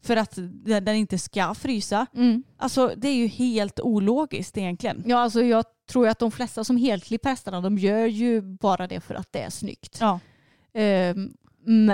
för 0.02 0.16
att 0.16 0.38
den, 0.64 0.88
inte 0.88 1.18
ska 1.18 1.54
frysa. 1.54 2.06
Alltså 2.58 2.92
det 2.96 3.08
är 3.08 3.14
ju 3.14 3.26
helt 3.26 3.80
ologiskt 3.80 4.58
egentligen. 4.58 5.02
Ja, 5.06 5.18
alltså 5.18 5.42
jag 5.42 5.64
tror 5.90 6.08
att 6.08 6.18
de 6.18 6.30
flesta 6.30 6.64
som 6.64 6.76
helklipper 6.76 7.30
hästarna, 7.30 7.60
de 7.60 7.78
gör 7.78 8.06
ju 8.06 8.40
bara 8.40 8.86
det 8.86 9.00
för 9.00 9.14
att 9.14 9.32
det 9.32 9.40
är 9.40 9.50
snyggt. 9.50 9.98
Ja. 10.00 10.20
Ehm, 10.76 11.32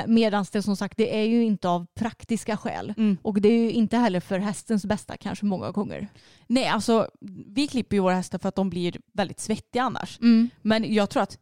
Medan 0.06 0.44
det 0.52 0.62
som 0.62 0.76
sagt, 0.76 0.96
det 0.98 1.16
är 1.18 1.22
ju 1.24 1.44
inte 1.44 1.68
av 1.68 1.86
praktiska 1.94 2.56
skäl. 2.56 2.94
Mm. 2.96 3.16
Och 3.22 3.40
det 3.40 3.48
är 3.48 3.58
ju 3.58 3.70
inte 3.72 3.96
heller 3.96 4.20
för 4.20 4.38
hästens 4.38 4.84
bästa 4.84 5.16
kanske 5.16 5.44
många 5.44 5.70
gånger. 5.70 6.08
Nej, 6.46 6.66
alltså 6.66 7.08
vi 7.46 7.66
klipper 7.66 7.96
ju 7.96 8.00
våra 8.02 8.14
hästar 8.14 8.38
för 8.38 8.48
att 8.48 8.54
de 8.54 8.70
blir 8.70 8.96
väldigt 9.12 9.40
svettiga 9.40 9.82
annars. 9.82 10.18
Men 10.62 10.94
jag 10.94 11.10
tror 11.10 11.22
att 11.22 11.38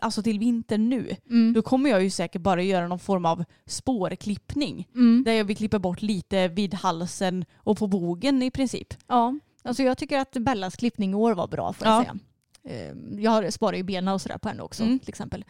alltså 0.00 0.22
till 0.22 0.38
vintern 0.38 0.88
nu, 0.88 1.16
då 1.54 1.62
kommer 1.62 1.90
jag 1.90 2.02
ju 2.02 2.10
säkert 2.10 2.42
bara 2.42 2.62
göra 2.62 2.88
någon 2.88 2.98
form 2.98 3.24
av 3.26 3.44
spårklippning. 3.66 4.88
Där 5.24 5.32
jag 5.32 5.44
vill 5.44 5.56
klippa 5.56 5.78
bort 5.78 6.02
lite 6.02 6.48
vid 6.48 6.74
halsen 6.74 7.44
och 7.56 7.78
på 7.78 7.86
bogen 7.86 8.42
i 8.42 8.50
princip. 8.50 8.94
Ja, 9.06 9.38
alltså 9.62 9.82
jag 9.82 9.98
tycker 9.98 10.18
att 10.18 10.32
Bellas 10.40 10.76
klippning 10.76 11.10
i 11.12 11.14
år 11.14 11.34
var 11.34 11.46
bra 11.48 11.72
får 11.72 11.86
jag 11.86 11.94
Ja. 11.96 12.00
säga. 12.02 12.18
Ehm, 12.68 13.20
Jag 13.20 13.52
sparar 13.52 13.76
ju 13.76 13.82
benen 13.82 14.14
och 14.14 14.20
sådär 14.20 14.38
på 14.38 14.48
henne 14.48 14.62
också 14.62 14.82
Mm. 14.82 14.98
till 14.98 15.08
exempel. 15.08 15.44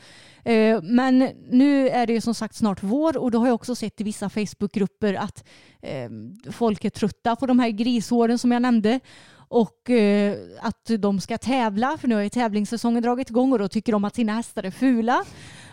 Ehm, 0.45 0.81
Men 0.83 1.19
nu 1.51 1.89
är 1.89 2.07
det 2.07 2.13
ju 2.13 2.21
som 2.21 2.35
sagt 2.35 2.55
snart 2.55 2.83
vår 2.83 3.17
och 3.17 3.31
då 3.31 3.39
har 3.39 3.47
jag 3.47 3.55
också 3.55 3.75
sett 3.75 4.01
i 4.01 4.05
vissa 4.05 4.29
Facebookgrupper 4.31 5.15
att 5.15 5.45
ehm, 5.83 6.37
folk 6.51 6.85
är 6.85 6.91
trötta 6.91 7.37
på 7.37 7.47
de 7.47 7.59
här 7.59 7.69
grishåren 7.71 8.39
som 8.39 8.53
jag 8.53 8.63
nämnde. 8.63 9.01
Och 9.49 9.91
eh, 9.91 10.37
att 10.61 10.91
de 10.99 11.21
ska 11.21 11.39
tävla, 11.39 11.97
för 12.01 12.09
nu 12.09 12.15
har 12.15 12.23
ju 12.23 12.29
tävlingssäsongen 12.29 13.03
dragit 13.03 13.31
igång 13.31 13.53
och 13.53 13.59
då 13.59 13.69
tycker 13.69 13.93
de 13.93 14.05
att 14.05 14.15
sina 14.15 14.33
hästar 14.35 14.63
är 14.63 14.71
fula. 14.71 15.25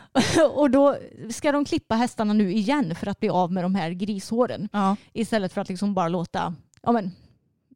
och 0.56 0.70
då 0.72 0.98
ska 1.30 1.52
de 1.52 1.66
klippa 1.66 1.96
hästarna 1.96 2.34
nu 2.34 2.52
igen 2.54 2.96
för 2.96 3.08
att 3.08 3.20
bli 3.20 3.30
av 3.30 3.52
med 3.52 3.64
de 3.64 3.76
här 3.76 3.92
grishåren. 3.92 4.70
Ja. 4.72 4.96
Istället 5.14 5.54
för 5.54 5.62
att 5.62 5.70
liksom 5.70 5.94
bara 5.94 6.08
låta 6.08 6.56
ja, 6.82 6.92
men, 6.92 7.12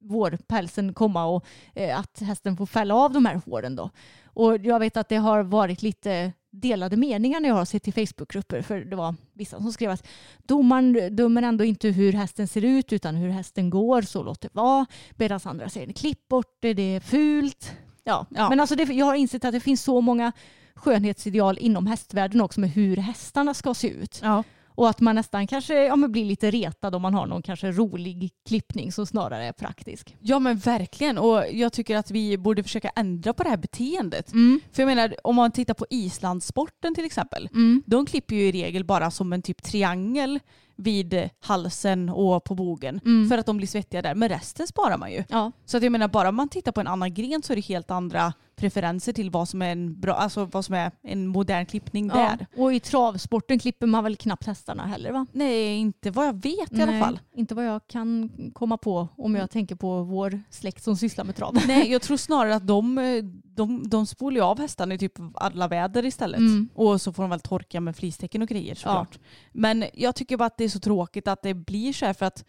vårpälsen 0.10 0.94
komma 0.94 1.26
och 1.26 1.46
eh, 1.74 2.00
att 2.00 2.20
hästen 2.20 2.58
får 2.58 2.66
fälla 2.66 2.96
av 2.96 3.14
de 3.14 3.26
här 3.26 3.42
håren. 3.46 3.76
Då. 3.76 3.90
Och 4.26 4.58
jag 4.58 4.80
vet 4.80 4.98
att 4.98 5.10
det 5.10 5.16
har 5.16 5.44
varit 5.44 5.82
lite 5.82 6.34
delade 6.52 6.98
meningar 6.98 7.40
när 7.40 7.50
jag 7.50 7.56
har 7.56 7.66
sett 7.66 7.88
i 7.88 7.92
Facebookgrupper. 7.92 8.62
För 8.62 8.80
det 8.80 8.96
var 8.96 9.16
vissa 9.34 9.58
som 9.58 9.72
skrev 9.72 9.92
att 9.92 10.08
domaren 10.44 11.16
dömer 11.16 11.42
ändå 11.42 11.64
inte 11.64 11.88
hur 11.88 12.14
hästen 12.14 12.48
ser 12.48 12.66
ut 12.66 12.94
utan 12.94 13.16
hur 13.16 13.30
hästen 13.30 13.70
går, 13.70 14.02
så 14.02 14.24
låt 14.24 14.42
det 14.42 14.50
vara. 14.54 14.86
Medan 15.12 15.40
andra 15.44 15.70
säger 15.70 15.94
klipp 15.94 16.28
bort 16.28 16.58
det, 16.60 16.74
det 16.74 16.96
är 16.96 17.00
fult. 17.00 17.72
Ja. 18.04 18.26
Ja. 18.30 18.50
Men 18.50 18.60
alltså 18.60 18.76
det, 18.76 18.84
jag 18.84 19.06
har 19.06 19.16
insett 19.16 19.46
att 19.46 19.54
det 19.54 19.60
finns 19.60 19.84
så 19.84 20.02
många 20.02 20.32
skönhetsideal 20.76 21.58
inom 21.58 21.88
hästvärlden 21.88 22.42
också 22.42 22.60
med 22.60 22.70
hur 22.70 22.98
hästarna 22.98 23.54
ska 23.54 23.74
se 23.74 23.88
ut. 23.88 24.20
Ja. 24.24 24.44
Och 24.76 24.90
att 24.90 25.00
man 25.00 25.16
nästan 25.16 25.48
kanske 25.48 25.86
ja, 25.86 25.96
men 25.96 26.12
blir 26.12 26.26
lite 26.26 26.52
retad 26.52 26.96
om 26.96 27.02
man 27.02 27.14
har 27.14 27.28
någon 27.28 27.42
kanske 27.42 27.72
rolig 27.72 28.32
klippning 28.48 28.92
som 28.92 29.06
snarare 29.06 29.46
är 29.46 29.52
praktisk. 29.52 30.16
ja 30.20 30.40
men 30.40 30.58
verkligen 30.58 31.18
och 31.18 31.44
jag 31.52 31.74
tycker 31.74 31.98
att 31.98 32.12
vi 32.12 32.38
borde 32.38 32.64
försöka 32.64 32.90
ändra 32.90 33.34
på 33.34 33.44
det 33.44 33.50
här 33.50 33.58
beteendet. 33.58 34.32
Mm. 34.32 34.62
För 34.72 34.82
jag 34.84 34.88
menar 34.88 35.16
om 35.24 35.36
man 35.36 35.52
tittar 35.52 35.74
på 35.74 35.86
islandssporten 35.90 36.96
till 36.96 37.06
exempel. 37.06 37.50
De 37.86 38.06
klipper 38.06 38.36
ju 38.36 38.42
i 38.48 38.52
regel 38.52 38.86
bara 38.86 39.12
som 39.12 39.34
en 39.34 39.42
typ 39.42 39.64
triangel 39.64 40.40
vid 40.78 41.30
halsen 41.40 42.10
och 42.10 42.44
på 42.44 42.56
bogen 42.56 43.00
för 43.30 43.38
att 43.38 43.46
de 43.46 43.58
blir 43.58 43.68
svettiga 43.68 44.02
där. 44.02 44.16
Men 44.16 44.30
resten 44.30 44.68
sparar 44.68 44.98
man 44.98 45.12
ju. 45.12 45.24
Ja. 45.30 45.52
Så 45.66 45.78
att 45.78 45.84
jag 45.84 45.92
menar 45.92 46.08
bara 46.08 46.30
om 46.30 46.36
man 46.36 46.50
tittar 46.50 46.72
på 46.72 46.82
en 46.82 46.88
annan 46.88 47.14
gren 47.14 47.44
så 47.44 47.54
är 47.54 47.56
det 47.56 47.66
helt 47.66 47.92
andra 47.92 48.34
preferenser 48.56 49.14
till 49.14 49.30
vad 49.30 49.50
som 49.50 49.62
är 49.62 49.72
en, 49.72 50.00
bra, 50.00 50.14
alltså 50.14 50.46
vad 50.46 50.66
som 50.66 50.76
är 50.76 50.92
en 51.02 51.28
modern 51.28 51.66
klippning 51.66 52.08
Ja. 52.08 52.16
där. 52.16 52.48
Och 52.58 52.74
i 52.74 52.80
travsporten 52.80 53.60
klipper 53.60 53.88
man 53.88 54.04
väl 54.04 54.16
knappt 54.16 54.46
hästarna 54.46 54.86
heller 54.88 55.12
va? 55.12 55.26
Nej, 55.32 55.76
inte 55.78 56.12
vad 56.12 56.28
jag 56.28 56.34
vet 56.34 56.74
i 56.74 56.82
alla 56.82 57.00
fall. 57.00 57.20
Inte 57.36 57.56
vad 57.56 57.66
jag 57.66 57.88
kan 57.88 58.30
komma 58.54 58.78
på 58.78 59.08
om 59.18 59.36
jag 59.36 59.52
tänker 59.52 59.76
på 59.76 60.04
vår 60.04 60.42
släkt 60.50 60.84
som 60.84 60.98
sysslar 60.98 61.26
med 61.26 61.36
trav. 61.36 61.58
Nej, 61.68 61.92
jag 61.92 62.02
tror 62.02 62.18
snarare 62.18 62.56
att 62.56 62.68
de, 62.68 62.98
eh, 62.98 63.24
de, 63.56 63.90
de 63.90 64.06
spolar 64.06 64.42
av 64.42 64.60
hästarna 64.60 64.94
i 64.94 64.98
typ 64.98 65.14
alla 65.34 65.68
väder 65.68 66.06
istället. 66.06 66.40
Mm. 66.40 66.70
Och 66.76 67.02
så 67.02 67.14
får 67.14 67.24
de 67.24 67.30
väl 67.30 67.40
torka 67.40 67.82
med 67.82 67.96
flistecken 67.96 68.42
och 68.42 68.48
grejer 68.48 68.76
såklart. 68.76 69.20
Men 69.52 69.86
jag 69.94 70.16
tycker 70.16 70.38
bara 70.38 70.46
att 70.46 70.58
det 70.58 70.64
är 70.64 70.70
så 70.70 70.80
tråkigt 70.80 71.28
att 71.28 71.42
det 71.42 71.54
blir 71.54 71.94
så 71.94 72.06
här 72.06 72.14
för 72.14 72.26
att 72.26 72.46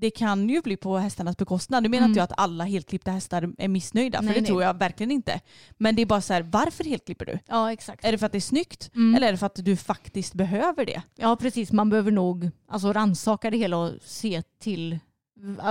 det 0.00 0.10
kan 0.10 0.48
ju 0.48 0.60
bli 0.62 0.76
på 0.76 0.98
hästarnas 0.98 1.36
bekostnad. 1.36 1.82
Nu 1.82 1.88
menar 1.88 1.98
Mm. 2.00 2.10
inte 2.10 2.18
jag 2.18 2.24
att 2.24 2.38
alla 2.40 2.64
helklippta 2.64 3.10
hästar 3.10 3.52
är 3.58 3.68
missnöjda, 3.68 4.18
för 4.18 4.24
Nej, 4.24 4.34
det 4.34 4.40
nej. 4.40 4.48
tror 4.48 4.62
jag 4.62 4.78
verkligen 4.78 5.10
inte. 5.10 5.40
Men 5.78 5.96
det 5.96 6.02
är 6.02 6.06
bara 6.06 6.20
så 6.20 6.32
här, 6.32 6.42
varför 6.42 6.84
helklipper 6.84 7.24
du? 7.24 7.38
Ja 7.46 7.72
exakt. 7.72 8.04
Är 8.04 8.12
det 8.12 8.18
för 8.18 8.26
att 8.26 8.32
det 8.32 8.38
är 8.38 8.40
snyggt 8.40 8.90
Mm. 8.94 9.14
eller 9.14 9.26
är 9.28 9.32
det 9.32 9.38
för 9.38 9.46
att 9.46 9.64
du 9.64 9.76
faktiskt 9.76 10.34
behöver 10.34 10.86
det? 10.86 11.02
Ja 11.16 11.36
precis, 11.36 11.72
man 11.72 11.90
behöver 11.90 12.10
nog 12.10 12.50
alltså, 12.68 12.92
rannsaka 12.92 13.50
det 13.50 13.56
hela 13.56 13.76
och 13.76 13.92
se 14.04 14.42
till 14.62 14.98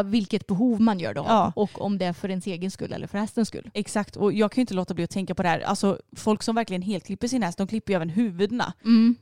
vilket 0.05 0.47
behov 0.47 0.81
man 0.81 0.99
gör 0.99 1.17
av. 1.17 1.25
Ja. 1.27 1.53
Och 1.55 1.81
om 1.81 1.97
det 1.97 2.05
är 2.05 2.13
för 2.13 2.29
ens 2.29 2.47
egen 2.47 2.71
skull 2.71 2.93
eller 2.93 3.07
för 3.07 3.17
hästens 3.17 3.47
skull. 3.47 3.69
Exakt, 3.73 4.15
och 4.15 4.33
jag 4.33 4.51
kan 4.51 4.61
ju 4.61 4.63
inte 4.63 4.73
låta 4.73 4.93
bli 4.93 5.03
att 5.03 5.09
tänka 5.09 5.35
på 5.35 5.43
det 5.43 5.49
här. 5.49 5.59
Alltså 5.59 5.99
folk 6.15 6.43
som 6.43 6.55
verkligen 6.55 6.81
helklipper 6.81 7.27
sin 7.27 7.43
häst, 7.43 7.57
de 7.57 7.67
klipper 7.67 7.93
ju 7.93 7.95
även 7.95 8.09
huvudena. 8.09 8.73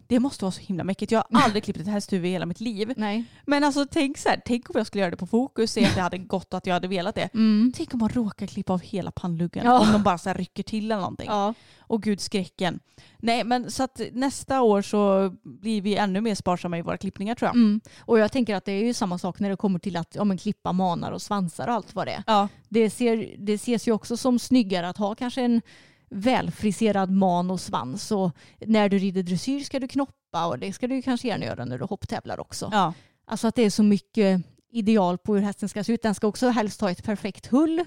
Det 0.07 0.19
måste 0.19 0.43
vara 0.45 0.51
så 0.51 0.61
himla 0.61 0.83
mäckigt. 0.83 1.11
Jag 1.11 1.23
har 1.31 1.41
aldrig 1.43 1.63
klippt 1.63 1.79
ett 1.79 1.87
hästhuvud 1.87 2.25
i 2.25 2.29
hela 2.29 2.45
mitt 2.45 2.59
liv. 2.59 2.93
Nej. 2.97 3.23
Men 3.45 3.63
alltså 3.63 3.85
tänk 3.91 4.17
så 4.17 4.29
här, 4.29 4.41
tänk 4.45 4.69
om 4.69 4.73
jag 4.77 4.87
skulle 4.87 5.01
göra 5.01 5.11
det 5.11 5.17
på 5.17 5.27
fokus, 5.27 5.71
se 5.71 5.85
att 5.85 5.95
det 5.95 6.01
hade 6.01 6.17
gått 6.17 6.53
och 6.53 6.57
att 6.57 6.67
jag 6.67 6.73
hade 6.73 6.87
velat 6.87 7.15
det. 7.15 7.29
Tänk 7.75 7.93
om 7.93 7.99
man 7.99 8.09
råkar 8.09 8.47
klippa 8.47 8.73
av 8.73 8.81
hela 8.81 9.11
pannluggen. 9.11 9.65
Ja. 9.65 9.79
Om 9.79 9.91
de 9.91 10.03
bara 10.03 10.17
så 10.17 10.33
rycker 10.33 10.63
till 10.63 10.85
eller 10.85 10.95
någonting. 11.01 11.27
Ja. 11.29 11.53
Och 11.87 12.03
gud 12.03 12.21
skräcken. 12.21 12.79
Nej 13.17 13.43
men 13.43 13.71
så 13.71 13.83
att 13.83 14.01
nästa 14.11 14.61
år 14.61 14.81
så 14.81 15.33
blir 15.43 15.81
vi 15.81 15.95
ännu 15.95 16.21
mer 16.21 16.35
sparsamma 16.35 16.77
i 16.77 16.81
våra 16.81 16.97
klippningar 16.97 17.35
tror 17.35 17.47
jag. 17.47 17.55
Mm. 17.55 17.81
Och 17.99 18.19
jag 18.19 18.31
tänker 18.31 18.55
att 18.55 18.65
det 18.65 18.71
är 18.71 18.83
ju 18.83 18.93
samma 18.93 19.17
sak 19.17 19.39
när 19.39 19.49
det 19.49 19.55
kommer 19.55 19.79
till 19.79 19.97
att 19.97 20.15
ja, 20.15 20.23
men, 20.23 20.37
klippa 20.37 20.71
manar 20.71 21.11
och 21.11 21.21
svansar 21.21 21.67
och 21.67 21.73
allt 21.73 21.95
vad 21.95 22.07
det 22.07 22.11
är. 22.11 22.23
Ja. 22.27 22.47
Det, 22.69 22.89
ser, 22.89 23.35
det 23.37 23.53
ses 23.53 23.87
ju 23.87 23.91
också 23.91 24.17
som 24.17 24.39
snyggare 24.39 24.89
att 24.89 24.97
ha 24.97 25.15
kanske 25.15 25.41
en 25.41 25.61
välfriserad 26.09 27.11
man 27.11 27.51
och 27.51 27.61
svans. 27.61 28.11
Och 28.11 28.31
när 28.59 28.89
du 28.89 28.97
rider 28.97 29.23
dressyr 29.23 29.59
ska 29.59 29.79
du 29.79 29.87
knoppa 29.87 30.47
och 30.47 30.59
det 30.59 30.73
ska 30.73 30.87
du 30.87 31.01
kanske 31.01 31.27
gärna 31.27 31.45
göra 31.45 31.65
när 31.65 31.77
du 31.77 31.85
hopptävlar 31.85 32.39
också. 32.39 32.69
ja. 32.71 32.93
Alltså 33.27 33.47
att 33.47 33.55
det 33.55 33.61
är 33.61 33.69
så 33.69 33.83
mycket 33.83 34.41
ideal 34.71 35.17
på 35.17 35.35
hur 35.35 35.41
hästen 35.41 35.69
ska 35.69 35.83
se 35.83 35.93
ut. 35.93 36.01
Den 36.01 36.15
ska 36.15 36.27
också 36.27 36.49
helst 36.49 36.81
ha 36.81 36.91
ett 36.91 37.03
perfekt 37.03 37.47
hull. 37.47 37.83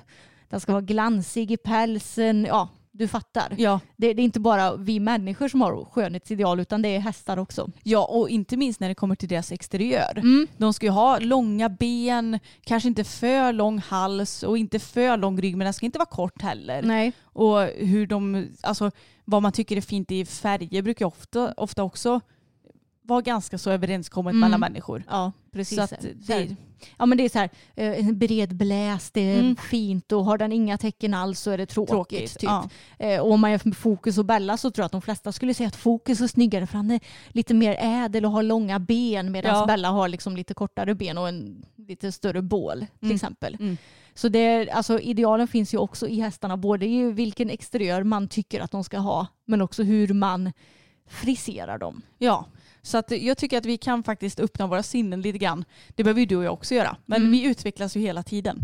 Den 0.48 0.60
ska 0.60 0.72
vara 0.72 0.82
glansig 0.82 1.50
i 1.52 1.56
pälsen. 1.56 2.44
Ja, 2.48 2.68
du 2.98 3.08
fattar. 3.08 3.54
Ja. 3.58 3.80
Det, 3.96 4.14
det 4.14 4.22
är 4.22 4.24
inte 4.24 4.40
bara 4.40 4.76
vi 4.76 5.00
människor 5.00 5.48
som 5.48 5.60
har 5.60 5.84
skönhetsideal 5.84 6.60
utan 6.60 6.82
det 6.82 6.88
är 6.88 7.00
hästar 7.00 7.36
också. 7.36 7.70
ja, 7.82 8.04
och 8.04 8.30
inte 8.30 8.56
minst 8.56 8.80
när 8.80 8.88
det 8.88 8.94
kommer 8.94 9.14
till 9.14 9.28
deras 9.28 9.52
exteriör. 9.52 10.18
Mm. 10.18 10.46
De 10.56 10.72
ska 10.72 10.86
ju 10.86 10.92
ha 10.92 11.18
långa 11.18 11.68
ben, 11.68 12.38
kanske 12.64 12.88
inte 12.88 13.04
för 13.04 13.52
lång 13.52 13.78
hals 13.78 14.42
och 14.42 14.58
inte 14.58 14.78
för 14.78 15.16
lång 15.16 15.40
rygg 15.40 15.56
men 15.56 15.64
den 15.64 15.74
ska 15.74 15.86
inte 15.86 15.98
vara 15.98 16.06
kort 16.06 16.42
heller. 16.42 16.82
Nej. 16.82 17.12
Och 17.22 17.60
hur 17.62 18.06
de, 18.06 18.48
alltså 18.60 18.90
vad 19.24 19.42
man 19.42 19.52
tycker 19.52 19.76
är 19.76 19.80
fint 19.80 20.10
i 20.10 20.24
färger 20.24 20.82
brukar 20.82 21.06
ofta, 21.06 21.54
ofta 21.56 21.82
också 21.82 22.20
vara 23.08 23.20
ganska 23.20 23.58
så 23.58 23.70
överenskommet 23.70 24.30
Mm. 24.32 24.40
mellan 24.40 24.60
människor. 24.60 25.04
Ja, 25.08 25.32
precis. 25.52 25.78
Att 25.78 25.94
det, 26.26 26.56
Ja 26.98 27.06
men 27.06 27.18
det 27.18 27.24
är 27.24 27.28
så 27.28 27.38
här, 27.38 27.50
eh, 27.76 28.06
en 28.06 28.18
bred 28.18 28.56
bläs, 28.56 29.10
det 29.10 29.20
är 29.20 29.38
Mm. 29.40 29.56
fint 29.56 30.12
och 30.12 30.24
har 30.24 30.38
den 30.38 30.52
inga 30.52 30.78
tecken 30.78 31.14
alls 31.14 31.40
så 31.40 31.50
är 31.50 31.58
det 31.58 31.66
tråkigt. 31.66 31.90
Tråkigt, 31.90 32.32
typ. 32.38 32.42
ja. 32.42 32.68
Eh, 32.98 33.20
Och 33.20 33.32
om 33.32 33.40
man 33.40 33.50
jämför 33.50 33.68
med 33.68 33.76
Fokus 33.76 34.18
och 34.18 34.24
Bella 34.24 34.56
så 34.56 34.70
tror 34.70 34.82
jag 34.82 34.86
att 34.86 34.92
de 34.92 35.02
flesta 35.02 35.32
skulle 35.32 35.54
säga 35.54 35.66
att 35.66 35.76
Fokus 35.76 36.20
är 36.20 36.26
snyggare 36.26 36.66
för 36.66 36.76
han 36.76 36.90
är 36.90 37.00
lite 37.28 37.54
mer 37.54 37.76
ädel 37.80 38.24
och 38.24 38.30
har 38.32 38.42
långa 38.42 38.78
ben 38.78 39.32
medan 39.32 39.58
Ja. 39.58 39.66
Bella 39.66 39.88
har 39.90 40.08
liksom 40.08 40.36
lite 40.36 40.54
kortare 40.54 40.94
ben 40.94 41.18
och 41.18 41.28
en 41.28 41.64
lite 41.76 42.12
större 42.12 42.42
bål 42.42 42.78
till 42.98 43.06
Mm. 43.08 43.14
exempel. 43.14 43.54
Mm. 43.60 43.76
Så 44.14 44.28
det 44.28 44.38
är, 44.38 44.66
alltså, 44.66 45.00
idealen 45.00 45.48
finns 45.48 45.74
ju 45.74 45.78
också 45.78 46.08
i 46.08 46.20
hästarna, 46.20 46.56
både 46.56 46.86
i 46.86 47.12
vilken 47.12 47.50
exteriör 47.50 48.02
man 48.02 48.28
tycker 48.28 48.60
att 48.60 48.70
de 48.70 48.84
ska 48.84 48.98
ha 48.98 49.26
men 49.44 49.62
också 49.62 49.82
hur 49.82 50.14
man 50.14 50.52
friserar 51.06 51.78
dem. 51.78 52.02
ja. 52.18 52.46
Så 52.88 52.98
att 52.98 53.10
jag 53.10 53.38
tycker 53.38 53.58
att 53.58 53.66
vi 53.66 53.76
kan 53.76 54.02
faktiskt 54.02 54.40
öppna 54.40 54.66
våra 54.66 54.82
sinnen 54.82 55.20
lite 55.22 55.38
grann. 55.38 55.64
Det 55.88 56.04
behöver 56.04 56.20
ju 56.20 56.26
du 56.26 56.36
och 56.36 56.44
jag 56.44 56.52
också 56.52 56.74
göra. 56.74 56.96
Men 57.06 57.20
Mm. 57.20 57.32
vi 57.32 57.44
utvecklas 57.44 57.96
ju 57.96 58.00
hela 58.00 58.22
tiden. 58.22 58.58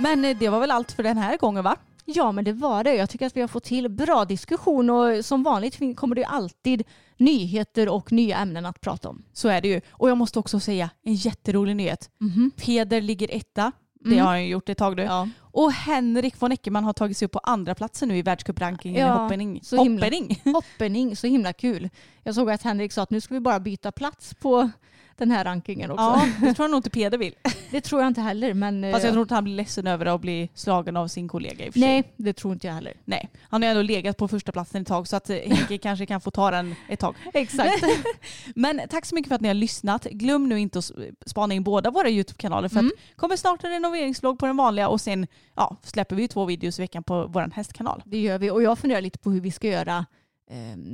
Men 0.00 0.24
eh, 0.24 0.36
det 0.38 0.48
var 0.48 0.60
väl 0.60 0.70
allt 0.70 0.92
för 0.92 1.02
den 1.02 1.18
här 1.18 1.36
gången 1.36 1.64
va? 1.64 1.76
Ja, 2.04 2.32
men 2.32 2.44
det 2.44 2.52
var 2.52 2.84
det. 2.84 2.94
Jag 2.94 3.10
tycker 3.10 3.26
att 3.26 3.36
vi 3.36 3.40
har 3.40 3.48
fått 3.48 3.64
till 3.64 3.88
bra 3.88 4.24
diskussion 4.24 4.90
och 4.90 5.24
som 5.24 5.42
vanligt 5.42 5.96
kommer 5.96 6.16
det 6.16 6.24
alltid 6.24 6.82
nyheter 7.16 7.88
och 7.88 8.12
nya 8.12 8.36
ämnen 8.38 8.66
att 8.66 8.80
prata 8.80 9.08
om. 9.08 9.22
Så 9.32 9.48
är 9.48 9.60
det 9.60 9.68
ju. 9.68 9.80
Och 9.90 10.10
jag 10.10 10.18
måste 10.18 10.38
också 10.38 10.60
säga 10.60 10.90
en 11.04 11.14
jätterolig 11.14 11.76
nyhet. 11.76 12.10
Peder 12.56 13.00
ligger 13.00 13.28
etta. 13.36 13.72
Det 14.04 14.10
Mm. 14.12 14.24
har 14.24 14.32
han 14.32 14.42
ju 14.44 14.48
gjort 14.50 14.68
ett 14.68 14.78
tag 14.78 14.96
nu. 14.96 15.02
Ja. 15.02 15.28
Och 15.40 15.72
Henrik 15.72 16.40
von 16.42 16.52
Eckermann 16.52 16.84
har 16.84 16.92
tagit 16.92 17.16
sig 17.16 17.26
upp 17.26 17.32
på 17.32 17.38
andra 17.38 17.74
platsen 17.74 18.08
nu 18.08 18.16
i 18.18 18.22
världscuprankingen 18.22 19.00
Ja, 19.00 19.16
i 19.16 19.22
hoppening. 19.22 19.60
så 19.62 19.76
himla- 19.82 20.06
hoppening. 20.06 20.42
Hoppening, 20.54 21.16
så 21.16 21.26
himla 21.26 21.52
kul. 21.52 21.90
Jag 22.22 22.34
såg 22.34 22.50
att 22.50 22.62
Henrik 22.62 22.92
sa 22.92 23.02
att 23.02 23.10
nu 23.10 23.20
ska 23.20 23.34
vi 23.34 23.40
bara 23.40 23.60
byta 23.60 23.92
plats 23.92 24.34
på 24.34 24.70
den 25.16 25.30
här 25.30 25.44
rankingen 25.44 25.90
också. 25.90 26.02
Ja, 26.04 26.28
det 26.40 26.54
tror 26.54 26.64
jag 26.64 26.70
nog 26.70 26.78
inte 26.78 26.90
Peder 26.90 27.18
vill. 27.18 27.34
Det 27.70 27.80
tror 27.80 28.00
jag 28.00 28.08
inte 28.08 28.20
heller, 28.20 28.54
men... 28.54 28.92
Fast 28.92 29.04
jag 29.04 29.08
eh, 29.08 29.12
tror 29.12 29.22
inte 29.22 29.34
han 29.34 29.44
blir 29.44 29.54
ledsen 29.54 29.86
över 29.86 30.06
att 30.06 30.20
bli 30.20 30.50
slagen 30.54 30.96
av 30.96 31.08
sin 31.08 31.28
kollega 31.28 31.66
i 31.66 31.68
och 31.68 31.72
för 31.72 31.80
sig. 31.80 31.88
Nej, 31.88 32.12
det 32.16 32.32
tror 32.32 32.52
inte 32.52 32.66
jag 32.66 32.74
heller. 32.74 32.92
Nej. 33.04 33.28
Han 33.42 33.62
har 33.62 33.68
ju 33.68 33.70
ändå 33.70 33.82
legat 33.82 34.16
på 34.16 34.28
första 34.28 34.52
platsen 34.52 34.82
ett 34.82 34.88
tag 34.88 35.08
så 35.08 35.16
att 35.16 35.30
eh, 35.30 35.36
Henke 35.46 35.78
kanske 35.78 36.06
kan 36.06 36.20
få 36.20 36.30
ta 36.30 36.50
den 36.50 36.74
ett 36.88 37.00
tag. 37.00 37.14
Exakt. 37.34 37.84
Men 38.54 38.80
tack 38.90 39.06
så 39.06 39.14
mycket 39.14 39.28
för 39.28 39.34
att 39.34 39.40
ni 39.40 39.48
har 39.48 39.54
lyssnat. 39.54 40.04
Glöm 40.04 40.48
nu 40.48 40.60
inte 40.60 40.78
att 40.78 40.90
spana 41.26 41.54
in 41.54 41.64
båda 41.64 41.90
våra 41.90 42.08
YouTube-kanaler 42.10 42.68
för 42.68 42.78
Mm. 42.78 42.92
att 42.96 43.16
kommer 43.16 43.36
snart 43.36 43.64
en 43.64 43.70
renoveringslogg 43.70 44.38
på 44.38 44.46
den 44.46 44.56
vanliga 44.56 44.88
och 44.88 45.00
sen 45.00 45.26
ja, 45.54 45.76
släpper 45.82 46.16
vi 46.16 46.28
två 46.28 46.44
videos 46.44 46.78
i 46.78 46.82
veckan 46.82 47.02
på 47.02 47.26
vår 47.26 47.50
hästkanal. 47.54 48.02
Det 48.06 48.20
gör 48.20 48.38
vi 48.38 48.50
och 48.50 48.62
jag 48.62 48.78
funderar 48.78 49.00
lite 49.00 49.18
på 49.18 49.30
hur 49.30 49.40
vi 49.40 49.50
ska 49.50 49.68
göra 49.68 50.06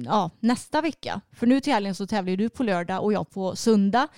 ja, 0.05 0.31
nästa 0.41 0.81
vecka. 0.81 1.21
För 1.33 1.47
nu 1.47 1.61
till 1.61 1.73
helgen 1.73 1.95
så 1.95 2.07
tävlar 2.07 2.37
du 2.37 2.49
på 2.49 2.63
lördag 2.63 3.05
och 3.05 3.13
jag 3.13 3.31
på 3.31 3.57
söndag. 3.57 4.09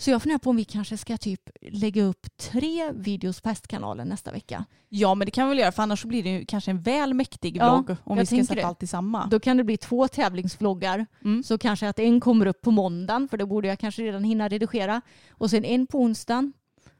Så 0.00 0.10
jag 0.10 0.22
funderar 0.22 0.38
på 0.38 0.50
om 0.50 0.56
vi 0.56 0.64
kanske 0.64 0.96
ska 0.96 1.16
typ 1.16 1.50
lägga 1.60 2.02
upp 2.02 2.26
tre 2.36 2.92
videos 2.92 3.40
på 3.40 3.48
hästkanalen 3.48 4.08
nästa 4.08 4.32
vecka. 4.32 4.64
Ja 4.88 5.14
men 5.14 5.24
det 5.24 5.30
kan 5.30 5.46
vi 5.46 5.48
väl 5.48 5.58
göra 5.58 5.72
för 5.72 5.82
annars 5.82 6.04
blir 6.04 6.22
det 6.22 6.28
ju 6.30 6.44
kanske 6.44 6.70
en 6.70 6.80
väl 6.80 7.14
mäktig 7.14 7.56
Ja, 7.56 7.82
vlogg 7.84 7.96
om 8.04 8.18
vi 8.18 8.26
ska 8.26 8.36
sätta 8.36 8.54
det. 8.54 8.62
allt 8.62 8.82
i 8.82 8.86
samma. 8.86 9.26
Då 9.26 9.40
kan 9.40 9.56
det 9.56 9.64
bli 9.64 9.76
två 9.76 10.08
tävlingsvloggar. 10.08 11.06
Mm. 11.24 11.42
Så 11.42 11.58
kanske 11.58 11.88
att 11.88 11.98
en 11.98 12.20
kommer 12.20 12.46
upp 12.46 12.60
på 12.60 12.70
måndagen 12.70 13.28
för 13.28 13.36
det 13.36 13.46
borde 13.46 13.68
jag 13.68 13.78
kanske 13.78 14.02
redan 14.02 14.24
hinna 14.24 14.48
redigera. 14.48 15.00
Och 15.30 15.50
sen 15.50 15.64
en 15.64 15.86
på 15.86 15.98
onsdagen. 15.98 16.52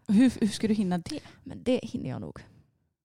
Hur, 0.09 0.33
hur 0.41 0.49
ska 0.49 0.69
du 0.69 0.75
hinna 0.75 0.99
det? 0.99 1.21
Men 1.45 1.63
det 1.63 1.81
hinner 1.83 2.11
jag 2.11 2.21
nog. 2.21 2.41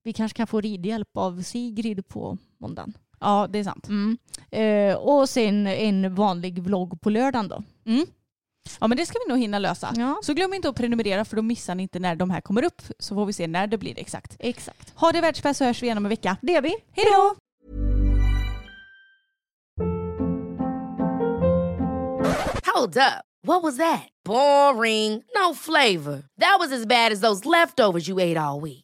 Vi 0.02 0.12
kanske 0.12 0.36
kan 0.36 0.46
få 0.46 0.60
ridhjälp 0.60 1.16
av 1.16 1.42
Sigrid 1.42 2.08
på 2.08 2.38
måndagen. 2.58 2.92
Ja 3.24 3.46
det 3.50 3.58
är 3.58 3.64
sant. 3.64 3.88
Mm. 3.88 4.18
Eh, 4.50 4.96
och 4.96 5.28
sen 5.28 5.66
en 5.66 6.14
vanlig 6.14 6.62
vlogg 6.62 7.00
på 7.00 7.10
lördagen 7.10 7.48
då. 7.48 7.62
Mm. 7.86 8.06
Ja 8.80 8.86
men 8.88 8.96
det 8.96 9.06
ska 9.06 9.18
vi 9.26 9.32
nog 9.32 9.38
hinna 9.42 9.58
lösa. 9.58 9.92
Ja, 9.96 10.20
Så 10.22 10.34
glöm 10.34 10.54
inte 10.54 10.68
att 10.68 10.76
prenumerera 10.76 11.24
för 11.24 11.36
då 11.36 11.42
missar 11.42 11.74
ni 11.74 11.82
inte 11.82 11.98
när 11.98 12.16
de 12.16 12.30
här 12.30 12.40
kommer 12.40 12.64
upp. 12.64 12.82
Så 12.98 13.14
får 13.14 13.26
vi 13.26 13.32
se 13.32 13.46
när 13.46 13.66
det 13.66 13.78
blir 13.78 13.98
exakt. 13.98 14.36
exakt. 14.38 14.92
Ha 14.96 15.12
det 15.12 15.20
världsbäst 15.20 15.58
så 15.58 15.64
hörs 15.64 15.82
vi 15.82 15.86
igen 15.86 15.98
om 15.98 16.04
en 16.06 16.10
vecka. 16.10 16.36
Det 16.42 16.52
gör 16.52 16.62
vi. 16.62 16.74
Hej 16.92 17.04
då! 17.12 17.34
Hold 22.74 22.96
up. 22.96 23.24
What 23.46 23.62
was 23.62 23.76
that? 23.76 24.08
Boring. 24.24 25.22
No 25.34 25.54
flavor. 25.54 26.22
That 26.40 26.56
was 26.58 26.72
as 26.72 26.86
bad 26.86 27.12
as 27.12 27.20
those 27.20 27.44
leftovers 27.44 28.08
you 28.08 28.18
ate 28.20 28.38
all 28.38 28.60
week. 28.60 28.83